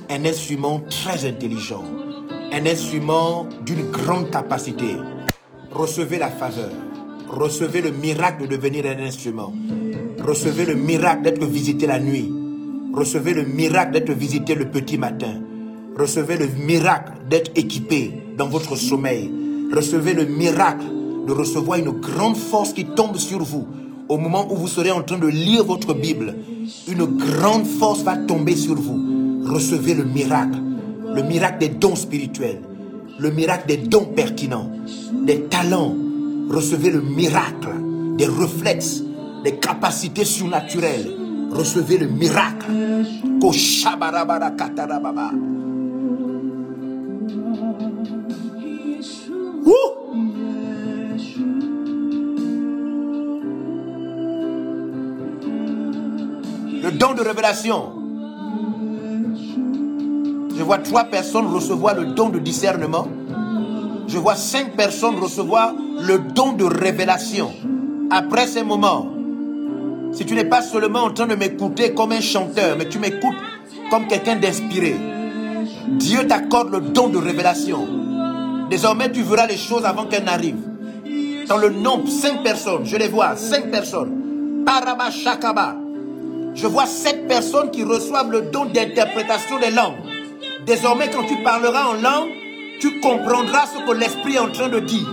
un 0.09 0.23
instrument 0.23 0.81
très 0.89 1.27
intelligent, 1.27 1.83
un 2.53 2.65
instrument 2.65 3.47
d'une 3.65 3.91
grande 3.91 4.31
capacité. 4.31 4.95
Recevez 5.71 6.19
la 6.19 6.29
faveur, 6.29 6.71
recevez 7.27 7.81
le 7.81 7.91
miracle 7.91 8.43
de 8.47 8.55
devenir 8.55 8.85
un 8.85 9.03
instrument, 9.03 9.51
recevez 10.25 10.63
le 10.63 10.75
miracle 10.75 11.23
d'être 11.23 11.43
visité 11.43 11.85
la 11.85 11.99
nuit, 11.99 12.31
recevez 12.93 13.33
le 13.33 13.43
miracle 13.43 13.91
d'être 13.91 14.13
visité 14.13 14.55
le 14.55 14.71
petit 14.71 14.97
matin, 14.97 15.41
Recevez 15.97 16.37
le 16.37 16.47
miracle 16.65 17.13
d'être 17.29 17.51
équipé 17.55 18.11
dans 18.37 18.47
votre 18.47 18.75
sommeil. 18.75 19.31
Recevez 19.73 20.13
le 20.13 20.25
miracle 20.25 20.85
de 21.25 21.31
recevoir 21.31 21.79
une 21.79 21.91
grande 21.91 22.35
force 22.35 22.73
qui 22.73 22.85
tombe 22.85 23.17
sur 23.17 23.43
vous. 23.43 23.65
Au 24.09 24.17
moment 24.17 24.51
où 24.51 24.55
vous 24.55 24.67
serez 24.67 24.91
en 24.91 25.01
train 25.01 25.17
de 25.17 25.27
lire 25.27 25.63
votre 25.63 25.93
Bible, 25.93 26.35
une 26.87 27.05
grande 27.05 27.65
force 27.65 28.03
va 28.03 28.17
tomber 28.17 28.55
sur 28.55 28.75
vous. 28.75 29.43
Recevez 29.45 29.93
le 29.93 30.03
miracle. 30.03 30.57
Le 31.13 31.23
miracle 31.23 31.59
des 31.59 31.69
dons 31.69 31.95
spirituels. 31.95 32.61
Le 33.17 33.31
miracle 33.31 33.67
des 33.67 33.77
dons 33.77 34.05
pertinents. 34.05 34.69
Des 35.25 35.43
talents. 35.43 35.95
Recevez 36.49 36.91
le 36.91 37.01
miracle 37.01 37.69
des 38.17 38.27
réflexes, 38.27 39.03
des 39.43 39.55
capacités 39.55 40.25
surnaturelles. 40.25 41.09
Recevez 41.51 41.97
le 41.97 42.07
miracle. 42.07 42.65
De 57.13 57.21
révélation. 57.21 57.91
Je 60.57 60.63
vois 60.63 60.77
trois 60.79 61.03
personnes 61.05 61.47
recevoir 61.47 61.95
le 61.95 62.05
don 62.05 62.29
de 62.29 62.39
discernement. 62.39 63.07
Je 64.07 64.17
vois 64.17 64.35
cinq 64.35 64.75
personnes 64.75 65.17
recevoir 65.19 65.73
le 65.99 66.19
don 66.19 66.53
de 66.53 66.63
révélation. 66.63 67.51
Après 68.09 68.47
ces 68.47 68.63
moments, 68.63 69.07
si 70.13 70.25
tu 70.25 70.33
n'es 70.33 70.45
pas 70.45 70.61
seulement 70.61 71.03
en 71.03 71.11
train 71.11 71.27
de 71.27 71.35
m'écouter 71.35 71.93
comme 71.93 72.13
un 72.13 72.21
chanteur, 72.21 72.77
mais 72.77 72.87
tu 72.87 72.99
m'écoutes 72.99 73.35
comme 73.89 74.07
quelqu'un 74.07 74.37
d'inspiré, 74.37 74.95
Dieu 75.87 76.25
t'accorde 76.25 76.71
le 76.71 76.79
don 76.79 77.09
de 77.09 77.17
révélation. 77.17 77.87
Désormais, 78.69 79.11
tu 79.11 79.21
verras 79.21 79.47
les 79.47 79.57
choses 79.57 79.85
avant 79.85 80.05
qu'elles 80.05 80.23
n'arrivent. 80.23 80.67
Dans 81.47 81.57
le 81.57 81.69
nombre, 81.69 82.07
cinq 82.09 82.41
personnes, 82.43 82.85
je 82.85 82.97
les 82.97 83.07
vois, 83.07 83.35
cinq 83.35 83.69
personnes. 83.69 84.63
Paraba 84.65 85.11
Shakaba. 85.11 85.75
Je 86.55 86.67
vois 86.67 86.85
sept 86.85 87.27
personnes 87.27 87.69
qui 87.69 87.83
reçoivent 87.83 88.31
le 88.31 88.43
don 88.43 88.65
d'interprétation 88.65 89.59
des 89.59 89.71
langues. 89.71 89.97
Désormais, 90.65 91.09
quand 91.09 91.25
tu 91.25 91.35
parleras 91.43 91.87
en 91.87 91.93
langue, 91.93 92.29
tu 92.79 93.01
comprendras 93.01 93.67
ce 93.67 93.85
que 93.85 93.91
l'Esprit 93.91 94.35
est 94.35 94.39
en 94.39 94.51
train 94.51 94.69
de 94.69 94.79
dire. 94.79 95.07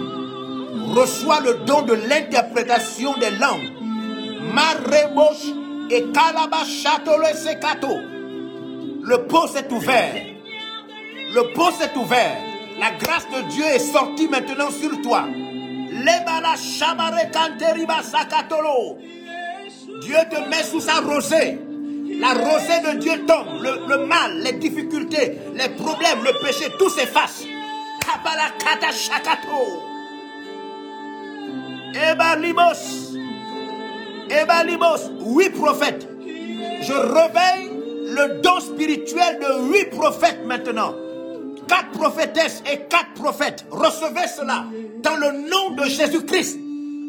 Reçois 0.94 1.40
le 1.40 1.64
don 1.66 1.82
de 1.82 1.94
l'interprétation 1.94 3.14
des 3.18 3.30
langues. 3.30 3.72
Marebosh 4.54 5.48
et 5.90 6.04
Sekato. 7.34 7.88
Le 9.02 9.26
pot 9.26 9.48
s'est 9.48 9.70
ouvert. 9.72 10.14
Le 11.34 11.52
pot 11.54 11.72
s'est 11.72 11.96
ouvert. 11.96 12.36
La 12.78 12.92
grâce 12.92 13.26
de 13.28 13.48
Dieu 13.48 13.64
est 13.64 13.80
sortie 13.80 14.28
maintenant 14.28 14.70
sur 14.70 15.02
toi. 15.02 15.24
Dieu 20.04 20.16
te 20.30 20.48
met 20.48 20.62
sous 20.64 20.80
sa 20.80 21.00
rosée. 21.00 21.58
La 22.18 22.34
rosée 22.34 22.92
de 22.92 22.98
Dieu 22.98 23.24
tombe. 23.26 23.62
Le, 23.62 24.06
mal, 24.06 24.38
les 24.42 24.52
difficultés, 24.52 25.38
les 25.54 25.68
problèmes, 25.70 26.24
le 26.24 26.44
péché, 26.44 26.66
tout 26.78 26.88
s'efface. 26.88 27.44
Kabalakata 28.00 28.92
shakato. 28.92 29.82
Eba 31.94 32.36
limos. 32.36 33.12
Ebalibos, 34.30 35.10
huit 35.26 35.50
prophètes. 35.50 36.08
Je 36.80 36.92
réveille 36.92 37.70
le 38.06 38.40
don 38.40 38.60
spirituel 38.60 39.38
de 39.40 39.72
huit 39.72 39.90
prophètes 39.90 40.40
maintenant. 40.46 40.94
Quatre 41.68 41.90
prophétesses 41.92 42.62
et 42.70 42.78
quatre 42.88 43.12
prophètes. 43.14 43.66
Recevez 43.70 44.26
cela 44.26 44.64
dans 45.02 45.16
le 45.16 45.48
nom 45.48 45.70
de 45.76 45.84
Jésus-Christ. 45.84 46.58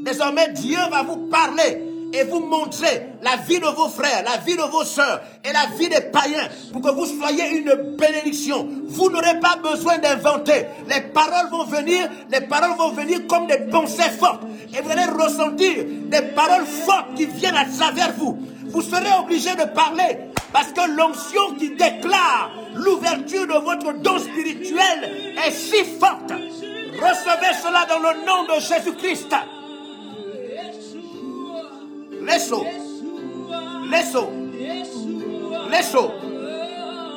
Désormais, 0.04 0.50
Dieu 0.50 0.80
va 0.92 1.04
vous 1.04 1.28
parler 1.28 1.93
et 2.14 2.24
vous 2.26 2.40
montrer 2.42 3.08
la 3.24 3.38
vie 3.38 3.60
de 3.60 3.66
vos 3.66 3.90
frères, 3.90 4.24
la 4.24 4.38
vie 4.38 4.56
de 4.56 4.62
vos 4.62 4.86
sœurs 4.86 5.22
et 5.44 5.52
la 5.52 5.66
vie 5.78 5.90
des 5.90 6.02
païens 6.02 6.48
pour 6.72 6.82
que 6.82 6.92
vous 6.92 7.08
soyez 7.08 7.58
une 7.58 7.96
bénédiction. 7.98 8.70
Vous 8.88 9.10
n'aurez 9.10 9.40
pas 9.40 9.56
besoin 9.56 9.98
d'inventer. 9.98 10.68
Les 10.88 11.02
paroles 11.02 11.50
vont 11.50 11.66
venir, 11.66 12.08
les 12.30 12.42
paroles 12.42 12.78
vont 12.78 12.92
venir 12.92 13.26
comme 13.28 13.48
des 13.48 13.58
pensées 13.72 14.12
fortes. 14.20 14.44
Et 14.78 14.82
vous 14.82 14.92
allez 14.92 15.06
ressentir 15.06 15.86
des 16.06 16.22
paroles 16.22 16.66
fortes 16.66 17.16
qui 17.16 17.26
viennent 17.26 17.58
à 17.58 17.66
travers 17.66 18.14
vous. 18.18 18.38
Vous 18.68 18.82
serez 18.82 19.20
obligé 19.20 19.52
de 19.56 19.66
parler 19.74 20.20
parce 20.52 20.72
que 20.72 20.96
l'onction 20.96 21.56
qui 21.58 21.72
déclare 21.72 22.52
l'ouverture 22.76 23.48
de 23.48 23.54
votre 23.54 23.94
don 23.94 24.20
spirituel 24.20 25.34
est 25.46 25.52
si 25.52 25.84
forte. 26.00 26.32
Recevez 26.32 27.54
cela 27.62 27.86
dans 27.90 28.00
le 28.00 28.26
nom 28.26 28.44
de 28.56 28.62
Jésus-Christ. 28.62 29.34
Laissez-le. 32.26 33.90
Laissez-le. 33.90 35.70
Laissez-le. 35.70 36.24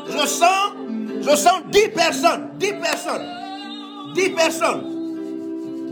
Je 0.08 0.26
sens, 0.26 0.72
je 1.20 1.36
sens 1.36 1.60
10 1.70 1.88
personnes, 1.88 2.50
10 2.58 2.72
personnes, 2.74 3.26
10 4.14 4.30
personnes. 4.30 4.82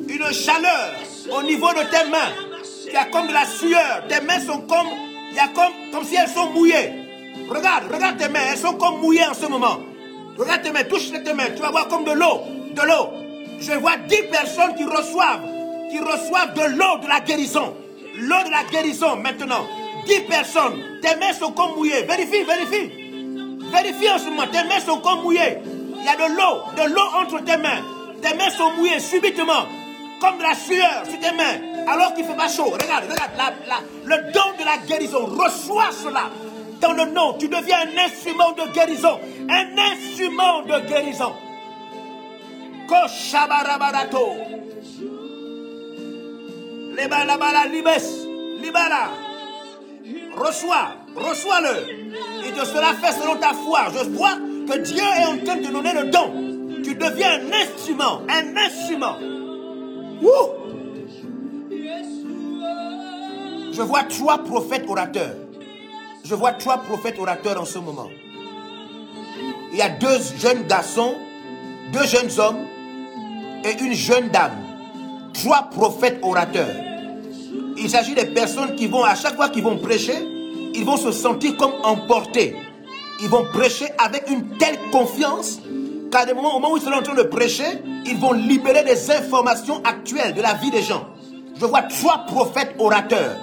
Une 0.09 0.33
chaleur 0.33 0.91
au 1.37 1.43
niveau 1.43 1.69
de 1.71 1.83
tes 1.91 2.09
mains. 2.11 2.33
Il 2.87 2.93
y 2.93 2.97
a 2.97 3.07
comme 3.07 3.27
de 3.27 3.33
la 3.33 3.45
sueur. 3.45 4.05
Tes 4.09 4.21
mains 4.21 4.41
sont 4.41 4.61
comme, 4.61 4.87
il 5.31 5.37
y 5.37 5.41
a 5.41 5.49
comme, 5.49 5.73
comme 5.93 6.05
si 6.05 6.15
elles 6.15 6.29
sont 6.29 6.51
mouillées. 6.51 6.93
Regarde, 7.49 7.85
regarde 7.93 8.19
tes 8.19 8.29
mains, 8.29 8.41
elles 8.53 8.59
sont 8.59 8.75
comme 8.75 9.01
mouillées 9.01 9.27
en 9.27 9.35
ce 9.35 9.47
moment. 9.47 9.79
Regarde 10.39 10.63
tes 10.63 10.71
mains, 10.71 10.85
touche 10.85 11.11
tes 11.11 11.35
mains, 11.35 11.51
tu 11.55 11.63
vas 11.63 11.71
voir 11.71 11.89
comme 11.89 12.05
de 12.05 12.13
l'eau, 12.13 12.43
de 12.73 12.83
l'eau. 12.83 13.11
Je 13.61 13.73
vois 13.73 13.97
10 13.97 14.23
personnes 14.31 14.75
qui 14.77 14.85
reçoivent, 14.85 15.43
qui 15.91 15.99
reçoivent 15.99 16.55
de 16.55 16.77
l'eau 16.77 16.99
de 17.03 17.09
la 17.09 17.21
guérison. 17.21 17.75
L'eau 18.19 18.43
de 18.45 18.51
la 18.51 18.65
guérison 18.71 19.17
maintenant. 19.17 19.67
10 20.07 20.21
personnes, 20.23 20.83
tes 21.01 21.17
mains 21.17 21.33
sont 21.33 21.53
comme 21.53 21.75
mouillées. 21.77 22.03
Vérifie, 22.03 22.45
vérifie. 22.45 22.91
Vérifie 23.73 24.11
en 24.11 24.19
ce 24.19 24.25
moment, 24.25 24.47
tes 24.47 24.63
mains 24.65 24.81
sont 24.81 25.01
comme 25.01 25.23
mouillées. 25.23 25.59
Il 25.99 26.05
y 26.05 26.09
a 26.09 26.17
de 26.17 26.35
l'eau, 26.35 26.63
de 26.77 26.95
l'eau 26.95 27.09
entre 27.17 27.43
tes 27.45 27.57
mains. 27.57 27.83
Tes 28.21 28.35
mains 28.37 28.51
sont 28.51 28.71
mouillées 28.73 29.01
subitement, 29.01 29.67
comme 30.21 30.39
de 30.39 30.43
la 30.43 30.55
sueur 30.55 31.05
sur 31.09 31.19
tes 31.19 31.35
mains, 31.35 31.87
alors 31.89 32.15
qu'il 32.15 32.25
fait 32.25 32.37
pas 32.37 32.49
chaud. 32.49 32.71
Regarde, 32.71 33.05
regarde, 33.11 33.55
le 34.05 34.17
don 34.33 34.53
de 34.59 34.65
la 34.65 34.79
guérison. 34.87 35.27
Reçois 35.27 35.91
cela 35.93 36.31
dans 36.81 36.93
le 36.93 37.07
nom. 37.07 37.35
Tu 37.39 37.49
deviens 37.49 37.79
un 37.81 38.05
instrument 38.05 38.53
de 38.53 38.73
guérison. 38.73 39.19
Un 39.49 39.79
instrument 39.79 40.63
de 40.63 40.87
guérison. 40.87 41.33
Koshabarabarato. 42.89 44.29
Libes. 46.97 48.61
Libala. 48.63 49.11
Reçois. 50.37 50.97
Reçois-le. 51.15 52.47
Et 52.47 52.53
te 52.53 52.65
sera 52.65 52.95
fait 52.95 53.13
selon 53.21 53.37
ta 53.37 53.53
foi. 53.53 53.87
Je 53.93 54.11
vois 54.11 54.37
que 54.69 54.79
Dieu 54.79 55.03
est 55.03 55.27
en 55.27 55.45
train 55.45 55.57
de 55.57 55.71
donner 55.71 55.93
le 55.93 56.11
don. 56.11 56.33
Tu 56.83 56.95
deviens 56.95 57.41
un 57.41 57.53
instrument. 57.53 58.21
Un 58.29 58.57
instrument. 58.57 59.17
Je 63.73 63.83
vois 63.83 64.05
trois 64.05 64.39
prophètes 64.39 64.85
orateurs. 64.89 65.35
Je 66.25 66.35
vois 66.35 66.53
trois 66.53 66.79
prophètes 66.79 67.19
orateurs 67.19 67.61
en 67.61 67.65
ce 67.65 67.79
moment. 67.79 68.09
Il 69.73 69.79
y 69.79 69.83
a 69.83 69.89
deux 69.89 70.19
jeunes 70.39 70.63
garçons, 70.67 71.15
deux 71.93 72.07
jeunes 72.07 72.31
hommes 72.39 72.65
et 73.65 73.83
une 73.83 73.95
jeune 73.95 74.29
dame. 74.29 74.74
Trois 75.35 75.69
prophètes 75.71 76.19
orateurs. 76.23 76.75
Il 77.77 77.91
s'agit 77.91 78.15
des 78.15 78.27
personnes 78.27 78.77
qui 78.77 78.87
vont, 78.87 79.05
à 79.05 79.15
chaque 79.15 79.37
fois 79.37 79.49
qu'ils 79.49 79.65
vont 79.65 79.79
prêcher, 79.79 80.15
ils 80.75 80.85
vont 80.85 80.97
se 80.97 81.13
sentir 81.13 81.57
comme 81.57 81.73
emportés. 81.83 82.57
Ils 83.21 83.29
vont 83.29 83.45
prêcher 83.53 83.87
avec 83.99 84.29
une 84.31 84.57
telle 84.59 84.79
confiance 84.91 85.61
qu'à 86.11 86.25
des 86.25 86.35
moments, 86.35 86.55
moment 86.55 86.73
où 86.73 86.77
ils 86.77 86.83
sont 86.83 86.91
en 86.93 87.03
train 87.03 87.15
de 87.15 87.23
prêcher, 87.23 87.65
ils 88.07 88.17
vont 88.17 88.33
libérer 88.33 88.85
des 88.85 89.11
informations 89.11 89.83
actuelles 89.85 90.35
de 90.35 90.41
la 90.41 90.55
vie 90.55 90.71
des 90.71 90.83
gens. 90.83 91.07
Je 91.61 91.67
vois 91.67 91.83
trois 91.83 92.19
prophètes 92.27 92.75
orateurs. 92.79 93.37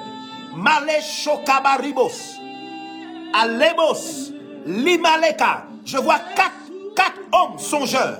Male 0.55 1.01
Shokabaribos, 1.01 2.11
Alebos, 3.33 4.31
Limaleka. 4.65 5.65
Je 5.85 5.97
vois 5.97 6.19
quatre 6.35 7.19
hommes 7.31 7.57
songeurs. 7.57 8.19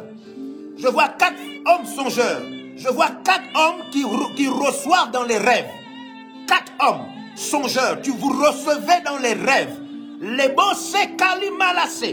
Je 0.78 0.88
vois 0.88 1.10
quatre 1.10 1.36
hommes 1.66 1.86
songeurs. 1.86 2.42
Je 2.82 2.90
vois 2.90 3.10
quatre 3.24 3.44
hommes 3.54 3.84
qui, 3.92 4.48
reçoivent 4.48 5.12
dans 5.12 5.24
les 5.24 5.38
rêves. 5.38 5.70
Quatre 6.48 6.72
hommes 6.80 7.06
songeurs. 7.36 8.02
Tu 8.02 8.10
vous 8.10 8.30
recevez 8.30 9.02
dans 9.06 9.18
les 9.20 9.34
rêves. 9.34 9.78
Les 10.20 10.50
bossé 10.50 11.16
kalimalase. 11.16 12.06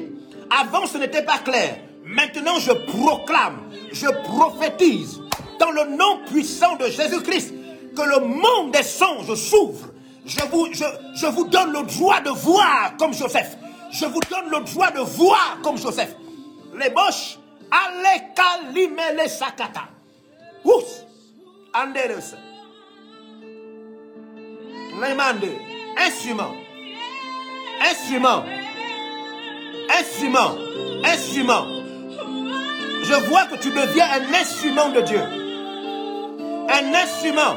Avant, 0.51 0.87
ce 0.87 0.99
n'était 0.99 1.23
pas 1.23 1.39
clair. 1.39 1.79
Maintenant, 2.05 2.59
je 2.59 2.73
proclame, 2.73 3.61
je 3.93 4.09
prophétise 4.25 5.21
dans 5.59 5.71
le 5.71 5.97
nom 5.97 6.21
puissant 6.27 6.77
de 6.77 6.87
Jésus-Christ 6.87 7.55
que 7.97 8.03
le 8.03 8.27
monde 8.27 8.73
des 8.73 8.83
songes 8.83 9.35
s'ouvre. 9.35 9.89
Je 10.27 10.41
vous, 10.51 10.69
je, 10.73 10.85
je 11.15 11.27
vous 11.27 11.47
donne 11.47 11.73
le 11.73 11.83
droit 11.83 12.21
de 12.21 12.31
voir 12.31 12.95
comme 12.99 13.15
Joseph. 13.15 13.57
Je 13.91 14.05
vous 14.05 14.21
donne 14.31 14.51
le 14.51 14.65
droit 14.71 14.91
de 14.91 15.01
voir 15.01 15.59
comme 15.63 15.79
Joseph. 15.79 16.15
Les 16.79 16.91
boches, 16.91 17.39
allez 17.71 18.23
kalimele 18.35 19.29
sakata. 19.29 19.98
Ous, 20.65 21.05
anderes. 21.75 22.35
Lemande, 25.01 25.51
instrument, 25.97 26.55
instrument, 27.81 28.45
instrument, 29.89 30.59
instrument. 31.05 31.79
Je 33.03 33.15
vois 33.29 33.47
que 33.47 33.57
tu 33.57 33.71
deviens 33.71 34.07
un 34.11 34.35
instrument 34.35 34.91
de 34.91 35.01
Dieu. 35.03 35.23
Un 36.69 36.95
instrument. 36.95 37.57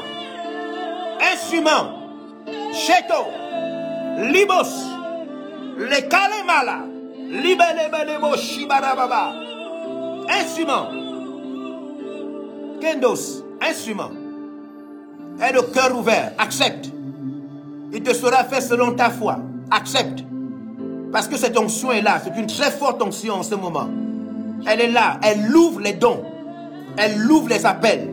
Instrument. 1.20 1.92
Cheto. 2.72 3.26
Libos. 4.30 4.72
Le 5.76 6.00
kalemala. 6.08 6.86
Shibarababa. 8.36 9.34
Instrument. 10.28 11.01
Kendos. 12.82 13.44
Instrument. 13.60 14.10
Aie 15.40 15.52
le 15.52 15.62
cœur 15.62 15.96
ouvert. 15.96 16.32
Accepte. 16.36 16.90
Il 17.92 18.02
te 18.02 18.12
sera 18.12 18.42
fait 18.42 18.60
selon 18.60 18.96
ta 18.96 19.08
foi. 19.08 19.38
Accepte. 19.70 20.24
Parce 21.12 21.28
que 21.28 21.36
cette 21.36 21.56
onction 21.56 21.92
est 21.92 22.02
là. 22.02 22.20
C'est 22.22 22.36
une 22.36 22.48
très 22.48 22.72
forte 22.72 23.00
onction 23.00 23.34
en 23.34 23.42
ce 23.44 23.54
moment. 23.54 23.88
Elle 24.66 24.80
est 24.80 24.90
là. 24.90 25.20
Elle 25.22 25.56
ouvre 25.56 25.80
les 25.80 25.92
dons. 25.92 26.24
Elle 26.96 27.30
ouvre 27.30 27.48
les 27.50 27.64
appels. 27.64 28.12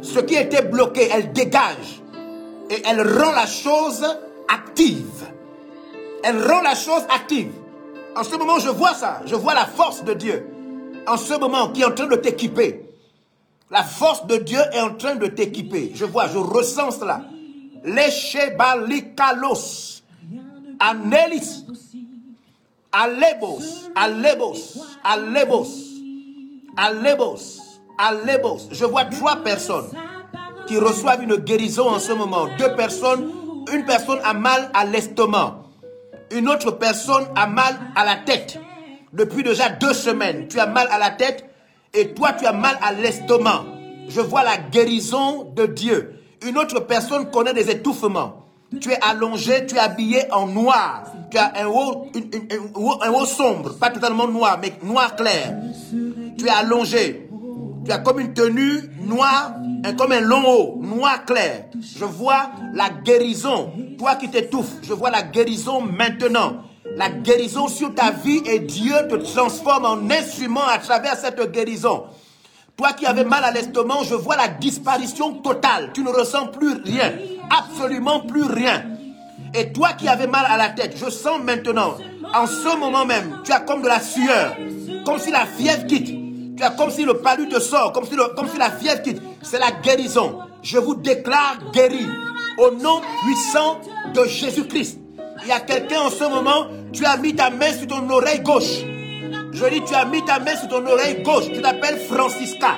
Ce 0.00 0.20
qui 0.20 0.36
était 0.36 0.62
bloqué, 0.62 1.10
elle 1.12 1.34
dégage. 1.34 2.00
Et 2.70 2.82
elle 2.88 3.02
rend 3.02 3.32
la 3.32 3.44
chose 3.44 4.06
active. 4.48 5.26
Elle 6.24 6.42
rend 6.50 6.62
la 6.62 6.74
chose 6.74 7.02
active. 7.14 7.52
En 8.16 8.24
ce 8.24 8.36
moment, 8.36 8.58
je 8.58 8.70
vois 8.70 8.94
ça. 8.94 9.20
Je 9.26 9.34
vois 9.34 9.52
la 9.52 9.66
force 9.66 10.02
de 10.02 10.14
Dieu. 10.14 10.46
En 11.06 11.18
ce 11.18 11.38
moment, 11.38 11.68
qui 11.68 11.82
est 11.82 11.84
en 11.84 11.92
train 11.92 12.06
de 12.06 12.16
t'équiper. 12.16 12.87
La 13.70 13.82
force 13.82 14.26
de 14.26 14.36
Dieu 14.36 14.60
est 14.72 14.80
en 14.80 14.94
train 14.94 15.16
de 15.16 15.26
t'équiper. 15.26 15.92
Je 15.94 16.06
vois, 16.06 16.26
je 16.28 16.38
ressens 16.38 16.92
cela. 16.92 17.20
Lechebalikalos. 17.84 20.02
Anelis. 20.80 21.66
Alebos. 22.92 23.90
Alebos. 23.94 24.78
Alebos. 25.04 25.68
Alebos. 26.76 27.58
Alebos. 27.98 28.68
Je 28.70 28.84
vois 28.86 29.04
trois 29.04 29.36
personnes 29.36 29.90
qui 30.66 30.78
reçoivent 30.78 31.22
une 31.22 31.36
guérison 31.36 31.88
en 31.88 31.98
ce 31.98 32.12
moment. 32.12 32.46
Deux 32.58 32.74
personnes. 32.74 33.30
Une 33.70 33.84
personne 33.84 34.20
a 34.24 34.32
mal 34.32 34.70
à 34.72 34.86
l'estomac. 34.86 35.58
Une 36.30 36.48
autre 36.48 36.70
personne 36.70 37.26
a 37.36 37.46
mal 37.46 37.78
à 37.94 38.06
la 38.06 38.16
tête. 38.16 38.58
Depuis 39.12 39.42
déjà 39.42 39.68
deux 39.68 39.92
semaines, 39.92 40.48
tu 40.48 40.58
as 40.58 40.66
mal 40.66 40.88
à 40.90 40.98
la 40.98 41.10
tête 41.10 41.44
et 41.94 42.14
toi, 42.14 42.32
tu 42.32 42.46
as 42.46 42.52
mal 42.52 42.78
à 42.82 42.92
l'estomac. 42.92 43.64
Je 44.08 44.20
vois 44.20 44.42
la 44.42 44.56
guérison 44.56 45.52
de 45.54 45.66
Dieu. 45.66 46.14
Une 46.46 46.56
autre 46.58 46.80
personne 46.80 47.30
connaît 47.30 47.52
des 47.52 47.70
étouffements. 47.70 48.46
Tu 48.80 48.90
es 48.90 48.98
allongé, 49.02 49.66
tu 49.66 49.76
es 49.76 49.78
habillé 49.78 50.30
en 50.32 50.46
noir. 50.46 51.04
Tu 51.30 51.38
as 51.38 51.52
un 51.56 51.66
haut, 51.66 53.26
sombre, 53.26 53.74
pas 53.78 53.90
totalement 53.90 54.28
noir, 54.28 54.58
mais 54.60 54.72
noir 54.82 55.16
clair. 55.16 55.56
Tu 56.36 56.46
es 56.46 56.50
allongé. 56.50 57.28
Tu 57.84 57.92
as 57.92 57.98
comme 57.98 58.20
une 58.20 58.34
tenue 58.34 58.82
noire 59.00 59.54
comme 59.96 60.12
un 60.12 60.20
long 60.20 60.44
haut, 60.46 60.78
noir 60.80 61.24
clair. 61.24 61.66
Je 61.80 62.04
vois 62.04 62.50
la 62.74 62.90
guérison. 62.90 63.72
Toi 63.98 64.16
qui 64.16 64.28
t'étouffes, 64.28 64.76
je 64.82 64.92
vois 64.92 65.10
la 65.10 65.22
guérison 65.22 65.80
maintenant. 65.80 66.62
La 66.96 67.10
guérison 67.10 67.68
sur 67.68 67.94
ta 67.94 68.10
vie 68.10 68.42
et 68.46 68.60
Dieu 68.60 68.94
te 69.08 69.16
transforme 69.16 69.84
en 69.84 70.10
instrument 70.10 70.66
à 70.66 70.78
travers 70.78 71.16
cette 71.16 71.40
guérison. 71.52 72.04
Toi 72.76 72.92
qui 72.92 73.06
avais 73.06 73.24
mal 73.24 73.44
à 73.44 73.50
l'estomac, 73.50 74.04
je 74.04 74.14
vois 74.14 74.36
la 74.36 74.48
disparition 74.48 75.34
totale. 75.34 75.90
Tu 75.94 76.02
ne 76.02 76.10
ressens 76.10 76.48
plus 76.48 76.74
rien. 76.84 77.12
Absolument 77.50 78.20
plus 78.20 78.44
rien. 78.44 78.84
Et 79.54 79.72
toi 79.72 79.92
qui 79.94 80.08
avais 80.08 80.26
mal 80.26 80.46
à 80.48 80.56
la 80.56 80.68
tête, 80.68 80.96
je 80.96 81.10
sens 81.10 81.40
maintenant, 81.42 81.96
en 82.34 82.46
ce 82.46 82.76
moment 82.76 83.04
même, 83.04 83.40
tu 83.44 83.52
as 83.52 83.60
comme 83.60 83.82
de 83.82 83.88
la 83.88 84.00
sueur. 84.00 84.56
Comme 85.04 85.18
si 85.18 85.30
la 85.30 85.46
fièvre 85.46 85.86
quitte. 85.86 86.14
Tu 86.56 86.62
as 86.62 86.70
comme 86.70 86.90
si 86.90 87.04
le 87.04 87.14
palu 87.14 87.48
te 87.48 87.60
sort. 87.60 87.92
Comme 87.92 88.04
si, 88.04 88.16
comme 88.36 88.48
si 88.48 88.58
la 88.58 88.70
fièvre 88.70 89.02
quitte. 89.02 89.22
C'est 89.42 89.58
la 89.58 89.70
guérison. 89.70 90.38
Je 90.62 90.78
vous 90.78 90.94
déclare 90.94 91.58
guéri. 91.72 92.06
Au 92.58 92.72
nom 92.72 93.00
puissant 93.24 93.80
de 94.14 94.24
Jésus-Christ. 94.24 94.98
Il 95.42 95.48
y 95.48 95.52
a 95.52 95.60
quelqu'un 95.60 96.00
en 96.00 96.10
ce 96.10 96.24
moment, 96.24 96.66
tu 96.92 97.04
as 97.04 97.16
mis 97.16 97.34
ta 97.34 97.50
main 97.50 97.72
sur 97.72 97.86
ton 97.86 98.08
oreille 98.10 98.40
gauche. 98.40 98.82
Je 99.52 99.64
dis, 99.70 99.82
tu 99.82 99.94
as 99.94 100.04
mis 100.04 100.24
ta 100.24 100.38
main 100.38 100.56
sur 100.56 100.68
ton 100.68 100.86
oreille 100.86 101.22
gauche. 101.22 101.44
Tu 101.52 101.60
t'appelles 101.60 101.98
Francisca. 101.98 102.76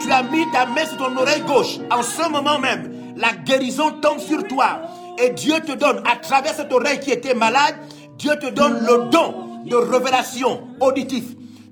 Tu 0.00 0.10
as 0.10 0.22
mis 0.22 0.44
ta 0.52 0.66
main 0.66 0.86
sur 0.86 0.96
ton 0.98 1.16
oreille 1.16 1.42
gauche. 1.42 1.78
En 1.90 2.02
ce 2.02 2.28
moment 2.30 2.58
même, 2.58 3.14
la 3.16 3.32
guérison 3.32 3.92
tombe 4.00 4.18
sur 4.18 4.46
toi. 4.46 4.80
Et 5.18 5.30
Dieu 5.30 5.54
te 5.60 5.72
donne, 5.72 6.02
à 6.10 6.16
travers 6.16 6.54
cette 6.54 6.72
oreille 6.72 7.00
qui 7.00 7.10
était 7.10 7.34
malade, 7.34 7.74
Dieu 8.18 8.32
te 8.40 8.50
donne 8.50 8.80
le 8.80 9.10
don 9.10 9.62
de 9.64 9.76
révélation 9.76 10.62
auditif. 10.80 11.24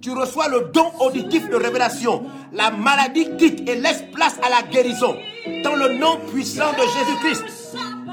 Tu 0.03 0.11
reçois 0.11 0.49
le 0.49 0.71
don 0.73 0.91
auditif 1.01 1.49
de 1.49 1.57
révélation. 1.57 2.25
La 2.53 2.71
maladie 2.71 3.37
quitte 3.39 3.69
et 3.69 3.77
laisse 3.77 4.05
place 4.13 4.37
à 4.43 4.51
la 4.51 4.63
guérison. 4.71 5.15
Dans 5.63 5.75
le 5.75 5.95
nom 5.95 6.19
puissant 6.31 6.73
de 6.73 6.83
Jésus-Christ, 6.83 7.45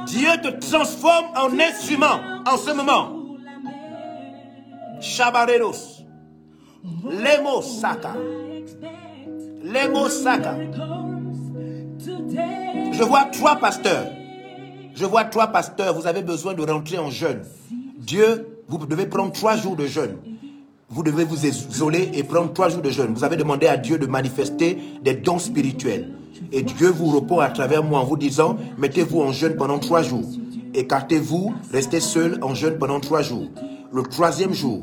Dieu 0.07 0.29
te 0.41 0.47
transforme 0.59 1.27
en 1.35 1.59
instrument 1.59 2.19
en 2.45 2.57
ce 2.57 2.71
moment. 2.71 3.21
Shabareros. 4.99 6.03
Lemo 7.03 7.61
Saka. 7.61 8.13
Lemo 9.63 10.09
Saka. 10.09 10.55
Je 12.91 13.03
vois 13.03 13.25
trois 13.25 13.55
pasteurs. 13.57 14.07
Je 14.95 15.05
vois 15.05 15.25
trois 15.25 15.47
pasteurs. 15.47 15.93
Vous 15.93 16.07
avez 16.07 16.21
besoin 16.23 16.53
de 16.53 16.61
rentrer 16.63 16.97
en 16.97 17.09
jeûne. 17.09 17.41
Dieu, 17.97 18.47
vous 18.67 18.85
devez 18.85 19.05
prendre 19.05 19.31
trois 19.31 19.55
jours 19.55 19.75
de 19.75 19.85
jeûne. 19.85 20.17
Vous 20.91 21.03
devez 21.03 21.23
vous 21.23 21.45
isoler 21.45 22.11
et 22.13 22.23
prendre 22.23 22.51
trois 22.51 22.67
jours 22.67 22.81
de 22.81 22.89
jeûne. 22.89 23.13
Vous 23.13 23.23
avez 23.23 23.37
demandé 23.37 23.67
à 23.67 23.77
Dieu 23.77 23.97
de 23.97 24.05
manifester 24.05 24.77
des 25.01 25.13
dons 25.13 25.39
spirituels. 25.39 26.09
Et 26.51 26.63
Dieu 26.63 26.89
vous 26.89 27.17
répond 27.17 27.39
à 27.39 27.49
travers 27.49 27.81
moi 27.81 28.01
en 28.01 28.03
vous 28.03 28.17
disant, 28.17 28.57
mettez-vous 28.77 29.21
en 29.21 29.31
jeûne 29.31 29.55
pendant 29.55 29.79
trois 29.79 30.01
jours. 30.01 30.25
Écartez-vous, 30.73 31.53
restez 31.71 32.01
seul 32.01 32.39
en 32.41 32.53
jeûne 32.53 32.77
pendant 32.77 32.99
trois 32.99 33.21
jours. 33.21 33.47
Le 33.93 34.03
troisième 34.03 34.53
jour, 34.53 34.81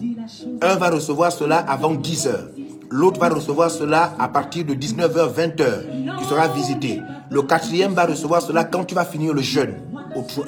un 0.63 0.77
va 0.77 0.91
recevoir 0.91 1.31
cela 1.31 1.59
avant 1.59 1.95
10 1.95 2.27
heures. 2.27 2.49
L'autre 2.91 3.21
va 3.21 3.29
recevoir 3.29 3.71
cela 3.71 4.15
à 4.19 4.29
partir 4.29 4.65
de 4.65 4.75
19h, 4.75 5.35
20h, 5.35 6.19
qui 6.19 6.25
sera 6.25 6.49
visité. 6.49 7.01
Le 7.31 7.43
quatrième 7.43 7.93
va 7.93 8.07
recevoir 8.07 8.41
cela 8.41 8.65
quand 8.65 8.85
tu 8.85 8.95
vas 8.95 9.05
finir 9.05 9.35
le 9.35 9.43
jeûne. 9.43 9.75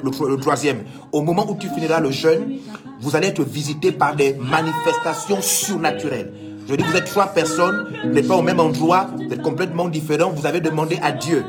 Le, 0.03 0.09
tro- 0.11 0.27
le 0.27 0.37
troisième. 0.37 0.83
Au 1.11 1.21
moment 1.21 1.45
où 1.49 1.55
tu 1.55 1.67
finiras 1.69 1.99
le 1.99 2.11
jeûne, 2.11 2.57
vous 2.99 3.15
allez 3.15 3.27
être 3.27 3.41
visité 3.43 3.91
par 3.91 4.15
des 4.15 4.33
manifestations 4.33 5.41
surnaturelles. 5.41 6.31
Je 6.67 6.75
dis, 6.75 6.83
vous 6.83 6.95
êtes 6.95 7.05
trois 7.05 7.27
personnes, 7.27 7.87
vous 8.03 8.09
n'êtes 8.11 8.27
pas 8.27 8.35
au 8.35 8.41
même 8.41 8.59
endroit, 8.59 9.07
vous 9.15 9.33
êtes 9.33 9.41
complètement 9.41 9.87
différents, 9.89 10.29
vous 10.29 10.45
avez 10.45 10.61
demandé 10.61 10.99
à 11.01 11.11
Dieu. 11.11 11.43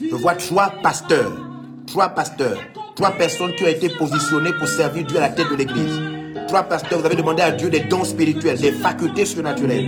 Je 0.00 0.14
vois 0.16 0.34
trois 0.34 0.72
pasteurs, 0.82 1.32
trois 1.86 2.08
pasteurs, 2.10 2.58
trois 2.96 3.10
personnes 3.10 3.52
qui 3.56 3.64
ont 3.64 3.68
été 3.68 3.88
positionnées 3.90 4.52
pour 4.58 4.68
servir 4.68 5.04
Dieu 5.06 5.18
à 5.18 5.22
la 5.22 5.28
tête 5.30 5.50
de 5.50 5.56
l'église. 5.56 6.00
Trois 6.48 6.62
pasteurs, 6.62 7.00
vous 7.00 7.06
avez 7.06 7.16
demandé 7.16 7.42
à 7.42 7.50
Dieu 7.50 7.68
des 7.68 7.80
dons 7.80 8.04
spirituels, 8.04 8.58
des 8.58 8.72
facultés 8.72 9.26
surnaturelles. 9.26 9.86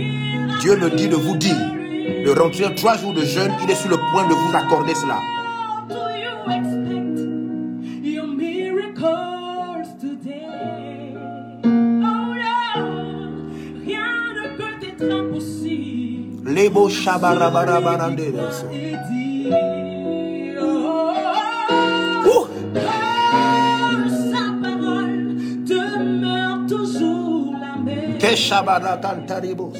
Dieu 0.61 0.75
me 0.77 0.89
dit 0.91 1.07
de 1.07 1.15
vous 1.15 1.35
dire, 1.37 1.55
de 1.57 2.29
rentrer 2.39 2.65
en 2.65 2.75
trois 2.75 2.97
jours 2.97 3.13
de 3.13 3.21
jeûne, 3.25 3.51
il 3.63 3.71
est 3.71 3.75
sur 3.75 3.89
le 3.89 3.97
point 4.11 4.27
de 4.27 4.33
vous 4.33 4.55
accorder 4.55 4.93
cela. 4.93 5.17
Toujours 26.67 27.55
la 27.59 27.75
même. 27.77 28.17
Que 28.17 28.35
shabarakantaribos. 28.35 29.79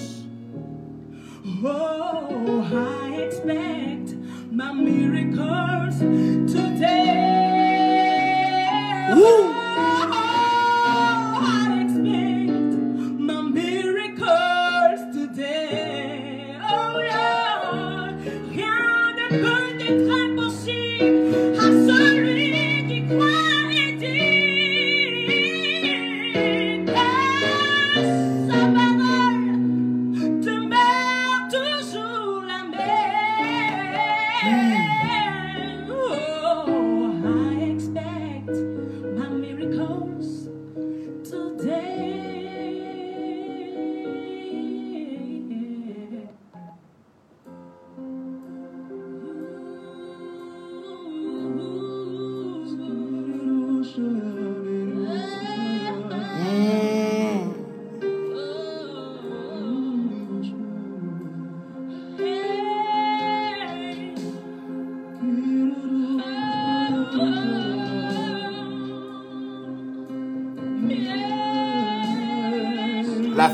Oh, 1.63 2.65
I 2.73 3.21
expect 3.25 4.15
my 4.51 4.73
miracles 4.73 5.97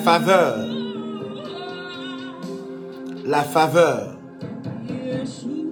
faveur. 0.07 0.57
La 3.25 3.43
faveur. 3.43 4.17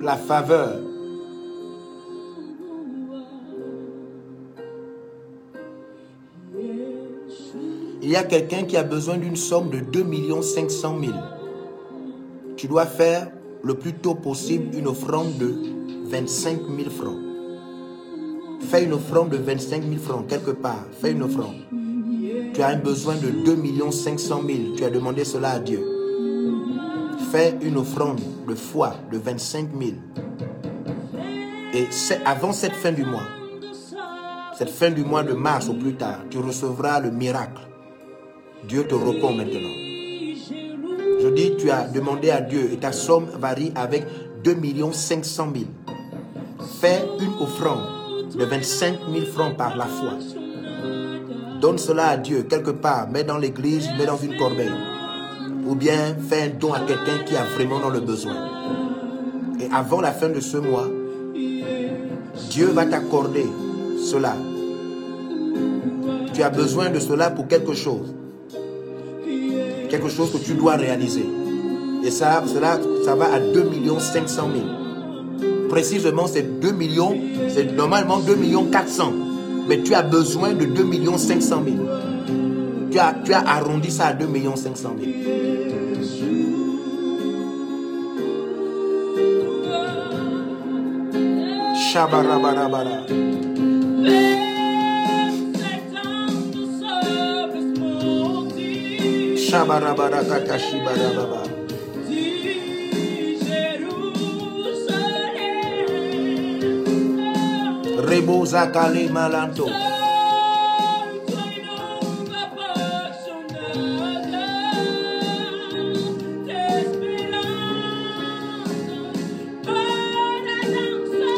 La 0.02 0.18
faveur. 0.18 0.82
Il 8.02 8.10
y 8.10 8.18
a 8.18 8.24
quelqu'un 8.24 8.64
qui 8.64 8.76
a 8.76 8.84
besoin 8.84 9.16
d'une 9.16 9.38
somme 9.38 9.70
de 9.70 9.80
2 9.80 10.42
500 10.42 11.00
000. 11.00 11.14
Tu 12.58 12.68
dois 12.68 12.86
faire 12.86 13.32
le 13.64 13.74
plus 13.76 13.94
tôt 13.94 14.16
possible 14.16 14.76
une 14.76 14.88
offrande 14.88 15.38
de 15.38 15.56
25 16.10 16.60
000 16.78 16.90
francs. 16.90 17.20
Fais 18.70 18.84
une 18.84 18.94
offrande 18.94 19.30
de 19.30 19.38
25 19.38 19.82
000 19.82 19.96
francs 19.96 20.28
quelque 20.28 20.52
part. 20.52 20.86
Fais 21.00 21.12
une 21.12 21.24
offrande. 21.24 21.75
Tu 22.56 22.62
as 22.62 22.70
un 22.70 22.78
besoin 22.78 23.16
de 23.16 23.32
2 23.44 23.92
500 23.92 24.42
000. 24.48 24.60
Tu 24.78 24.86
as 24.86 24.90
demandé 24.90 25.26
cela 25.26 25.52
à 25.52 25.60
Dieu. 25.60 25.86
Fais 27.30 27.58
une 27.62 27.76
offrande 27.76 28.22
de 28.48 28.56
foi 28.56 28.96
de 29.12 29.18
25 29.18 29.72
000. 29.78 29.92
Et 31.74 31.86
avant 32.26 32.54
cette 32.54 32.76
fin 32.76 32.94
du 32.94 33.04
mois, 33.04 33.28
cette 34.58 34.70
fin 34.70 34.90
du 34.90 35.04
mois 35.04 35.24
de 35.24 35.34
mars 35.34 35.68
au 35.68 35.74
plus 35.74 35.96
tard, 35.96 36.22
tu 36.30 36.38
recevras 36.38 37.02
le 37.02 37.12
miracle. 37.12 37.62
Dieu 38.66 38.88
te 38.88 38.96
répond 38.96 39.34
maintenant. 39.34 39.76
Je 41.22 41.28
dis, 41.36 41.58
tu 41.58 41.70
as 41.70 41.90
demandé 41.90 42.30
à 42.30 42.40
Dieu 42.40 42.70
et 42.72 42.78
ta 42.78 42.94
somme 42.94 43.26
varie 43.38 43.74
avec 43.76 44.06
2 44.46 44.56
500 44.94 45.50
000. 45.54 45.66
Fais 46.80 47.04
une 47.20 47.34
offrande 47.44 48.32
de 48.34 48.46
25 48.46 49.00
000 49.12 49.26
francs 49.26 49.58
par 49.58 49.76
la 49.76 49.88
foi. 49.88 50.45
Donne 51.62 51.78
cela 51.78 52.08
à 52.08 52.18
Dieu 52.18 52.44
quelque 52.50 52.72
part, 52.72 53.10
mets 53.10 53.24
dans 53.24 53.38
l'église, 53.38 53.90
mets 53.98 54.06
dans 54.06 54.18
une 54.18 54.38
corbeille. 54.38 54.72
Ou 55.66 55.76
bien 55.76 56.16
fais 56.30 56.44
un 56.44 56.50
don 56.50 56.74
à 56.74 56.80
quelqu'un 56.82 57.24
qui 57.26 57.36
a 57.36 57.44
vraiment 57.44 57.80
dans 57.80 57.90
le 57.90 58.02
besoin. 58.02 58.36
Et 59.60 59.68
avant 59.74 60.02
la 60.02 60.12
fin 60.12 60.30
de 60.30 60.40
ce 60.40 60.58
mois, 60.58 60.88
Dieu 62.50 62.68
va 62.68 62.86
t'accorder 62.86 63.46
cela. 64.04 64.36
Tu 66.34 66.44
as 66.44 66.50
besoin 66.50 66.90
de 66.90 67.00
cela 67.00 67.32
pour 67.32 67.48
quelque 67.48 67.74
chose. 67.74 68.14
Quelque 69.90 70.10
chose 70.10 70.32
que 70.32 70.38
tu 70.38 70.54
dois 70.54 70.76
réaliser. 70.76 71.26
Et 72.04 72.12
ça, 72.12 72.44
cela, 72.46 72.78
va 73.16 73.34
à 73.34 73.40
2 73.40 73.72
500 73.98 74.50
000. 75.40 75.68
Précisément, 75.70 76.28
c'est 76.28 76.60
2 76.60 76.72
millions, 76.72 77.16
c'est 77.50 77.72
normalement 77.76 78.20
2 78.20 78.36
millions 78.36 78.66
400. 78.66 79.25
Mais 79.68 79.82
tu 79.82 79.94
as 79.94 80.04
besoin 80.04 80.54
de 80.54 80.66
2 80.66 81.18
500 81.18 81.64
000. 81.64 81.76
Tu 82.92 83.00
as, 83.00 83.16
tu 83.24 83.34
as 83.34 83.40
arrondi 83.40 83.92
ça 83.92 84.08
à 84.08 84.14
2 84.14 84.28
500 84.56 84.96
000. 85.00 85.12
Shabarabarabara. 91.92 93.06
Shabarabarakatashibarabaraba. 99.38 101.55
Reboza 108.08 108.72
Kale 108.72 109.10
Malanto. 109.10 109.66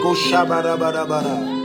Koshabarabara. 0.04 1.57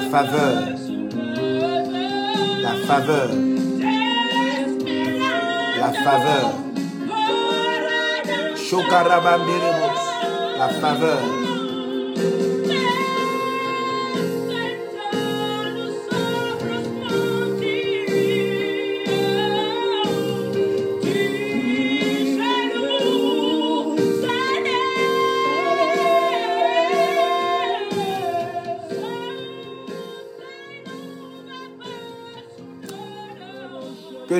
La 0.00 0.06
faveur. 0.08 0.62
La 2.62 2.72
faveur. 2.86 3.30
La 5.78 5.92
faveur. 5.92 6.52
La 10.58 10.68
faveur. 10.68 11.39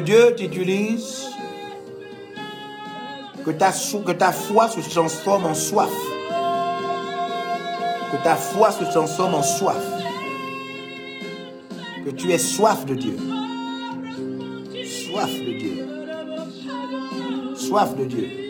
Dieu 0.00 0.34
t'utilise. 0.36 1.28
Que 3.44 3.50
ta, 3.52 3.72
que 3.72 4.12
ta 4.12 4.32
foi 4.32 4.68
se 4.68 4.80
transforme 4.90 5.46
en 5.46 5.54
soif. 5.54 5.90
Que 8.10 8.16
ta 8.22 8.36
foi 8.36 8.70
se 8.72 8.84
transforme 8.90 9.34
en 9.36 9.42
soif. 9.42 9.82
Que 12.04 12.10
tu 12.10 12.28
aies 12.28 12.38
soif 12.38 12.84
de 12.84 12.94
Dieu. 12.94 13.16
Soif 14.84 15.30
de 15.30 15.58
Dieu. 15.58 15.86
Soif 17.56 17.94
de 17.96 18.04
Dieu. 18.04 18.49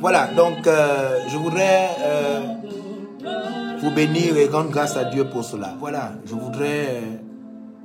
Voilà, 0.00 0.28
donc 0.28 0.66
euh, 0.66 1.28
je 1.28 1.36
voudrais 1.36 1.90
euh, 2.00 2.40
vous 3.82 3.90
bénir 3.90 4.34
et 4.38 4.46
rendre 4.46 4.70
grâce 4.70 4.96
à 4.96 5.04
Dieu 5.04 5.28
pour 5.28 5.44
cela. 5.44 5.76
Voilà, 5.78 6.14
je 6.24 6.34
voudrais 6.34 6.86
euh, 6.88 7.00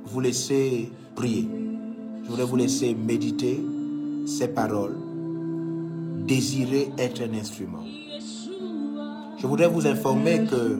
vous 0.06 0.20
laisser 0.20 0.90
prier. 1.14 1.46
Je 2.24 2.30
voudrais 2.30 2.46
vous 2.46 2.56
laisser 2.56 2.94
méditer 2.94 3.62
ces 4.26 4.48
paroles. 4.48 4.96
Désirer 6.26 6.90
être 6.96 7.20
un 7.20 7.38
instrument. 7.38 7.84
Je 9.36 9.46
voudrais 9.46 9.68
vous 9.68 9.86
informer 9.86 10.46
que 10.50 10.78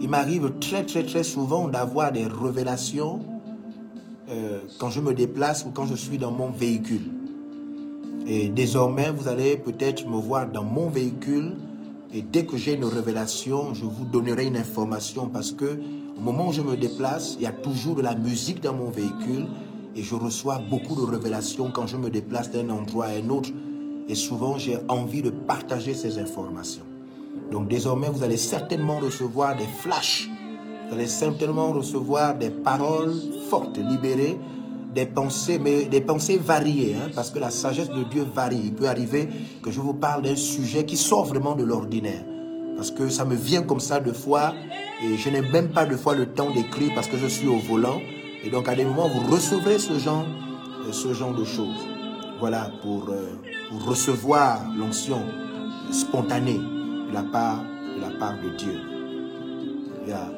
il 0.00 0.08
m'arrive 0.08 0.52
très 0.58 0.86
très 0.86 1.02
très 1.04 1.22
souvent 1.22 1.68
d'avoir 1.68 2.12
des 2.12 2.24
révélations 2.24 3.20
quand 4.78 4.88
je 4.88 5.00
me 5.00 5.12
déplace 5.12 5.66
ou 5.66 5.70
quand 5.70 5.84
je 5.84 5.94
suis 5.94 6.16
dans 6.16 6.30
mon 6.30 6.48
véhicule. 6.48 7.19
Et 8.26 8.48
désormais, 8.48 9.10
vous 9.10 9.28
allez 9.28 9.56
peut-être 9.56 10.06
me 10.08 10.16
voir 10.16 10.48
dans 10.50 10.64
mon 10.64 10.88
véhicule. 10.88 11.56
Et 12.12 12.22
dès 12.22 12.44
que 12.44 12.56
j'ai 12.56 12.74
une 12.74 12.84
révélation, 12.84 13.74
je 13.74 13.84
vous 13.84 14.04
donnerai 14.04 14.46
une 14.46 14.56
information 14.56 15.28
parce 15.28 15.52
que 15.52 15.78
au 16.16 16.20
moment 16.20 16.48
où 16.48 16.52
je 16.52 16.60
me 16.60 16.76
déplace, 16.76 17.36
il 17.38 17.42
y 17.42 17.46
a 17.46 17.52
toujours 17.52 17.94
de 17.96 18.02
la 18.02 18.14
musique 18.14 18.62
dans 18.62 18.74
mon 18.74 18.90
véhicule. 18.90 19.46
Et 19.96 20.02
je 20.02 20.14
reçois 20.14 20.60
beaucoup 20.70 20.94
de 20.94 21.10
révélations 21.10 21.70
quand 21.72 21.86
je 21.86 21.96
me 21.96 22.10
déplace 22.10 22.50
d'un 22.50 22.68
endroit 22.70 23.06
à 23.06 23.10
un 23.10 23.28
autre. 23.30 23.50
Et 24.08 24.14
souvent 24.14 24.58
j'ai 24.58 24.78
envie 24.88 25.22
de 25.22 25.30
partager 25.30 25.94
ces 25.94 26.18
informations. 26.18 26.84
Donc 27.50 27.68
désormais, 27.68 28.08
vous 28.08 28.22
allez 28.22 28.36
certainement 28.36 28.98
recevoir 28.98 29.56
des 29.56 29.66
flashs, 29.66 30.28
vous 30.88 30.94
allez 30.94 31.06
certainement 31.06 31.72
recevoir 31.72 32.36
des 32.36 32.50
paroles 32.50 33.14
fortes, 33.48 33.78
libérées, 33.78 34.38
des 34.94 35.06
pensées, 35.06 35.58
mais 35.58 35.84
des 35.84 36.00
pensées 36.00 36.36
variées, 36.36 36.96
hein, 36.96 37.10
parce 37.14 37.30
que 37.30 37.38
la 37.38 37.50
sagesse 37.50 37.90
de 37.90 38.02
Dieu 38.04 38.26
varie. 38.34 38.60
Il 38.64 38.74
peut 38.74 38.88
arriver 38.88 39.28
que 39.62 39.70
je 39.70 39.80
vous 39.80 39.94
parle 39.94 40.22
d'un 40.22 40.36
sujet 40.36 40.84
qui 40.84 40.96
sort 40.96 41.24
vraiment 41.24 41.54
de 41.54 41.64
l'ordinaire, 41.64 42.24
parce 42.76 42.90
que 42.90 43.08
ça 43.08 43.24
me 43.24 43.34
vient 43.34 43.62
comme 43.62 43.80
ça 43.80 44.00
de 44.00 44.12
fois, 44.12 44.54
et 45.02 45.16
je 45.16 45.30
n'ai 45.30 45.42
même 45.42 45.70
pas 45.70 45.86
de 45.86 45.96
fois 45.96 46.14
le 46.14 46.26
temps 46.26 46.50
d'écrire 46.50 46.92
parce 46.94 47.06
que 47.06 47.16
je 47.16 47.26
suis 47.26 47.48
au 47.48 47.58
volant, 47.58 48.00
et 48.44 48.50
donc 48.50 48.68
à 48.68 48.74
des 48.74 48.84
moments 48.84 49.08
vous 49.08 49.34
recevrez 49.34 49.78
ce 49.78 49.98
genre, 49.98 50.26
euh, 50.86 50.92
ce 50.92 51.14
genre 51.14 51.34
de 51.34 51.44
choses. 51.44 51.86
Voilà 52.38 52.70
pour, 52.82 53.10
euh, 53.10 53.38
pour 53.70 53.84
recevoir 53.84 54.60
l'onction 54.76 55.22
spontanée 55.92 56.58
de 56.58 57.12
la 57.12 57.22
part 57.22 57.62
de 57.96 58.00
la 58.00 58.10
part 58.18 58.34
de 58.40 58.50
Dieu. 58.56 58.80
Yeah. 60.06 60.30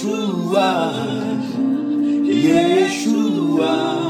Yeshua, 0.00 0.94
Yeshua. 2.24 4.09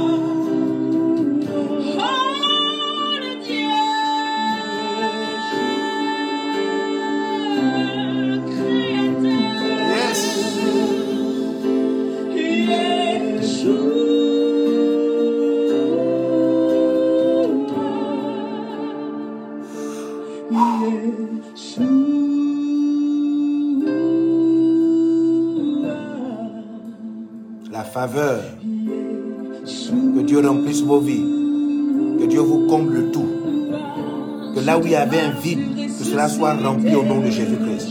Rempli 36.49 36.95
au 36.95 37.03
nom 37.03 37.21
de 37.21 37.31
Jésus-Christ. 37.31 37.89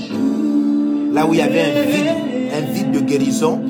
Là 1.13 1.26
où 1.26 1.34
il 1.34 1.39
y 1.39 1.41
avait 1.41 1.61
un 1.61 1.81
vide, 1.81 2.11
un 2.55 2.61
vide 2.71 2.91
de 2.91 2.99
guérison, 2.99 3.61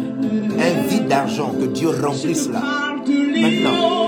un 0.57 0.87
vide 0.87 1.07
d'argent, 1.07 1.53
que 1.59 1.65
Dieu 1.65 1.89
remplisse 1.89 2.45
cela. 2.45 2.61
Maintenant. 3.07 3.99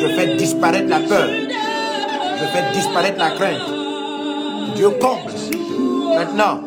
Je 0.00 0.06
fais 0.16 0.36
disparaître 0.36 0.88
la 0.88 1.00
peur. 1.00 1.28
Je 1.28 2.44
fais 2.44 2.72
disparaître 2.72 3.18
la 3.18 3.30
crainte. 3.30 3.62
Dieu 4.76 4.90
comble. 5.00 5.32
Maintenant, 6.16 6.60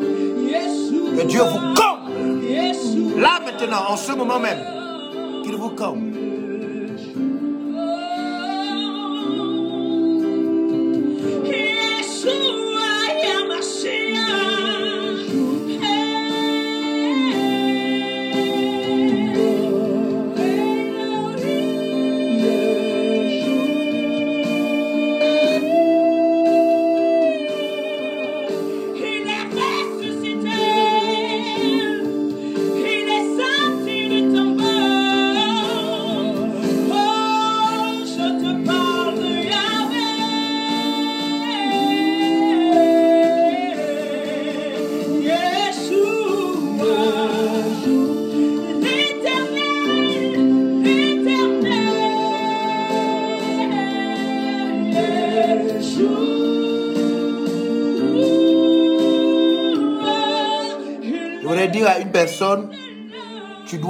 que 1.18 1.24
Dieu 1.28 1.42
vous 1.42 1.74
comble. 1.74 2.12
Là 3.22 3.40
maintenant, 3.46 3.84
en 3.90 3.98
ce 3.98 4.12
moment 4.14 4.40
même, 4.40 4.60
qu'il 5.44 5.56
vous 5.56 5.70
comble. 5.70 6.11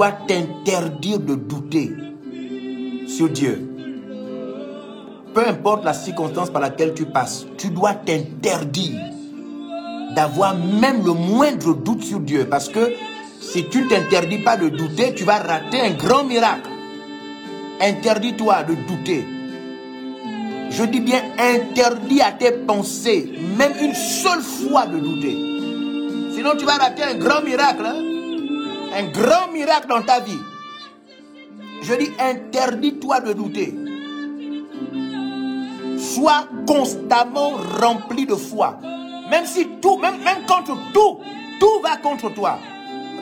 Dois 0.01 0.13
t'interdire 0.13 1.19
de 1.19 1.35
douter 1.35 1.91
sur 3.07 3.29
Dieu. 3.29 3.69
Peu 5.35 5.47
importe 5.47 5.85
la 5.85 5.93
circonstance 5.93 6.49
par 6.49 6.59
laquelle 6.59 6.95
tu 6.95 7.05
passes, 7.05 7.45
tu 7.55 7.69
dois 7.69 7.93
t'interdire 7.93 8.99
d'avoir 10.15 10.57
même 10.57 11.05
le 11.05 11.13
moindre 11.13 11.75
doute 11.75 12.01
sur 12.01 12.19
Dieu. 12.19 12.47
Parce 12.49 12.67
que 12.67 12.93
si 13.39 13.69
tu 13.69 13.87
t'interdis 13.87 14.39
pas 14.39 14.57
de 14.57 14.69
douter, 14.69 15.13
tu 15.13 15.23
vas 15.23 15.37
rater 15.37 15.79
un 15.81 15.91
grand 15.91 16.23
miracle. 16.23 16.71
Interdis-toi 17.79 18.63
de 18.63 18.73
douter. 18.87 19.23
Je 20.71 20.83
dis 20.83 21.01
bien 21.01 21.21
interdis 21.37 22.21
à 22.21 22.31
tes 22.31 22.53
pensées, 22.53 23.33
même 23.55 23.73
une 23.79 23.93
seule 23.93 24.41
fois 24.41 24.87
de 24.87 24.97
douter. 24.97 25.37
Sinon, 26.33 26.53
tu 26.57 26.65
vas 26.65 26.77
rater 26.77 27.03
un 27.03 27.19
grand 27.19 27.43
miracle. 27.43 27.85
hein. 27.85 28.10
Un 28.93 29.03
grand 29.11 29.51
miracle 29.53 29.87
dans 29.87 30.01
ta 30.01 30.19
vie. 30.19 30.39
Je 31.81 31.93
dis 31.95 32.11
interdis-toi 32.19 33.19
de 33.21 33.33
douter. 33.33 33.73
Sois 35.97 36.47
constamment 36.67 37.51
rempli 37.79 38.25
de 38.25 38.35
foi. 38.35 38.79
Même 39.29 39.45
si 39.45 39.67
tout, 39.81 39.97
même, 39.97 40.21
même 40.23 40.45
contre 40.47 40.75
tout, 40.93 41.19
tout 41.59 41.79
va 41.81 41.97
contre 41.97 42.33
toi. 42.33 42.57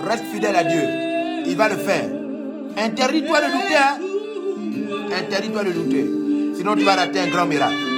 Reste 0.07 0.25
fidèle 0.25 0.55
à 0.55 0.63
Dieu. 0.63 0.81
Il 1.45 1.55
va 1.55 1.69
le 1.69 1.77
faire. 1.77 2.09
Interdis-toi 2.77 3.41
de 3.41 3.51
douter. 3.51 3.75
Hein? 3.75 3.99
Interdis-toi 5.19 5.63
de 5.63 5.71
douter. 5.71 6.05
Sinon, 6.55 6.75
tu 6.75 6.83
vas 6.83 6.95
rater 6.95 7.19
un 7.19 7.27
grand 7.27 7.45
miracle. 7.45 7.88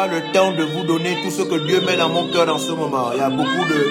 Avoir 0.00 0.20
le 0.20 0.32
temps 0.32 0.52
de 0.52 0.62
vous 0.62 0.84
donner 0.84 1.18
tout 1.22 1.30
ce 1.30 1.42
que 1.42 1.66
Dieu 1.66 1.80
met 1.80 1.96
dans 1.96 2.08
mon 2.08 2.30
cœur 2.30 2.48
en 2.48 2.58
ce 2.58 2.72
moment. 2.72 3.12
Il 3.12 3.18
y 3.18 3.20
a 3.20 3.28
beaucoup 3.28 3.64
de, 3.68 3.86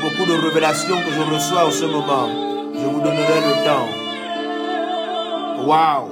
beaucoup 0.00 0.24
de 0.30 0.34
révélations 0.46 0.96
que 0.96 1.12
je 1.12 1.34
reçois 1.34 1.66
en 1.66 1.70
ce 1.70 1.84
moment. 1.84 2.28
Je 2.74 2.86
vous 2.86 3.00
donnerai 3.00 3.40
le 3.48 3.64
temps. 3.64 3.88
Waouh! 5.66 6.08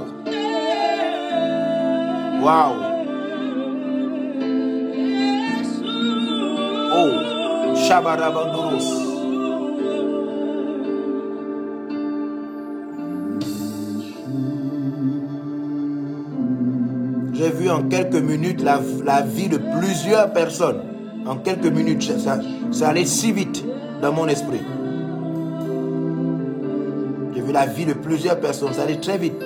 Waouh! 2.42 2.74
Oh! 6.96 7.76
Shabarabandoros. 7.76 9.09
En 17.70 17.84
quelques 17.88 18.16
minutes 18.16 18.62
la, 18.62 18.80
vie 19.22 19.48
de 19.48 19.58
plusieurs 19.78 20.32
personnes. 20.32 20.82
En 21.24 21.36
quelques 21.36 21.66
minutes, 21.66 22.02
ça, 22.02 22.18
ça, 22.18 22.40
ça 22.72 22.88
allait 22.88 23.04
si 23.04 23.30
vite 23.30 23.64
dans 24.02 24.12
mon 24.12 24.26
esprit. 24.26 24.60
J'ai 27.34 27.42
vu 27.42 27.52
la 27.52 27.66
vie 27.66 27.86
de 27.86 27.92
plusieurs 27.92 28.40
personnes, 28.40 28.72
ça 28.72 28.82
allait 28.82 29.00
très 29.00 29.18
vite. 29.18 29.40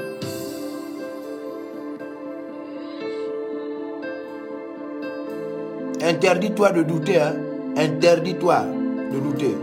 Interdis-toi 6.02 6.72
de 6.72 6.82
douter, 6.82 7.20
hein. 7.20 7.34
Interdis-toi 7.76 8.64
de 9.12 9.20
douter. 9.20 9.56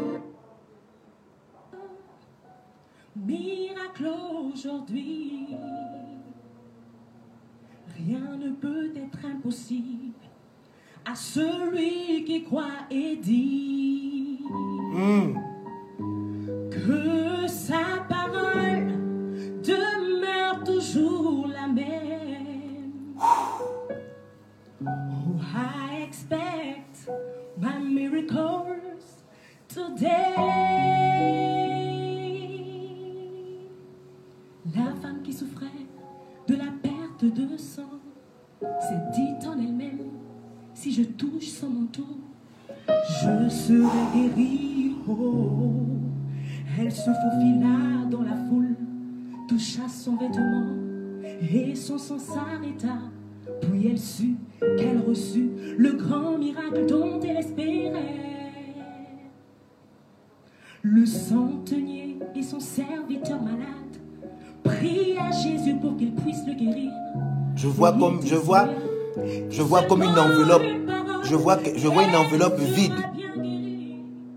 Miracle 3.15 4.09
aujourd'hui. 4.53 5.20
Impossible 9.51 10.13
à 11.05 11.15
celui 11.15 12.23
qui 12.25 12.43
croit 12.43 12.87
et 12.89 13.15
dit 13.17 14.39
Hmm. 14.93 15.35
que 16.69 17.47
sa 17.47 18.03
parole 18.09 18.93
demeure 19.63 20.63
toujours 20.65 21.47
la 21.47 21.67
même. 21.67 23.15
Oh, 23.19 23.89
I 25.53 26.03
expect 26.03 27.09
my 27.57 27.79
miracles 27.79 28.79
today. 29.67 30.35
La 34.75 34.93
femme 35.01 35.21
qui 35.23 35.33
souffrait 35.33 35.67
de 36.47 36.55
la 36.55 36.71
perte 36.83 37.25
de 37.25 37.57
sang 37.57 38.00
s'est 38.61 39.11
dit 39.13 39.47
en 39.47 39.57
elle-même 39.59 40.11
si 40.73 40.91
je 40.93 41.03
touche 41.03 41.47
son 41.47 41.69
manteau, 41.69 42.07
je 42.87 43.49
serai 43.49 43.87
guérie. 44.13 44.95
Oh, 45.07 45.71
elle 46.79 46.91
se 46.91 47.09
faufila 47.09 48.05
dans 48.09 48.21
la 48.21 48.35
foule, 48.47 48.75
toucha 49.47 49.87
son 49.89 50.15
vêtement 50.15 50.81
et 51.51 51.75
son 51.75 51.97
sang 51.97 52.19
s'arrêta. 52.19 52.99
Puis 53.61 53.87
elle 53.87 53.99
sut 53.99 54.37
qu'elle 54.77 54.99
reçut 54.99 55.49
le 55.77 55.93
grand 55.93 56.37
miracle 56.37 56.85
dont 56.87 57.19
elle 57.21 57.37
espérait. 57.37 58.21
Le 60.83 61.05
centenier 61.05 62.17
et 62.35 62.43
son 62.43 62.59
serviteur 62.59 63.41
malade 63.41 63.67
prient 64.63 65.17
à 65.17 65.31
Jésus 65.31 65.75
pour 65.75 65.97
qu'il 65.97 66.13
puisse 66.13 66.45
le 66.47 66.53
guérir. 66.53 66.91
Je 67.55 67.67
vois 67.67 67.91
comme, 67.91 68.25
je 68.25 68.35
vois, 68.35 68.67
je 69.49 69.61
vois 69.61 69.83
comme 69.83 70.03
une 70.03 70.17
enveloppe. 70.17 70.63
Je 71.23 71.35
vois, 71.35 71.57
je 71.75 71.87
vois 71.87 72.03
une 72.03 72.15
enveloppe 72.15 72.59
vide. 72.59 72.93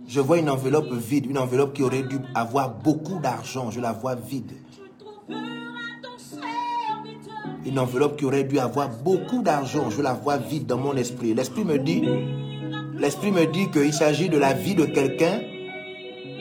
Je 0.07 0.21
vois 0.21 0.39
une 0.39 0.51
enveloppe 0.51 0.93
vide, 0.93 1.27
une 1.27 1.39
enveloppe 1.39 1.75
qui 1.75 1.83
aurait 1.83 2.03
dû 2.03 2.19
avoir 2.35 2.75
beaucoup 2.75 3.19
d'argent. 3.21 3.71
Je 3.71 3.81
la 3.81 3.93
vois 3.93 4.15
vide. 4.15 4.53
Une 7.67 7.79
enveloppe 7.79 8.17
qui 8.17 8.25
aurait 8.25 8.45
dû 8.45 8.59
avoir 8.59 8.91
beaucoup 9.03 9.43
d'argent. 9.43 9.91
Je 9.91 10.03
la 10.03 10.13
vois 10.13 10.37
vide 10.37 10.67
dans 10.67 10.79
mon 10.79 10.95
esprit. 10.95 11.35
L'esprit 11.35 11.65
me 11.65 11.79
dit, 11.79 12.03
l'esprit 12.99 13.33
me 13.33 13.47
dit 13.47 13.71
qu'il 13.71 13.93
s'agit 13.93 14.29
de 14.29 14.39
la 14.39 14.53
vie 14.53 14.75
de 14.75 14.85
quelqu'un 14.85 15.41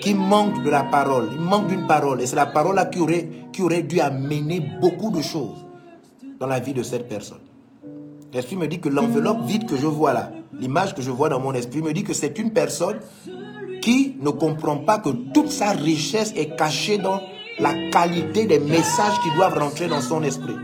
qui 0.02 0.14
manque 0.14 0.62
de 0.64 0.70
la 0.70 0.84
parole. 0.84 1.30
Il 1.32 1.40
manque 1.40 1.68
d'une 1.68 1.88
parole. 1.88 2.22
Et 2.22 2.26
c'est 2.26 2.36
la 2.36 2.46
parole 2.46 2.80
qui 2.92 3.62
aurait 3.62 3.84
dû 3.84 4.02
amener 4.02 4.62
beaucoup 4.82 5.12
de 5.12 5.22
choses 5.22 5.66
la 6.48 6.60
vie 6.60 6.74
de 6.74 6.84
cette 6.84 7.08
personne. 7.08 7.40
L'esprit 8.34 8.56
me 8.56 8.68
dit 8.68 8.80
que 8.80 8.90
l'enveloppe 8.90 9.46
vide 9.46 9.68
que 9.68 9.78
je 9.78 9.86
vois 9.86 10.14
là, 10.14 10.32
l'image 10.60 10.96
que 10.96 11.02
je 11.02 11.12
vois 11.12 11.30
dans 11.30 11.40
mon 11.40 11.54
esprit 11.54 11.82
me 11.82 11.94
dit 11.94 12.04
que 12.04 12.14
c'est 12.14 12.40
une 12.40 12.52
personne 12.52 13.00
qui 13.82 14.16
ne 14.22 14.30
comprend 14.30 14.78
pas 14.78 14.98
que 14.98 15.10
toute 15.34 15.50
sa 15.50 15.72
richesse 15.72 16.34
est 16.36 16.56
cachée 16.56 16.98
dans 16.98 17.20
la 17.60 17.74
qualité 17.92 18.46
des 18.46 18.60
messages 18.60 19.20
qui 19.22 19.30
doivent 19.36 19.58
rentrer 19.58 19.88
dans 19.88 20.02
son 20.02 20.24
esprit. 20.24 20.56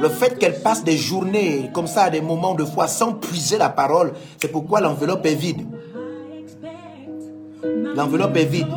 Le 0.00 0.08
fait 0.08 0.38
qu'elle 0.38 0.60
passe 0.60 0.84
des 0.84 0.96
journées 0.96 1.70
comme 1.72 1.86
ça, 1.86 2.04
à 2.04 2.10
des 2.10 2.20
moments 2.20 2.54
de 2.54 2.64
foi, 2.64 2.86
sans 2.86 3.14
puiser 3.14 3.58
la 3.58 3.68
parole, 3.68 4.12
c'est 4.36 4.48
pourquoi 4.48 4.80
l'enveloppe 4.80 5.26
est 5.26 5.34
vide. 5.34 5.66
L'enveloppe 7.96 8.36
est 8.36 8.44
vide. 8.44 8.68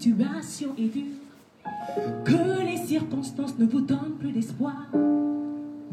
Situation 0.00 0.68
est 0.78 0.88
dure, 0.88 1.04
que 2.24 2.64
les 2.64 2.78
circonstances 2.78 3.58
ne 3.58 3.66
vous 3.66 3.82
donnent 3.82 4.16
plus 4.18 4.32
d'espoir, 4.32 4.86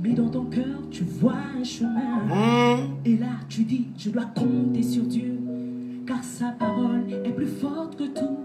mais 0.02 0.14
dans 0.14 0.30
ton 0.30 0.46
cœur 0.46 0.80
tu 0.90 1.04
vois 1.04 1.36
un 1.60 1.64
chemin, 1.66 2.20
Hmm. 2.30 2.86
et 3.04 3.18
là 3.18 3.36
tu 3.50 3.64
dis 3.64 3.88
je 3.98 4.10
dois 4.10 4.24
compter 4.34 4.82
sur 4.82 5.04
Dieu, 5.04 5.38
car 6.06 6.24
sa 6.24 6.52
parole 6.52 7.04
est 7.26 7.34
plus 7.34 7.48
forte 7.48 7.98
que 7.98 8.06
tout. 8.06 8.38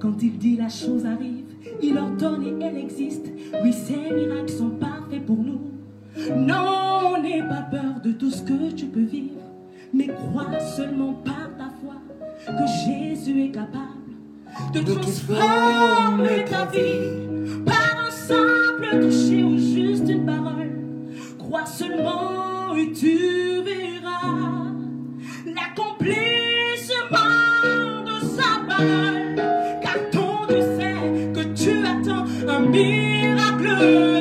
Quand 0.00 0.20
il 0.22 0.38
dit 0.38 0.56
la 0.56 0.68
chose 0.68 1.06
arrive, 1.06 1.44
il 1.82 1.96
ordonne 1.98 2.42
et 2.44 2.64
elle 2.64 2.78
existe. 2.78 3.30
Oui, 3.62 3.72
ces 3.72 4.10
miracles 4.12 4.48
sont 4.50 4.70
parfaits 4.70 5.24
pour 5.24 5.36
nous. 5.38 5.60
Non, 6.36 7.22
n'aie 7.22 7.42
pas 7.46 7.62
peur 7.70 8.00
de 8.02 8.10
tout 8.12 8.30
ce 8.30 8.42
que 8.42 8.72
tu 8.72 8.86
peux 8.86 9.02
vivre, 9.04 9.38
mais 9.94 10.08
crois 10.08 10.58
seulement 10.58 11.12
par 11.12 11.50
ta 11.58 11.68
foi 11.80 11.94
que 12.46 12.66
Jésus 12.86 13.42
est 13.44 13.50
capable 13.50 13.95
de, 14.72 14.80
transformer 14.80 16.44
ta 16.44 16.66
vie 16.66 17.62
par 17.64 18.06
un 18.06 18.10
simple 18.10 19.00
toucher 19.00 19.42
ou 19.42 19.58
juste 19.58 20.08
une 20.08 20.26
parole. 20.26 20.72
Crois 21.38 21.66
seulement 21.66 22.74
et 22.76 22.92
tu 22.92 23.62
verras 23.62 24.72
l'accomplissement 25.46 26.12
de 28.06 28.16
sa 28.36 28.60
parole. 28.68 29.36
Car 29.82 30.10
ton 30.10 30.46
Dieu 30.48 30.62
sait 30.78 31.32
que 31.34 31.42
tu 31.54 31.70
attends 31.86 32.26
un 32.48 32.60
miracle 32.60 34.15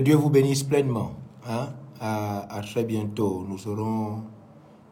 Dieu 0.00 0.16
vous 0.16 0.30
bénisse 0.30 0.62
pleinement. 0.62 1.12
Hein? 1.46 1.68
À, 2.00 2.60
très 2.62 2.84
bientôt. 2.84 3.44
Nous 3.48 3.58
serons. 3.58 4.22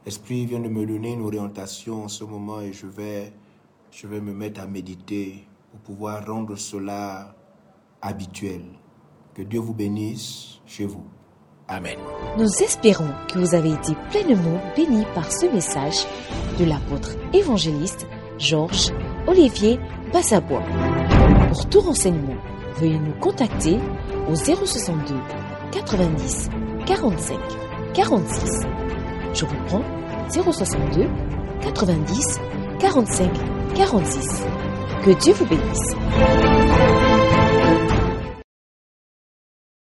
L'Esprit 0.05 0.47
vient 0.47 0.61
de 0.61 0.69
me 0.69 0.87
donner 0.87 1.13
une 1.13 1.23
orientation 1.23 2.05
en 2.05 2.09
ce 2.09 2.25
moment 2.25 2.61
et 2.61 2.73
je 2.73 2.87
vais, 2.87 3.33
je 3.91 4.07
vais 4.07 4.21
me 4.21 4.33
mettre 4.33 4.61
à 4.61 4.67
méditer 4.67 5.47
pour 5.71 5.81
pouvoir 5.81 6.27
rendre 6.27 6.57
cela 6.57 7.35
habituel. 8.01 8.63
Que 9.35 9.43
Dieu 9.43 9.61
vous 9.61 9.75
bénisse 9.75 10.61
chez 10.67 10.87
vous. 10.87 11.05
Amen. 11.69 11.99
Nous 12.39 12.49
espérons 12.63 13.11
que 13.31 13.39
vous 13.39 13.55
avez 13.55 13.73
été 13.73 13.95
pleinement 14.11 14.59
bénis 14.75 15.05
par 15.15 15.31
ce 15.31 15.47
message 15.47 16.07
de 16.59 16.65
l'apôtre 16.65 17.11
évangéliste 17.35 18.07
Georges 18.39 18.91
Olivier 19.27 19.79
Bassabois. 20.13 20.63
Pour 21.49 21.69
tout 21.69 21.81
renseignement, 21.81 22.37
veuillez 22.81 22.99
nous 22.99 23.15
contacter 23.21 23.79
au 24.29 24.35
062 24.35 25.15
90 25.73 26.51
45 26.87 27.39
46. 27.95 28.51
Je 29.35 29.45
reprends 29.45 29.83
062 30.31 31.07
90 31.63 32.41
45 32.79 33.31
46. 33.75 34.47
Que 35.05 35.11
Dieu 35.13 35.33
vous 35.35 35.47
bénisse. 35.47 36.98